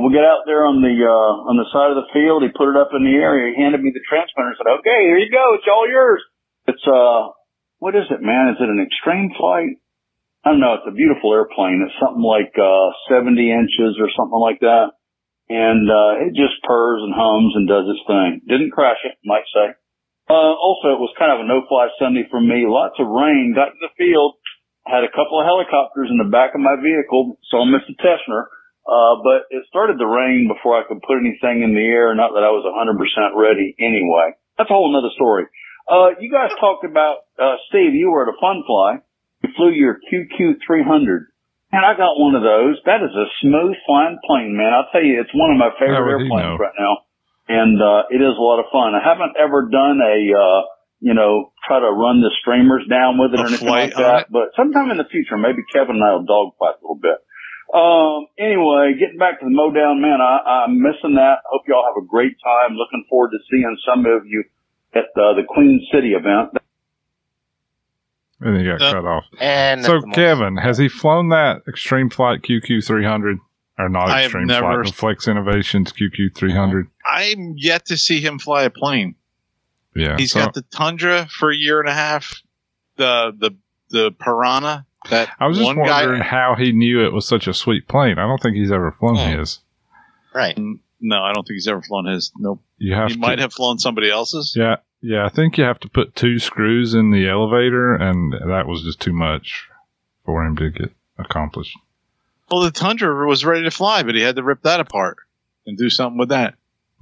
We 0.00 0.08
get 0.12 0.24
out 0.24 0.48
there 0.48 0.64
on 0.64 0.80
the, 0.80 0.92
uh, 0.92 1.48
on 1.52 1.60
the 1.60 1.68
side 1.68 1.92
of 1.92 2.00
the 2.00 2.08
field. 2.16 2.40
He 2.40 2.48
put 2.48 2.72
it 2.72 2.80
up 2.80 2.96
in 2.96 3.04
the 3.04 3.12
air. 3.12 3.36
He 3.36 3.56
handed 3.60 3.84
me 3.84 3.92
the 3.92 4.00
transmitter 4.08 4.52
and 4.52 4.56
said, 4.56 4.72
okay, 4.80 5.00
here 5.04 5.20
you 5.20 5.28
go. 5.28 5.52
It's 5.52 5.68
all 5.68 5.84
yours. 5.84 6.20
It's 6.64 6.84
uh, 6.88 7.32
what 7.82 7.98
is 7.98 8.06
it, 8.08 8.22
man? 8.22 8.54
Is 8.54 8.60
it 8.62 8.72
an 8.72 8.78
extreme 8.78 9.34
flight? 9.36 9.82
I 10.44 10.54
don't 10.54 10.62
know. 10.62 10.78
It's 10.78 10.86
a 10.86 10.94
beautiful 10.94 11.34
airplane. 11.34 11.82
It's 11.82 11.98
something 11.98 12.22
like 12.22 12.54
uh, 12.54 12.94
70 13.10 13.36
inches 13.36 13.98
or 13.98 14.06
something 14.14 14.38
like 14.38 14.62
that, 14.62 14.94
and 15.52 15.84
uh, 15.84 16.24
it 16.24 16.32
just 16.32 16.64
purrs 16.64 17.04
and 17.04 17.12
hums 17.12 17.52
and 17.52 17.68
does 17.68 17.84
its 17.84 18.00
thing. 18.08 18.40
Didn't 18.48 18.72
crash 18.72 19.04
it, 19.04 19.20
might 19.20 19.44
say. 19.52 19.76
Uh, 20.32 20.56
also, 20.56 20.96
it 20.96 21.02
was 21.02 21.12
kind 21.20 21.28
of 21.28 21.44
a 21.44 21.48
no-fly 21.48 21.92
Sunday 22.00 22.24
for 22.32 22.40
me. 22.40 22.64
Lots 22.64 22.96
of 22.96 23.04
rain. 23.04 23.52
Got 23.52 23.76
to 23.76 23.80
the 23.84 23.92
field, 24.00 24.40
had 24.88 25.04
a 25.04 25.12
couple 25.12 25.36
of 25.36 25.44
helicopters 25.44 26.08
in 26.08 26.16
the 26.16 26.32
back 26.32 26.56
of 26.56 26.64
my 26.64 26.80
vehicle, 26.80 27.36
saw 27.52 27.68
Mr. 27.68 27.92
Tessner. 28.00 28.48
Uh, 28.82 29.22
but 29.22 29.46
it 29.54 29.62
started 29.68 30.00
to 30.00 30.08
rain 30.08 30.50
before 30.50 30.74
I 30.74 30.82
could 30.88 31.04
put 31.06 31.20
anything 31.20 31.62
in 31.62 31.70
the 31.76 31.86
air. 31.86 32.10
Not 32.16 32.34
that 32.34 32.42
I 32.42 32.50
was 32.50 32.66
100% 32.66 32.98
ready 33.38 33.76
anyway. 33.78 34.34
That's 34.58 34.70
a 34.70 34.74
whole 34.74 34.90
nother 34.90 35.12
story. 35.14 35.46
Uh, 35.86 36.18
you 36.18 36.32
guys 36.32 36.50
talked 36.58 36.84
about, 36.84 37.28
uh, 37.38 37.60
Steve, 37.68 37.94
you 37.94 38.10
were 38.10 38.26
at 38.26 38.34
a 38.34 38.38
fun 38.40 38.64
fly. 38.66 38.98
You 39.42 39.50
flew 39.54 39.70
your 39.70 39.98
QQ 40.10 40.64
300. 40.66 41.31
And 41.72 41.80
I 41.80 41.96
got 41.96 42.20
one 42.20 42.36
of 42.36 42.44
those. 42.44 42.76
That 42.84 43.00
is 43.00 43.16
a 43.16 43.26
smooth 43.40 43.74
flying 43.88 44.20
plane, 44.28 44.52
man. 44.52 44.76
I'll 44.76 44.92
tell 44.92 45.00
you, 45.00 45.20
it's 45.24 45.32
one 45.32 45.50
of 45.50 45.58
my 45.58 45.72
favorite 45.80 45.96
How 45.96 46.04
would 46.04 46.20
he 46.20 46.28
airplanes 46.28 46.52
know? 46.52 46.60
right 46.60 46.76
now. 46.76 46.94
And, 47.48 47.76
uh, 47.80 48.12
it 48.12 48.20
is 48.20 48.36
a 48.36 48.44
lot 48.44 48.60
of 48.60 48.68
fun. 48.68 48.92
I 48.92 49.00
haven't 49.00 49.40
ever 49.40 49.66
done 49.72 49.98
a, 50.04 50.16
uh, 50.36 50.60
you 51.00 51.16
know, 51.16 51.50
try 51.66 51.80
to 51.80 51.90
run 51.90 52.22
the 52.22 52.30
streamers 52.38 52.86
down 52.86 53.18
with 53.18 53.34
it 53.34 53.40
A 53.40 53.42
or 53.42 53.46
anything 53.48 53.68
like 53.68 53.96
that. 53.96 54.30
But 54.30 54.54
sometime 54.54 54.92
in 54.92 55.00
the 55.00 55.08
future, 55.10 55.34
maybe 55.34 55.66
Kevin 55.72 55.96
and 55.98 56.04
I 56.04 56.14
will 56.14 56.28
dogfight 56.28 56.78
a 56.78 56.82
little 56.84 57.02
bit. 57.02 57.18
Um, 57.72 58.28
anyway, 58.38 58.94
getting 59.00 59.18
back 59.18 59.40
to 59.40 59.48
the 59.48 59.50
Modown, 59.50 59.98
man, 59.98 60.20
I, 60.20 60.68
I'm 60.68 60.78
missing 60.78 61.16
that. 61.16 61.40
Hope 61.48 61.64
y'all 61.66 61.88
have 61.88 61.98
a 61.98 62.06
great 62.06 62.36
time. 62.38 62.76
Looking 62.76 63.02
forward 63.08 63.32
to 63.32 63.40
seeing 63.50 63.74
some 63.82 64.06
of 64.06 64.28
you 64.28 64.44
at 64.94 65.08
uh, 65.16 65.34
the 65.40 65.48
Queen 65.48 65.80
City 65.90 66.12
event. 66.12 66.52
And 68.44 68.56
he 68.58 68.64
got 68.66 68.82
Uh, 68.82 68.92
cut 68.92 69.04
off. 69.04 69.24
And 69.40 69.84
So, 69.84 69.92
that's 69.92 70.02
the 70.02 70.06
most- 70.08 70.16
Kevin, 70.16 70.56
has 70.56 70.78
he 70.78 70.88
flown 70.88 71.28
that 71.30 71.62
Extreme 71.68 72.10
Flight 72.10 72.42
QQ 72.42 72.84
300? 72.84 73.38
Or 73.78 73.88
not 73.88 74.08
I 74.10 74.24
Extreme 74.24 74.46
never- 74.48 74.82
Flight, 74.82 74.86
the 74.86 74.92
Flex 74.92 75.28
Innovations 75.28 75.92
QQ 75.92 76.34
300? 76.34 76.88
I'm 77.10 77.54
yet 77.56 77.86
to 77.86 77.96
see 77.96 78.20
him 78.20 78.38
fly 78.38 78.64
a 78.64 78.70
plane. 78.70 79.14
Yeah. 79.96 80.16
He's 80.18 80.32
so- 80.32 80.40
got 80.40 80.54
the 80.54 80.62
Tundra 80.62 81.26
for 81.30 81.50
a 81.50 81.56
year 81.56 81.80
and 81.80 81.88
a 81.88 81.94
half. 81.94 82.42
The 82.96 83.34
the 83.38 83.52
the 83.90 84.12
Piranha. 84.12 84.86
That 85.10 85.30
I 85.40 85.46
was 85.48 85.56
just 85.58 85.66
one 85.66 85.78
wondering 85.78 86.20
guy. 86.20 86.24
how 86.24 86.54
he 86.56 86.70
knew 86.72 87.04
it 87.04 87.12
was 87.12 87.26
such 87.26 87.46
a 87.48 87.54
sweet 87.54 87.88
plane. 87.88 88.18
I 88.18 88.22
don't 88.26 88.40
think 88.40 88.56
he's 88.56 88.70
ever 88.70 88.92
flown 88.92 89.16
Hmm. 89.16 89.38
his. 89.38 89.60
right. 90.34 90.56
No, 91.00 91.22
I 91.22 91.32
don't 91.32 91.42
think 91.46 91.54
he's 91.56 91.66
ever 91.66 91.82
flown 91.82 92.04
his. 92.06 92.30
Nope. 92.38 92.62
You 92.78 92.94
have 92.94 93.08
He 93.08 93.14
to, 93.14 93.20
might 93.20 93.38
have 93.40 93.52
flown 93.52 93.78
somebody 93.78 94.08
else's. 94.10 94.54
Yeah, 94.56 94.76
yeah. 95.02 95.26
I 95.26 95.28
think 95.28 95.58
you 95.58 95.64
have 95.64 95.80
to 95.80 95.88
put 95.88 96.14
two 96.16 96.38
screws 96.38 96.94
in 96.94 97.10
the 97.10 97.28
elevator, 97.28 97.94
and 97.94 98.32
that 98.32 98.66
was 98.66 98.82
just 98.82 99.00
too 99.00 99.12
much 99.12 99.66
for 100.24 100.44
him 100.44 100.56
to 100.56 100.70
get 100.70 100.92
accomplished. 101.18 101.76
Well, 102.50 102.60
the 102.62 102.70
Tundra 102.70 103.26
was 103.26 103.44
ready 103.44 103.64
to 103.64 103.70
fly, 103.70 104.02
but 104.02 104.14
he 104.14 104.20
had 104.22 104.36
to 104.36 104.42
rip 104.42 104.62
that 104.62 104.80
apart 104.80 105.16
and 105.66 105.76
do 105.76 105.90
something 105.90 106.18
with 106.18 106.28
that, 106.30 106.54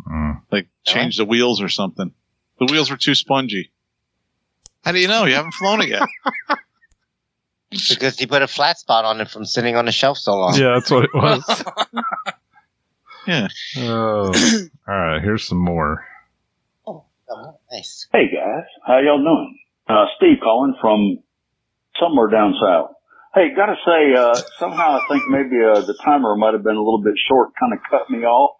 Mm. 0.09 0.41
like 0.51 0.69
change 0.87 1.17
the 1.19 1.25
wheels 1.25 1.61
or 1.61 1.69
something. 1.69 2.13
The 2.59 2.67
wheels 2.67 2.91
were 2.91 2.97
too 2.97 3.15
spongy. 3.15 3.71
How 4.85 4.93
do 4.93 4.99
you 4.99 5.09
know? 5.09 5.25
You 5.27 5.35
haven't 5.35 5.53
flown 5.55 5.83
it 5.83 5.89
yet. 5.89 6.03
Because 7.71 8.19
he 8.19 8.27
put 8.27 8.43
a 8.43 8.49
flat 8.49 8.79
spot 8.81 9.05
on 9.05 9.21
it 9.21 9.31
from 9.31 9.45
sitting 9.45 9.77
on 9.77 9.85
the 9.85 9.93
shelf 9.93 10.19
so 10.19 10.35
long. 10.37 10.57
Yeah, 10.59 10.75
that's 10.75 10.91
what 10.91 11.05
it 11.05 11.15
was. 11.15 11.65
Yeah. 13.27 13.49
oh, 13.77 14.33
all 14.89 14.95
right. 14.99 15.23
Here's 15.23 15.45
some 15.47 15.59
more. 15.59 16.05
Oh, 17.31 17.55
nice. 17.71 18.09
Hey 18.13 18.27
guys, 18.27 18.67
how 18.85 18.99
y'all 18.99 19.23
doing? 19.23 19.59
Uh, 19.89 20.07
Steve 20.17 20.39
calling 20.43 20.75
from 20.81 21.23
somewhere 22.01 22.29
down 22.29 22.55
south. 22.61 22.91
Hey, 23.35 23.55
gotta 23.55 23.77
say, 23.87 24.19
uh, 24.19 24.35
somehow 24.59 24.99
I 24.99 25.07
think 25.09 25.23
maybe, 25.31 25.63
uh, 25.63 25.83
the 25.87 25.95
timer 26.05 26.35
might 26.35 26.55
have 26.55 26.65
been 26.65 26.75
a 26.75 26.83
little 26.83 27.03
bit 27.03 27.15
short, 27.31 27.51
kind 27.55 27.73
of 27.73 27.79
cut 27.89 28.11
me 28.11 28.27
off. 28.27 28.59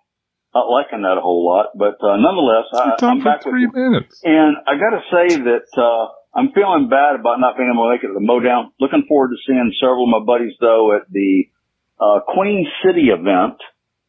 Not 0.55 0.71
liking 0.71 1.03
that 1.03 1.19
a 1.19 1.21
whole 1.21 1.47
lot, 1.47 1.75
but, 1.75 1.99
uh, 1.99 2.15
nonetheless, 2.19 2.67
I, 2.75 2.95
I'm 2.95 2.99
talking 2.99 3.23
for 3.23 3.25
back 3.25 3.45
with 3.45 3.53
three 3.55 3.67
you. 3.67 3.73
minutes. 3.75 4.21
And 4.23 4.55
I 4.67 4.79
gotta 4.79 5.03
say 5.11 5.43
that, 5.51 5.67
uh, 5.75 6.39
I'm 6.39 6.53
feeling 6.55 6.87
bad 6.89 7.19
about 7.19 7.43
not 7.43 7.57
being 7.59 7.71
able 7.75 7.91
to 7.91 7.91
make 7.91 8.05
it 8.07 8.15
to 8.15 8.15
the 8.15 8.23
Modown. 8.23 8.71
Looking 8.79 9.03
forward 9.11 9.35
to 9.35 9.39
seeing 9.47 9.75
several 9.83 10.07
of 10.07 10.15
my 10.15 10.23
buddies 10.23 10.55
though 10.61 10.95
at 10.95 11.11
the, 11.11 11.51
uh, 11.99 12.21
Queen 12.31 12.71
City 12.87 13.11
event 13.11 13.59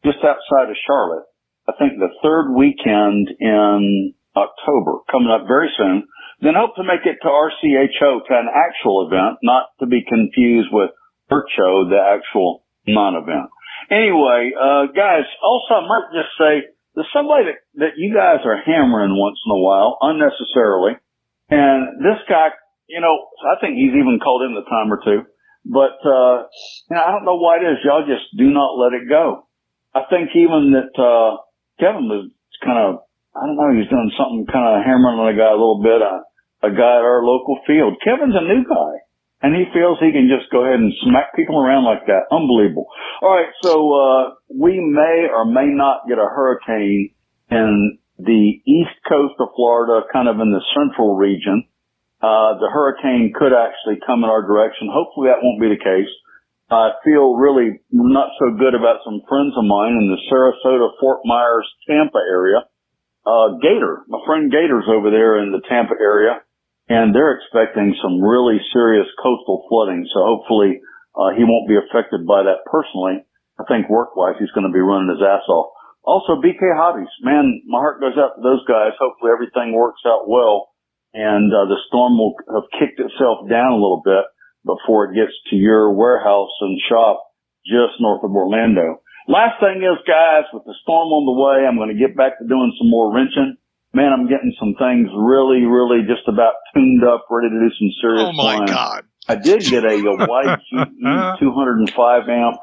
just 0.06 0.22
outside 0.22 0.70
of 0.70 0.76
Charlotte. 0.86 1.26
I 1.66 1.72
think 1.78 1.98
the 1.98 2.14
third 2.22 2.54
weekend 2.54 3.30
in 3.38 4.14
October 4.36 5.04
coming 5.10 5.30
up 5.30 5.46
very 5.46 5.70
soon. 5.76 6.08
Then 6.40 6.54
hope 6.56 6.74
to 6.76 6.82
make 6.82 7.06
it 7.06 7.18
to 7.22 7.28
RCHO 7.28 8.26
to 8.26 8.34
an 8.34 8.50
actual 8.50 9.06
event, 9.06 9.38
not 9.42 9.70
to 9.80 9.86
be 9.86 10.02
confused 10.02 10.68
with 10.72 10.90
Show, 11.56 11.88
the 11.88 11.96
actual 11.96 12.62
non-event. 12.86 13.48
Anyway, 13.90 14.52
uh, 14.52 14.92
guys, 14.92 15.24
also 15.42 15.80
I 15.80 15.88
might 15.88 16.08
just 16.12 16.32
say 16.36 16.68
there's 16.94 17.08
somebody 17.12 17.44
that, 17.48 17.58
that 17.80 17.92
you 17.96 18.12
guys 18.12 18.44
are 18.44 18.60
hammering 18.60 19.16
once 19.16 19.38
in 19.46 19.52
a 19.52 19.58
while 19.58 19.96
unnecessarily. 20.02 21.00
And 21.48 22.04
this 22.04 22.20
guy, 22.28 22.52
you 22.86 23.00
know, 23.00 23.16
I 23.48 23.60
think 23.60 23.76
he's 23.76 23.96
even 23.96 24.20
called 24.22 24.42
in 24.42 24.54
the 24.54 24.68
time 24.68 24.92
or 24.92 25.00
two, 25.04 25.24
but, 25.64 25.96
uh, 26.04 26.48
you 26.88 26.96
know, 26.96 27.04
I 27.04 27.10
don't 27.12 27.24
know 27.24 27.36
why 27.36 27.56
it 27.56 27.64
is. 27.64 27.84
Y'all 27.84 28.04
just 28.04 28.28
do 28.36 28.50
not 28.50 28.76
let 28.76 28.92
it 28.92 29.08
go. 29.08 29.48
I 29.94 30.04
think 30.08 30.30
even 30.34 30.76
that, 30.76 30.92
uh, 31.00 31.40
Kevin 31.80 32.08
was 32.08 32.30
kind 32.64 32.78
of, 32.78 33.04
I 33.32 33.48
don't 33.48 33.56
know, 33.56 33.72
he 33.72 33.80
was 33.80 33.92
doing 33.92 34.12
something 34.14 34.44
kind 34.52 34.68
of 34.68 34.84
hammering 34.84 35.18
on 35.18 35.32
a 35.32 35.36
guy 35.36 35.48
a 35.48 35.56
little 35.56 35.80
bit, 35.80 36.00
uh, 36.04 36.20
a 36.62 36.70
guy 36.70 36.94
at 37.00 37.06
our 37.08 37.24
local 37.24 37.58
field. 37.66 37.96
Kevin's 38.04 38.36
a 38.36 38.44
new 38.44 38.62
guy 38.64 39.02
and 39.42 39.58
he 39.58 39.66
feels 39.74 39.98
he 39.98 40.14
can 40.14 40.30
just 40.30 40.48
go 40.54 40.62
ahead 40.62 40.78
and 40.78 40.94
smack 41.02 41.34
people 41.34 41.58
around 41.58 41.82
like 41.84 42.06
that. 42.06 42.30
Unbelievable. 42.30 42.86
All 43.20 43.34
right. 43.34 43.50
So, 43.60 43.74
uh, 43.90 44.22
we 44.54 44.78
may 44.78 45.26
or 45.26 45.44
may 45.44 45.66
not 45.66 46.06
get 46.06 46.18
a 46.18 46.30
hurricane 46.30 47.10
in 47.50 47.98
the 48.18 48.62
east 48.62 48.96
coast 49.10 49.34
of 49.42 49.50
Florida, 49.56 50.06
kind 50.12 50.28
of 50.30 50.38
in 50.38 50.54
the 50.54 50.62
central 50.78 51.18
region. 51.18 51.66
Uh, 52.22 52.54
the 52.62 52.70
hurricane 52.70 53.34
could 53.34 53.50
actually 53.50 53.98
come 54.06 54.22
in 54.22 54.30
our 54.30 54.46
direction. 54.46 54.86
Hopefully 54.86 55.26
that 55.26 55.42
won't 55.42 55.60
be 55.60 55.74
the 55.74 55.82
case. 55.82 56.10
I 56.70 56.94
feel 57.04 57.34
really 57.34 57.82
not 57.90 58.30
so 58.38 58.54
good 58.56 58.78
about 58.78 59.02
some 59.04 59.20
friends 59.28 59.52
of 59.58 59.66
mine 59.66 59.98
in 59.98 60.06
the 60.08 60.22
Sarasota, 60.30 60.88
Fort 61.02 61.20
Myers, 61.26 61.68
Tampa 61.90 62.22
area. 62.30 62.64
Uh, 63.22 63.58
Gator, 63.62 64.02
my 64.08 64.18
friend 64.26 64.50
Gator's 64.50 64.90
over 64.90 65.10
there 65.10 65.38
in 65.38 65.52
the 65.52 65.62
Tampa 65.68 65.94
area 66.00 66.42
and 66.88 67.14
they're 67.14 67.38
expecting 67.38 67.94
some 68.02 68.20
really 68.20 68.58
serious 68.72 69.06
coastal 69.22 69.64
flooding. 69.68 70.04
So 70.12 70.20
hopefully, 70.20 70.82
uh, 71.14 71.30
he 71.36 71.44
won't 71.44 71.68
be 71.68 71.78
affected 71.78 72.26
by 72.26 72.42
that 72.44 72.66
personally. 72.66 73.22
I 73.60 73.64
think 73.68 73.88
work-wise, 73.88 74.36
he's 74.40 74.50
going 74.50 74.66
to 74.66 74.74
be 74.74 74.82
running 74.82 75.12
his 75.12 75.22
ass 75.22 75.46
off. 75.46 75.70
Also, 76.02 76.42
BK 76.42 76.58
Hobbies, 76.74 77.12
man, 77.22 77.62
my 77.68 77.78
heart 77.78 78.00
goes 78.00 78.18
out 78.18 78.34
to 78.34 78.42
those 78.42 78.64
guys. 78.66 78.98
Hopefully 78.98 79.30
everything 79.30 79.72
works 79.72 80.02
out 80.04 80.26
well 80.26 80.74
and, 81.14 81.52
uh, 81.52 81.68
the 81.68 81.78
storm 81.86 82.18
will 82.18 82.34
have 82.50 82.66
kicked 82.74 82.98
itself 82.98 83.46
down 83.48 83.70
a 83.70 83.80
little 83.80 84.02
bit 84.04 84.24
before 84.64 85.06
it 85.06 85.14
gets 85.14 85.36
to 85.50 85.56
your 85.56 85.92
warehouse 85.92 86.50
and 86.60 86.80
shop 86.88 87.22
just 87.62 88.00
north 88.00 88.24
of 88.24 88.34
Orlando. 88.34 88.98
Last 89.28 89.60
thing 89.62 89.78
is, 89.82 89.98
guys, 90.06 90.44
with 90.52 90.64
the 90.64 90.74
storm 90.82 91.08
on 91.14 91.24
the 91.26 91.36
way, 91.38 91.62
I'm 91.66 91.76
going 91.78 91.94
to 91.94 91.98
get 91.98 92.16
back 92.16 92.38
to 92.38 92.44
doing 92.46 92.74
some 92.78 92.90
more 92.90 93.14
wrenching. 93.14 93.56
Man, 93.94 94.10
I'm 94.10 94.26
getting 94.26 94.50
some 94.58 94.74
things 94.80 95.06
really, 95.14 95.62
really 95.68 96.02
just 96.08 96.24
about 96.26 96.56
tuned 96.74 97.04
up, 97.04 97.28
ready 97.30 97.52
to 97.52 97.58
do 97.60 97.70
some 97.76 97.92
serious 98.00 98.26
Oh 98.28 98.32
my 98.32 98.56
flying. 98.64 98.66
god. 98.72 99.00
I 99.28 99.36
did 99.36 99.62
get 99.68 99.84
a, 99.84 99.94
a 99.94 100.16
YGE 100.26 101.38
205 101.38 102.28
amp, 102.28 102.58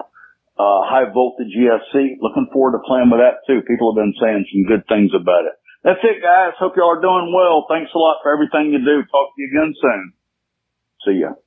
uh, 0.59 0.81
high 0.89 1.07
voltage 1.13 1.53
ESC. 1.55 2.19
Looking 2.19 2.49
forward 2.51 2.75
to 2.75 2.83
playing 2.83 3.07
with 3.13 3.21
that 3.23 3.45
too. 3.47 3.61
People 3.63 3.93
have 3.93 4.01
been 4.01 4.17
saying 4.19 4.43
some 4.51 4.65
good 4.67 4.83
things 4.89 5.11
about 5.15 5.45
it. 5.47 5.55
That's 5.85 6.03
it, 6.03 6.19
guys. 6.19 6.57
Hope 6.59 6.75
y'all 6.75 6.91
are 6.97 7.01
doing 7.01 7.31
well. 7.31 7.63
Thanks 7.71 7.91
a 7.95 7.97
lot 7.97 8.19
for 8.21 8.33
everything 8.35 8.73
you 8.75 8.83
do. 8.83 8.99
Talk 9.07 9.31
to 9.31 9.37
you 9.39 9.47
again 9.47 9.71
soon. 9.79 10.03
See 11.07 11.17
ya. 11.23 11.39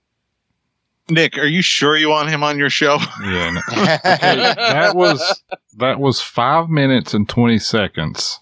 Nick, 1.10 1.36
are 1.36 1.46
you 1.46 1.62
sure 1.62 1.96
you 1.96 2.08
want 2.08 2.28
him 2.30 2.42
on 2.44 2.58
your 2.58 2.70
show? 2.70 2.98
Yeah, 3.22 3.50
no. 3.50 3.60
that 3.74 4.92
was 4.94 5.42
that 5.78 5.98
was 6.00 6.20
five 6.20 6.68
minutes 6.68 7.12
and 7.14 7.28
twenty 7.28 7.58
seconds 7.58 8.40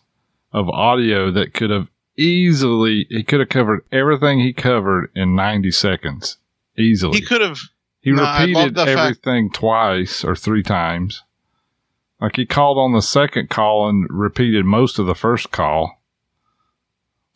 of 0.53 0.69
audio 0.69 1.31
that 1.31 1.55
could 1.55 1.71
have 1.71 1.91
easily 2.19 3.07
he 3.09 3.23
could 3.23 3.41
have 3.41 3.49
covered 3.49 3.85
everything 3.93 4.41
he 4.41 4.53
covered 4.53 5.11
in 5.15 5.35
ninety 5.35 5.71
seconds 5.71 6.37
easily. 6.79 7.19
He 7.19 7.25
could 7.25 7.41
have. 7.41 7.59
He 8.03 8.13
No, 8.13 8.23
repeated 8.23 8.75
the 8.75 8.87
fact- 8.87 8.99
everything 8.99 9.51
twice 9.51 10.25
or 10.25 10.35
three 10.35 10.63
times. 10.63 11.23
Like 12.21 12.37
he 12.37 12.47
called 12.47 12.77
on 12.79 12.93
the 12.93 13.03
second 13.03 13.49
call 13.51 13.89
and 13.89 14.07
repeated 14.11 14.65
most 14.67 14.99
of 14.99 15.07
the 15.07 15.15
first 15.15 15.51
call. 15.51 16.03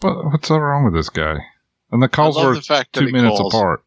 What, 0.01 0.25
what's 0.27 0.51
wrong 0.51 0.85
with 0.85 0.95
this 0.95 1.09
guy? 1.09 1.39
And 1.91 2.03
the 2.03 2.09
calls 2.09 2.37
were 2.37 2.55
the 2.55 2.61
fact 2.63 2.93
two 2.95 3.11
minutes 3.11 3.39
calls. 3.39 3.55
apart. 3.55 3.84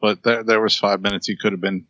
But 0.00 0.22
there, 0.22 0.42
there 0.42 0.60
was 0.60 0.76
five 0.76 1.00
minutes. 1.00 1.26
He 1.26 1.36
could 1.36 1.52
have 1.52 1.60
been 1.60 1.86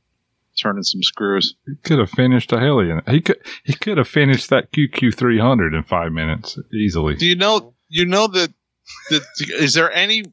turning 0.61 0.83
some 0.85 1.03
screws. 1.03 1.55
He 1.67 1.75
could 1.83 1.99
have 1.99 2.11
finished 2.11 2.53
a 2.53 2.59
Hellion. 2.61 3.03
He 3.09 3.21
could 3.21 3.39
he 3.65 3.75
could 3.75 3.99
have 3.99 4.09
finished 4.09 4.51
that 4.51 4.73
QQ 4.73 5.15
three 5.15 5.39
hundred 5.39 5.75
in 5.75 5.83
five 5.83 6.13
minutes 6.13 6.59
easily. 6.73 7.15
Do 7.17 7.27
you 7.27 7.37
know? 7.37 7.75
You 7.89 8.05
know 8.07 8.27
that 8.29 8.53
the, 9.11 9.21
is 9.59 9.75
there 9.75 9.93
any 9.93 10.25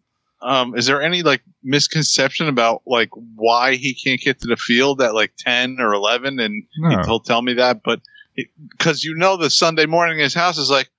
um 0.42 0.76
is 0.76 0.86
there 0.86 1.02
any 1.02 1.24
like 1.24 1.42
misconception 1.64 2.48
about 2.48 2.82
like 2.86 3.10
why 3.36 3.76
he 3.76 3.94
can't 3.96 4.20
get 4.22 4.40
to 4.42 4.48
the 4.48 4.56
field 4.58 5.02
at 5.02 5.14
like 5.14 5.34
10 5.38 5.78
or 5.80 5.94
11 5.94 6.40
and 6.40 6.64
No. 6.78 7.02
he'll 7.06 7.20
tell 7.22 7.42
me 7.42 7.54
that 7.54 7.82
but 7.84 8.02
because 8.70 9.04
you 9.04 9.16
know 9.16 9.38
the 9.38 9.50
sunday 9.50 9.86
morning 9.86 10.18
in 10.18 10.24
his 10.24 10.34
house 10.34 10.58
is 10.58 10.70
like 10.70 10.90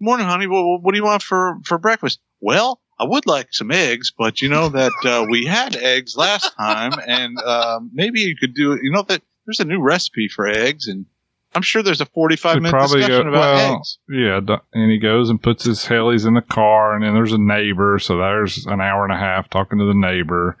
morning 0.00 0.26
honey 0.26 0.46
what, 0.46 0.80
what 0.82 0.92
do 0.92 0.98
you 0.98 1.04
want 1.04 1.22
for 1.22 1.58
for 1.64 1.76
breakfast 1.76 2.18
well 2.40 2.80
i 2.98 3.04
would 3.04 3.26
like 3.26 3.52
some 3.52 3.70
eggs 3.70 4.12
but 4.16 4.40
you 4.42 4.48
know 4.48 4.68
that 4.68 4.92
uh, 5.04 5.24
we 5.28 5.44
had 5.44 5.76
eggs 5.76 6.16
last 6.16 6.52
time 6.56 6.92
and 7.06 7.38
um, 7.38 7.90
maybe 7.92 8.20
you 8.20 8.36
could 8.36 8.54
do 8.54 8.72
it 8.72 8.80
you 8.82 8.90
know 8.90 9.02
that 9.02 9.22
there's 9.46 9.60
a 9.60 9.64
new 9.64 9.80
recipe 9.80 10.28
for 10.28 10.46
eggs 10.46 10.86
and 10.86 11.06
i'm 11.54 11.62
sure 11.62 11.82
there's 11.82 12.00
a 12.00 12.06
45 12.06 12.62
minute 12.62 12.80
discussion 12.80 13.22
go- 13.24 13.28
about 13.28 13.54
well, 13.54 13.76
eggs 13.76 13.98
Yeah, 14.08 14.40
and 14.72 14.90
he 14.90 14.98
goes 14.98 15.30
and 15.30 15.42
puts 15.42 15.64
his 15.64 15.84
helis 15.86 16.26
in 16.26 16.34
the 16.34 16.42
car, 16.42 16.94
and 16.94 17.04
then 17.04 17.14
there's 17.14 17.32
a 17.32 17.38
neighbor, 17.38 17.98
so 17.98 18.16
there's 18.16 18.66
an 18.66 18.80
hour 18.80 19.04
and 19.04 19.12
a 19.12 19.18
half 19.18 19.48
talking 19.48 19.78
to 19.78 19.84
the 19.84 19.94
neighbor, 19.94 20.56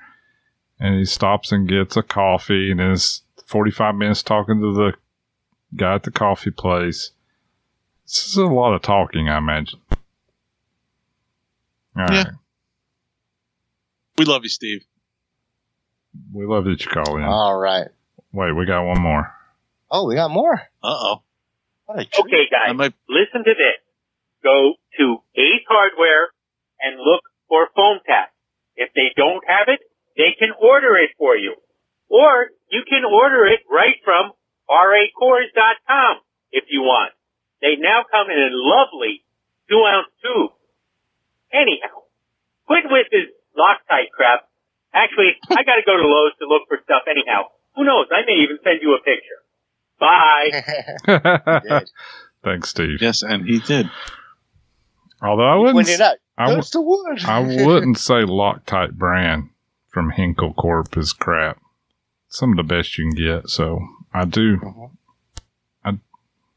and 0.78 0.96
he 0.96 1.04
stops 1.04 1.50
and 1.50 1.68
gets 1.68 1.96
a 1.96 2.02
coffee, 2.02 2.70
and 2.70 2.80
then 2.80 2.92
it's 2.92 3.22
45 3.46 3.94
minutes 3.94 4.22
talking 4.22 4.60
to 4.60 4.74
the 4.74 4.92
guy 5.76 5.94
at 5.94 6.04
the 6.04 6.10
coffee 6.10 6.50
place. 6.50 7.10
This 8.04 8.26
is 8.26 8.36
a 8.36 8.44
lot 8.44 8.74
of 8.74 8.82
talking, 8.82 9.28
I 9.28 9.38
imagine. 9.38 9.80
All 11.96 12.06
Yeah. 12.12 12.24
right. 12.24 12.32
we 14.18 14.24
love 14.24 14.42
you 14.42 14.48
steve 14.48 14.82
We 16.32 16.46
love 16.46 16.64
that 16.64 16.80
you 16.84 16.90
call 16.90 17.16
in. 17.18 17.24
All 17.24 17.56
right. 17.58 17.88
Wait, 18.32 18.52
we 18.52 18.66
got 18.66 18.84
one 18.86 19.00
more. 19.00 19.32
Oh, 19.90 20.06
we 20.06 20.14
got 20.14 20.30
more. 20.30 20.54
uh-oh 20.82 21.22
What 21.86 21.98
a. 21.98 22.02
Okay, 22.02 22.46
I 22.50 22.68
guys, 22.70 22.76
might 22.76 22.94
listen 23.08 23.42
to 23.44 23.54
this. 23.54 23.78
Go 24.42 24.74
to 24.98 25.04
Ace 25.34 25.66
Hardware 25.68 26.30
and 26.80 26.98
look 26.98 27.22
for 27.48 27.68
foam 27.74 27.98
tap. 28.06 28.30
If 28.76 28.90
they 28.94 29.10
don't 29.16 29.42
have 29.46 29.68
it, 29.68 29.80
they 30.16 30.34
can 30.38 30.50
order 30.60 30.96
it 30.96 31.10
for 31.18 31.36
you. 31.36 31.54
Or 32.08 32.50
you 32.70 32.82
can 32.88 33.04
order 33.04 33.46
it 33.46 33.60
right 33.70 33.96
from 34.04 34.32
racores.com 34.68 36.14
if 36.52 36.64
you 36.70 36.82
want. 36.82 37.12
They 37.62 37.76
now 37.78 38.02
come 38.10 38.30
in 38.30 38.38
a 38.38 38.50
lovely 38.52 39.24
two 39.68 39.82
ounce 39.86 40.10
tube. 40.22 40.50
Anyhow, 41.54 42.02
quit 42.66 42.84
with 42.90 43.06
this 43.12 43.30
Loctite 43.56 44.10
crap. 44.12 44.48
Actually, 44.92 45.32
I 45.50 45.62
gotta 45.62 45.82
go 45.86 45.96
to 45.96 46.02
Lowe's 46.06 46.32
to 46.40 46.46
look 46.46 46.62
for 46.68 46.78
stuff 46.84 47.02
anyhow. 47.08 47.48
Who 47.76 47.84
knows? 47.84 48.06
I 48.10 48.26
may 48.26 48.42
even 48.42 48.58
send 48.62 48.80
you 48.82 48.94
a 48.94 49.00
picture. 49.02 49.40
Bye. 50.00 51.82
Thanks, 52.44 52.70
Steve. 52.70 53.00
Yes, 53.00 53.22
and 53.22 53.46
he 53.46 53.60
did. 53.60 53.88
Although 55.22 55.46
I 55.48 55.54
wouldn't, 55.56 55.76
Point 55.76 55.88
it 55.88 56.00
out. 56.00 56.16
I, 56.36 56.46
w- 56.46 56.62
to 56.62 56.80
wood. 56.80 57.24
I 57.24 57.40
wouldn't 57.64 57.98
say 57.98 58.24
Loctite 58.24 58.92
brand 58.94 59.50
from 59.88 60.10
Henkel 60.10 60.52
Corp 60.54 60.96
is 60.96 61.12
crap. 61.12 61.58
Some 62.28 62.50
of 62.50 62.56
the 62.56 62.62
best 62.64 62.98
you 62.98 63.04
can 63.10 63.14
get. 63.14 63.48
So 63.48 63.80
I 64.12 64.24
do. 64.24 64.56
Mhm. 64.58 64.90
I 65.84 65.98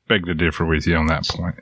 beg 0.08 0.26
to 0.26 0.34
differ 0.34 0.66
with 0.66 0.88
you 0.88 0.96
on 0.98 1.08
that 1.08 1.28
point. 1.28 1.56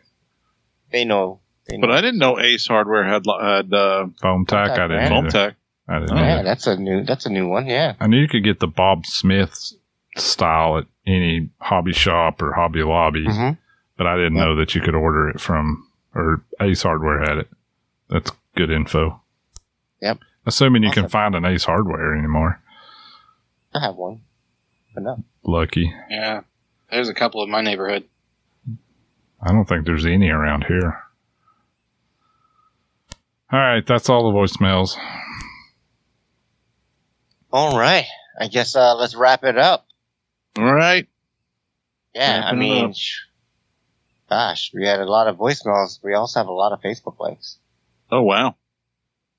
They 0.91 1.03
know. 1.05 1.41
They 1.67 1.77
know. 1.77 1.87
But 1.87 1.91
I 1.95 2.01
didn't 2.01 2.19
know 2.19 2.39
Ace 2.39 2.67
Hardware 2.67 3.03
had 3.03 3.23
had 3.41 3.73
uh, 3.73 4.07
Foam 4.21 4.45
tack, 4.45 4.71
I 4.77 4.87
didn't. 4.87 5.07
foam 5.09 5.25
either. 5.25 5.29
tech. 5.29 5.55
I 5.87 5.99
didn't. 5.99 6.11
Oh, 6.11 6.15
yeah, 6.21 6.33
either. 6.35 6.43
that's 6.43 6.67
a 6.67 6.77
new. 6.77 7.03
That's 7.03 7.25
a 7.25 7.29
new 7.29 7.47
one. 7.47 7.65
Yeah. 7.67 7.93
I 7.99 8.07
knew 8.07 8.17
you 8.19 8.27
could 8.27 8.43
get 8.43 8.59
the 8.59 8.67
Bob 8.67 9.05
Smith 9.05 9.73
style 10.17 10.77
at 10.79 10.85
any 11.07 11.49
hobby 11.59 11.93
shop 11.93 12.41
or 12.41 12.53
Hobby 12.53 12.83
Lobby, 12.83 13.25
hmm 13.29 13.51
but 13.97 14.07
I 14.07 14.15
didn't 14.17 14.35
Yep. 14.35 14.45
know 14.45 14.55
that 14.57 14.75
you 14.75 14.81
could 14.81 14.95
order 14.95 15.29
it 15.29 15.39
from 15.39 15.87
or 16.13 16.43
Ace 16.61 16.83
Hardware 16.83 17.19
had 17.21 17.37
it. 17.37 17.49
That's 18.09 18.31
good 18.55 18.69
info. 18.69 19.21
Yep. 20.01 20.19
Assuming 20.45 20.83
you 20.83 20.91
can 20.91 21.07
find 21.09 21.33
an 21.33 21.45
Ace 21.45 21.63
Hardware 21.63 22.15
anymore. 22.17 22.61
I 23.73 23.79
have 23.79 23.95
one, 23.95 24.21
but 24.93 25.03
no. 25.03 25.23
Lucky. 25.43 25.93
Yeah. 26.09 26.41
There's 26.91 27.09
a 27.09 27.13
couple 27.13 27.43
in 27.43 27.49
my 27.49 27.61
neighborhood. 27.61 28.03
I 29.41 29.51
don't 29.51 29.65
think 29.65 29.85
there's 29.85 30.05
any 30.05 30.29
around 30.29 30.65
here. 30.67 31.01
All 33.51 33.59
right, 33.59 33.85
that's 33.85 34.09
all 34.09 34.31
the 34.31 34.37
voicemails. 34.37 34.97
All 37.55 37.77
right. 37.77 38.05
I 38.37 38.47
guess 38.47 38.75
uh, 38.75 38.95
let's 38.95 39.15
wrap 39.15 39.45
it 39.45 39.57
up. 39.57 39.87
All 40.57 40.73
right. 40.73 41.07
Yeah. 42.13 42.39
Wrapping 42.41 42.57
I 42.57 42.59
mean, 42.59 42.85
up. 42.89 42.95
gosh, 44.29 44.71
we 44.73 44.85
had 44.85 44.99
a 44.99 45.05
lot 45.05 45.27
of 45.27 45.37
voicemails. 45.37 46.03
We 46.03 46.13
also 46.15 46.41
have 46.41 46.47
a 46.47 46.51
lot 46.51 46.73
of 46.73 46.81
Facebook 46.81 47.17
likes. 47.17 47.57
Oh 48.11 48.23
wow. 48.23 48.55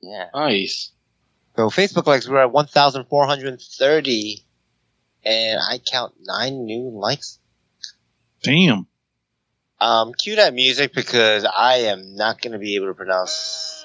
Yeah. 0.01 0.29
Nice. 0.35 0.93
So 1.57 1.69
Facebook 1.69 2.07
likes 2.07 2.29
we're 2.29 2.43
at 2.43 2.53
1,430, 2.53 4.45
and 5.25 5.61
I 5.61 5.79
count 5.79 6.15
nine 6.21 6.65
new 6.65 6.91
likes. 6.91 7.39
Damn. 8.43 8.87
Um, 9.79 10.15
cue 10.15 10.37
that 10.37 10.55
music 10.55 10.95
because 10.95 11.45
I 11.45 11.79
am 11.89 12.15
not 12.17 12.41
going 12.41 12.53
to 12.53 12.59
be 12.59 12.77
able 12.77 12.87
to 12.87 12.95
pronounce 12.95 13.76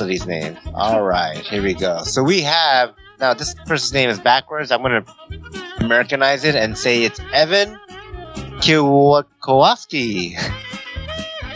of 0.00 0.08
these 0.08 0.26
names. 0.26 0.58
All 0.74 1.02
right, 1.02 1.38
here 1.38 1.62
we 1.62 1.74
go. 1.74 2.02
So 2.02 2.22
we 2.22 2.42
have 2.42 2.94
now 3.20 3.34
this 3.34 3.54
person's 3.66 3.92
name 3.92 4.10
is 4.10 4.18
backwards. 4.18 4.70
I'm 4.70 4.82
to 4.82 5.04
Americanize 5.78 6.44
it 6.44 6.54
and 6.54 6.76
say 6.76 7.04
it's 7.04 7.20
Evan 7.32 7.78
Kowalski. 9.40 10.36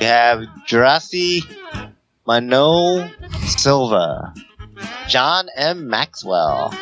We 0.01 0.07
have 0.07 0.45
Jurasi 0.67 1.43
Mano 2.27 3.11
Silva, 3.47 4.35
John 5.09 5.49
M. 5.57 5.89
Maxwell, 5.89 6.73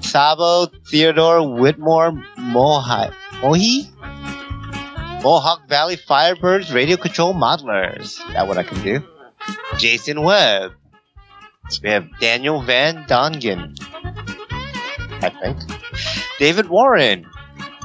Sabo 0.00 0.66
Theodore 0.66 1.42
Whitmore 1.58 2.12
Mohi. 2.38 3.10
Mohi? 3.42 3.90
Mohawk 5.22 5.68
Valley 5.68 5.96
Firebirds 5.96 6.72
Radio 6.72 6.96
Control 6.96 7.34
Modelers. 7.34 8.18
That 8.32 8.48
what 8.48 8.56
I 8.56 8.62
can 8.62 8.82
do. 8.82 9.02
Jason 9.78 10.22
Webb. 10.22 10.72
We 11.82 11.90
have 11.90 12.08
Daniel 12.20 12.62
Van 12.62 13.04
Dongen. 13.04 13.78
I 15.22 15.30
think. 15.30 15.58
David 16.38 16.68
Warren. 16.68 17.26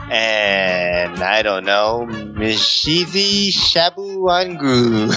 And 0.09 1.23
I 1.23 1.41
don't 1.41 1.65
know, 1.65 2.05
Mishizi 2.07 3.49
Shabuangu. 3.49 5.09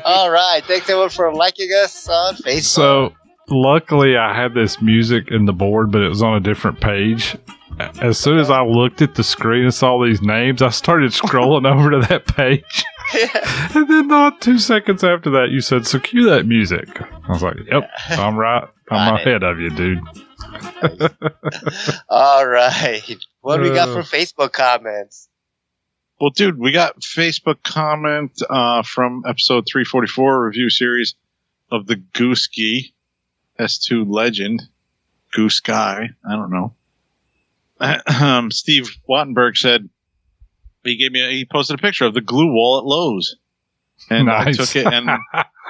All 0.04 0.30
right. 0.30 0.62
Thanks 0.64 0.90
everyone 0.90 1.10
for 1.10 1.32
liking 1.32 1.70
us 1.70 2.08
on 2.08 2.34
Facebook. 2.34 2.62
So, 2.62 3.12
luckily, 3.48 4.16
I 4.16 4.34
had 4.34 4.54
this 4.54 4.82
music 4.82 5.28
in 5.30 5.44
the 5.44 5.52
board, 5.52 5.92
but 5.92 6.02
it 6.02 6.08
was 6.08 6.20
on 6.20 6.34
a 6.34 6.40
different 6.40 6.80
page. 6.80 7.36
As 8.00 8.18
soon 8.18 8.38
as 8.38 8.50
I 8.50 8.62
looked 8.62 9.02
at 9.02 9.14
the 9.14 9.22
screen 9.24 9.64
and 9.64 9.74
saw 9.74 10.04
these 10.04 10.20
names, 10.20 10.60
I 10.60 10.70
started 10.70 11.12
scrolling 11.12 11.66
over 11.72 11.90
to 11.90 12.00
that 12.08 12.26
page. 12.26 12.84
and 13.74 13.88
then, 13.88 14.08
not 14.08 14.40
two 14.40 14.58
seconds 14.58 15.04
after 15.04 15.30
that, 15.30 15.48
you 15.50 15.60
said, 15.60 15.86
So 15.86 15.98
cue 15.98 16.28
that 16.30 16.46
music. 16.46 16.88
I 17.00 17.28
was 17.32 17.42
like, 17.42 17.56
Yep, 17.70 17.90
I'm 18.10 18.36
right. 18.36 18.64
I'm 18.90 19.14
Got 19.16 19.20
it. 19.20 19.26
ahead 19.26 19.42
of 19.42 19.60
you, 19.60 19.70
dude. 19.70 20.00
All 22.08 22.46
right. 22.46 23.02
What 23.40 23.56
do 23.58 23.62
we 23.62 23.70
got 23.70 23.88
Uh. 23.88 24.02
for 24.02 24.16
Facebook 24.16 24.52
comments? 24.52 25.28
Well, 26.20 26.30
dude, 26.30 26.58
we 26.58 26.72
got 26.72 27.00
Facebook 27.00 27.62
comment 27.62 28.40
uh, 28.48 28.82
from 28.82 29.24
episode 29.26 29.66
344 29.66 30.44
review 30.46 30.70
series 30.70 31.14
of 31.70 31.86
the 31.86 31.96
Goosky 31.96 32.92
S2 33.58 34.04
Legend. 34.08 34.62
Goose 35.32 35.58
Guy. 35.60 36.10
I 36.28 36.32
don't 36.36 36.50
know. 36.50 36.74
Um, 38.06 38.50
Steve 38.52 38.88
Wattenberg 39.08 39.56
said 39.56 39.90
he 40.84 40.96
gave 40.96 41.12
me 41.12 41.20
a, 41.22 41.30
he 41.30 41.44
posted 41.44 41.78
a 41.78 41.82
picture 41.82 42.04
of 42.06 42.14
the 42.14 42.20
glue 42.20 42.52
wall 42.52 42.78
at 42.78 42.84
Lowe's. 42.84 43.36
And 44.10 44.26
Nice. 44.26 44.46
I 44.48 44.52
took 44.52 44.76
it 44.76 44.86
and 44.92 45.10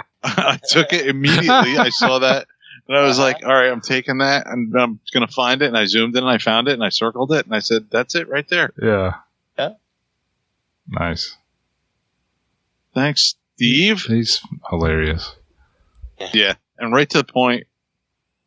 I 0.22 0.58
took 0.68 0.92
it 0.92 1.06
immediately. 1.06 1.78
I 1.78 1.90
saw 1.90 2.20
that 2.20 2.46
and 2.88 2.96
I 2.96 3.02
was 3.02 3.18
like, 3.18 3.44
all 3.44 3.52
right, 3.54 3.70
I'm 3.70 3.80
taking 3.80 4.18
that 4.18 4.46
and 4.46 4.74
I'm 4.78 4.98
going 5.12 5.26
to 5.26 5.32
find 5.32 5.62
it. 5.62 5.66
And 5.66 5.76
I 5.76 5.84
zoomed 5.84 6.16
in 6.16 6.22
and 6.24 6.30
I 6.30 6.38
found 6.38 6.68
it 6.68 6.72
and 6.74 6.84
I 6.84 6.88
circled 6.88 7.32
it 7.32 7.44
and 7.46 7.54
I 7.54 7.58
said, 7.60 7.86
that's 7.90 8.14
it 8.14 8.28
right 8.28 8.48
there. 8.48 8.72
Yeah. 8.80 9.14
Yeah. 9.58 9.70
Nice. 10.88 11.36
Thanks, 12.94 13.34
Steve. 13.56 14.02
He's 14.02 14.40
hilarious. 14.70 15.34
Yeah, 16.32 16.54
and 16.78 16.94
right 16.94 17.08
to 17.10 17.18
the 17.18 17.24
point. 17.24 17.66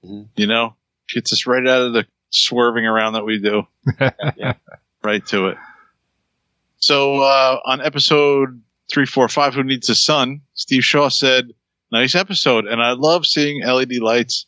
Mhm. 0.05 0.27
You 0.35 0.47
know, 0.47 0.75
gets 1.09 1.33
us 1.33 1.45
right 1.45 1.65
out 1.67 1.81
of 1.81 1.93
the 1.93 2.05
swerving 2.29 2.85
around 2.85 3.13
that 3.13 3.25
we 3.25 3.39
do. 3.39 3.67
yeah. 4.37 4.53
Right 5.03 5.25
to 5.27 5.47
it. 5.47 5.57
So 6.79 7.21
uh, 7.21 7.59
on 7.65 7.81
episode 7.81 8.61
three, 8.91 9.05
four, 9.05 9.27
five, 9.27 9.53
who 9.53 9.63
needs 9.63 9.89
a 9.89 9.95
sun? 9.95 10.41
Steve 10.53 10.83
Shaw 10.83 11.09
said, 11.09 11.53
"Nice 11.91 12.15
episode, 12.15 12.65
and 12.65 12.81
I 12.81 12.91
love 12.91 13.25
seeing 13.25 13.63
LED 13.63 13.97
lights 13.97 14.45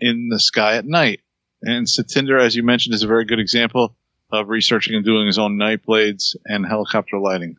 in 0.00 0.28
the 0.30 0.38
sky 0.38 0.76
at 0.76 0.86
night." 0.86 1.20
And 1.62 1.86
Satinder, 1.86 2.40
as 2.40 2.54
you 2.54 2.62
mentioned, 2.62 2.94
is 2.94 3.02
a 3.02 3.08
very 3.08 3.24
good 3.24 3.40
example 3.40 3.96
of 4.30 4.48
researching 4.48 4.94
and 4.94 5.04
doing 5.04 5.26
his 5.26 5.38
own 5.38 5.56
night 5.56 5.84
blades 5.84 6.36
and 6.44 6.66
helicopter 6.66 7.18
lighting. 7.18 7.56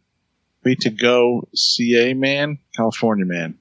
be 0.63 0.75
to 0.75 0.89
go 0.89 1.47
CA 1.53 2.13
man, 2.13 2.57
California 2.75 3.25
man. 3.25 3.57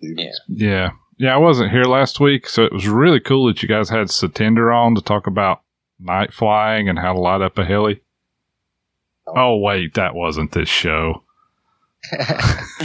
Yeah. 0.00 0.30
Yeah. 0.48 0.90
Yeah, 1.18 1.34
I 1.34 1.38
wasn't 1.38 1.70
here 1.70 1.84
last 1.84 2.20
week, 2.20 2.46
so 2.46 2.64
it 2.64 2.72
was 2.72 2.86
really 2.86 3.20
cool 3.20 3.46
that 3.46 3.62
you 3.62 3.68
guys 3.68 3.88
had 3.88 4.08
Satinder 4.08 4.74
on 4.74 4.94
to 4.94 5.00
talk 5.00 5.26
about 5.26 5.62
night 5.98 6.32
flying 6.32 6.90
and 6.90 6.98
how 6.98 7.14
to 7.14 7.18
light 7.18 7.40
up 7.40 7.56
a 7.56 7.64
heli. 7.64 8.02
Oh, 9.26 9.56
wait, 9.58 9.94
that 9.94 10.14
wasn't 10.14 10.52
this 10.52 10.68
show. 10.68 11.22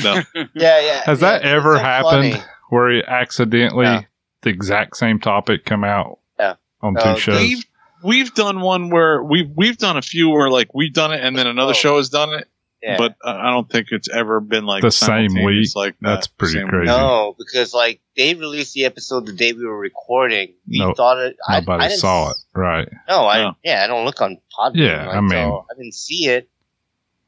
No. 0.04 0.22
Yeah, 0.54 0.80
yeah. 0.80 1.02
Has 1.06 1.22
yeah, 1.22 1.40
that 1.40 1.42
ever 1.44 1.76
so 1.76 1.80
happened 1.84 2.34
funny. 2.34 2.44
where 2.70 2.92
you 2.92 3.04
accidentally 3.08 3.86
No. 3.86 4.02
the 4.42 4.50
exact 4.50 4.98
same 4.98 5.20
topic 5.20 5.66
come 5.66 5.84
out 5.84 6.20
No. 6.40 6.56
on 6.82 6.94
No, 6.94 7.02
two 7.02 7.10
uh, 7.10 7.16
shows? 7.16 7.38
We've 7.40 7.66
we've 8.04 8.34
done 8.34 8.62
one 8.62 8.90
where 8.90 9.22
we've 9.24 9.50
we've 9.56 9.78
done 9.78 9.98
a 9.98 10.02
few 10.02 10.30
where 10.30 10.50
like 10.50 10.74
we've 10.74 10.94
done 10.94 11.12
it 11.12 11.22
and 11.24 11.38
then 11.38 11.46
another 11.46 11.72
Oh. 11.72 11.74
show 11.74 11.98
has 11.98 12.10
done 12.10 12.34
it, 12.34 12.48
Yeah. 12.82 12.98
but 12.98 13.16
I 13.24 13.52
don't 13.52 13.70
think 13.70 13.88
it's 13.92 14.10
ever 14.10 14.40
been 14.40 14.66
like 14.66 14.82
The 14.82 14.90
same 14.92 15.30
simultaneous 15.30 15.76
week? 15.76 15.76
Like 15.76 15.96
That's 16.02 16.26
pretty 16.28 16.56
same 16.56 16.68
crazy. 16.68 16.88
No, 16.88 17.36
because 17.38 17.74
like 17.74 18.02
they 18.18 18.34
released 18.34 18.74
the 18.74 18.86
episode 18.86 19.28
the 19.28 19.34
day 19.34 19.54
we 19.54 19.66
were 19.66 19.78
recording. 19.78 20.54
We 20.68 20.80
No, 20.80 20.94
thought 20.96 21.20
it. 21.20 21.38
I, 21.48 21.60
Nobody 21.60 21.84
I 21.84 21.88
didn't 21.90 22.00
saw 22.00 22.32
it, 22.32 22.38
right? 22.56 22.90
No, 23.08 23.28
I 23.28 23.38
No. 23.44 23.56
yeah, 23.64 23.84
I 23.84 23.88
don't 23.88 24.06
look 24.06 24.20
on 24.22 24.38
Podbean. 24.58 24.78
Yeah, 24.78 25.06
right? 25.06 25.16
I 25.18 25.22
mean- 25.22 25.30
so 25.32 25.66
I 25.72 25.74
didn't 25.78 25.94
see 25.94 26.28
it. 26.28 26.50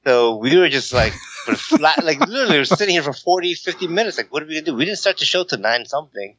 So 0.06 0.36
we 0.38 0.58
were 0.58 0.68
just 0.70 0.92
like, 0.92 1.14
for 1.46 1.56
flat, 1.56 2.04
like 2.04 2.20
literally, 2.20 2.54
we 2.54 2.58
were 2.58 2.66
sitting 2.66 2.94
here 2.94 3.04
for 3.04 3.14
40, 3.14 3.54
50 3.54 3.88
minutes. 3.88 4.18
Like, 4.18 4.34
what 4.34 4.44
are 4.44 4.46
we 4.48 4.56
gonna 4.56 4.66
do? 4.66 4.76
We 4.76 4.86
didn't 4.86 4.98
start 4.98 5.18
the 5.18 5.26
show 5.26 5.44
till 5.46 5.60
nine 5.60 5.86
something 5.86 6.36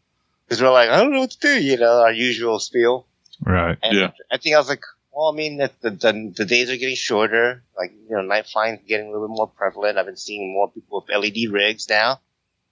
because 0.46 0.60
we're 0.60 0.70
like, 0.72 0.90
I 0.90 0.96
don't 0.98 1.12
know 1.12 1.20
what 1.20 1.30
to 1.30 1.38
do. 1.40 1.62
You 1.62 1.78
know, 1.78 2.00
our 2.02 2.12
usual 2.12 2.58
spiel. 2.58 3.06
Right. 3.40 3.78
And 3.82 3.96
Yeah. 3.96 4.10
I 4.30 4.36
think 4.38 4.54
I 4.54 4.58
was 4.58 4.68
like, 4.68 4.82
well, 5.14 5.28
I 5.32 5.36
mean, 5.36 5.58
the, 5.58 5.70
the 5.80 5.90
the 5.90 6.32
the 6.36 6.44
days 6.44 6.70
are 6.70 6.76
getting 6.76 6.96
shorter. 6.96 7.62
Like, 7.76 7.92
you 7.92 8.16
know, 8.16 8.22
night 8.22 8.46
flying 8.46 8.74
is 8.76 8.84
getting 8.86 9.06
a 9.08 9.10
little 9.12 9.28
bit 9.28 9.34
more 9.36 9.48
prevalent. 9.48 9.96
I've 9.98 10.06
been 10.06 10.16
seeing 10.16 10.52
more 10.52 10.70
people 10.70 11.04
with 11.06 11.16
LED 11.16 11.52
rigs 11.52 11.88
now. 11.88 12.20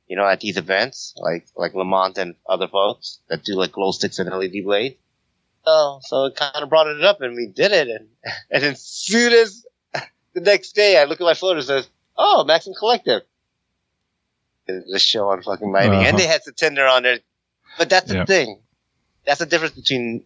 You 0.09 0.17
know, 0.17 0.27
at 0.27 0.41
these 0.41 0.57
events, 0.57 1.15
like 1.17 1.47
like 1.57 1.75
Lamont 1.75 2.19
and 2.19 2.35
other 2.49 2.69
folks 2.69 3.21
that 3.29 3.45
do 3.45 3.55
like 3.55 3.73
glow 3.73 3.93
sticks 3.93 4.19
and 4.19 4.29
LED 4.31 4.65
blades. 4.65 4.97
So, 5.65 6.01
so 6.03 6.25
it 6.27 6.37
kind 6.37 6.63
of 6.63 6.69
brought 6.69 6.89
it 6.89 7.05
up, 7.05 7.21
and 7.21 7.37
we 7.37 7.47
did 7.47 7.71
it. 7.73 7.89
And 7.89 8.09
and 8.51 8.65
as 8.65 8.83
soon 8.83 9.33
as 9.33 9.65
the 10.35 10.41
next 10.41 10.73
day, 10.75 10.99
I 11.01 11.05
look 11.05 11.21
at 11.21 11.25
my 11.25 11.35
phone 11.35 11.57
and 11.57 11.65
says, 11.65 11.89
"Oh, 12.17 12.45
Maxim 12.45 12.75
Collective." 12.79 13.23
The 14.67 14.99
show 14.99 15.29
on 15.29 15.43
fucking 15.43 15.71
mining, 15.71 16.01
Uh-huh. 16.01 16.09
and 16.09 16.19
they 16.19 16.27
had 16.27 16.41
Satinder 16.47 16.89
on 16.91 17.03
there. 17.03 17.19
But 17.79 17.89
that's 17.91 18.07
the 18.07 18.15
Yep. 18.15 18.27
thing. 18.27 18.63
That's 19.27 19.41
the 19.41 19.47
difference 19.47 19.75
between 19.75 20.25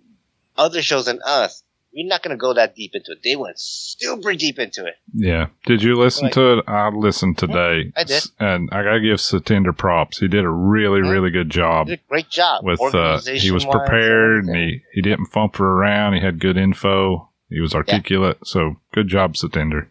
other 0.56 0.82
shows 0.82 1.08
and 1.08 1.20
us. 1.24 1.62
We're 1.96 2.06
not 2.06 2.22
going 2.22 2.36
to 2.36 2.40
go 2.40 2.52
that 2.52 2.74
deep 2.76 2.94
into 2.94 3.12
it. 3.12 3.22
They 3.24 3.36
went 3.36 3.58
super 3.58 4.34
deep 4.34 4.58
into 4.58 4.84
it. 4.84 4.96
Yeah. 5.14 5.46
Did 5.64 5.82
you 5.82 5.94
listen 5.96 6.24
Like- 6.24 6.34
to 6.34 6.58
it? 6.58 6.64
I 6.68 6.90
listened 6.90 7.38
today. 7.38 7.90
I 7.96 8.04
did. 8.04 8.22
And 8.38 8.68
I 8.70 8.82
gotta 8.82 9.00
give 9.00 9.16
Satinder 9.18 9.74
props. 9.76 10.18
He 10.18 10.28
did 10.28 10.44
a 10.44 10.50
really, 10.50 11.00
Mhm. 11.00 11.10
really 11.10 11.30
good 11.30 11.48
job 11.48 11.86
They 11.86 11.94
did 11.96 12.00
a 12.00 12.08
great 12.10 12.28
job 12.28 12.62
with 12.64 12.80
uh 12.94 13.18
he 13.20 13.50
was 13.50 13.64
prepared 13.64 14.44
and 14.44 14.54
he, 14.54 14.82
he 14.92 15.00
didn't 15.00 15.32
fumper 15.32 15.60
around. 15.60 16.12
He 16.12 16.20
had 16.20 16.38
good 16.38 16.58
info. 16.58 17.30
He 17.48 17.60
was 17.60 17.74
articulate. 17.74 18.38
So 18.44 18.76
good 18.92 19.08
job, 19.08 19.34
Satinder. 19.34 19.86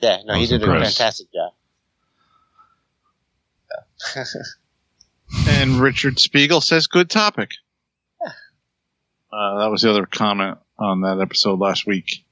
Yeah, 0.00 0.18
no, 0.26 0.34
he 0.34 0.40
was 0.40 0.50
did 0.50 0.62
a 0.62 0.66
fantastic 0.66 1.28
job. 1.32 1.52
And 5.48 5.80
Richard 5.80 6.20
Spiegel 6.20 6.60
says, 6.60 6.86
"Good 6.86 7.10
topic." 7.10 7.52
Uh, 9.32 9.58
that 9.58 9.70
was 9.70 9.82
the 9.82 9.90
other 9.90 10.06
comment 10.06 10.58
on 10.78 11.00
that 11.02 11.20
episode 11.20 11.58
last 11.58 11.86
week. 11.86 12.24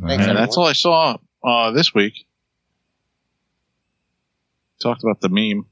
Thanks, 0.00 0.26
And 0.26 0.36
that's 0.36 0.56
all 0.56 0.66
I 0.66 0.72
saw 0.72 1.16
uh, 1.44 1.70
this 1.72 1.94
week. 1.94 2.26
Talked 4.80 5.02
about 5.02 5.20
the 5.20 5.28
meme. 5.28 5.66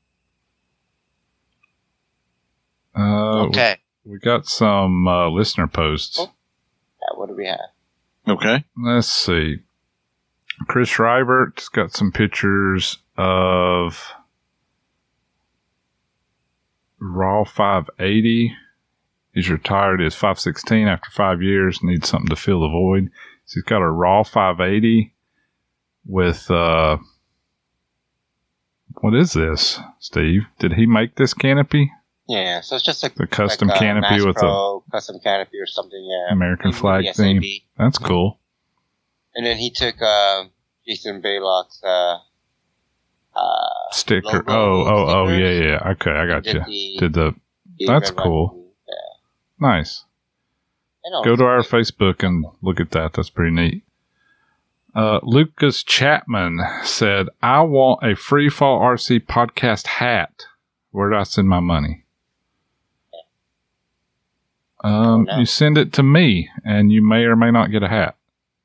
Uh, 2.95 3.47
okay. 3.47 3.77
we 4.05 4.19
got 4.19 4.47
some 4.47 5.07
uh, 5.07 5.29
listener 5.31 5.67
posts. 5.67 6.19
Oh. 6.21 6.31
Yeah, 7.01 7.19
what 7.19 7.29
do 7.29 7.35
we 7.35 7.47
have? 7.47 7.61
Okay. 8.27 8.65
Let's 8.77 9.09
see. 9.09 9.61
Chris 10.67 10.91
Schreibert's 10.91 11.69
got 11.69 11.93
some 11.93 12.11
pictures 12.11 12.99
of 13.17 14.13
Raw 16.99 17.45
580. 17.45 18.53
He's 19.33 19.51
retired 19.51 20.01
as 20.01 20.15
516 20.15 20.89
after 20.89 21.11
five 21.11 21.43
years, 21.43 21.81
needs 21.83 22.09
something 22.09 22.29
to 22.29 22.37
fill 22.37 22.61
the 22.61 22.69
void. 22.69 23.11
So 23.45 23.55
he's 23.55 23.65
got 23.65 23.83
a 23.83 23.91
Raw 23.91 24.23
580 24.23 25.15
with, 26.07 26.51
uh, 26.51 26.99
what 29.01 29.15
is 29.15 29.33
this, 29.33 29.79
Steve? 30.01 30.43
Did 30.59 30.73
he 30.75 30.87
make 30.87 31.17
this 31.17 31.35
canopy? 31.35 31.93
Yeah, 32.27 32.61
so 32.61 32.77
it's 32.77 32.85
just 32.85 33.05
a 33.05 33.11
The 33.15 33.27
custom 33.27 33.69
like 33.69 33.77
a 33.77 33.81
canopy 33.81 34.25
with 34.25 34.37
a 34.37 34.41
Pro 34.41 34.85
custom 34.93 35.17
canopy 35.23 35.59
or 35.59 35.67
something. 35.67 36.05
Yeah, 36.05 36.33
American 36.35 36.73
flag 36.73 37.07
theme. 37.15 37.43
That's 37.79 37.97
cool. 37.97 38.39
And 39.35 39.47
then 39.47 39.57
he 39.57 39.71
took 39.71 39.95
uh, 40.03 40.45
Jason 40.87 41.23
Baylock's 41.23 41.83
uh, 41.83 42.19
uh, 43.35 43.69
Sticker. 43.93 44.45
Oh, 44.47 44.83
oh, 44.83 45.07
oh, 45.09 45.29
yeah, 45.29 45.53
yeah. 45.53 45.91
Okay, 45.93 46.11
I 46.11 46.27
got 46.27 46.43
did 46.43 46.57
you. 46.57 46.65
the- 46.67 46.97
Did 46.99 47.13
the 47.15 47.35
the 47.79 47.87
That's 47.87 48.11
cool. 48.11 48.68
Movie. 49.61 49.73
Yeah. 49.73 49.79
nice. 49.79 50.05
Go 51.25 51.37
to 51.37 51.45
our. 51.45 51.63
Facebook 51.63 52.23
and 52.23 52.45
look 52.63 52.81
at 52.81 52.91
that. 52.91 53.15
That's 53.15 53.31
pretty 53.31 53.55
neat. 53.55 53.83
Uh, 54.95 55.21
Lucas 55.23 55.83
Chapman 55.83 56.61
said, 56.83 57.29
I 57.43 57.61
want 57.63 58.03
a 58.03 58.17
Free 58.17 58.49
Fall 58.49 58.81
RC 58.81 59.27
podcast 59.27 59.87
hat. 59.87 60.45
Where 60.91 61.11
do 61.11 61.17
I 61.17 61.23
send 61.23 61.49
my 61.49 61.61
money? 61.61 62.05
Um, 64.83 65.25
no. 65.25 65.39
you 65.39 65.45
send 65.45 65.77
it 65.77 65.93
to 65.95 66.03
me 66.03 66.49
and 66.65 66.93
you 66.93 67.03
may 67.03 67.25
or 67.25 67.37
may 67.37 67.51
not 67.51 67.71
get 67.71 67.83
a 67.83 67.89
hat 67.89 68.17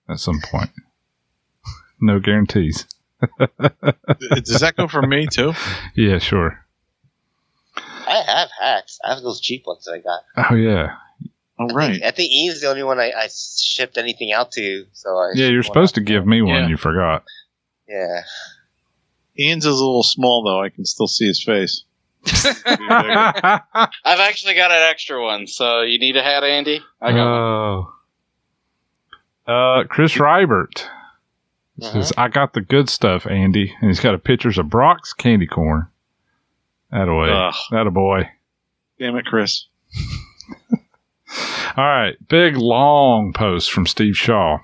at 0.07 0.20
some 0.20 0.40
point. 0.41 0.70
no 2.02 2.20
guarantees. 2.20 2.88
Does 3.40 4.60
that 4.60 4.76
go 4.78 4.88
for 4.88 5.02
me 5.02 5.28
too? 5.28 5.53
Yeah, 5.95 6.20
sure. 6.20 6.62
I 8.08 8.24
have 8.26 8.50
hats. 8.60 9.00
I 9.04 9.14
have 9.14 9.24
those 9.24 9.40
cheap 9.42 9.64
ones 9.66 9.86
that 9.86 9.94
I 9.94 10.00
got. 10.00 10.50
Oh, 10.52 10.56
yeah. 10.56 10.96
All 11.60 11.72
I 11.72 11.76
right. 11.76 11.92
think, 11.92 12.04
I 12.04 12.12
think 12.12 12.32
Ian's 12.32 12.62
the 12.62 12.70
only 12.70 12.84
one 12.84 13.00
I, 13.00 13.12
I 13.12 13.28
shipped 13.34 13.98
anything 13.98 14.32
out 14.32 14.52
to. 14.54 14.86
So 14.94 15.10
I 15.18 15.32
Yeah, 15.36 15.48
you're 15.48 15.64
supposed 15.64 15.96
to 15.96 16.02
give 16.02 16.26
me 16.26 16.42
one. 16.42 16.64
Yeah. 16.64 16.68
You 16.68 16.78
forgot. 16.78 17.24
Yeah. 17.88 18.22
Ian's 19.40 19.66
is 19.66 19.80
a 19.80 19.86
little 19.86 20.04
small 20.04 20.44
though. 20.44 20.62
I 20.62 20.70
can 20.70 20.86
still 20.86 21.08
see 21.08 21.26
his 21.28 21.44
face. 21.44 21.84
I've 22.26 23.62
actually 24.06 24.56
got 24.56 24.72
an 24.72 24.82
extra 24.90 25.22
one, 25.22 25.46
so 25.46 25.82
you 25.82 26.00
need 26.00 26.16
a 26.16 26.24
hat, 26.24 26.44
Andy? 26.44 26.82
I 27.02 27.12
got 27.12 27.26
one. 27.26 27.90
Oh. 29.48 29.82
Uh, 29.82 29.84
Chris 29.90 30.14
Rybert 30.14 30.86
says, 31.80 32.14
I 32.18 32.30
got 32.30 32.54
the 32.54 32.62
good 32.62 32.90
stuff, 32.90 33.28
Andy. 33.28 33.76
And 33.82 33.90
he's 33.90 34.00
got 34.00 34.14
a 34.16 34.20
pictures 34.20 34.58
of 34.58 34.68
Brach's 34.70 35.12
candy 35.14 35.48
corn. 35.48 35.88
That 36.94 37.10
away. 37.10 37.30
Ugh. 37.32 37.56
That 37.72 37.88
a 37.88 37.91
boy. 37.91 38.30
Damn 38.99 39.15
it, 39.15 39.26
Chris. 39.26 39.65
All 41.76 41.84
right. 41.84 42.15
Big 42.30 42.56
long 42.56 43.34
post 43.34 43.72
from 43.72 43.88
Steve 43.88 44.15
Shaw. 44.15 44.60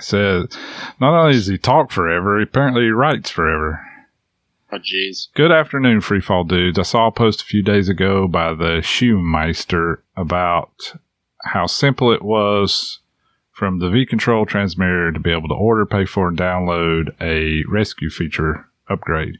Says, 0.00 0.46
not 1.00 1.18
only 1.18 1.32
does 1.32 1.46
he 1.46 1.56
talk 1.56 1.90
forever, 1.90 2.40
apparently 2.40 2.82
he 2.82 2.90
writes 2.90 3.30
forever. 3.30 3.80
Oh, 4.70 4.76
jeez. 4.76 5.28
Good 5.34 5.50
afternoon, 5.50 6.00
Freefall 6.00 6.46
dudes. 6.46 6.78
I 6.78 6.82
saw 6.82 7.06
a 7.06 7.10
post 7.12 7.40
a 7.40 7.46
few 7.46 7.62
days 7.62 7.88
ago 7.88 8.28
by 8.28 8.52
the 8.52 8.82
Shoemeister 8.82 10.02
about 10.14 10.92
how 11.42 11.66
simple 11.66 12.12
it 12.12 12.22
was 12.22 12.98
from 13.50 13.78
the 13.78 13.88
V 13.88 14.04
Control 14.04 14.44
transmitter 14.44 15.10
to 15.10 15.18
be 15.18 15.32
able 15.32 15.48
to 15.48 15.54
order, 15.54 15.86
pay 15.86 16.04
for, 16.04 16.28
and 16.28 16.38
download 16.38 17.08
a 17.18 17.64
rescue 17.66 18.10
feature 18.10 18.66
upgrade. 18.90 19.38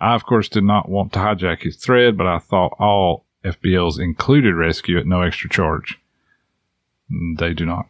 I, 0.00 0.14
of 0.14 0.26
course, 0.26 0.48
did 0.48 0.64
not 0.64 0.88
want 0.88 1.12
to 1.14 1.18
hijack 1.20 1.62
his 1.62 1.76
thread, 1.76 2.16
but 2.16 2.26
I 2.26 2.38
thought 2.38 2.76
all 2.78 3.24
FBLs 3.44 3.98
included 4.00 4.54
rescue 4.54 4.98
at 4.98 5.06
no 5.06 5.22
extra 5.22 5.48
charge. 5.48 5.98
They 7.38 7.54
do 7.54 7.64
not. 7.64 7.86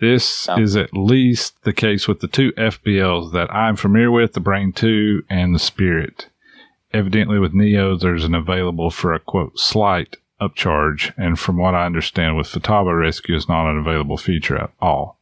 This 0.00 0.48
No. 0.48 0.56
is 0.58 0.76
at 0.76 0.94
least 0.96 1.62
the 1.64 1.74
case 1.74 2.08
with 2.08 2.20
the 2.20 2.28
two 2.28 2.52
FBLs 2.56 3.32
that 3.32 3.52
I'm 3.54 3.76
familiar 3.76 4.10
with, 4.10 4.32
the 4.32 4.40
Brain 4.40 4.72
2 4.72 5.24
and 5.28 5.54
the 5.54 5.58
Spirit. 5.58 6.28
Evidently, 6.92 7.38
with 7.38 7.52
Neo, 7.52 7.96
there's 7.96 8.24
an 8.24 8.34
available 8.34 8.90
for 8.90 9.12
a 9.12 9.20
quote 9.20 9.58
slight 9.58 10.16
upcharge, 10.40 11.12
and 11.18 11.38
from 11.38 11.58
what 11.58 11.74
I 11.74 11.84
understand, 11.84 12.36
with 12.36 12.48
Futaba 12.48 12.98
Rescue 12.98 13.36
is 13.36 13.48
not 13.48 13.70
an 13.70 13.78
available 13.78 14.16
feature 14.16 14.56
at 14.56 14.70
all. 14.80 15.19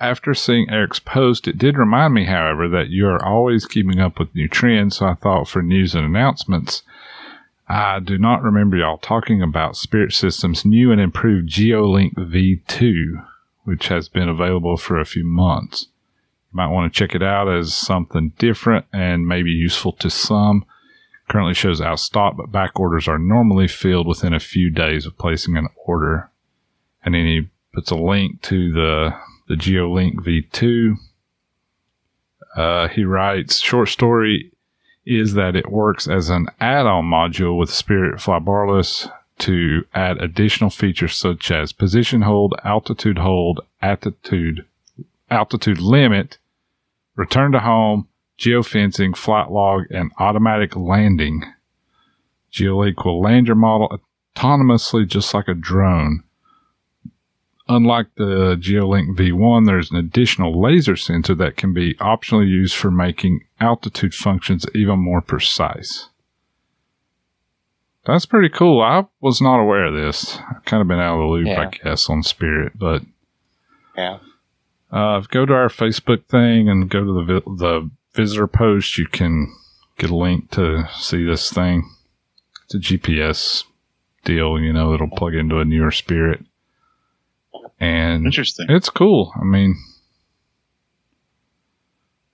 After 0.00 0.32
seeing 0.32 0.70
Eric's 0.70 1.00
post, 1.00 1.48
it 1.48 1.58
did 1.58 1.76
remind 1.76 2.14
me, 2.14 2.24
however, 2.26 2.68
that 2.68 2.88
you 2.88 3.08
are 3.08 3.24
always 3.24 3.66
keeping 3.66 3.98
up 3.98 4.18
with 4.18 4.34
new 4.34 4.46
trends, 4.46 4.98
so 4.98 5.06
I 5.06 5.14
thought 5.14 5.48
for 5.48 5.60
news 5.60 5.94
and 5.94 6.04
announcements, 6.04 6.82
I 7.68 7.98
do 7.98 8.16
not 8.16 8.42
remember 8.42 8.76
y'all 8.76 8.98
talking 8.98 9.42
about 9.42 9.76
Spirit 9.76 10.12
System's 10.12 10.64
new 10.64 10.92
and 10.92 11.00
improved 11.00 11.48
GeoLink 11.48 12.14
V2, 12.14 13.26
which 13.64 13.88
has 13.88 14.08
been 14.08 14.28
available 14.28 14.76
for 14.76 15.00
a 15.00 15.04
few 15.04 15.24
months. 15.24 15.88
You 16.52 16.56
Might 16.56 16.68
want 16.68 16.92
to 16.92 16.98
check 16.98 17.14
it 17.14 17.22
out 17.22 17.48
as 17.48 17.74
something 17.74 18.32
different 18.38 18.86
and 18.92 19.26
maybe 19.26 19.50
useful 19.50 19.92
to 19.92 20.08
some. 20.08 20.64
Currently 21.28 21.54
shows 21.54 21.80
out 21.80 21.94
of 21.94 22.00
stock, 22.00 22.36
but 22.38 22.52
back 22.52 22.78
orders 22.80 23.06
are 23.08 23.18
normally 23.18 23.68
filled 23.68 24.06
within 24.06 24.32
a 24.32 24.40
few 24.40 24.70
days 24.70 25.04
of 25.04 25.18
placing 25.18 25.58
an 25.58 25.68
order. 25.84 26.30
And 27.04 27.14
then 27.14 27.26
he 27.26 27.50
puts 27.74 27.90
a 27.90 27.96
link 27.96 28.40
to 28.42 28.72
the 28.72 29.14
the 29.48 29.54
GeoLink 29.54 30.16
V2. 30.16 30.96
Uh, 32.56 32.88
he 32.88 33.04
writes, 33.04 33.60
short 33.60 33.88
story 33.88 34.52
is 35.04 35.34
that 35.34 35.56
it 35.56 35.72
works 35.72 36.06
as 36.06 36.28
an 36.28 36.48
add-on 36.60 37.04
module 37.04 37.58
with 37.58 37.70
Spirit 37.70 38.16
Flybarless 38.20 39.10
to 39.38 39.84
add 39.94 40.18
additional 40.18 40.70
features 40.70 41.16
such 41.16 41.50
as 41.50 41.72
position 41.72 42.22
hold, 42.22 42.54
altitude 42.64 43.18
hold, 43.18 43.60
altitude 43.80 44.66
altitude 45.30 45.80
limit, 45.80 46.38
return 47.16 47.52
to 47.52 47.60
home, 47.60 48.08
geofencing, 48.38 49.16
flight 49.16 49.50
log, 49.50 49.84
and 49.90 50.10
automatic 50.18 50.76
landing. 50.76 51.44
GeoLink 52.52 53.04
will 53.04 53.20
land 53.20 53.46
your 53.46 53.56
model 53.56 54.00
autonomously 54.36 55.06
just 55.06 55.32
like 55.34 55.48
a 55.48 55.54
drone. 55.54 56.22
Unlike 57.70 58.14
the 58.16 58.56
GeoLink 58.56 59.14
V1, 59.16 59.66
there's 59.66 59.90
an 59.90 59.96
additional 59.98 60.58
laser 60.58 60.96
sensor 60.96 61.34
that 61.34 61.56
can 61.56 61.74
be 61.74 61.94
optionally 61.96 62.48
used 62.48 62.74
for 62.74 62.90
making 62.90 63.44
altitude 63.60 64.14
functions 64.14 64.64
even 64.74 64.98
more 65.00 65.20
precise. 65.20 66.08
That's 68.06 68.24
pretty 68.24 68.48
cool. 68.48 68.80
I 68.80 69.04
was 69.20 69.42
not 69.42 69.60
aware 69.60 69.84
of 69.84 69.94
this. 69.94 70.38
I've 70.50 70.64
kind 70.64 70.80
of 70.80 70.88
been 70.88 70.98
out 70.98 71.14
of 71.16 71.20
the 71.20 71.26
loop, 71.26 71.46
Yeah. 71.46 71.60
I 71.60 71.66
guess, 71.70 72.08
on 72.08 72.22
Spirit, 72.22 72.72
but 72.78 73.02
Yeah. 73.96 74.18
uh, 74.90 75.20
go 75.28 75.44
to 75.44 75.52
our 75.52 75.68
Facebook 75.68 76.24
thing 76.24 76.70
and 76.70 76.88
go 76.88 77.04
to 77.04 77.12
the 77.12 77.22
vi- 77.22 77.56
the 77.56 77.90
visitor 78.14 78.46
post. 78.46 78.96
You 78.96 79.06
can 79.06 79.54
get 79.98 80.08
a 80.10 80.16
link 80.16 80.50
to 80.52 80.88
see 80.94 81.22
this 81.24 81.52
thing. 81.52 81.90
It's 82.64 82.74
a 82.74 82.78
GPS 82.78 83.64
deal, 84.24 84.58
you 84.58 84.72
know. 84.72 84.94
It'll 84.94 85.10
plug 85.10 85.34
into 85.34 85.58
a 85.58 85.64
newer 85.66 85.90
Spirit, 85.90 86.44
and 87.80 88.24
Interesting. 88.26 88.66
it's 88.68 88.90
cool. 88.90 89.32
I 89.40 89.44
mean, 89.44 89.76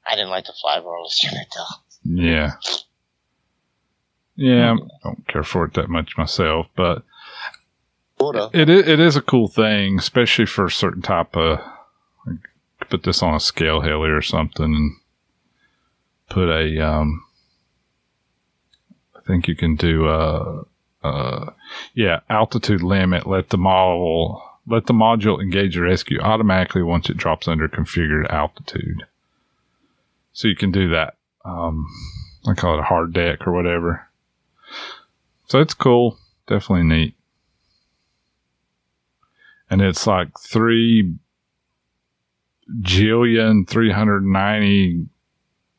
I 0.06 0.14
didn't 0.16 0.30
like 0.30 0.46
the 0.46 0.52
fly 0.60 0.78
rollers 0.78 1.20
unit 1.22 1.46
though. 1.54 2.22
yeah, 2.22 2.52
yeah. 4.36 4.72
I 4.74 5.08
don't 5.08 5.26
care 5.28 5.42
for 5.44 5.64
it 5.64 5.74
that 5.74 5.88
much 5.88 6.16
myself, 6.16 6.66
but 6.76 7.02
Cool 8.18 8.32
though. 8.32 8.50
It 8.52 8.68
is, 8.68 8.86
it 8.88 9.00
is 9.00 9.16
a 9.16 9.22
cool 9.22 9.48
thing, 9.48 9.98
especially 9.98 10.46
for 10.46 10.66
a 10.66 10.70
certain 10.70 11.02
type 11.02 11.36
of. 11.36 11.58
like, 12.26 12.38
Put 12.90 13.02
this 13.04 13.22
on 13.22 13.34
a 13.34 13.40
scale 13.40 13.80
heli 13.80 14.10
or 14.10 14.22
something, 14.22 14.74
and 14.74 14.96
put 16.28 16.48
a. 16.48 16.86
Um, 16.86 17.24
I 19.16 19.20
think 19.26 19.48
you 19.48 19.56
can 19.56 19.74
do 19.74 20.06
a, 20.08 20.64
uh, 21.02 21.50
yeah, 21.94 22.20
altitude 22.28 22.82
limit. 22.82 23.26
Let 23.26 23.48
the 23.48 23.56
model 23.58 24.42
let 24.66 24.86
the 24.86 24.92
module 24.92 25.40
engage 25.40 25.76
rescue 25.76 26.20
automatically 26.20 26.82
once 26.82 27.10
it 27.10 27.16
drops 27.16 27.48
under 27.48 27.68
configured 27.68 28.30
altitude. 28.30 29.04
So 30.32 30.48
you 30.48 30.56
can 30.56 30.72
do 30.72 30.88
that. 30.90 31.16
Um, 31.44 31.86
I 32.46 32.54
call 32.54 32.74
it 32.74 32.80
a 32.80 32.84
hard 32.84 33.12
deck 33.12 33.46
or 33.46 33.52
whatever. 33.52 34.08
So 35.46 35.60
it's 35.60 35.74
cool, 35.74 36.18
definitely 36.46 36.84
neat 36.84 37.14
and 39.70 39.82
it's 39.82 40.06
like 40.06 40.38
three 40.38 41.14
jillion 42.80 43.68
390 43.68 45.06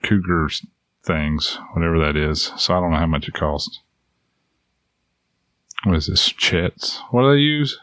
cougars 0.04 0.66
things 1.04 1.58
whatever 1.74 2.00
that 2.00 2.18
is 2.18 2.52
so 2.58 2.76
i 2.76 2.80
don't 2.80 2.92
know 2.92 2.98
how 2.98 3.08
much 3.08 3.28
it 3.28 3.34
costs 3.34 3.80
what 5.84 5.96
is 5.96 6.08
this 6.08 6.28
chets 6.32 7.00
what 7.12 7.22
do 7.22 7.32
they 7.32 7.40
use 7.40 7.80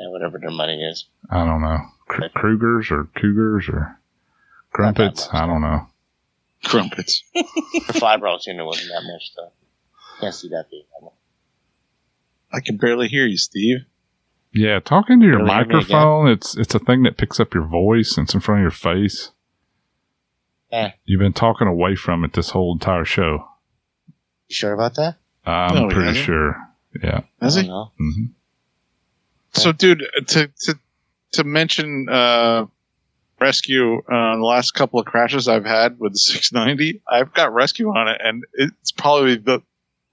Yeah, 0.00 0.10
whatever 0.10 0.38
their 0.38 0.50
money 0.50 0.80
is. 0.82 1.06
i 1.30 1.44
don't 1.44 1.60
know 1.60 1.78
Kr- 2.06 2.26
krugers 2.36 2.90
or 2.90 3.04
cougars 3.16 3.68
or 3.68 3.98
crumpets 4.72 5.28
i 5.32 5.46
don't 5.46 5.60
know 5.62 5.86
Crumpets. 6.64 7.22
The 7.34 7.92
fly 7.94 8.16
rollers 8.16 8.46
unit 8.48 8.66
wasn't 8.66 8.88
that 8.90 9.02
much 9.04 9.30
though. 9.36 9.52
Can't 10.20 10.34
see 10.34 10.48
that 10.48 10.64
being 10.70 10.82
that 10.92 11.04
much. 11.04 11.12
I 12.52 12.58
can 12.60 12.76
barely 12.78 13.06
hear 13.08 13.26
you, 13.26 13.38
Steve. 13.38 13.78
yeah 14.52 14.80
talking 14.80 15.20
to 15.20 15.26
your 15.26 15.38
Can 15.38 15.46
you 15.46 15.52
hear 15.52 15.58
me 15.58 15.62
again? 15.62 15.76
microphone 15.78 16.28
it's 16.28 16.56
it's 16.56 16.74
a 16.74 16.78
thing 16.80 17.02
that 17.04 17.16
picks 17.16 17.38
up 17.38 17.54
your 17.54 17.64
voice 17.66 18.16
and 18.16 18.26
it's 18.26 18.34
in 18.34 18.40
front 18.40 18.60
of 18.60 18.62
your 18.62 18.70
face 18.72 19.30
Eh. 20.72 20.90
you've 21.04 21.20
been 21.20 21.32
talking 21.32 21.66
away 21.68 21.94
from 21.94 22.24
it 22.24 22.32
this 22.34 22.50
whole 22.50 22.72
entire 22.74 23.04
show 23.04 23.46
You 24.48 24.54
sure 24.54 24.72
about 24.72 24.94
that? 24.96 25.16
i'm 25.46 25.74
No, 25.74 25.88
pretty 25.88 26.14
sure 26.14 26.56
yeah 27.02 27.20
Has 27.40 27.56
I 27.56 27.60
he? 27.62 27.66
don't 27.68 27.74
know. 27.74 27.92
hmm 27.98 28.24
So, 29.54 29.72
dude, 29.72 30.04
to 30.28 30.48
to 30.62 30.78
to 31.32 31.44
mention 31.44 32.08
uh, 32.08 32.66
rescue 33.40 33.98
uh, 33.98 34.36
the 34.36 34.42
last 34.44 34.72
couple 34.72 35.00
of 35.00 35.06
crashes 35.06 35.48
I've 35.48 35.64
had 35.64 35.98
with 35.98 36.12
the 36.12 36.18
690, 36.18 37.02
I've 37.08 37.32
got 37.34 37.52
rescue 37.52 37.88
on 37.88 38.08
it, 38.08 38.20
and 38.22 38.44
it's 38.54 38.92
probably 38.92 39.36
the 39.36 39.62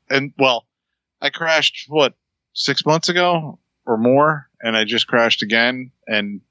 and 0.09 0.33
well, 0.37 0.65
I 1.21 1.29
crashed 1.29 1.85
what 1.87 2.13
six 2.53 2.85
months 2.85 3.09
ago 3.09 3.59
or 3.85 3.97
more, 3.97 4.49
and 4.61 4.75
I 4.75 4.83
just 4.85 5.07
crashed 5.07 5.43
again, 5.43 5.91
and 6.07 6.41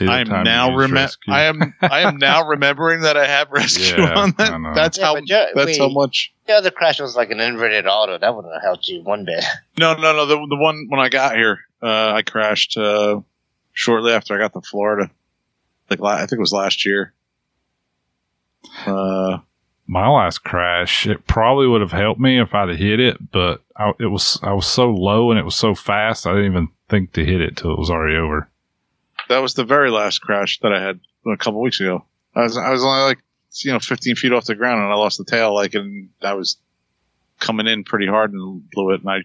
I 0.00 0.20
am 0.20 0.28
now 0.28 0.70
remem- 0.70 1.16
I 1.28 1.42
am 1.44 1.74
I 1.82 2.00
am 2.00 2.16
now 2.16 2.46
remembering 2.48 3.02
that 3.02 3.16
I 3.16 3.26
have 3.26 3.50
rescue 3.50 4.02
Yeah, 4.02 4.14
on 4.14 4.34
that. 4.38 4.72
That's 4.74 4.98
Yeah, 4.98 5.04
how 5.04 5.14
but 5.14 5.24
Joe- 5.24 5.50
that's 5.54 5.78
how 5.78 5.88
much. 5.88 6.32
The 6.46 6.54
other 6.54 6.70
crash 6.70 6.98
was 7.00 7.14
like 7.14 7.30
an 7.30 7.40
inverted 7.40 7.86
auto. 7.86 8.18
That 8.18 8.34
wouldn't 8.34 8.52
have 8.54 8.62
helped 8.62 8.88
you 8.88 9.02
one 9.02 9.24
bit. 9.24 9.44
No, 9.78 9.94
no, 9.94 10.12
no. 10.12 10.26
The 10.26 10.34
the 10.36 10.56
one 10.56 10.86
when 10.88 10.98
I 11.00 11.08
got 11.08 11.36
here, 11.36 11.60
uh, 11.82 12.12
I 12.14 12.22
crashed 12.22 12.76
uh, 12.76 13.20
shortly 13.72 14.12
after 14.12 14.34
I 14.34 14.38
got 14.38 14.52
to 14.54 14.60
Florida. 14.60 15.10
Like 15.90 16.00
I 16.00 16.20
think 16.20 16.32
it 16.32 16.40
was 16.40 16.52
last 16.52 16.86
year. 16.86 17.12
Uh, 18.86 19.38
my 19.86 20.08
last 20.08 20.38
crash, 20.38 21.06
it 21.06 21.26
probably 21.26 21.66
would 21.66 21.80
have 21.80 21.92
helped 21.92 22.20
me 22.20 22.40
if 22.40 22.54
I'd 22.54 22.68
have 22.68 22.78
hit 22.78 23.00
it, 23.00 23.30
but 23.32 23.62
I, 23.76 23.92
it 23.98 24.06
was 24.06 24.38
I 24.42 24.52
was 24.52 24.66
so 24.66 24.90
low 24.90 25.30
and 25.30 25.38
it 25.38 25.44
was 25.44 25.56
so 25.56 25.74
fast, 25.74 26.26
I 26.26 26.30
didn't 26.32 26.50
even 26.52 26.68
think 26.88 27.12
to 27.12 27.24
hit 27.24 27.40
it 27.40 27.56
till 27.56 27.72
it 27.72 27.78
was 27.78 27.90
already 27.90 28.16
over. 28.16 28.48
that 29.28 29.40
was 29.40 29.54
the 29.54 29.64
very 29.64 29.90
last 29.90 30.20
crash 30.20 30.60
that 30.60 30.72
I 30.72 30.80
had 30.80 31.00
a 31.26 31.36
couple 31.36 31.60
weeks 31.60 31.80
ago. 31.80 32.04
I 32.34 32.42
was 32.42 32.56
I 32.56 32.70
was 32.70 32.84
only 32.84 33.02
like 33.02 33.18
you 33.62 33.72
know 33.72 33.80
15 33.80 34.16
feet 34.16 34.32
off 34.32 34.46
the 34.46 34.54
ground 34.54 34.82
and 34.82 34.90
I 34.90 34.94
lost 34.96 35.18
the 35.18 35.24
tail 35.24 35.54
like 35.54 35.74
and 35.74 36.08
I 36.22 36.34
was 36.34 36.56
coming 37.38 37.66
in 37.66 37.84
pretty 37.84 38.06
hard 38.06 38.32
and 38.32 38.70
blew 38.70 38.92
it 38.92 39.00
and 39.00 39.10
I 39.10 39.18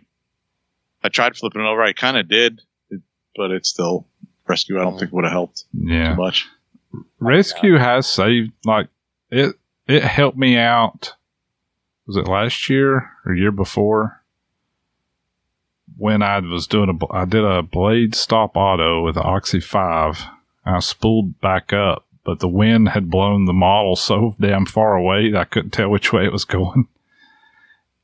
I 1.03 1.09
tried 1.09 1.35
flipping 1.37 1.61
it 1.61 1.65
over. 1.67 1.81
I 1.81 1.93
kind 1.93 2.17
of 2.17 2.27
did, 2.27 2.61
but 3.35 3.51
it's 3.51 3.69
still 3.69 4.07
rescue. 4.47 4.79
I 4.79 4.83
don't 4.83 4.97
think 4.99 5.11
would 5.11 5.23
have 5.25 5.31
helped 5.33 5.65
Yeah, 5.73 6.15
too 6.15 6.21
much. 6.21 6.47
rescue 7.19 7.77
has 7.77 8.07
saved 8.07 8.51
like 8.65 8.87
it. 9.29 9.55
It 9.87 10.03
helped 10.03 10.37
me 10.37 10.57
out. 10.57 11.13
Was 12.07 12.17
it 12.17 12.27
last 12.27 12.69
year 12.69 13.11
or 13.25 13.33
year 13.33 13.51
before? 13.51 14.21
When 15.97 16.21
I 16.21 16.39
was 16.39 16.67
doing 16.67 16.89
a, 17.01 17.13
I 17.13 17.25
did 17.25 17.43
a 17.43 17.61
blade 17.63 18.13
stop 18.13 18.55
auto 18.55 19.03
with 19.03 19.15
the 19.15 19.21
Oxy 19.23 19.59
Five. 19.59 20.23
I 20.65 20.79
spooled 20.79 21.39
back 21.39 21.71
up, 21.73 22.05
but 22.23 22.39
the 22.39 22.47
wind 22.47 22.89
had 22.89 23.09
blown 23.09 23.45
the 23.45 23.53
model 23.53 23.95
so 23.95 24.35
damn 24.39 24.65
far 24.65 24.95
away 24.95 25.31
that 25.31 25.39
I 25.39 25.43
couldn't 25.45 25.71
tell 25.71 25.89
which 25.89 26.11
way 26.13 26.25
it 26.25 26.31
was 26.33 26.45
going. 26.45 26.87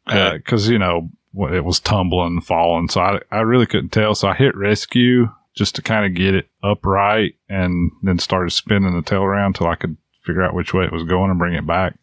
Okay. 0.10 0.38
Because 0.38 0.70
uh, 0.70 0.72
you 0.72 0.80
know 0.80 1.02
wh- 1.02 1.23
it 1.36 1.66
was 1.66 1.80
tumbling, 1.80 2.34
and 2.38 2.46
falling, 2.46 2.88
so 2.90 3.02
I 3.02 3.20
I 3.32 3.40
really 3.42 3.66
couldn't 3.66 3.90
tell. 3.90 4.16
So 4.16 4.28
I 4.28 4.36
hit 4.36 4.56
rescue 4.56 5.30
just 5.56 5.76
to 5.76 5.82
kind 5.82 6.06
of 6.06 6.14
get 6.16 6.34
it 6.36 6.50
upright, 6.64 7.36
and 7.50 7.92
then 8.02 8.20
started 8.20 8.52
spinning 8.52 8.96
the 8.96 9.02
tail 9.04 9.24
around 9.24 9.54
till 9.56 9.68
I 9.68 9.76
could 9.76 9.98
figure 10.22 10.42
out 10.44 10.54
which 10.56 10.74
way 10.74 10.86
it 10.86 10.92
was 10.92 11.04
going 11.04 11.30
and 11.30 11.40
bring 11.40 11.54
it 11.56 11.68
back. 11.68 11.96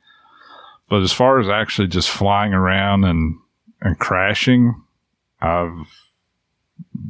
But 0.89 1.03
as 1.03 1.13
far 1.13 1.39
as 1.41 1.49
actually 1.49 1.89
just 1.89 2.11
flying 2.11 2.53
around 2.53 3.05
and 3.05 3.39
and 3.81 3.99
crashing, 3.99 4.83
I've 5.41 5.87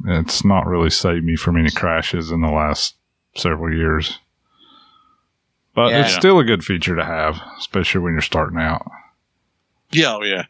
it's 0.07 0.45
not 0.45 0.67
really 0.67 0.91
saved 0.91 1.25
me 1.25 1.37
from 1.37 1.57
any 1.57 1.71
crashes 1.71 2.31
in 2.31 2.41
the 2.43 2.51
last 2.51 2.97
several 3.35 3.75
years. 3.75 4.19
But 5.75 5.93
it's 5.93 6.13
Yeah. 6.13 6.19
still 6.19 6.39
a 6.39 6.45
good 6.45 6.65
feature 6.65 6.97
to 6.97 7.05
have, 7.05 7.41
especially 7.59 8.01
when 8.01 8.13
you're 8.13 8.23
starting 8.23 8.59
out. 8.59 8.91
Yeah, 9.91 10.17
oh 10.17 10.23
yeah. 10.23 10.45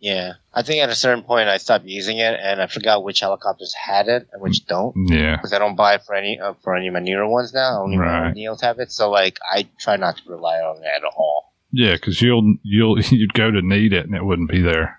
Yeah, 0.00 0.34
I 0.54 0.62
think 0.62 0.80
at 0.82 0.90
a 0.90 0.94
certain 0.94 1.24
point 1.24 1.48
I 1.48 1.56
stopped 1.56 1.84
using 1.84 2.18
it, 2.18 2.38
and 2.40 2.62
I 2.62 2.68
forgot 2.68 3.02
which 3.02 3.18
helicopters 3.20 3.74
had 3.74 4.06
it 4.06 4.28
and 4.32 4.40
which 4.40 4.64
don't. 4.66 4.94
Yeah. 5.08 5.34
Because 5.36 5.52
I 5.52 5.58
don't 5.58 5.74
buy 5.74 5.94
it 5.94 6.02
for 6.06 6.14
any 6.14 6.38
uh, 6.38 6.54
for 6.62 6.76
any 6.76 6.86
of 6.86 6.94
my 6.94 7.00
newer 7.00 7.26
ones 7.26 7.52
now. 7.52 7.82
Only 7.82 7.96
my 7.96 8.04
Right. 8.04 8.26
old 8.28 8.36
Neos 8.36 8.60
have 8.62 8.78
it, 8.78 8.92
so 8.92 9.10
like 9.10 9.38
I 9.52 9.66
try 9.80 9.96
not 9.96 10.18
to 10.18 10.30
rely 10.30 10.58
on 10.58 10.76
it 10.84 10.86
at 10.86 11.02
all. 11.04 11.52
Yeah, 11.72 11.94
because 11.94 12.22
you'll 12.22 12.54
you'll 12.62 13.00
you'd 13.10 13.34
go 13.34 13.50
to 13.50 13.60
need 13.60 13.92
it 13.92 14.06
and 14.06 14.14
it 14.14 14.24
wouldn't 14.24 14.50
be 14.50 14.62
there. 14.62 14.98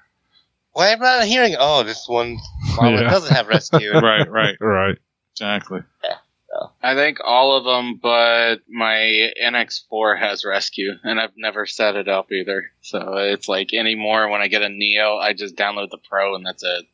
Why 0.74 0.90
am 0.90 1.02
I 1.02 1.20
not 1.20 1.28
hearing? 1.28 1.56
Oh, 1.58 1.84
this 1.84 2.06
one 2.08 2.38
Yeah. 2.82 3.10
doesn't 3.10 3.34
have 3.34 3.48
rescue. 3.48 3.92
Right, 4.02 4.30
right, 4.30 4.58
Right. 4.60 4.98
exactly. 5.34 5.80
I 6.82 6.96
think 6.96 7.20
all 7.24 7.56
of 7.58 7.64
them, 7.64 8.00
but 8.02 8.58
my 8.68 9.32
NX4 9.44 10.20
has 10.20 10.44
rescue, 10.46 10.94
and 11.04 11.20
I've 11.20 11.38
never 11.38 11.66
set 11.66 11.96
it 11.96 12.08
up 12.08 12.32
either. 12.32 12.72
So 12.82 13.18
it's 13.18 13.48
like 13.48 13.74
anymore 13.74 14.30
when 14.30 14.42
I 14.42 14.48
get 14.48 14.62
a 14.64 14.70
Neo, 14.70 15.18
I 15.18 15.34
just 15.34 15.56
download 15.56 15.90
the 15.92 16.00
Pro, 16.10 16.36
and 16.36 16.46
that's 16.46 16.64
it. 16.64 16.86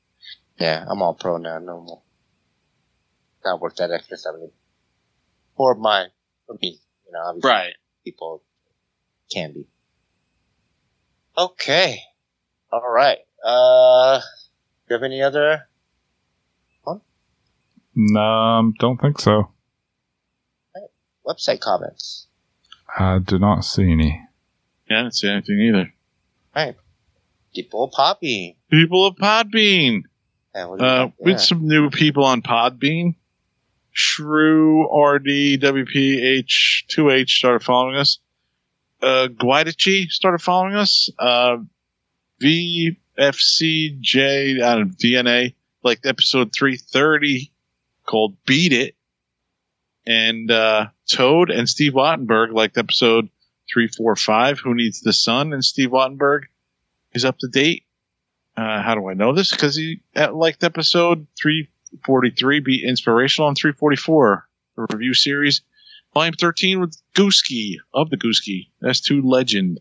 Yeah, 0.59 0.85
I'm 0.89 1.01
all 1.01 1.13
pro 1.13 1.37
now. 1.37 1.59
No 1.59 1.81
more. 1.81 2.01
Not 3.43 3.61
worth 3.61 3.75
that 3.77 3.91
extra 3.91 4.17
seventy. 4.17 4.51
For 5.57 5.75
my, 5.75 6.07
for 6.47 6.57
me, 6.61 6.79
you 7.05 7.11
know, 7.13 7.19
obviously 7.25 7.49
Right. 7.49 7.73
people 8.03 8.41
can 9.33 9.53
be. 9.53 9.67
Okay. 11.37 11.99
All 12.71 12.89
right. 12.89 13.19
Uh, 13.45 14.19
do 14.19 14.25
you 14.89 14.93
have 14.95 15.03
any 15.03 15.21
other? 15.21 15.67
Um, 17.97 18.73
don't 18.79 18.99
think 18.99 19.19
so. 19.19 19.49
website 21.25 21.59
comments. 21.59 22.27
I 22.97 23.19
do 23.19 23.37
not 23.39 23.65
see 23.65 23.91
any. 23.91 24.21
Yeah, 24.89 24.99
I 24.99 25.01
didn't 25.03 25.15
see 25.15 25.27
anything 25.29 25.59
either. 25.59 25.91
Right. 26.55 26.75
People 27.53 27.83
of 27.85 27.91
Podbean. 27.91 28.55
People 28.69 29.05
of 29.07 29.15
Podbean. 29.15 30.03
Yeah, 30.53 30.65
what 30.67 30.79
do 30.79 30.85
you 30.85 30.91
Uh, 30.91 31.03
think? 31.05 31.15
we 31.19 31.31
Yeah. 31.31 31.37
had 31.37 31.41
some 31.41 31.67
new 31.67 31.89
people 31.89 32.23
on 32.25 32.41
Podbean. 32.43 33.15
Shrew 33.91 34.83
RD 34.93 35.57
WPH 35.57 36.85
2H 36.89 37.37
started 37.37 37.63
following 37.63 37.95
us. 37.95 38.19
Uh, 39.01 39.27
Guidachi 39.31 40.09
started 40.09 40.41
following 40.43 40.75
us. 40.75 41.09
Uh, 41.17 41.57
VFCJ 42.41 42.97
out 44.61 44.81
of 44.81 44.89
DNA, 44.97 45.55
like 45.83 46.01
episode 46.05 46.51
330 46.53 47.51
called 48.05 48.35
Beat 48.45 48.73
It. 48.73 48.95
And 50.07 50.51
uh, 50.51 50.87
Toad 51.09 51.49
and 51.49 51.67
Steve 51.67 51.93
Wattenberg 51.93 52.53
liked 52.53 52.77
episode 52.77 53.29
345, 53.73 54.59
Who 54.59 54.75
Needs 54.75 55.01
the 55.01 55.13
Sun? 55.13 55.53
And 55.53 55.63
Steve 55.63 55.89
Wattenberg 55.89 56.43
is 57.13 57.25
up 57.25 57.39
to 57.39 57.47
date. 57.47 57.83
Uh, 58.55 58.81
how 58.81 58.95
do 58.95 59.09
I 59.09 59.13
know 59.13 59.33
this? 59.33 59.51
Because 59.51 59.75
he 59.75 60.01
liked 60.15 60.63
episode 60.63 61.27
343, 61.41 62.59
Be 62.59 62.83
Inspirational, 62.85 63.49
and 63.49 63.57
344, 63.57 64.47
the 64.75 64.87
review 64.91 65.13
series, 65.13 65.61
volume 66.13 66.35
13 66.35 66.79
with 66.79 66.97
Goosky 67.15 67.77
of 67.93 68.09
the 68.09 68.17
Goosky. 68.17 68.67
S2 68.83 69.21
Legend. 69.23 69.79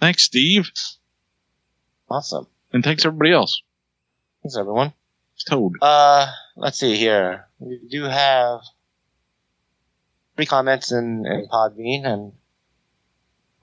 Thanks, 0.00 0.24
Steve. 0.24 0.70
Awesome. 2.10 2.46
And 2.72 2.82
thanks, 2.82 3.04
everybody 3.04 3.32
else. 3.32 3.62
Thanks, 4.42 4.56
everyone. 4.56 4.94
Toad. 5.44 5.74
Uh, 5.80 6.26
let's 6.56 6.78
see 6.78 6.96
here. 6.96 7.46
We 7.58 7.80
do 7.88 8.04
have 8.04 8.60
three 10.36 10.46
comments 10.46 10.92
in, 10.92 11.26
in 11.26 11.48
Podbean, 11.52 12.06
and 12.06 12.32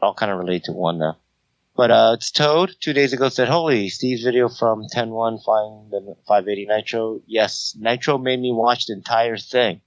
all 0.01 0.13
kind 0.13 0.31
of 0.31 0.39
relate 0.39 0.65
to 0.65 0.71
one 0.71 0.99
now. 0.99 1.17
But 1.75 1.91
uh, 1.91 2.11
it's 2.15 2.31
Toad. 2.31 2.75
Two 2.79 2.93
days 2.93 3.13
ago 3.13 3.29
said, 3.29 3.47
"Holy, 3.47 3.89
Steve's 3.89 4.23
video 4.23 4.49
from 4.49 4.87
10-1 4.93 5.43
flying 5.43 5.87
the 5.89 6.15
580 6.27 6.65
Nitro. 6.65 7.21
Yes, 7.25 7.75
Nitro 7.79 8.17
made 8.17 8.39
me 8.39 8.51
watch 8.51 8.87
the 8.87 8.93
entire 8.93 9.37
thing. 9.37 9.81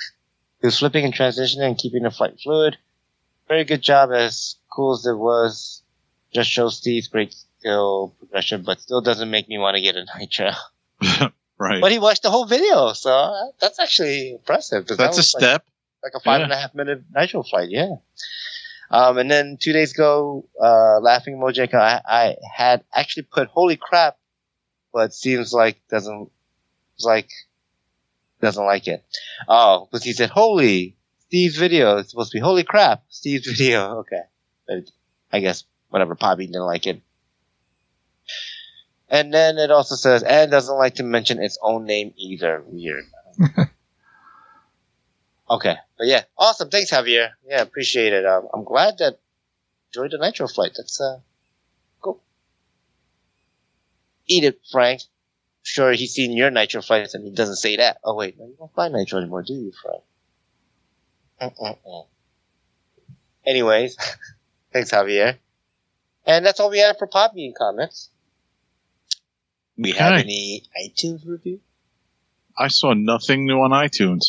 he 0.60 0.66
was 0.66 0.78
flipping 0.78 1.04
and 1.04 1.14
transitioning 1.14 1.66
and 1.66 1.78
keeping 1.78 2.04
the 2.04 2.10
flight 2.10 2.40
fluid. 2.42 2.78
Very 3.48 3.64
good 3.64 3.82
job. 3.82 4.10
As 4.10 4.56
cool 4.74 4.94
as 4.94 5.04
it 5.06 5.18
was, 5.18 5.82
just 6.32 6.48
shows 6.50 6.78
Steve's 6.78 7.08
great 7.08 7.34
skill 7.58 8.14
progression, 8.18 8.62
but 8.62 8.80
still 8.80 9.02
doesn't 9.02 9.30
make 9.30 9.48
me 9.48 9.58
want 9.58 9.76
to 9.76 9.82
get 9.82 9.96
a 9.96 10.06
Nitro." 10.18 10.50
Right. 11.56 11.80
But 11.80 11.92
he 11.92 12.00
watched 12.00 12.24
the 12.24 12.30
whole 12.30 12.46
video, 12.46 12.92
so 12.94 13.10
uh, 13.10 13.44
that's 13.60 13.78
actually 13.78 14.32
impressive. 14.32 14.86
'cause 14.86 14.96
that 14.96 15.04
That's 15.04 15.18
a 15.18 15.20
was 15.20 15.34
like- 15.34 15.40
step. 15.42 15.64
like 16.02 16.12
a 16.16 16.20
five 16.20 16.40
Yeah. 16.40 16.44
and 16.44 16.52
a 16.52 16.56
half 16.56 16.74
minute 16.74 17.02
nitro 17.14 17.42
flight, 17.44 17.70
yeah. 17.70 17.94
Um, 18.90 19.18
and 19.18 19.30
then 19.30 19.56
two 19.58 19.72
days 19.72 19.92
ago, 19.92 20.44
uh, 20.60 20.98
laughing 21.00 21.38
Mojica, 21.38 21.74
I, 21.74 22.00
I 22.06 22.36
had 22.54 22.84
actually 22.92 23.22
put 23.22 23.48
holy 23.48 23.76
crap, 23.76 24.18
but 24.92 25.14
seems 25.14 25.52
like 25.52 25.80
doesn't, 25.88 26.30
like, 27.04 27.30
doesn't 28.40 28.64
like 28.64 28.88
it. 28.88 29.04
Oh, 29.48 29.86
because 29.90 30.04
he 30.04 30.12
said 30.12 30.30
holy, 30.30 30.96
Steve's 31.28 31.56
video, 31.56 31.98
it's 31.98 32.10
supposed 32.10 32.32
to 32.32 32.36
be 32.36 32.40
holy 32.42 32.64
crap, 32.64 33.04
Steve's 33.08 33.46
video, 33.56 33.98
okay. 34.00 34.22
But 34.66 34.90
I 35.32 35.38
guess 35.40 35.64
whatever, 35.88 36.14
Poppy 36.16 36.46
didn't 36.46 36.66
like 36.66 36.86
it. 36.88 37.00
And 39.08 39.32
then 39.32 39.58
it 39.58 39.70
also 39.70 39.94
says, 39.94 40.22
and 40.22 40.50
doesn't 40.50 40.76
like 40.76 40.96
to 40.96 41.02
mention 41.02 41.42
its 41.42 41.58
own 41.62 41.84
name 41.84 42.12
either. 42.16 42.62
Weird. 42.66 43.04
Okay, 45.48 45.76
but 45.98 46.06
yeah, 46.06 46.24
awesome. 46.38 46.70
Thanks, 46.70 46.90
Javier. 46.90 47.32
Yeah, 47.46 47.62
appreciate 47.62 48.12
it. 48.12 48.24
Um, 48.24 48.48
I'm 48.52 48.64
glad 48.64 48.98
that 48.98 49.18
enjoyed 49.88 50.10
the 50.12 50.18
nitro 50.18 50.48
flight. 50.48 50.72
That's 50.76 51.00
uh, 51.00 51.20
cool. 52.00 52.22
Eat 54.26 54.44
it, 54.44 54.60
Frank. 54.70 55.02
Sure, 55.62 55.92
he's 55.92 56.12
seen 56.14 56.32
your 56.32 56.50
nitro 56.50 56.82
flights 56.82 57.14
and 57.14 57.24
he 57.24 57.30
doesn't 57.30 57.56
say 57.56 57.76
that. 57.76 57.98
Oh 58.04 58.14
wait, 58.14 58.38
no, 58.38 58.46
you 58.46 58.54
don't 58.58 58.72
fly 58.74 58.88
nitro 58.88 59.18
anymore, 59.18 59.42
do 59.42 59.54
you, 59.54 59.72
Frank? 59.72 60.02
Mm-mm-mm. 61.40 62.06
Anyways, 63.46 63.96
thanks, 64.72 64.90
Javier. 64.90 65.38
And 66.26 66.44
that's 66.44 66.60
all 66.60 66.70
we 66.70 66.78
had 66.78 66.98
for 66.98 67.06
Podbean 67.06 67.54
comments. 67.54 68.10
We 69.76 69.92
have 69.92 70.12
Okay. 70.14 70.22
any 70.22 70.62
iTunes 70.80 71.26
review? 71.26 71.60
I 72.56 72.68
saw 72.68 72.92
nothing 72.94 73.46
new 73.46 73.58
on 73.60 73.70
iTunes. 73.70 74.26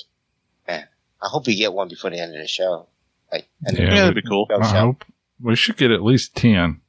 Man, 0.67 0.88
I 1.22 1.27
hope 1.27 1.45
we 1.47 1.55
get 1.55 1.73
one 1.73 1.88
before 1.88 2.09
the 2.09 2.19
end 2.19 2.34
of 2.35 2.41
the 2.41 2.47
show. 2.47 2.88
Like, 3.31 3.47
Yeah, 3.72 3.81
Yeah, 3.81 3.89
that'd 4.01 4.15
be 4.15 4.22
cool. 4.23 4.47
I 4.49 4.61
show. 4.72 4.80
hope 4.80 5.05
we 5.39 5.55
should 5.55 5.77
get 5.77 5.91
at 5.91 6.01
least 6.03 6.35
10. 6.35 6.81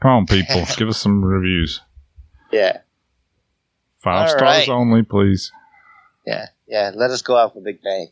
Come 0.00 0.10
on, 0.10 0.26
people. 0.26 0.62
Give 0.76 0.88
us 0.88 0.98
some 0.98 1.24
reviews. 1.24 1.80
Yeah. 2.52 2.78
Five 4.00 4.28
All 4.30 4.36
stars 4.36 4.40
right. 4.42 4.68
only, 4.68 5.02
please. 5.02 5.50
Yeah, 6.26 6.46
yeah. 6.68 6.92
Let 6.94 7.10
us 7.10 7.22
go 7.22 7.36
out 7.36 7.54
with 7.56 7.62
a 7.62 7.64
big 7.64 7.82
bang. 7.82 8.08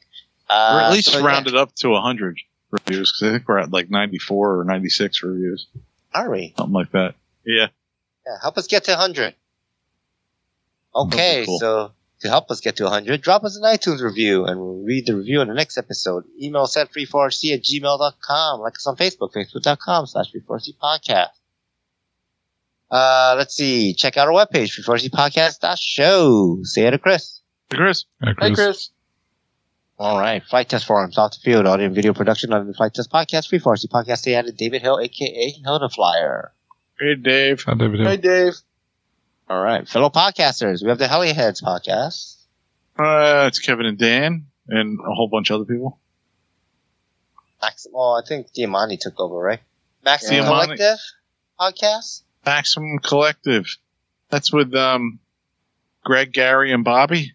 Uh, 0.49 0.73
or 0.75 0.81
at 0.81 0.93
least 0.93 1.13
so, 1.13 1.19
yeah. 1.19 1.25
round 1.27 1.47
it 1.47 1.55
up 1.55 1.75
to 1.77 1.91
100 1.91 2.39
reviews, 2.71 3.13
because 3.13 3.29
I 3.29 3.37
think 3.37 3.49
we're 3.49 3.59
at 3.59 3.71
like 3.71 3.91
94 3.91 4.59
or 4.61 4.65
96 4.65 5.23
reviews. 5.23 5.67
Are 6.15 6.31
we? 6.31 6.55
Something 6.57 6.73
like 6.75 6.91
that. 6.93 7.15
Yeah. 7.47 7.69
Yeah, 8.27 8.37
help 8.41 8.57
us 8.59 8.67
get 8.67 8.85
to 8.85 8.93
100. 8.93 9.35
Okay, 10.95 11.45
cool. 11.47 11.59
so 11.59 11.93
to 12.21 12.29
help 12.29 12.51
us 12.51 12.61
get 12.61 12.77
to 12.77 12.85
100, 12.85 13.21
drop 13.21 13.45
us 13.45 13.57
an 13.57 13.63
iTunes 13.63 14.03
review 14.03 14.45
and 14.45 14.61
we'll 14.61 14.83
read 14.83 15.07
the 15.07 15.17
review 15.17 15.41
in 15.41 15.49
the 15.49 15.55
next 15.55 15.79
episode. 15.79 16.25
Email 16.41 16.67
set34rc 16.67 17.55
at 17.55 17.63
gmail.com. 17.63 18.61
Like 18.61 18.75
us 18.75 18.87
on 18.87 18.97
Facebook, 18.97 19.33
facebook.com 19.33 20.07
slash 20.07 20.33
34rc 20.33 20.69
podcast. 20.83 21.29
Uh, 22.91 23.35
let's 23.39 23.57
see. 23.57 23.95
Check 23.95 24.17
out 24.19 24.29
our 24.29 24.35
webpage, 24.35 24.79
34rcpodcast.show. 24.81 26.59
Say 26.63 26.87
it 26.87 26.91
to 26.91 26.99
Chris. 26.99 27.41
Hey, 27.71 27.79
Chris. 27.79 28.05
Hey, 28.23 28.55
Chris. 28.55 28.91
All 29.99 30.19
right. 30.19 30.43
Flight 30.45 30.69
Test 30.69 30.85
Forums, 30.85 31.17
off 31.17 31.33
the 31.33 31.39
field, 31.43 31.67
audio 31.67 31.87
and 31.87 31.95
video 31.95 32.13
production 32.13 32.53
of 32.53 32.67
the 32.67 32.75
Flight 32.75 32.93
Test 32.93 33.11
Podcast, 33.11 33.49
Free 33.49 33.59
Force, 33.59 33.87
podcast 33.87 34.19
stay 34.19 34.35
added 34.35 34.57
David 34.57 34.83
Hill, 34.83 34.99
aka 35.01 35.51
Hill 35.51 35.79
the 35.79 35.89
Flyer. 35.89 36.53
Hey, 37.01 37.15
Dave. 37.15 37.63
Hi, 37.63 37.75
David. 37.75 38.01
Hill. 38.01 38.17
Dave. 38.19 38.55
All 39.53 39.61
right. 39.61 39.87
Fellow 39.87 40.09
podcasters, 40.09 40.83
we 40.83 40.89
have 40.89 40.97
the 40.97 41.05
Heliheads 41.05 41.63
podcast. 41.63 42.37
Uh, 42.99 43.45
it's 43.49 43.59
Kevin 43.59 43.85
and 43.85 43.99
Dan 43.99 44.47
and 44.67 44.99
a 44.99 45.13
whole 45.13 45.29
bunch 45.29 45.51
of 45.51 45.57
other 45.57 45.67
people. 45.67 45.99
Maxim, 47.61 47.93
oh, 47.95 48.13
I 48.19 48.27
think 48.27 48.51
Diamante 48.55 48.97
took 48.97 49.21
over, 49.21 49.37
right? 49.37 49.61
Maxim 50.03 50.37
Diamante. 50.37 50.77
Collective 50.79 50.99
podcast? 51.61 52.23
Maximum 52.47 52.99
Collective. 53.01 53.67
That's 54.31 54.51
with 54.55 54.75
um, 54.75 55.19
Greg, 56.03 56.33
Gary, 56.33 56.73
and 56.73 56.83
Bobby. 56.83 57.35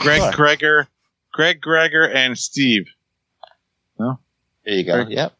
Greg, 0.00 0.20
Sure. 0.20 0.32
Gregor, 0.32 0.88
Greg, 1.32 1.62
Gregor, 1.62 2.06
and 2.06 2.36
Steve. 2.36 2.84
No. 3.98 4.18
There 4.66 4.74
you 4.74 4.84
go. 4.84 5.04
Greg. 5.04 5.16
Yep. 5.16 5.32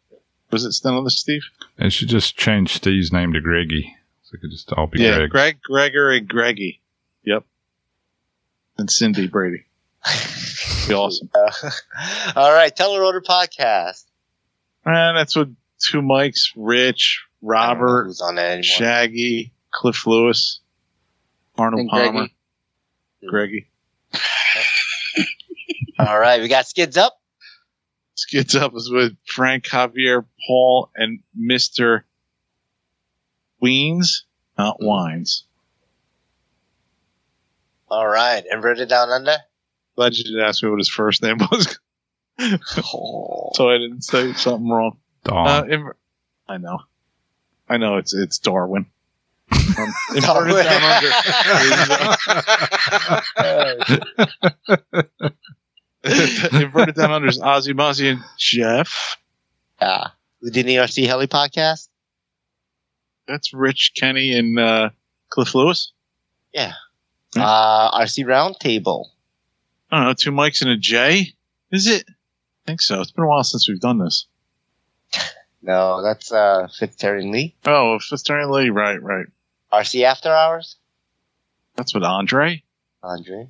Was 0.49 0.65
it 0.65 0.71
still 0.71 0.97
on 0.97 1.03
the 1.03 1.11
Steve? 1.11 1.43
They 1.77 1.89
should 1.89 2.09
just 2.09 2.35
change 2.35 2.73
Steve's 2.73 3.13
name 3.13 3.33
to 3.33 3.39
Greggy. 3.39 3.95
So 4.33 4.37
it 4.37 4.41
could 4.41 4.51
just 4.51 4.71
all 4.73 4.87
be 4.87 4.99
yeah, 4.99 5.27
Greg. 5.27 5.29
Greg, 5.29 5.61
Gregor, 5.61 6.11
and 6.11 6.27
Greggy. 6.27 6.81
Yep. 7.23 7.45
And 8.79 8.89
Cindy 8.89 9.27
Brady. 9.27 9.65
Be 10.87 10.93
awesome. 10.95 11.29
Uh, 11.35 11.51
all 12.35 12.51
right. 12.51 12.75
Telerotor 12.75 13.23
podcast. 13.23 14.05
And 14.85 15.15
that's 15.15 15.35
with 15.35 15.55
two 15.77 16.01
mics, 16.01 16.49
Rich, 16.55 17.23
I 17.23 17.45
Robert, 17.45 18.05
Who's 18.05 18.21
on 18.21 18.35
that 18.35 18.45
anymore? 18.45 18.63
Shaggy, 18.63 19.53
Cliff 19.71 20.07
Lewis, 20.07 20.61
Arnold 21.55 21.81
And 21.81 21.89
Palmer, 21.89 22.27
Greggy. 23.27 23.67
All 25.99 26.19
right. 26.19 26.41
We 26.41 26.47
got 26.47 26.67
Skids 26.67 26.97
Up. 26.97 27.21
Skids 28.15 28.55
Up 28.55 28.75
is 28.75 28.89
with 28.91 29.15
Frank, 29.27 29.65
Javier, 29.65 30.25
Paul, 30.47 30.89
and 30.95 31.19
Mr. 31.39 32.01
Weens, 33.63 34.23
not 34.57 34.77
Wines. 34.81 35.45
All 37.89 38.07
right. 38.07 38.43
Inverted 38.51 38.89
Down 38.89 39.09
Under. 39.09 39.37
Glad 39.95 40.15
you 40.15 40.23
didn't 40.23 40.41
ask 40.41 40.63
me 40.63 40.69
what 40.69 40.79
his 40.79 40.89
first 40.89 41.21
name 41.21 41.37
was. 41.51 41.79
so 42.39 43.69
I 43.69 43.77
didn't 43.77 44.01
say 44.03 44.33
something 44.33 44.67
wrong. 44.69 44.97
Dawn. 45.23 45.47
Uh, 45.47 45.63
in- 45.73 45.91
I 46.47 46.57
know. 46.57 46.79
I 47.69 47.77
know 47.77 47.97
it's 47.97 48.13
it's 48.13 48.39
Darwin. 48.39 48.87
Um, 49.51 49.93
inverted 50.15 50.65
down 50.65 50.83
under. 50.83 51.11
inverted 56.61 56.95
down 56.95 57.11
under 57.11 57.27
is 57.29 57.39
Ozzy 57.39 57.73
Mozzie 57.73 58.11
and 58.11 58.21
Jeff. 58.37 59.17
Yeah. 59.81 60.07
We 60.41 60.49
did 60.49 60.65
the 60.65 60.75
ERC 60.75 61.05
Heli 61.07 61.27
podcast. 61.27 61.87
That's 63.27 63.53
Rich, 63.53 63.93
Kenny, 63.95 64.37
and 64.37 64.59
uh, 64.59 64.89
Cliff 65.29 65.55
Lewis. 65.55 65.91
Yeah. 66.53 66.73
Hmm. 67.33 67.41
Uh, 67.41 67.99
RC 67.99 68.25
Roundtable. 68.25 69.07
I 69.91 69.97
don't 69.97 70.05
know, 70.07 70.13
two 70.13 70.31
mics 70.31 70.61
and 70.61 70.71
a 70.71 70.77
J. 70.77 71.33
Is 71.71 71.87
it? 71.87 72.05
I 72.07 72.13
think 72.65 72.81
so. 72.81 73.01
It's 73.01 73.11
been 73.11 73.23
a 73.25 73.27
while 73.27 73.43
since 73.43 73.67
we've 73.67 73.79
done 73.79 73.99
this. 73.99 74.25
No, 75.65 76.03
that's 76.03 76.29
uh, 76.29 76.67
Fitzterry 76.77 77.23
and 77.23 77.31
Lee. 77.31 77.55
Oh, 77.65 77.97
Fitzgerald 77.97 78.51
Lee. 78.51 78.69
Right, 78.69 79.01
right. 79.01 79.27
RC 79.71 80.03
After 80.03 80.29
Hours. 80.29 80.75
That's 81.75 81.93
with 81.93 82.03
Andre. 82.03 82.61
Andre. 83.01 83.47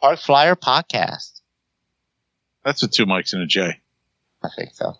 Park 0.00 0.18
Flyer 0.18 0.56
podcast. 0.56 1.40
That's 2.64 2.82
with 2.82 2.90
two 2.90 3.06
mics 3.06 3.32
and 3.32 3.42
a 3.42 3.46
J. 3.46 3.80
I 4.42 4.48
think 4.56 4.74
so. 4.74 4.94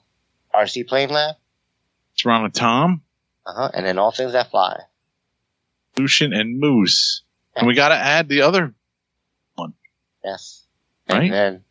RC 0.55 0.87
Plane 0.87 1.11
Lab. 1.11 1.35
It's 2.15 2.25
Ron 2.25 2.45
and 2.45 2.55
Tom, 2.55 3.03
Uh 3.49 3.55
huh. 3.55 3.71
And 3.73 3.87
then 3.87 3.99
All 3.99 4.13
Things 4.13 4.33
That 4.33 4.51
Fly. 4.51 4.81
Lucian, 5.97 6.35
and 6.35 6.61
Moose. 6.61 7.23
And 7.57 7.67
we 7.67 7.75
got 7.75 7.89
to 7.89 7.97
add 7.97 8.29
the 8.29 8.43
other. 8.43 8.75
One. 9.55 9.73
Yes. 10.23 10.67
Right. 11.09 11.23
And 11.25 11.33
then 11.33 11.65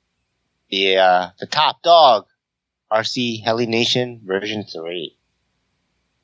the 0.72 0.98
uh, 0.98 1.30
the 1.40 1.46
top 1.46 1.84
dog, 1.84 2.26
RC 2.92 3.44
Heli 3.44 3.68
Nation 3.68 4.22
version 4.26 4.66
three. 4.66 5.16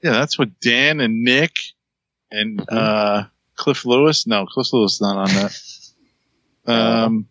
Yeah, 0.02 0.12
that's 0.12 0.40
with 0.40 0.60
Dan 0.60 1.00
and 1.00 1.24
Nick 1.24 1.52
and 2.32 2.66
uh, 2.68 3.26
Cliff 3.56 3.86
Lewis. 3.86 4.26
No, 4.26 4.48
Cliff 4.48 4.74
Lewis 4.74 4.94
is 4.96 5.02
not 5.02 5.18
on 5.18 5.28
that. 5.36 5.60
Um, 6.66 7.28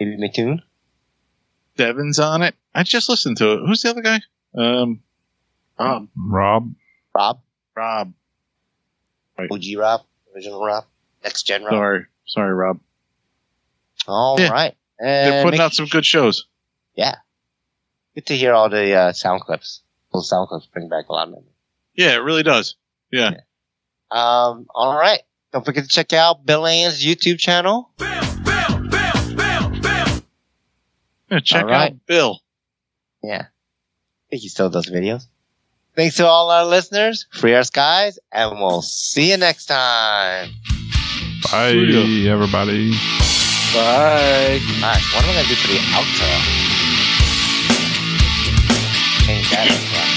Maybe 0.00 0.16
Mattoon. 0.16 0.62
Devin's 1.76 2.18
on 2.18 2.40
it. 2.40 2.54
I 2.74 2.82
just 2.82 3.10
listened 3.10 3.36
to 3.36 3.52
it. 3.52 3.60
Who's 3.66 3.82
the 3.82 3.90
other 3.90 4.00
guy? 4.00 4.22
Um, 4.56 5.02
Rob. 6.16 6.74
Rob. 7.14 7.40
Rob. 7.76 8.12
Rob. 9.38 9.48
OG 9.52 9.62
Rob. 9.78 10.00
Original 10.34 10.64
Rob. 10.64 10.84
Next 11.24 11.44
Gen 11.44 11.62
Rob. 11.64 11.72
Sorry, 11.72 12.06
sorry, 12.26 12.52
Rob. 12.54 12.80
All 14.06 14.40
Yeah. 14.40 14.50
right. 14.50 14.76
They're 14.98 15.42
putting 15.44 15.60
out 15.60 15.72
some 15.74 15.86
good 15.86 16.04
shows. 16.06 16.46
Yeah. 16.94 17.16
Good 18.14 18.26
to 18.26 18.36
hear 18.36 18.52
all 18.52 18.68
the 18.68 18.92
uh, 18.92 19.12
sound 19.12 19.40
clips. 19.42 19.82
Those 20.12 20.28
sound 20.28 20.48
clips 20.48 20.66
bring 20.66 20.88
back 20.88 21.08
a 21.08 21.12
lot 21.12 21.24
of 21.28 21.30
memories. 21.30 21.48
Yeah, 21.94 22.12
it 22.14 22.18
really 22.22 22.42
does. 22.42 22.76
Yeah. 23.10 23.30
Um, 24.10 24.66
all 24.74 24.96
right. 24.98 25.20
Don't 25.52 25.64
forget 25.64 25.84
to 25.84 25.88
check 25.88 26.12
out 26.12 26.44
Bill 26.46 26.66
Ann's 26.66 27.04
YouTube 27.04 27.38
channel. 27.38 27.90
Bill, 27.98 28.08
Bill, 28.44 28.78
Bill, 28.88 29.70
Bill, 29.80 30.22
Yeah, 31.30 31.40
check 31.40 31.64
All 31.64 31.70
right. 31.70 31.92
out 31.92 32.06
Bill. 32.06 32.40
Yeah. 33.22 33.42
I 33.46 34.30
think 34.30 34.42
he 34.42 34.48
still 34.48 34.70
does 34.70 34.86
videos. 34.90 35.26
Thanks 35.94 36.16
to 36.16 36.26
all 36.26 36.50
our 36.50 36.64
listeners, 36.64 37.26
free 37.32 37.54
our 37.54 37.64
skies, 37.64 38.18
and 38.32 38.58
we'll 38.58 38.80
see 38.80 39.30
you 39.30 39.36
next 39.36 39.66
time. 39.66 40.48
Bye, 41.50 41.72
everybody. 42.28 42.92
Bye. 43.74 44.58
Alright, 44.80 45.02
what 45.12 45.24
am 45.24 45.30
I 45.30 45.34
gonna 45.34 45.48
do 45.48 45.54
for 45.54 45.68
the 45.68 45.78
outro? 45.92 46.28
Change 49.26 49.50
that 49.50 50.11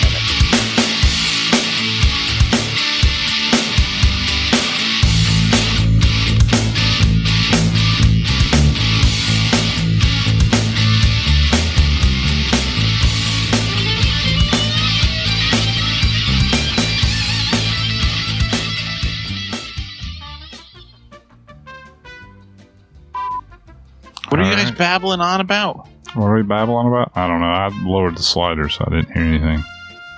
babbling 24.78 25.22
on 25.22 25.42
about? 25.42 25.88
What 26.14 26.26
are 26.28 26.36
we 26.36 26.44
babbling 26.44 26.88
about? 26.88 27.12
I 27.16 27.28
don't 27.28 27.42
know. 27.42 27.48
I 27.48 27.68
lowered 27.84 28.18
the 28.18 28.24
slider, 28.24 28.70
so 28.70 28.86
I 28.88 28.96
didn't 28.96 29.14
hear 29.14 29.24
anything. 29.24 29.64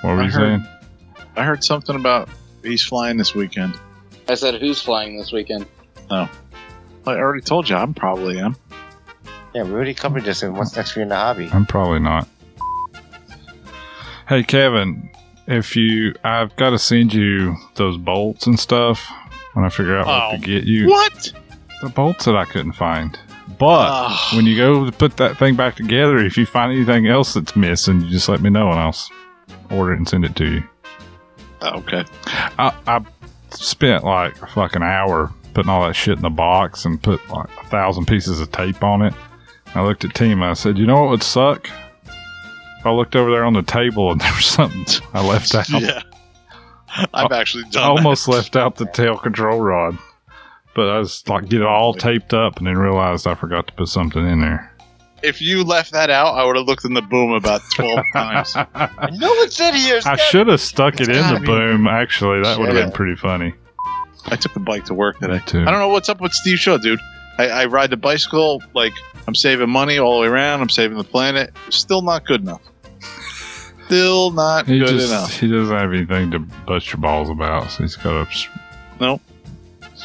What 0.01 0.15
were 0.15 0.21
I 0.21 0.25
you 0.25 0.31
heard- 0.31 0.61
saying? 0.61 0.67
I 1.35 1.43
heard 1.43 1.63
something 1.63 1.95
about 1.95 2.29
he's 2.63 2.83
flying 2.83 3.17
this 3.17 3.35
weekend. 3.35 3.73
I 4.27 4.33
said, 4.35 4.55
who's 4.59 4.81
flying 4.81 5.17
this 5.17 5.31
weekend? 5.31 5.65
Oh. 6.09 6.29
I 7.05 7.11
already 7.15 7.41
told 7.41 7.69
you 7.69 7.75
I'm 7.75 7.93
probably 7.93 8.39
am. 8.39 8.55
Yeah, 9.55 9.63
we 9.63 9.71
already 9.71 9.93
covered 9.93 10.23
this 10.23 10.43
in 10.43 10.53
What's 10.55 10.75
Next 10.75 10.91
for 10.91 10.99
You 10.99 11.03
in 11.03 11.09
the 11.09 11.15
Hobby. 11.15 11.49
I'm 11.53 11.65
probably 11.65 11.99
not. 11.99 12.27
Hey, 14.27 14.43
Kevin, 14.43 15.09
if 15.47 15.75
you, 15.75 16.13
I've 16.23 16.55
got 16.57 16.71
to 16.71 16.79
send 16.79 17.13
you 17.13 17.55
those 17.75 17.95
bolts 17.97 18.45
and 18.47 18.59
stuff 18.59 19.09
when 19.53 19.63
I 19.63 19.69
figure 19.69 19.97
out 19.97 20.05
what 20.07 20.23
Oh, 20.23 20.31
to 20.33 20.37
get 20.45 20.65
you. 20.65 20.89
What? 20.89 21.31
The 21.81 21.89
bolts 21.89 22.25
that 22.25 22.35
I 22.35 22.43
couldn't 22.45 22.73
find. 22.73 23.17
But 23.59 23.89
Ah. 23.89 24.31
when 24.35 24.45
you 24.45 24.55
go 24.55 24.85
to 24.85 24.91
put 24.91 25.17
that 25.17 25.37
thing 25.37 25.55
back 25.55 25.75
together, 25.75 26.17
if 26.19 26.37
you 26.37 26.45
find 26.45 26.71
anything 26.71 27.07
else 27.07 27.33
that's 27.33 27.55
missing, 27.55 28.01
you 28.01 28.09
just 28.09 28.29
let 28.29 28.41
me 28.41 28.49
know 28.49 28.69
and 28.71 28.79
I'll 28.79 28.95
order 29.71 29.93
it 29.93 29.97
and 29.97 30.07
send 30.07 30.25
it 30.25 30.35
to 30.35 30.45
you. 30.45 30.63
Okay. 31.63 32.05
I, 32.59 32.71
I 32.85 33.01
spent 33.51 34.03
like 34.03 34.39
a 34.43 34.47
fucking 34.47 34.83
hour 34.83 35.31
putting 35.55 35.69
all 35.71 35.87
that 35.87 35.95
shit 35.95 36.17
in 36.17 36.21
the 36.21 36.29
box 36.29 36.85
and 36.85 37.01
put 37.01 37.19
like 37.29 37.49
a 37.59 37.65
thousand 37.67 38.05
pieces 38.05 38.39
of 38.39 38.51
tape 38.51 38.83
on 38.83 39.01
it. 39.01 39.13
I 39.73 39.81
looked 39.83 40.05
at 40.05 40.13
Team. 40.13 40.43
I 40.43 40.53
said, 40.53 40.77
"You 40.77 40.85
know 40.85 41.01
what 41.01 41.09
would 41.09 41.23
suck? 41.23 41.69
If 42.05 42.85
I 42.85 42.91
looked 42.91 43.15
over 43.15 43.31
there 43.31 43.43
on 43.43 43.53
the 43.53 43.63
table 43.63 44.11
and 44.11 44.21
there 44.21 44.31
was 44.35 44.45
something 44.45 44.85
I 45.13 45.25
left 45.27 45.53
out. 45.55 45.69
Yeah. 45.69 46.01
I've 47.13 47.31
actually 47.31 47.63
I 47.75 47.81
almost 47.83 48.25
that. 48.27 48.31
left 48.33 48.55
out 48.55 48.75
the 48.75 48.85
tail 48.85 49.17
control 49.17 49.59
rod, 49.59 49.97
but 50.77 50.87
I 50.89 50.99
was 50.99 51.27
like, 51.27 51.49
get 51.49 51.61
it 51.61 51.65
all 51.67 51.95
taped 51.95 52.35
up, 52.35 52.57
and 52.59 52.67
then 52.67 52.77
realized 52.77 53.25
I 53.25 53.33
forgot 53.33 53.65
to 53.67 53.73
put 53.73 53.87
something 53.89 54.25
in 54.25 54.41
there. 54.41 54.71
If 55.23 55.41
you 55.41 55.63
left 55.63 55.91
that 55.93 56.11
out, 56.11 56.35
I 56.35 56.45
would 56.45 56.55
have 56.55 56.67
looked 56.67 56.85
in 56.85 56.93
the 56.93 57.01
boom 57.01 57.31
about 57.31 57.61
12 57.73 57.99
times. 58.13 58.53
I 58.55 59.09
know 59.11 59.31
it's 59.41 59.59
in 59.59 59.73
here. 59.73 59.99
I 60.05 60.15
should 60.15 60.45
have 60.45 60.61
stuck 60.61 61.01
it 61.01 61.09
in 61.09 61.33
the 61.33 61.41
boom. 61.43 61.87
Actually, 61.87 62.43
that 62.43 62.59
would 62.59 62.67
have 62.69 62.75
been 62.75 62.91
pretty 62.91 63.15
funny. 63.15 63.55
I 64.25 64.35
took 64.35 64.53
the 64.53 64.59
bike 64.59 64.85
to 64.85 64.93
work 64.93 65.19
today. 65.19 65.41
Too. 65.47 65.61
I 65.61 65.71
don't 65.71 65.79
know 65.79 65.87
what's 65.87 66.09
up 66.09 66.21
with 66.21 66.33
Steve 66.33 66.59
Shaw, 66.59 66.77
dude. 66.77 66.99
I, 67.39 67.47
I 67.47 67.65
ride 67.65 67.89
the 67.89 67.97
bicycle, 67.97 68.61
like, 68.75 68.93
I'm 69.27 69.33
saving 69.35 69.71
money 69.71 69.97
all 69.97 70.17
the 70.17 70.21
way 70.21 70.27
around. 70.27 70.61
I'm 70.61 70.69
saving 70.69 70.97
the 70.97 71.03
planet. 71.03 71.51
Still 71.71 72.03
not 72.03 72.23
good 72.25 72.41
enough. 72.41 72.61
Still 73.87 74.31
not 74.31 74.67
He 74.67 74.77
good 74.77 74.89
just 74.89 75.09
enough. 75.09 75.39
he 75.39 75.47
doesn't 75.47 75.75
have 75.75 75.91
anything 75.93 76.29
to 76.31 76.39
bust 76.39 76.91
your 76.91 76.99
balls 76.99 77.29
about, 77.29 77.71
so 77.71 77.81
he's 77.83 77.95
got 77.95 78.29
to. 78.31 78.49
Nope. 78.99 79.21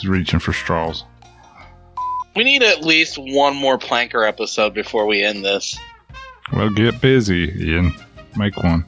He's 0.03 0.09
reaching 0.09 0.41
for 0.41 0.53
straws. 0.53 1.05
We 2.35 2.43
need 2.43 2.65
at 2.65 2.83
least 2.83 3.19
one 3.19 3.55
more 3.55 3.79
Planker 3.79 4.27
episode 4.27 4.75
before 4.75 5.07
we 5.07 5.23
end 5.23 5.45
this. 5.45 5.79
Well, 6.53 6.71
get 6.71 7.01
busy, 7.01 7.53
Ian. 7.57 7.95
Make 8.37 8.57
one. 8.57 8.85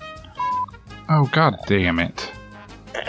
Oh 1.09 1.29
god 1.31 1.55
damn 1.69 2.01
it! 2.01 2.29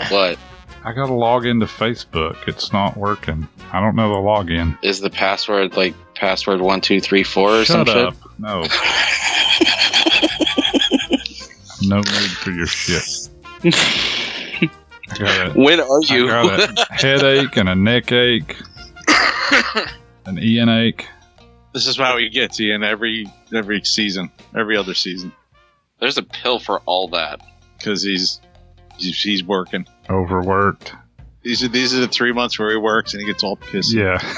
What 0.08 0.38
I 0.84 0.92
gotta 0.92 1.14
log 1.14 1.46
into 1.46 1.66
Facebook. 1.66 2.36
It's 2.46 2.72
not 2.72 2.96
working. 2.96 3.48
I 3.72 3.80
don't 3.80 3.96
know 3.96 4.10
the 4.10 4.20
login. 4.20 4.78
is 4.84 5.00
the 5.00 5.10
password? 5.10 5.76
Like 5.76 5.96
password 6.14 6.60
one 6.60 6.80
two 6.80 7.00
three 7.00 7.24
four 7.24 7.50
or 7.50 7.64
Shut 7.64 7.88
some 7.88 8.06
up. 8.06 8.14
No, 8.38 8.60
no 11.82 11.96
need 11.96 12.30
for 12.30 12.52
your 12.52 12.66
shit. 12.66 13.30
I 15.24 15.36
got 15.48 15.56
a, 15.56 15.60
When 15.60 15.80
are 15.80 16.00
you? 16.02 16.28
I 16.30 16.42
you? 16.42 16.48
got 16.56 16.78
a 16.78 16.84
headache 16.94 17.56
and 17.56 17.68
a 17.68 17.74
neck 17.74 18.12
ache, 18.12 18.56
an 20.26 20.38
Ian 20.38 20.68
ache. 20.68 21.06
This 21.72 21.86
is 21.86 21.96
how 21.96 22.16
he 22.18 22.28
gets 22.30 22.60
Ian 22.60 22.82
every 22.82 23.26
every 23.54 23.82
season, 23.84 24.30
every 24.56 24.76
other 24.76 24.94
season, 24.94 25.32
There's 26.00 26.18
a 26.18 26.22
pill 26.22 26.58
for 26.58 26.80
all 26.86 27.08
that. 27.08 27.40
because 27.78 28.02
he's, 28.02 28.40
he's 28.98 29.20
he's 29.22 29.44
working. 29.44 29.86
Overworked. 30.08 30.92
These 31.42 31.62
are 31.62 31.68
these 31.68 31.94
are 31.94 32.00
the 32.00 32.08
three 32.08 32.32
months 32.32 32.58
where 32.58 32.70
he 32.70 32.76
works 32.76 33.12
and 33.14 33.20
he 33.20 33.26
gets 33.26 33.44
all 33.44 33.56
pissed. 33.56 33.92
Yeah. 33.94 34.18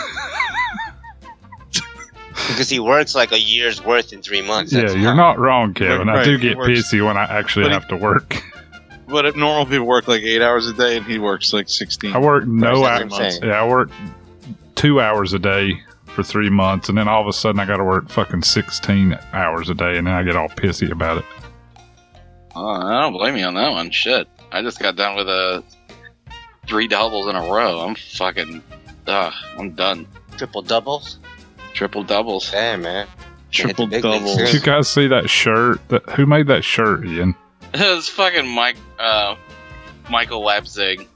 Because 2.48 2.70
he 2.70 2.78
works 2.80 3.14
like 3.14 3.32
a 3.32 3.38
year's 3.38 3.84
worth 3.84 4.12
in 4.12 4.22
three 4.22 4.40
months. 4.42 4.72
Yeah, 4.72 4.82
That's 4.82 4.94
you're 4.94 5.04
fine. 5.04 5.16
not 5.16 5.38
wrong, 5.38 5.74
Kevin. 5.74 6.08
I 6.08 6.14
Right, 6.14 6.24
do 6.24 6.32
he 6.32 6.38
get 6.38 6.56
works. 6.56 6.70
pissy 6.70 7.04
when 7.04 7.16
I 7.16 7.24
actually 7.24 7.64
But 7.64 7.68
he- 7.68 7.74
have 7.74 7.88
to 7.88 7.96
work. 7.96 8.42
But 9.08 9.36
normal 9.36 9.66
people 9.66 9.86
work 9.86 10.06
like 10.06 10.22
eight 10.22 10.42
hours 10.42 10.66
a 10.66 10.74
day, 10.74 10.98
and 10.98 11.06
he 11.06 11.18
works 11.18 11.52
like 11.52 11.68
sixteen. 11.68 12.12
I 12.12 12.18
work 12.18 12.46
no 12.46 12.84
hours. 12.84 13.12
I'm. 13.12 13.48
Yeah, 13.48 13.62
I 13.62 13.68
work 13.68 13.90
two 14.74 15.00
hours 15.00 15.32
a 15.32 15.38
day 15.38 15.80
for 16.18 16.22
three 16.22 16.50
months, 16.50 16.88
and 16.88 16.98
then 16.98 17.08
all 17.08 17.20
of 17.20 17.26
a 17.28 17.32
sudden 17.32 17.60
I 17.60 17.64
got 17.64 17.76
to 17.76 17.84
work 17.84 18.08
fucking 18.08 18.42
16 18.42 19.16
hours 19.32 19.70
a 19.70 19.74
day, 19.74 19.96
and 19.98 20.06
then 20.06 20.14
I 20.14 20.22
get 20.24 20.34
all 20.34 20.48
pissy 20.48 20.90
about 20.90 21.18
it. 21.18 21.24
Oh, 22.56 22.66
I 22.66 23.02
don't 23.02 23.12
blame 23.12 23.36
you 23.36 23.44
on 23.44 23.54
that 23.54 23.70
one. 23.70 23.90
Shit. 23.90 24.28
I 24.50 24.62
just 24.62 24.80
got 24.80 24.96
done 24.96 25.14
with 25.14 25.28
a 25.28 25.62
three 26.66 26.88
doubles 26.88 27.28
in 27.28 27.36
a 27.36 27.42
row. 27.42 27.80
I'm 27.80 27.94
fucking. 27.94 28.62
Ugh, 29.06 29.32
I'm 29.58 29.70
done. 29.72 30.06
Triple 30.36 30.62
doubles. 30.62 31.18
Triple 31.72 32.02
doubles. 32.02 32.50
Damn, 32.50 32.82
man. 32.82 33.06
You 33.52 33.68
hit 33.68 33.76
the 33.76 33.86
Triple 33.86 34.10
doubles. 34.10 34.36
Did 34.36 34.54
you 34.54 34.60
guys 34.60 34.88
see 34.88 35.06
that 35.06 35.30
shirt? 35.30 35.86
That, 35.88 36.08
who 36.10 36.26
made 36.26 36.48
that 36.48 36.64
shirt, 36.64 37.06
Ian? 37.06 37.36
it 37.90 37.94
was 37.94 38.08
fucking 38.08 38.46
Mike, 38.48 38.76
uh, 38.98 39.36
Michael 40.10 40.42
Leipzig. 40.42 41.06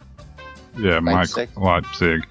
Yeah, 0.79 1.01
Mike 1.01 1.15
Leipzig? 1.37 1.49
Leipzig. 1.57 2.27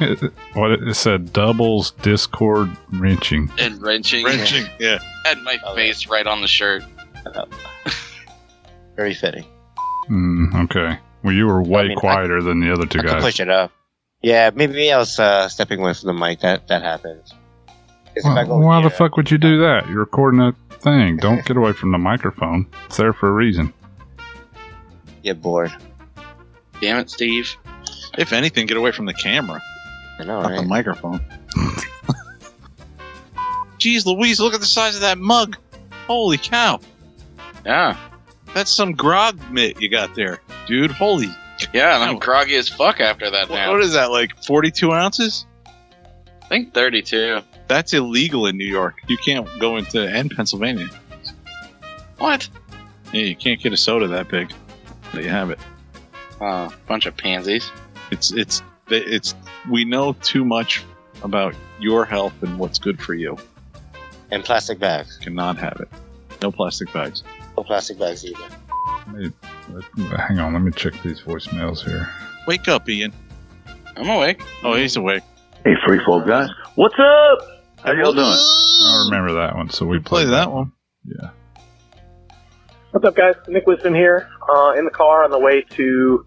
It- 0.00 0.32
what 0.54 0.70
it, 0.72 0.88
it 0.88 0.94
said 0.94 1.32
doubles 1.32 1.90
discord 2.02 2.70
wrenching. 2.92 3.50
and 3.58 3.80
wrenching. 3.82 4.24
Wrenching. 4.24 4.66
Yeah. 4.78 4.98
Had 5.24 5.38
my 5.42 5.58
Oh, 5.64 5.74
face 5.74 6.06
right 6.06 6.26
on 6.26 6.40
the 6.40 6.48
shirt. 6.48 6.82
Very 8.96 9.14
fitting. 9.14 9.44
Mm, 10.08 10.64
okay. 10.64 10.98
Well, 11.22 11.34
you 11.34 11.46
were 11.46 11.62
way 11.62 11.82
I 11.82 11.88
mean, 11.88 11.98
I- 11.98 12.00
quieter 12.00 12.42
than 12.42 12.60
the 12.60 12.72
other 12.72 12.86
two 12.86 12.98
I 13.00 13.02
could 13.02 13.10
guys. 13.12 13.22
push 13.22 13.40
it 13.40 13.48
up. 13.50 13.72
Yeah, 14.22 14.50
maybe 14.54 14.92
I 14.92 14.98
was 14.98 15.18
uh, 15.18 15.48
stepping 15.48 15.80
away 15.80 15.94
from 15.94 16.08
the 16.08 16.12
mic. 16.12 16.40
That 16.40 16.68
that 16.68 16.82
happens. 16.82 17.32
'Cause 18.14 18.16
if 18.16 18.26
I 18.26 18.44
Why, 18.44 18.82
go 18.82 18.88
the 18.88 18.94
fuck 18.94 19.16
would 19.16 19.30
you 19.30 19.38
do 19.38 19.60
that? 19.60 19.88
You're 19.88 20.00
recording 20.00 20.40
a 20.40 20.54
thing. 20.80 21.16
Don't 21.16 21.44
get 21.44 21.56
away 21.56 21.72
from 21.72 21.92
the 21.92 21.98
microphone. 21.98 22.66
It's 22.86 22.96
there 22.96 23.12
for 23.12 23.28
a 23.28 23.32
reason. 23.32 23.72
Get 25.22 25.40
bored. 25.42 25.72
Damn 26.80 26.98
it, 26.98 27.10
Steve. 27.10 27.54
If 28.18 28.32
anything, 28.32 28.66
get 28.66 28.76
away 28.76 28.90
from 28.92 29.06
the 29.06 29.14
camera, 29.14 29.60
I 30.18 30.24
know, 30.24 30.42
not 30.42 30.56
the 30.56 30.62
microphone. 30.62 31.20
Jeez 33.78 34.04
Louise, 34.04 34.40
look 34.40 34.54
at 34.54 34.60
the 34.60 34.66
size 34.66 34.94
of 34.94 35.00
that 35.02 35.18
mug. 35.18 35.56
Holy 36.06 36.36
cow. 36.38 36.80
Yeah. 37.64 37.96
That's 38.54 38.70
some 38.70 38.92
grog 38.92 39.38
mitt 39.50 39.80
you 39.80 39.88
got 39.88 40.14
there, 40.14 40.40
dude. 40.66 40.90
Holy. 40.90 41.28
Yeah, 41.72 41.94
and 41.94 42.02
I'm 42.10 42.18
groggy 42.18 42.56
as 42.56 42.68
fuck 42.68 43.00
after 43.00 43.30
that 43.30 43.48
What, 43.50 43.56
now. 43.56 43.70
what 43.72 43.80
is 43.82 43.92
that, 43.92 44.10
like 44.10 44.42
42 44.44 44.92
ounces? 44.92 45.46
I 45.66 46.48
think 46.48 46.72
32. 46.74 47.40
That's 47.70 47.92
illegal 47.94 48.46
in 48.46 48.56
New 48.56 48.66
York. 48.66 48.96
You 49.06 49.16
can't 49.16 49.46
go 49.60 49.76
into, 49.76 50.02
and 50.04 50.28
Pennsylvania. 50.28 50.88
What? 52.18 52.48
Yeah, 53.12 53.22
you 53.22 53.36
can't 53.36 53.60
get 53.60 53.72
a 53.72 53.76
soda 53.76 54.08
that 54.08 54.26
big. 54.28 54.52
There 55.12 55.22
you 55.22 55.28
have 55.28 55.50
it. 55.50 55.60
Oh, 56.40 56.74
bunch 56.88 57.06
of 57.06 57.16
pansies. 57.16 57.70
It's, 58.10 58.32
it's, 58.32 58.60
it's, 58.88 59.36
we 59.70 59.84
know 59.84 60.14
too 60.14 60.44
much 60.44 60.82
about 61.22 61.54
your 61.78 62.04
health 62.04 62.32
and 62.42 62.58
what's 62.58 62.80
good 62.80 63.00
for 63.00 63.14
you. 63.14 63.38
And 64.32 64.44
plastic 64.44 64.80
bags. 64.80 65.16
Cannot 65.18 65.56
have 65.58 65.78
it. 65.80 65.88
No 66.42 66.50
plastic 66.50 66.92
bags. 66.92 67.22
No 67.56 67.62
plastic 67.62 68.00
bags 68.00 68.24
either. 68.24 68.48
Let 69.06 69.16
me- 69.16 69.32
let- 69.70 70.20
hang 70.20 70.40
on, 70.40 70.54
let 70.54 70.62
me 70.62 70.72
check 70.72 70.94
these 71.04 71.20
voicemails 71.20 71.84
here. 71.84 72.10
Wake 72.48 72.66
up, 72.66 72.88
Ian. 72.88 73.12
I'm 73.96 74.08
awake. 74.08 74.42
Oh, 74.64 74.74
he's 74.74 74.96
awake. 74.96 75.22
Hey, 75.64 75.74
free 75.86 76.00
fall 76.04 76.20
guys. 76.20 76.48
What's 76.74 76.98
up? 76.98 77.38
How 77.82 77.92
y'all 77.92 78.12
doing? 78.12 78.26
I 78.26 79.04
remember 79.06 79.32
that 79.40 79.56
one, 79.56 79.70
so 79.70 79.86
we 79.86 79.98
Play 80.00 80.26
that 80.26 80.52
one. 80.52 80.72
Yeah. 81.04 81.30
What's 82.90 83.06
up, 83.06 83.16
guys? 83.16 83.34
Nick 83.48 83.66
Wisdom 83.66 83.94
here, 83.94 84.28
uh, 84.52 84.72
in 84.76 84.84
the 84.84 84.90
car 84.90 85.24
on 85.24 85.30
the 85.30 85.38
way 85.38 85.62
to 85.62 86.26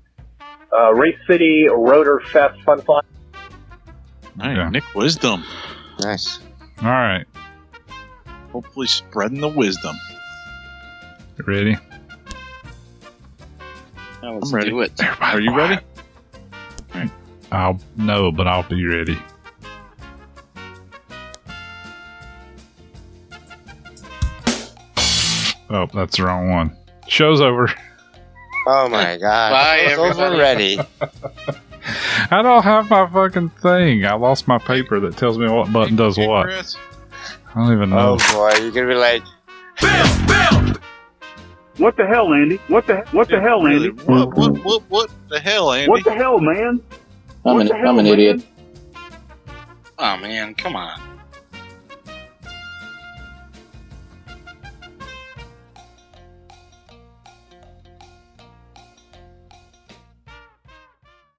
uh, 0.76 0.94
Race 0.94 1.18
City 1.28 1.68
Rotor 1.70 2.22
Fest 2.32 2.60
Fun 2.64 2.82
Fly. 2.82 3.02
Nice. 4.36 4.58
Yeah. 4.58 4.70
Nick 4.70 4.96
Wisdom. 4.96 5.44
Nice. 6.00 6.40
All 6.82 6.90
right. 6.90 7.26
Hopefully 8.52 8.88
spreading 8.88 9.42
the 9.42 9.50
wisdom. 9.50 9.96
You 11.38 11.44
ready? 11.46 11.78
Now 14.22 14.36
let's 14.36 14.50
I'm 14.52 14.56
ready. 14.56 14.70
do 14.70 14.82
it. 14.82 15.00
Are 15.22 15.40
you 15.40 15.56
ready? 15.56 15.78
I'll 17.52 17.80
no, 17.96 18.32
but 18.32 18.48
I'll 18.48 18.68
be 18.68 18.86
ready. 18.86 19.20
Oh, 25.74 25.88
that's 25.94 26.18
the 26.18 26.24
wrong 26.26 26.50
one. 26.50 26.78
Show's 27.08 27.42
over. 27.42 27.68
Oh 28.68 28.88
my 28.90 29.18
god. 29.18 29.50
Bye, 29.52 29.78
It's 29.88 29.98
over 30.00 30.24
everybody. 30.26 30.78
already. 30.78 30.80
I 32.32 32.42
don't 32.42 32.64
have 32.64 32.90
my 32.90 33.06
fucking 33.10 33.50
thing. 33.50 34.06
I 34.06 34.14
lost 34.14 34.48
my 34.48 34.58
paper 34.58 35.00
that 35.02 35.18
tells 35.18 35.38
me 35.38 35.50
what 35.50 35.74
button 35.74 35.96
does 35.98 36.16
Hey, 36.16 36.28
what. 36.28 36.44
Chris. 36.46 36.78
I 37.54 37.60
don't 37.66 37.74
even 37.74 37.90
know. 37.90 38.18
Oh 38.20 38.34
boy, 38.34 38.62
you're 38.62 38.72
gonna 38.72 38.88
be 38.88 38.96
like, 38.96 39.22
What 41.78 41.98
the 41.98 42.06
hell, 42.06 42.34
Andy? 42.34 42.58
What 42.68 42.88
the 42.88 42.98
what 43.12 43.28
the 43.28 43.42
hell, 43.42 43.66
Andy? 43.68 43.90
What, 43.90 44.34
what, 44.38 44.64
what, 44.64 44.82
what 44.90 45.10
the 45.30 45.40
hell, 45.40 45.74
Andy? 45.74 45.90
What 45.90 46.04
the 46.04 46.14
hell, 46.14 46.40
man? 46.40 46.82
I'm 47.46 47.56
what 47.58 47.62
an, 47.70 47.76
hell, 47.76 47.90
I'm 47.90 48.00
an 48.00 48.06
man? 48.06 48.14
idiot. 48.14 48.46
Oh 50.00 50.18
man, 50.18 50.54
come 50.56 50.76
on. 50.76 51.00